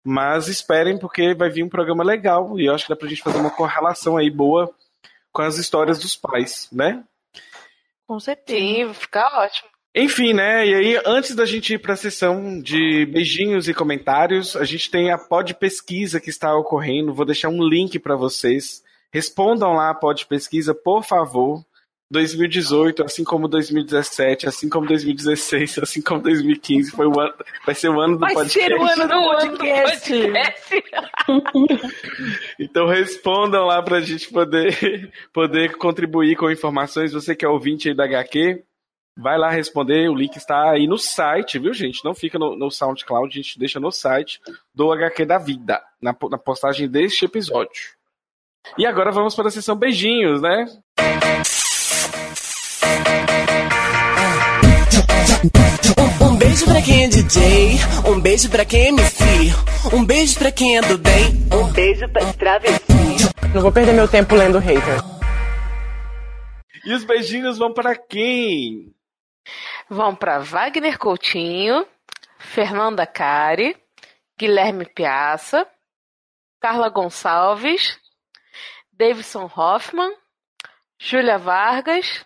mas 0.04 0.48
esperem, 0.48 0.98
porque 0.98 1.36
vai 1.36 1.50
vir 1.50 1.64
um 1.64 1.70
programa 1.70 2.04
legal 2.04 2.58
e 2.58 2.66
eu 2.66 2.74
acho 2.74 2.86
que 2.86 2.90
dá 2.90 2.96
pra 2.96 3.10
gente 3.10 3.22
fazer 3.22 3.38
uma 3.38 3.52
correlação 3.52 4.16
aí 4.16 4.30
boa 4.30 4.74
com 5.32 5.42
as 5.42 5.58
histórias 5.58 6.00
dos 6.00 6.16
pais, 6.16 6.70
né? 6.72 7.04
Com 8.08 8.20
certeza. 8.20 8.60
Sim, 8.60 8.86
vai 8.86 8.94
ficar 8.94 9.28
ótimo. 9.38 9.70
Enfim, 9.94 10.34
né? 10.34 10.66
E 10.68 10.74
aí, 10.74 11.02
antes 11.06 11.36
da 11.36 11.46
gente 11.46 11.74
ir 11.74 11.80
para 11.80 11.94
a 11.94 11.98
sessão 11.98 12.62
de 12.62 13.06
beijinhos 13.08 13.68
e 13.68 13.74
comentários, 13.74 14.56
a 14.56 14.64
gente 14.64 14.90
tem 14.90 15.12
a 15.12 15.18
pod 15.18 15.54
pesquisa 15.56 16.20
que 16.20 16.30
está 16.30 16.56
ocorrendo. 16.56 17.14
Vou 17.14 17.26
deixar 17.26 17.50
um 17.50 17.64
link 17.64 18.00
para 18.00 18.16
vocês. 18.16 18.84
Respondam 19.12 19.74
lá 19.74 19.90
a 19.90 19.96
pod 19.96 20.26
pesquisa, 20.28 20.74
por 20.74 21.04
favor. 21.04 21.66
2018, 22.12 23.04
assim 23.04 23.24
como 23.24 23.48
2017, 23.48 24.48
assim 24.48 24.68
como 24.68 24.88
2016, 24.88 25.78
assim 25.80 26.02
como 26.02 26.22
2015, 26.24 26.92
foi 26.92 27.06
o 27.06 27.20
ano, 27.20 27.34
vai 27.66 27.76
ser 27.76 27.90
o 27.90 28.00
ano 28.00 28.16
do 28.16 28.22
vai 28.22 28.34
podcast. 28.34 28.78
Vai 28.78 28.96
ser 28.96 29.02
o 29.02 29.32
ano 29.32 29.52
do 29.52 29.58
podcast. 29.58 30.14
então 32.60 32.88
respondam 32.88 33.66
lá 33.66 33.82
pra 33.84 34.02
gente 34.02 34.28
poder, 34.32 35.12
poder 35.32 35.78
contribuir 35.78 36.36
com 36.36 36.50
informações. 36.50 37.14
Você 37.14 37.36
que 37.36 37.46
é 37.46 37.50
ouvinte 37.50 37.90
aí 37.90 37.96
da 37.96 38.06
HQ, 38.06 38.64
vai 39.16 39.38
lá 39.38 39.52
responder. 39.52 40.10
O 40.10 40.16
link 40.16 40.36
está 40.36 40.72
aí 40.72 40.88
no 40.88 40.98
site, 40.98 41.60
viu, 41.60 41.74
gente? 41.74 42.04
Não 42.04 42.16
fica 42.16 42.40
no, 42.40 42.56
no 42.56 42.72
SoundCloud, 42.72 43.32
a 43.32 43.42
gente 43.42 43.60
deixa 43.60 43.80
no 43.80 43.92
site 43.92 44.42
do 44.74 44.92
HQ 44.92 45.26
da 45.26 45.38
Vida, 45.38 45.80
na, 46.02 46.16
na 46.32 46.38
postagem 46.40 46.90
deste 46.90 47.26
episódio. 47.26 48.00
E 48.80 48.86
agora 48.86 49.12
vamos 49.12 49.36
para 49.36 49.48
a 49.48 49.52
sessão 49.52 49.76
beijinhos, 49.76 50.42
né? 50.42 50.66
Um 55.42 56.36
beijo 56.36 56.66
pra 56.66 56.82
quem 56.82 57.06
é 57.06 57.08
DJ, 57.08 57.78
um 58.06 58.20
beijo 58.20 58.50
pra 58.50 58.66
quem 58.66 58.82
é 58.82 58.90
MC, 58.90 59.24
um 59.94 60.04
beijo 60.04 60.38
pra 60.38 60.52
quem 60.52 60.78
é 60.78 60.82
do 60.82 60.98
bem, 60.98 61.48
um 61.54 61.72
beijo 61.72 62.10
pra 62.10 62.34
travesti. 62.34 62.84
Não 63.54 63.62
vou 63.62 63.72
perder 63.72 63.94
meu 63.94 64.06
tempo 64.06 64.36
lendo 64.36 64.60
hater. 64.60 65.00
E 66.86 66.94
os 66.94 67.06
beijinhos 67.06 67.58
vão 67.58 67.74
para 67.74 67.96
quem? 67.96 68.94
Vão 69.90 70.14
para 70.14 70.40
Wagner 70.40 70.98
Coutinho, 71.00 71.88
Fernanda 72.38 73.08
Cari, 73.08 73.78
Guilherme 74.38 74.86
Piaça, 74.86 75.66
Carla 76.60 76.90
Gonçalves, 76.90 77.98
Davidson 78.92 79.50
Hoffman, 79.56 80.12
Júlia 81.00 81.38
Vargas, 81.38 82.26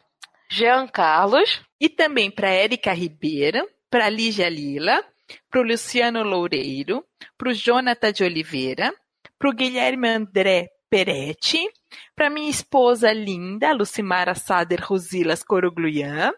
Jean 0.53 0.87
Carlos. 0.87 1.61
E 1.81 1.89
também 1.89 2.29
para 2.29 2.49
Érica 2.49 2.93
Ribeira, 2.93 3.67
para 3.89 4.09
Lígia 4.09 4.47
Lila, 4.47 5.03
para 5.49 5.61
o 5.61 5.63
Luciano 5.63 6.23
Loureiro, 6.23 7.03
para 7.37 7.49
o 7.49 7.53
Jonathan 7.53 8.13
de 8.13 8.23
Oliveira, 8.23 8.93
para 9.37 9.49
o 9.49 9.53
Guilherme 9.53 10.07
André 10.07 10.69
Peretti, 10.89 11.67
para 12.15 12.29
minha 12.29 12.49
esposa 12.49 13.11
linda, 13.11 13.73
Lucimara 13.73 14.35
Sader 14.35 14.81
Rosilas 14.81 15.43
Corogluian, 15.43 16.31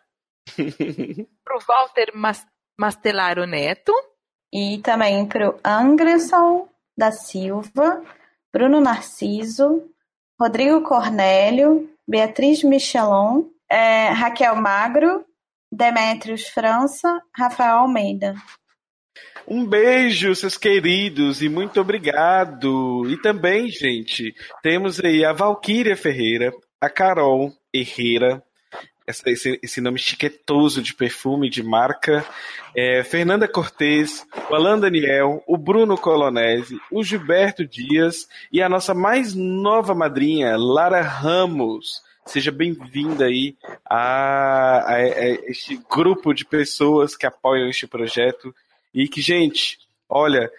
para 1.43 1.57
o 1.57 1.59
Walter 1.67 2.13
Mastelaro 2.79 3.45
Neto. 3.45 3.93
E 4.53 4.79
também 4.79 5.27
para 5.27 5.49
o 5.49 5.59
Anderson 5.63 6.69
da 6.97 7.11
Silva, 7.11 8.01
Bruno 8.53 8.79
Narciso, 8.79 9.83
Rodrigo 10.39 10.81
Cornélio, 10.81 11.89
Beatriz 12.07 12.63
Michelon, 12.63 13.43
é, 13.69 14.09
Raquel 14.09 14.55
Magro, 14.55 15.25
Demetrios 15.71 16.47
França, 16.47 17.21
Rafael 17.35 17.79
Almeida. 17.79 18.35
Um 19.47 19.65
beijo, 19.65 20.33
seus 20.33 20.57
queridos, 20.57 21.41
e 21.41 21.49
muito 21.49 21.79
obrigado. 21.79 23.07
E 23.07 23.17
também, 23.21 23.67
gente, 23.69 24.33
temos 24.63 24.99
aí 24.99 25.23
a 25.23 25.33
Valquíria 25.33 25.95
Ferreira, 25.95 26.51
a 26.81 26.89
Carol 26.89 27.53
Herrera, 27.71 28.43
essa, 29.05 29.29
esse, 29.29 29.59
esse, 29.61 29.79
nome 29.81 29.99
chiquetoso 29.99 30.81
de 30.81 30.93
perfume, 30.95 31.49
de 31.49 31.61
marca, 31.61 32.25
é, 32.75 33.03
Fernanda 33.03 33.47
Cortez, 33.47 34.25
o 34.49 34.55
Alan 34.55 34.79
Daniel, 34.79 35.43
o 35.47 35.57
Bruno 35.57 35.95
Colonese, 35.95 36.79
o 36.91 37.03
Gilberto 37.03 37.65
Dias 37.65 38.27
e 38.51 38.63
a 38.63 38.69
nossa 38.69 38.95
mais 38.95 39.35
nova 39.35 39.93
madrinha, 39.93 40.57
Lara 40.57 41.01
Ramos. 41.01 42.03
Seja 42.27 42.51
bem-vinda 42.51 43.25
aí 43.25 43.55
a, 43.87 44.79
a, 44.79 44.95
a, 44.95 45.29
este 45.47 45.79
grupo 45.89 46.33
de 46.33 46.43
pessoas 46.43 47.15
que 47.15 47.25
apoiam 47.25 47.69
este 47.69 47.85
projeto 47.85 48.53
e 48.93 49.07
que, 49.07 49.21
gente, 49.21 49.77
olha, 50.09 50.51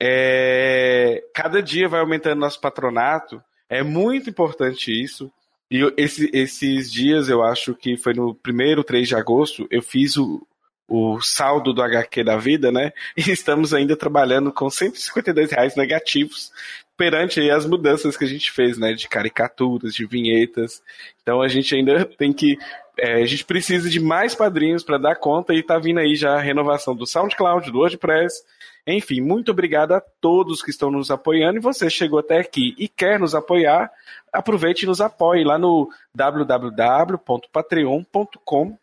é, 0.00 1.22
cada 1.34 1.62
dia 1.62 1.88
vai 1.88 2.00
aumentando 2.00 2.40
nosso 2.40 2.60
patronato, 2.60 3.42
é 3.68 3.82
muito 3.82 4.30
importante 4.30 4.90
isso. 4.90 5.30
E 5.70 5.80
esse, 5.96 6.30
esses 6.32 6.90
dias, 6.90 7.28
eu 7.28 7.42
acho 7.42 7.74
que 7.74 7.96
foi 7.96 8.14
no 8.14 8.34
primeiro 8.34 8.82
3 8.82 9.06
de 9.06 9.14
agosto, 9.14 9.66
eu 9.70 9.82
fiz 9.82 10.16
o, 10.16 10.46
o 10.88 11.20
saldo 11.20 11.72
do 11.72 11.82
HQ 11.82 12.24
da 12.24 12.36
vida, 12.36 12.72
né? 12.72 12.92
E 13.16 13.30
estamos 13.30 13.72
ainda 13.72 13.96
trabalhando 13.96 14.52
com 14.52 14.68
152 14.68 15.50
reais 15.50 15.76
negativos 15.76 16.50
perante 16.96 17.40
aí 17.40 17.50
as 17.50 17.66
mudanças 17.66 18.16
que 18.16 18.24
a 18.24 18.28
gente 18.28 18.52
fez, 18.52 18.78
né, 18.78 18.92
de 18.92 19.08
caricaturas, 19.08 19.94
de 19.94 20.06
vinhetas. 20.06 20.80
Então 21.22 21.42
a 21.42 21.48
gente 21.48 21.74
ainda 21.74 22.04
tem 22.04 22.32
que 22.32 22.56
é, 22.98 23.22
a 23.22 23.26
gente 23.26 23.44
precisa 23.44 23.88
de 23.88 23.98
mais 23.98 24.34
padrinhos 24.34 24.84
para 24.84 24.98
dar 24.98 25.16
conta 25.16 25.54
e 25.54 25.62
tá 25.62 25.78
vindo 25.78 25.98
aí 25.98 26.14
já 26.14 26.34
a 26.34 26.40
renovação 26.40 26.94
do 26.94 27.06
SoundCloud, 27.06 27.70
do 27.70 27.78
WordPress. 27.78 28.44
Enfim, 28.86 29.20
muito 29.20 29.50
obrigado 29.50 29.92
a 29.92 30.00
todos 30.00 30.62
que 30.62 30.70
estão 30.70 30.90
nos 30.90 31.10
apoiando 31.10 31.58
e 31.58 31.62
você 31.62 31.88
chegou 31.88 32.18
até 32.18 32.38
aqui 32.38 32.74
e 32.78 32.88
quer 32.88 33.18
nos 33.18 33.34
apoiar, 33.34 33.90
aproveite 34.32 34.84
e 34.84 34.88
nos 34.88 35.00
apoie 35.00 35.44
lá 35.44 35.58
no 35.58 35.88
www.patreon.com 36.14 38.78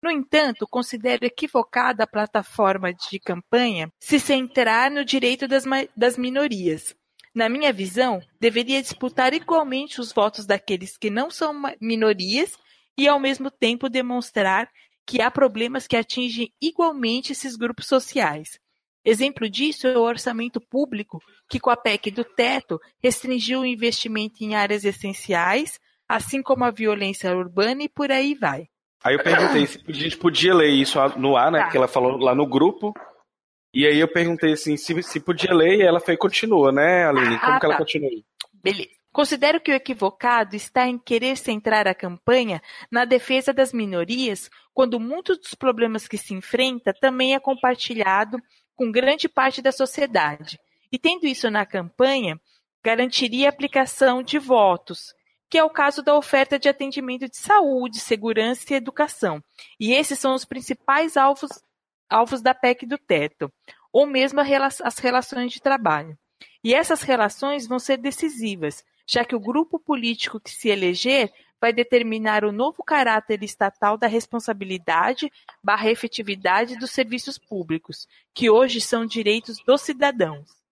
No 0.03 0.11
entanto, 0.11 0.67
considero 0.67 1.25
equivocada 1.25 2.03
a 2.03 2.09
plataforma 2.09 2.93
de 2.93 3.21
campanha 3.21 3.89
se 4.01 4.19
centrar 4.19 4.91
no 4.91 5.05
direito 5.05 5.47
das, 5.47 5.65
das 5.97 6.19
minorias. 6.19 6.97
Na 7.35 7.49
minha 7.49 7.73
visão, 7.73 8.21
deveria 8.39 8.83
disputar 8.83 9.33
igualmente 9.33 10.01
os 10.01 10.13
votos 10.13 10.45
daqueles 10.45 10.99
que 10.99 11.09
não 11.09 11.31
são 11.31 11.55
minorias 11.81 12.53
e, 12.97 13.09
ao 13.09 13.19
mesmo 13.19 13.51
tempo, 13.51 13.89
demonstrar 13.89 14.69
que 15.07 15.21
há 15.21 15.31
problemas 15.31 15.87
que 15.87 15.97
atingem 15.97 16.53
igualmente 16.61 17.33
esses 17.33 17.57
grupos 17.57 17.87
sociais. 17.87 18.59
Exemplo 19.05 19.49
disso 19.51 19.87
é 19.89 19.99
o 19.99 20.03
orçamento 20.03 20.61
público, 20.61 21.21
que 21.49 21.59
com 21.59 21.71
a 21.71 21.77
PEC 21.77 22.11
do 22.11 22.23
teto 22.23 22.79
restringiu 23.03 23.61
o 23.61 23.67
investimento 23.67 24.45
em 24.45 24.55
áreas 24.55 24.85
essenciais, 24.85 25.81
assim 26.09 26.41
como 26.43 26.65
a 26.65 26.71
violência 26.71 27.35
urbana 27.35 27.83
e 27.83 27.89
por 27.89 28.13
aí 28.13 28.35
vai. 28.35 28.69
Aí 29.03 29.15
eu 29.15 29.23
perguntei 29.23 29.67
se 29.67 29.81
a 29.89 29.93
gente 29.93 30.17
podia 30.17 30.55
ler 30.55 30.71
isso 30.71 30.99
no 31.17 31.37
ar, 31.37 31.51
né? 31.51 31.59
Tá. 31.59 31.65
Porque 31.65 31.77
ela 31.77 31.89
falou 31.89 32.17
lá 32.19 32.35
no 32.35 32.47
grupo. 32.47 32.95
E 33.75 33.87
aí 33.87 33.99
eu 33.99 34.09
perguntei 34.09 34.53
assim, 34.53 34.77
se, 34.77 35.03
se 35.03 35.21
podia 35.21 35.55
ler, 35.55 35.79
e 35.79 35.83
ela 35.83 36.01
foi 36.01 36.17
continua, 36.17 36.71
né, 36.71 37.07
Aline? 37.07 37.39
Como 37.39 37.53
ah, 37.53 37.61
que 37.61 37.67
ela 37.67 37.75
tá. 37.75 37.81
continua? 37.81 38.11
Beleza. 38.63 38.91
Considero 39.13 39.61
que 39.61 39.71
o 39.71 39.75
equivocado 39.75 40.57
está 40.57 40.87
em 40.89 40.99
querer 40.99 41.37
centrar 41.37 41.87
a 41.87 41.95
campanha 41.95 42.63
na 42.91 43.05
defesa 43.05 43.53
das 43.53 43.73
minorias, 43.73 44.51
quando 44.73 44.99
muitos 44.99 45.39
dos 45.39 45.55
problemas 45.55 46.09
que 46.09 46.17
se 46.17 46.33
enfrenta 46.33 46.95
também 46.99 47.35
é 47.35 47.41
compartilhado 47.41 48.39
com 48.75 48.91
grande 48.91 49.29
parte 49.29 49.61
da 49.61 49.71
sociedade. 49.71 50.59
E 50.91 50.99
tendo 50.99 51.27
isso 51.27 51.51
na 51.51 51.67
campanha, 51.67 52.41
garantiria 52.83 53.49
a 53.49 53.51
aplicação 53.51 54.23
de 54.23 54.39
votos, 54.39 55.15
que 55.49 55.59
é 55.59 55.65
o 55.65 55.71
caso 55.71 56.03
da 56.03 56.17
oferta 56.17 56.59
de 56.59 56.69
atendimento 56.69 57.29
de 57.29 57.37
saúde, 57.37 58.01
segurança 58.01 58.73
e 58.73 58.77
educação. 58.77 59.43
E 59.79 59.93
esses 59.93 60.19
são 60.19 60.35
os 60.35 60.47
principais 60.47 61.19
alvos, 61.19 61.51
alvos 62.13 62.43
da 62.43 62.55
PEC 62.55 62.87
do 62.87 62.99
teto, 62.99 63.53
ou 63.93 64.07
mesmo 64.07 64.41
as 64.41 64.99
relações 64.99 65.53
de 65.53 65.61
trabalho. 65.61 66.17
E 66.63 66.75
essas 66.75 67.03
relações 67.03 67.67
vão 67.67 67.79
ser 67.79 67.97
decisivas, 67.97 68.85
já 69.07 69.25
que 69.25 69.35
o 69.35 69.41
grupo 69.41 69.79
político 69.79 70.41
que 70.41 70.51
se 70.51 70.69
eleger 70.69 71.33
vai 71.61 71.73
determinar 71.73 72.45
o 72.45 72.51
novo 72.53 72.83
caráter 72.83 73.43
estatal 73.43 73.97
da 73.97 74.09
responsabilidade 74.09 75.31
barra 75.63 75.91
efetividade 75.91 76.77
dos 76.77 76.91
serviços 76.91 77.39
públicos, 77.39 78.09
que 78.35 78.51
hoje 78.51 78.81
são 78.81 79.07
direitos 79.07 79.59
dos 79.65 79.81
cidadãos. 79.81 80.63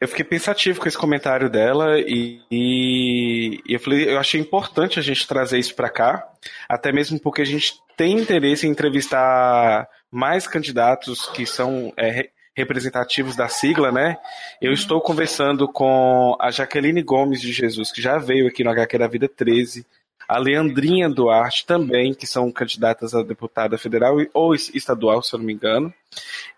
Eu 0.00 0.06
fiquei 0.06 0.24
pensativo 0.24 0.80
com 0.80 0.86
esse 0.86 0.96
comentário 0.96 1.50
dela 1.50 1.98
e, 1.98 2.40
e, 2.48 3.60
eu 3.66 3.80
falei, 3.80 4.08
eu 4.08 4.18
achei 4.18 4.40
importante 4.40 5.00
a 5.00 5.02
gente 5.02 5.26
trazer 5.26 5.58
isso 5.58 5.74
para 5.74 5.90
cá, 5.90 6.28
até 6.68 6.92
mesmo 6.92 7.18
porque 7.18 7.42
a 7.42 7.44
gente 7.44 7.74
tem 7.96 8.18
interesse 8.18 8.66
em 8.66 8.70
entrevistar 8.70 9.88
mais 10.10 10.46
candidatos 10.46 11.26
que 11.28 11.44
são 11.46 11.92
é, 11.96 12.28
representativos 12.56 13.34
da 13.34 13.48
sigla, 13.48 13.90
né? 13.90 14.16
Eu 14.60 14.68
uhum. 14.68 14.74
estou 14.74 15.00
conversando 15.00 15.66
com 15.66 16.36
a 16.40 16.50
Jaqueline 16.50 17.02
Gomes 17.02 17.40
de 17.40 17.52
Jesus, 17.52 17.90
que 17.90 18.00
já 18.00 18.18
veio 18.18 18.46
aqui 18.46 18.62
no 18.62 18.70
HQ 18.70 18.98
da 18.98 19.08
Vida 19.08 19.28
13, 19.28 19.84
a 20.28 20.38
Leandrinha 20.38 21.10
Duarte 21.10 21.66
também, 21.66 22.14
que 22.14 22.26
são 22.26 22.50
candidatas 22.50 23.14
a 23.14 23.22
deputada 23.22 23.76
federal 23.76 24.16
ou 24.32 24.54
estadual, 24.54 25.22
se 25.22 25.34
eu 25.34 25.38
não 25.38 25.46
me 25.46 25.52
engano. 25.52 25.92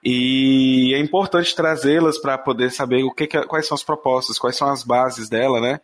E 0.05 0.93
é 0.95 0.99
importante 0.99 1.55
trazê-las 1.55 2.19
para 2.19 2.39
poder 2.39 2.71
saber 2.71 3.03
o 3.03 3.11
que, 3.11 3.27
quais 3.27 3.67
são 3.67 3.75
as 3.75 3.83
propostas, 3.83 4.39
quais 4.39 4.57
são 4.57 4.69
as 4.69 4.85
bases 4.85 5.29
dela, 5.29 5.61
né? 5.61 5.81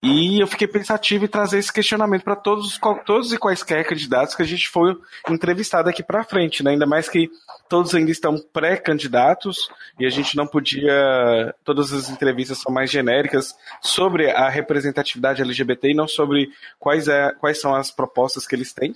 E 0.00 0.40
eu 0.40 0.46
fiquei 0.46 0.68
pensativo 0.68 1.24
em 1.24 1.28
trazer 1.28 1.58
esse 1.58 1.72
questionamento 1.72 2.22
para 2.22 2.36
todos, 2.36 2.78
todos 3.04 3.32
e 3.32 3.38
quaisquer 3.38 3.84
candidatos 3.84 4.36
que 4.36 4.42
a 4.42 4.46
gente 4.46 4.68
foi 4.68 4.96
entrevistado 5.28 5.88
aqui 5.88 6.04
para 6.04 6.22
frente, 6.22 6.62
né? 6.62 6.70
Ainda 6.70 6.86
mais 6.86 7.08
que 7.08 7.28
todos 7.68 7.92
ainda 7.96 8.10
estão 8.12 8.38
pré-candidatos 8.52 9.68
e 9.98 10.06
a 10.06 10.10
gente 10.10 10.36
não 10.36 10.46
podia. 10.46 11.52
Todas 11.64 11.92
as 11.92 12.08
entrevistas 12.08 12.58
são 12.58 12.72
mais 12.72 12.90
genéricas 12.90 13.56
sobre 13.82 14.30
a 14.30 14.48
representatividade 14.48 15.42
LGBT 15.42 15.90
e 15.90 15.94
não 15.94 16.06
sobre 16.06 16.48
quais, 16.78 17.08
é, 17.08 17.32
quais 17.32 17.60
são 17.60 17.74
as 17.74 17.90
propostas 17.90 18.46
que 18.46 18.54
eles 18.54 18.72
têm. 18.72 18.94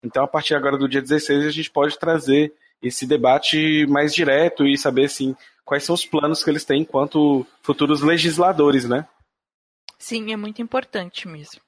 Então, 0.00 0.22
a 0.22 0.28
partir 0.28 0.54
agora 0.54 0.78
do 0.78 0.88
dia 0.88 1.02
16, 1.02 1.44
a 1.44 1.50
gente 1.50 1.70
pode 1.70 1.98
trazer 1.98 2.52
esse 2.80 3.04
debate 3.04 3.84
mais 3.88 4.14
direto 4.14 4.64
e 4.64 4.78
saber 4.78 5.06
assim, 5.06 5.34
quais 5.64 5.82
são 5.82 5.94
os 5.94 6.06
planos 6.06 6.44
que 6.44 6.50
eles 6.50 6.64
têm 6.64 6.82
enquanto 6.82 7.44
futuros 7.62 8.00
legisladores, 8.00 8.84
né? 8.84 9.06
Sim, 9.98 10.32
é 10.32 10.36
muito 10.36 10.60
importante 10.60 11.26
mesmo. 11.26 11.60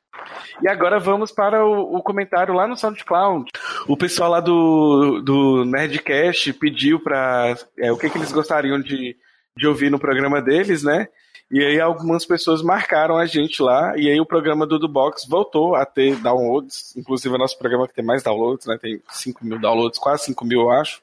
E 0.63 0.69
agora 0.69 0.99
vamos 0.99 1.31
para 1.31 1.65
o, 1.65 1.97
o, 1.97 2.03
comentário 2.03 2.55
lá 2.55 2.67
no 2.67 2.77
SoundCloud. 2.77 3.51
O 3.87 3.97
pessoal 3.97 4.31
lá 4.31 4.41
do, 4.41 5.21
do 5.23 5.65
Nerdcast 5.65 6.53
pediu 6.55 7.01
para 7.01 7.57
é, 7.79 7.93
o 7.93 7.97
que, 7.97 8.11
que 8.11 8.19
eles 8.19 8.33
gostariam 8.33 8.81
de, 8.81 9.17
de 9.57 9.67
ouvir 9.67 9.91
no 9.91 9.99
programa 9.99 10.43
deles, 10.43 10.83
né? 10.83 11.09
E 11.51 11.65
aí 11.65 11.81
algumas 11.81 12.27
pessoas 12.27 12.63
marcaram 12.63 13.17
a 13.17 13.25
gente 13.25 13.63
lá, 13.63 13.97
e 13.97 14.11
aí 14.11 14.21
o 14.21 14.27
programa 14.27 14.67
do 14.67 14.79
Dubox 14.79 15.27
voltou 15.27 15.75
a 15.75 15.87
ter 15.87 16.17
downloads, 16.17 16.95
inclusive 16.95 17.35
o 17.35 17.39
nosso 17.39 17.59
programa 17.59 17.89
que 17.89 17.95
tem 17.95 18.05
mais 18.05 18.23
downloads, 18.23 18.67
né? 18.67 18.77
Tem 18.79 19.01
5 19.09 19.47
mil 19.47 19.59
downloads, 19.59 19.99
quase 19.99 20.25
5 20.25 20.45
mil, 20.45 20.63
eu 20.63 20.71
acho. 20.71 21.01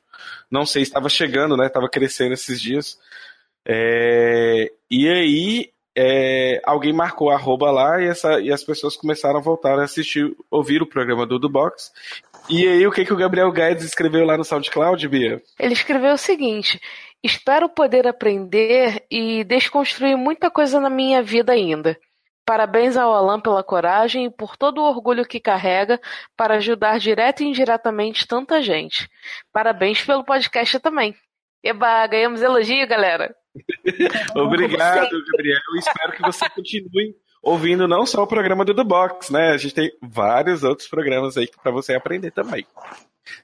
Não 0.52 0.66
sei, 0.66 0.84
estava 0.84 1.10
chegando, 1.10 1.58
né? 1.58 1.66
Estava 1.66 1.90
crescendo 1.90 2.34
esses 2.34 2.62
dias. 2.62 3.00
É... 3.66 4.72
E 4.90 5.10
aí 5.10 5.72
é, 5.96 6.62
alguém 6.66 6.92
marcou 6.92 7.30
arroba 7.30 7.72
lá 7.72 8.02
e, 8.02 8.08
essa, 8.08 8.40
e 8.42 8.52
as 8.52 8.64
pessoas 8.64 8.98
começaram 8.98 9.40
a 9.40 9.42
voltar 9.42 9.80
a 9.80 9.84
assistir, 9.84 10.36
ouvir 10.52 10.82
o 10.82 10.88
programa 10.88 11.26
do 11.26 11.40
Dubox. 11.40 11.92
E 12.50 12.68
aí, 12.68 12.86
o 12.86 12.92
que, 12.92 13.06
que 13.06 13.14
o 13.14 13.18
Gabriel 13.18 13.52
Guedes 13.52 13.86
escreveu 13.86 14.26
lá 14.26 14.38
no 14.38 14.44
SoundCloud, 14.44 15.08
Bia? 15.08 15.42
Ele 15.58 15.74
escreveu 15.74 16.14
o 16.14 16.18
seguinte: 16.18 16.80
Espero 17.24 17.70
poder 17.70 18.08
aprender 18.08 19.04
e 19.10 19.44
desconstruir 19.44 20.16
muita 20.16 20.52
coisa 20.52 20.80
na 20.80 20.90
minha 20.90 21.24
vida 21.24 21.54
ainda. 21.54 21.98
Parabéns 22.46 22.96
ao 22.96 23.12
Alan 23.12 23.40
pela 23.40 23.64
coragem 23.64 24.26
e 24.26 24.30
por 24.30 24.56
todo 24.56 24.80
o 24.80 24.88
orgulho 24.88 25.26
que 25.26 25.40
carrega 25.40 26.00
para 26.38 26.58
ajudar 26.58 27.00
direto 27.00 27.42
e 27.42 27.48
indiretamente 27.48 28.28
tanta 28.28 28.62
gente. 28.62 29.10
Parabéns 29.52 30.04
pelo 30.04 30.24
podcast 30.24 30.80
também. 30.80 31.16
Eba, 31.64 32.06
ganhamos 32.06 32.44
elogio, 32.44 32.88
galera. 32.88 33.36
Obrigado, 34.36 35.10
Gabriel. 35.32 35.60
Espero 35.78 36.12
que 36.14 36.22
você 36.22 36.50
continue 36.50 37.16
ouvindo 37.42 37.88
não 37.88 38.06
só 38.06 38.24
o 38.24 38.28
programa 38.28 38.66
do 38.66 38.74
The 38.74 38.84
Box, 38.84 39.32
né? 39.32 39.52
A 39.52 39.58
gente 39.58 39.76
tem 39.76 39.92
vários 40.02 40.64
outros 40.64 40.88
programas 40.88 41.38
aí 41.38 41.48
para 41.62 41.72
você 41.72 41.94
aprender 41.94 42.32
também. 42.32 42.66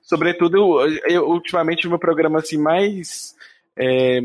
Sobretudo, 0.02 0.88
eu, 1.08 1.28
ultimamente, 1.28 1.86
o 1.86 1.90
meu 1.90 2.00
programa 2.00 2.40
assim, 2.40 2.58
mais 2.58 3.36
é, 3.78 4.22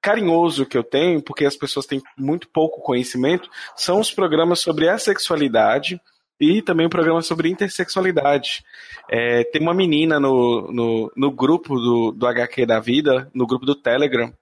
carinhoso 0.00 0.66
que 0.66 0.76
eu 0.76 0.82
tenho, 0.82 1.22
porque 1.22 1.44
as 1.44 1.56
pessoas 1.56 1.86
têm 1.86 2.02
muito 2.18 2.48
pouco 2.48 2.82
conhecimento, 2.82 3.48
são 3.76 4.00
os 4.00 4.12
programas 4.12 4.60
sobre 4.60 4.88
a 4.88 4.98
sexualidade 4.98 6.00
e 6.40 6.60
também 6.60 6.86
o 6.86 6.90
programa 6.90 7.22
sobre 7.22 7.48
intersexualidade. 7.48 8.64
É, 9.08 9.44
tem 9.44 9.62
uma 9.62 9.72
menina 9.72 10.18
no, 10.18 10.72
no, 10.72 11.12
no 11.16 11.30
grupo 11.30 11.76
do, 11.76 12.10
do 12.10 12.26
HQ 12.26 12.66
da 12.66 12.80
Vida, 12.80 13.30
no 13.32 13.46
grupo 13.46 13.64
do 13.64 13.76
Telegram, 13.76 14.32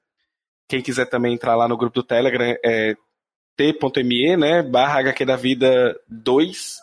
quem 0.70 0.80
quiser 0.80 1.06
também 1.06 1.34
entrar 1.34 1.56
lá 1.56 1.66
no 1.66 1.76
grupo 1.76 1.97
do 1.97 2.06
Telegram, 2.06 2.55
é 2.64 2.94
t.me, 3.56 4.36
né, 4.36 4.62
barra 4.62 5.01
HQ 5.01 5.24
da 5.24 5.34
Vida 5.34 5.98
2, 6.09 6.76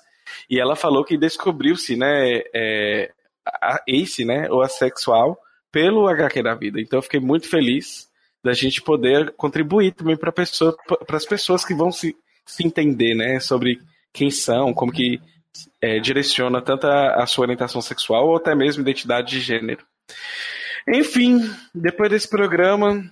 e 0.49 0.59
ela 0.59 0.75
falou 0.75 1.05
que 1.05 1.17
descobriu-se, 1.17 1.95
né, 1.95 2.41
é, 2.53 3.09
a 3.45 3.81
Ace, 3.87 4.25
né, 4.25 4.49
ou 4.51 4.61
assexual, 4.61 5.39
pelo 5.71 6.05
HQ 6.05 6.43
da 6.43 6.53
vida. 6.53 6.81
Então 6.81 6.99
eu 6.99 7.01
fiquei 7.01 7.21
muito 7.21 7.49
feliz 7.49 8.09
da 8.43 8.51
gente 8.51 8.81
poder 8.81 9.33
contribuir 9.37 9.93
também 9.93 10.17
para 10.17 10.33
pessoa, 10.33 10.75
as 11.07 11.25
pessoas 11.25 11.63
que 11.63 11.73
vão 11.73 11.89
se, 11.89 12.13
se 12.45 12.67
entender, 12.67 13.15
né, 13.15 13.39
sobre 13.39 13.79
quem 14.11 14.29
são, 14.29 14.73
como 14.73 14.91
que 14.91 15.21
é, 15.81 15.97
direciona 15.99 16.61
tanto 16.61 16.87
a, 16.87 17.23
a 17.23 17.25
sua 17.25 17.43
orientação 17.43 17.81
sexual 17.81 18.27
ou 18.27 18.35
até 18.35 18.53
mesmo 18.53 18.81
identidade 18.81 19.29
de 19.29 19.39
gênero. 19.39 19.85
Enfim, 20.89 21.39
depois 21.73 22.09
desse 22.09 22.29
programa, 22.29 23.03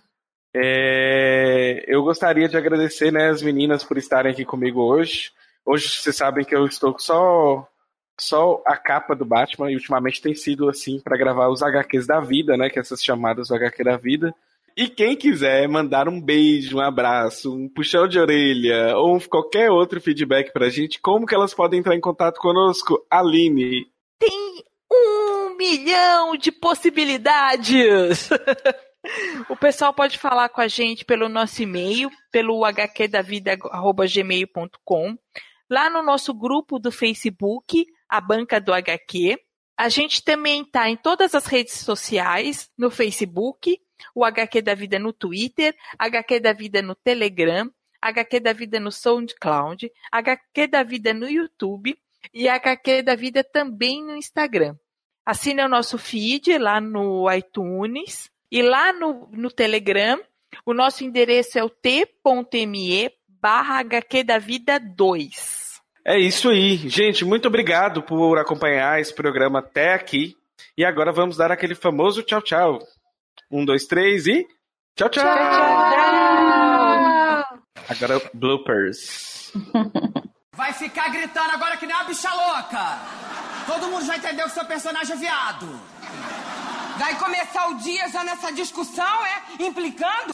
é, 0.58 1.84
eu 1.86 2.02
gostaria 2.02 2.48
de 2.48 2.56
agradecer 2.56 3.12
né, 3.12 3.28
as 3.28 3.42
meninas 3.42 3.84
por 3.84 3.98
estarem 3.98 4.32
aqui 4.32 4.46
comigo 4.46 4.82
hoje. 4.82 5.32
Hoje 5.66 5.90
vocês 5.90 6.16
sabem 6.16 6.46
que 6.46 6.56
eu 6.56 6.66
estou 6.66 6.98
só 6.98 7.68
só 8.18 8.64
a 8.66 8.78
capa 8.78 9.14
do 9.14 9.26
Batman 9.26 9.70
e 9.70 9.76
ultimamente 9.76 10.22
tem 10.22 10.34
sido 10.34 10.70
assim 10.70 11.02
para 11.02 11.18
gravar 11.18 11.50
os 11.50 11.62
HQs 11.62 12.08
da 12.08 12.22
vida, 12.22 12.56
né? 12.56 12.70
Que 12.70 12.80
é 12.80 12.82
essas 12.82 13.04
chamadas 13.04 13.50
do 13.50 13.56
HQ 13.56 13.84
da 13.84 13.98
vida. 13.98 14.34
E 14.78 14.88
quem 14.88 15.18
quiser 15.18 15.68
mandar 15.68 16.08
um 16.08 16.22
beijo, 16.22 16.78
um 16.78 16.82
abraço, 16.82 17.54
um 17.54 17.68
puxão 17.68 18.08
de 18.08 18.18
orelha 18.18 18.96
ou 18.96 19.20
qualquer 19.30 19.70
outro 19.70 20.00
feedback 20.00 20.54
pra 20.54 20.70
gente, 20.70 21.02
como 21.02 21.26
que 21.26 21.36
elas 21.36 21.54
podem 21.54 21.82
entrar 21.82 21.96
em 21.96 22.02
contato 22.02 22.40
conosco? 22.40 23.06
Aline. 23.12 23.88
Tem 24.18 24.64
um 24.90 25.58
milhão 25.58 26.38
de 26.38 26.50
possibilidades. 26.50 28.30
o 29.50 29.56
pessoal 29.56 29.94
pode 29.94 30.18
falar 30.18 30.50
com 30.50 30.60
a 30.62 30.68
gente 30.68 31.06
pelo 31.06 31.30
nosso 31.30 31.62
e-mail, 31.62 32.10
pelo 32.32 32.66
hqdavida.gmail.com, 32.66 35.18
lá 35.70 35.88
no 35.90 36.04
nosso 36.04 36.34
grupo 36.34 36.80
do 36.80 36.92
Facebook, 36.92 37.86
a 38.10 38.20
Banca 38.20 38.60
do 38.60 38.74
HQ. 38.74 39.38
A 39.78 39.90
gente 39.90 40.24
também 40.24 40.62
está 40.62 40.90
em 40.90 40.96
todas 40.96 41.36
as 41.36 41.46
redes 41.46 41.74
sociais, 41.74 42.72
no 42.78 42.90
Facebook, 42.90 43.78
o 44.14 44.24
HQ 44.24 44.62
da 44.62 44.74
Vida 44.74 44.98
no 45.00 45.12
Twitter, 45.12 45.76
HQ 45.98 46.40
da 46.40 46.54
Vida 46.54 46.82
no 46.82 46.96
Telegram, 46.96 47.70
HQ 48.02 48.40
da 48.40 48.54
Vida 48.54 48.80
no 48.80 48.90
SoundCloud, 48.92 49.92
HQ 50.12 50.68
da 50.68 50.84
Vida 50.84 51.14
no 51.14 51.30
YouTube 51.30 51.98
e 52.34 52.48
HQ 52.48 53.04
da 53.04 53.16
Vida 53.16 53.44
também 53.44 54.04
no 54.04 54.16
Instagram. 54.16 54.76
Assine 55.26 55.64
o 55.64 55.70
nosso 55.70 55.98
feed 55.98 56.58
lá 56.58 56.80
no 56.80 57.30
iTunes 57.32 58.30
e 58.52 58.62
lá 58.62 58.94
no, 58.94 59.30
no 59.32 59.50
Telegram. 59.50 60.20
O 60.66 60.74
nosso 60.74 61.04
endereço 61.04 61.60
é 61.60 61.64
o 61.64 61.70
t.me 61.70 63.12
barra 63.28 63.80
HQ 63.80 64.24
da 64.24 64.38
Vida 64.38 64.80
2. 64.80 65.82
É 66.06 66.18
isso 66.18 66.50
aí. 66.50 66.78
Gente, 66.90 67.26
muito 67.26 67.48
obrigado 67.48 68.02
por 68.02 68.38
acompanhar 68.38 69.00
esse 69.02 69.14
programa 69.14 69.60
até 69.60 69.94
aqui. 69.94 70.36
E 70.78 70.86
agora 70.86 71.12
vamos 71.12 71.38
dar 71.38 71.52
aquele 71.52 71.76
famoso 71.76 72.24
tchau, 72.24 72.42
tchau. 72.42 72.80
Um, 73.52 73.66
dois, 73.66 73.86
três 73.86 74.28
e. 74.28 74.48
Tchau, 74.96 75.10
tchau! 75.10 75.24
tchau, 75.24 75.36
tchau. 75.52 76.06
Agora 77.90 78.22
bloopers. 78.34 79.52
Vai 80.56 80.72
ficar 80.72 81.10
gritando 81.10 81.52
agora 81.52 81.76
que 81.76 81.86
nem 81.86 81.96
uma 81.96 82.06
bicha 82.06 82.34
louca! 82.34 83.00
Todo 83.68 83.90
mundo 83.90 84.06
já 84.06 84.16
entendeu 84.16 84.46
que 84.46 84.52
seu 84.52 84.64
personagem 84.66 85.16
é 85.16 85.20
viado! 85.20 85.68
Vai 86.98 87.18
começar 87.20 87.68
o 87.70 87.76
dia 87.76 88.10
já 88.10 88.24
nessa 88.24 88.52
discussão, 88.52 89.26
é? 89.26 89.64
Implicando? 89.64 90.34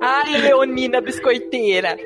Ai, 0.00 0.38
Leonina 0.38 1.00
Biscoiteira. 1.00 1.96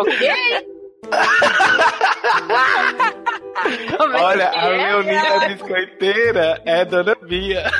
o 0.00 0.04
quê? 0.04 0.26
É 0.26 0.76
Olha, 4.22 4.50
a 4.50 4.66
é? 4.66 4.76
Leonina 4.76 5.48
Biscoiteira 5.48 6.60
é 6.64 6.84
Dona 6.84 7.14
Bia. 7.14 7.70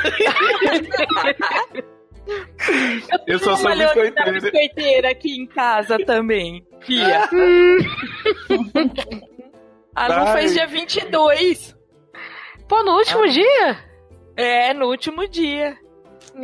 Eu, 2.27 3.19
eu 3.27 3.39
sou 3.39 3.55
sua 3.57 3.75
biscoiteira. 3.75 4.31
biscoiteira 4.33 5.11
aqui 5.11 5.37
em 5.37 5.47
casa 5.47 5.97
também, 6.05 6.65
Bia. 6.85 7.29
a 9.95 10.07
Lu 10.07 10.27
fez 10.33 10.53
dia 10.53 10.67
22. 10.67 11.75
Pô, 12.67 12.83
no 12.83 12.97
último 12.97 13.23
ah. 13.23 13.27
dia? 13.27 13.77
É, 14.35 14.73
no 14.73 14.87
último 14.87 15.27
dia. 15.27 15.77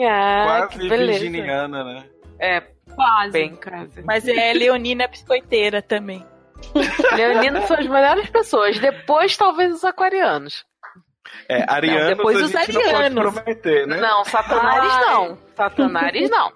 Ah, 0.10 0.68
Quase 0.70 0.90
virginiana, 0.90 1.84
né? 1.84 2.06
É, 2.40 2.62
quase. 2.96 3.32
Bem 3.32 3.56
quase. 3.56 4.02
Mas 4.04 4.28
é 4.28 4.54
Leonina 4.54 5.08
biscoiteira 5.08 5.82
também. 5.82 6.26
Leonina 7.16 7.62
são 7.68 7.78
as 7.78 7.88
melhores 7.88 8.30
pessoas. 8.30 8.80
Depois, 8.80 9.36
talvez, 9.36 9.74
os 9.74 9.84
aquarianos. 9.84 10.66
É, 11.50 11.64
arianos 11.68 12.02
não, 12.02 12.08
depois 12.10 12.42
os 12.42 12.56
arianos. 12.56 13.14
Não, 13.14 13.32
prometer, 13.32 13.88
né? 13.88 13.98
não 13.98 14.26
Satanares 14.26 14.94
não. 15.08 15.38
Satanares 15.56 16.30
não. 16.30 16.52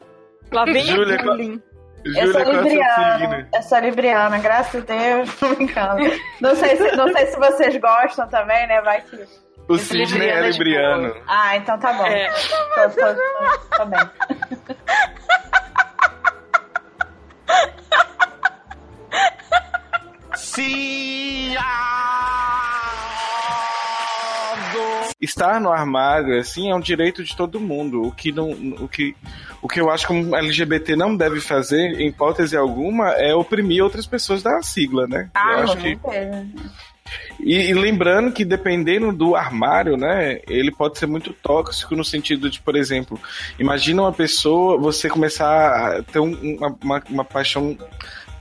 Lá 0.51 0.65
vem 0.65 0.83
Júlia, 0.83 1.19
a 1.19 1.23
bullying. 1.23 1.61
Eu 2.05 2.31
sou 2.31 2.41
libriana. 2.41 3.49
Eu 3.53 3.61
sou 3.63 3.79
libriana, 3.79 4.37
graças 4.39 4.81
a 4.81 4.85
Deus. 4.85 5.35
Tô 5.35 5.55
brincando. 5.55 6.03
Não 6.39 6.55
sei 6.55 6.77
se, 6.77 6.95
não 6.95 7.11
sei 7.11 7.25
se 7.27 7.37
vocês 7.37 7.77
gostam 7.77 8.27
também, 8.29 8.67
né? 8.67 8.81
Vai 8.81 9.01
que. 9.01 9.25
O 9.67 9.77
Sidney 9.77 10.29
é 10.29 10.49
libriano. 10.49 11.13
Ah, 11.27 11.57
então 11.57 11.77
tá 11.77 11.91
bom. 11.91 12.05
É. 12.05 12.29
Tô, 12.29 12.89
tô, 12.89 13.13
tô, 13.13 13.77
tô 13.77 13.85
bem. 13.85 13.99
Estar 25.19 25.59
no 25.59 25.71
armário, 25.71 26.39
assim, 26.39 26.69
é 26.69 26.75
um 26.75 26.79
direito 26.79 27.23
de 27.23 27.35
todo 27.35 27.59
mundo. 27.59 28.03
O 28.03 28.11
que 28.11 28.31
não. 28.31 28.51
O 28.79 28.87
que, 28.87 29.15
o 29.61 29.67
que 29.67 29.81
eu 29.81 29.89
acho 29.89 30.05
que 30.05 30.13
um 30.13 30.35
LGBT 30.35 30.95
não 30.95 31.15
deve 31.15 31.41
fazer, 31.41 31.99
em 31.99 32.09
hipótese 32.09 32.55
alguma, 32.55 33.09
é 33.13 33.33
oprimir 33.33 33.83
outras 33.83 34.05
pessoas 34.05 34.43
da 34.43 34.61
sigla, 34.61 35.07
né? 35.07 35.29
Ah, 35.33 35.53
eu 35.53 35.63
acho 35.63 35.77
que. 35.77 35.97
E, 37.39 37.55
e, 37.55 37.73
lembrando 37.73 38.31
que 38.31 38.43
dependendo 38.43 39.11
do 39.11 39.35
armário, 39.35 39.95
né, 39.95 40.39
ele 40.47 40.71
pode 40.71 40.97
ser 40.97 41.05
muito 41.05 41.33
tóxico 41.33 41.95
no 41.95 42.03
sentido 42.03 42.49
de, 42.49 42.59
por 42.59 42.75
exemplo, 42.75 43.19
imagina 43.57 44.01
uma 44.01 44.11
pessoa, 44.11 44.77
você 44.77 45.07
começar 45.07 45.97
a 45.97 46.03
ter 46.03 46.19
um, 46.19 46.33
uma, 46.57 46.75
uma, 46.83 47.03
uma 47.09 47.25
paixão 47.25 47.77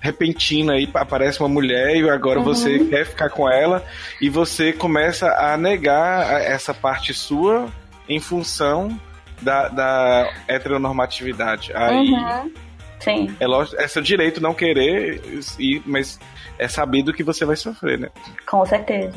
repentina 0.00 0.74
aí 0.74 0.88
aparece 0.94 1.40
uma 1.40 1.48
mulher 1.48 1.96
e 1.96 2.08
agora 2.08 2.38
uhum. 2.38 2.44
você 2.44 2.78
quer 2.78 3.06
ficar 3.06 3.30
com 3.30 3.48
ela 3.48 3.84
e 4.20 4.28
você 4.28 4.72
começa 4.72 5.28
a 5.32 5.56
negar 5.56 6.40
essa 6.42 6.72
parte 6.72 7.12
sua 7.12 7.68
em 8.08 8.20
função 8.20 8.98
da, 9.40 9.68
da 9.68 10.32
heteronormatividade. 10.48 11.72
Aí 11.74 12.10
uhum. 12.10 12.52
Sim. 13.00 13.36
É 13.38 13.46
lógico, 13.46 13.80
é 13.80 13.86
seu 13.86 14.02
direito 14.02 14.40
não 14.40 14.54
querer, 14.54 15.22
e, 15.58 15.82
mas 15.84 16.18
é 16.58 16.66
sabido 16.66 17.12
que 17.12 17.22
você 17.22 17.44
vai 17.44 17.56
sofrer, 17.56 17.98
né? 17.98 18.08
Com 18.46 18.64
certeza. 18.64 19.14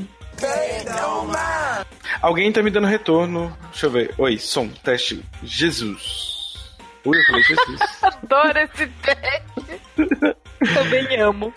Alguém 2.22 2.52
tá 2.52 2.62
me 2.62 2.70
dando 2.70 2.88
retorno. 2.88 3.56
Deixa 3.72 3.86
eu 3.88 3.92
ver. 3.92 4.14
Oi, 4.18 4.38
som, 4.38 4.68
teste. 4.68 5.24
Jesus. 5.44 6.78
Ui, 7.06 7.18
eu 7.18 7.24
falei 7.26 7.44
Jesus. 7.44 7.80
Adoro 8.04 8.60
esse 8.60 8.88
teste. 8.88 10.36
Também 10.74 11.20
amo. 11.20 11.54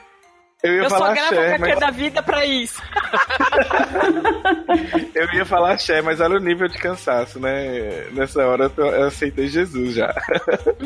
Eu, 0.62 0.74
ia 0.74 0.82
eu 0.82 0.90
falar 0.90 1.08
só 1.08 1.14
gravo 1.14 1.34
Cher, 1.34 1.58
mas... 1.58 1.80
da 1.80 1.90
vida 1.90 2.22
pra 2.22 2.46
isso. 2.46 2.80
eu 5.12 5.34
ia 5.34 5.44
falar 5.44 5.76
Cher, 5.76 6.04
mas 6.04 6.20
olha 6.20 6.36
o 6.36 6.40
nível 6.40 6.68
de 6.68 6.78
cansaço, 6.78 7.40
né? 7.40 8.06
Nessa 8.12 8.46
hora 8.46 8.70
eu 8.76 9.06
aceitei 9.06 9.48
Jesus 9.48 9.94
já. 9.94 10.12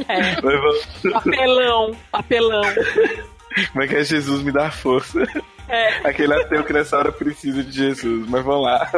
É. 0.09 0.41
Vou... 0.41 0.53
Apelão, 1.15 1.97
apelão. 2.13 2.63
Como 3.73 3.85
é 3.85 3.89
que 3.89 3.97
é 3.97 4.05
Jesus 4.05 4.43
me 4.43 4.53
dá 4.53 4.71
força? 4.71 5.23
É. 5.69 6.09
Aquele 6.09 6.35
ateu 6.35 6.65
que 6.65 6.73
nessa 6.73 6.97
hora 6.97 7.11
precisa 7.11 7.63
de 7.63 7.73
Jesus, 7.73 8.29
mas 8.29 8.45
vamos 8.45 8.65
lá. 8.65 8.91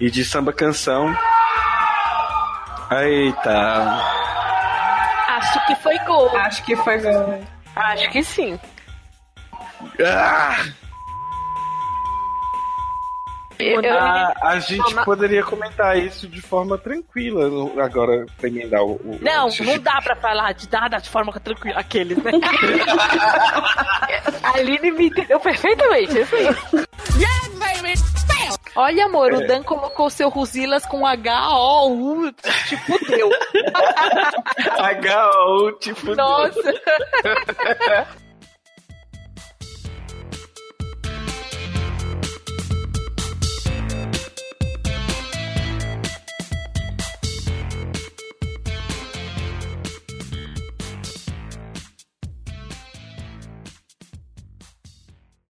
E 0.00 0.10
de 0.10 0.24
samba 0.24 0.52
canção. 0.52 1.16
Eita. 2.90 4.27
Acho 5.68 5.76
que 5.76 5.82
foi 5.82 5.98
gol. 5.98 6.36
Acho 6.36 6.64
que 6.64 6.76
foi 6.76 6.98
gol. 6.98 7.44
Acho 7.76 8.10
que 8.10 8.24
sim. 8.24 8.58
Ah! 10.04 10.56
Eu, 13.58 13.82
eu, 13.82 13.98
a, 13.98 14.32
a 14.40 14.60
gente 14.60 14.94
poderia 15.04 15.42
comentar 15.42 15.98
isso 15.98 16.28
de 16.28 16.40
forma 16.40 16.78
tranquila 16.78 17.46
agora 17.82 18.24
pra 18.36 18.48
emendar 18.48 18.82
o. 18.82 18.92
o 18.92 19.18
não, 19.20 19.48
o... 19.48 19.64
não 19.64 19.78
dá 19.82 20.00
pra 20.02 20.14
falar 20.16 20.52
de 20.54 20.70
nada 20.70 20.98
de 20.98 21.08
forma 21.08 21.32
tranquila. 21.40 21.80
Aqueles, 21.80 22.18
né? 22.18 22.32
a 24.42 24.56
Aline 24.56 24.90
me 24.92 25.06
entendeu 25.08 25.40
perfeitamente, 25.40 26.18
assim. 26.18 26.86
Olha, 28.76 29.06
amor, 29.06 29.32
o 29.32 29.42
É. 29.42 29.46
Dan 29.46 29.62
colocou 29.64 30.08
seu 30.08 30.28
Rusilas 30.28 30.86
com 30.86 31.04
H-O-U, 31.04 32.32
tipo 32.68 33.06
deu. 33.06 33.28
H.O. 34.78 35.72
tipo. 35.72 36.14
Nossa. 36.14 36.74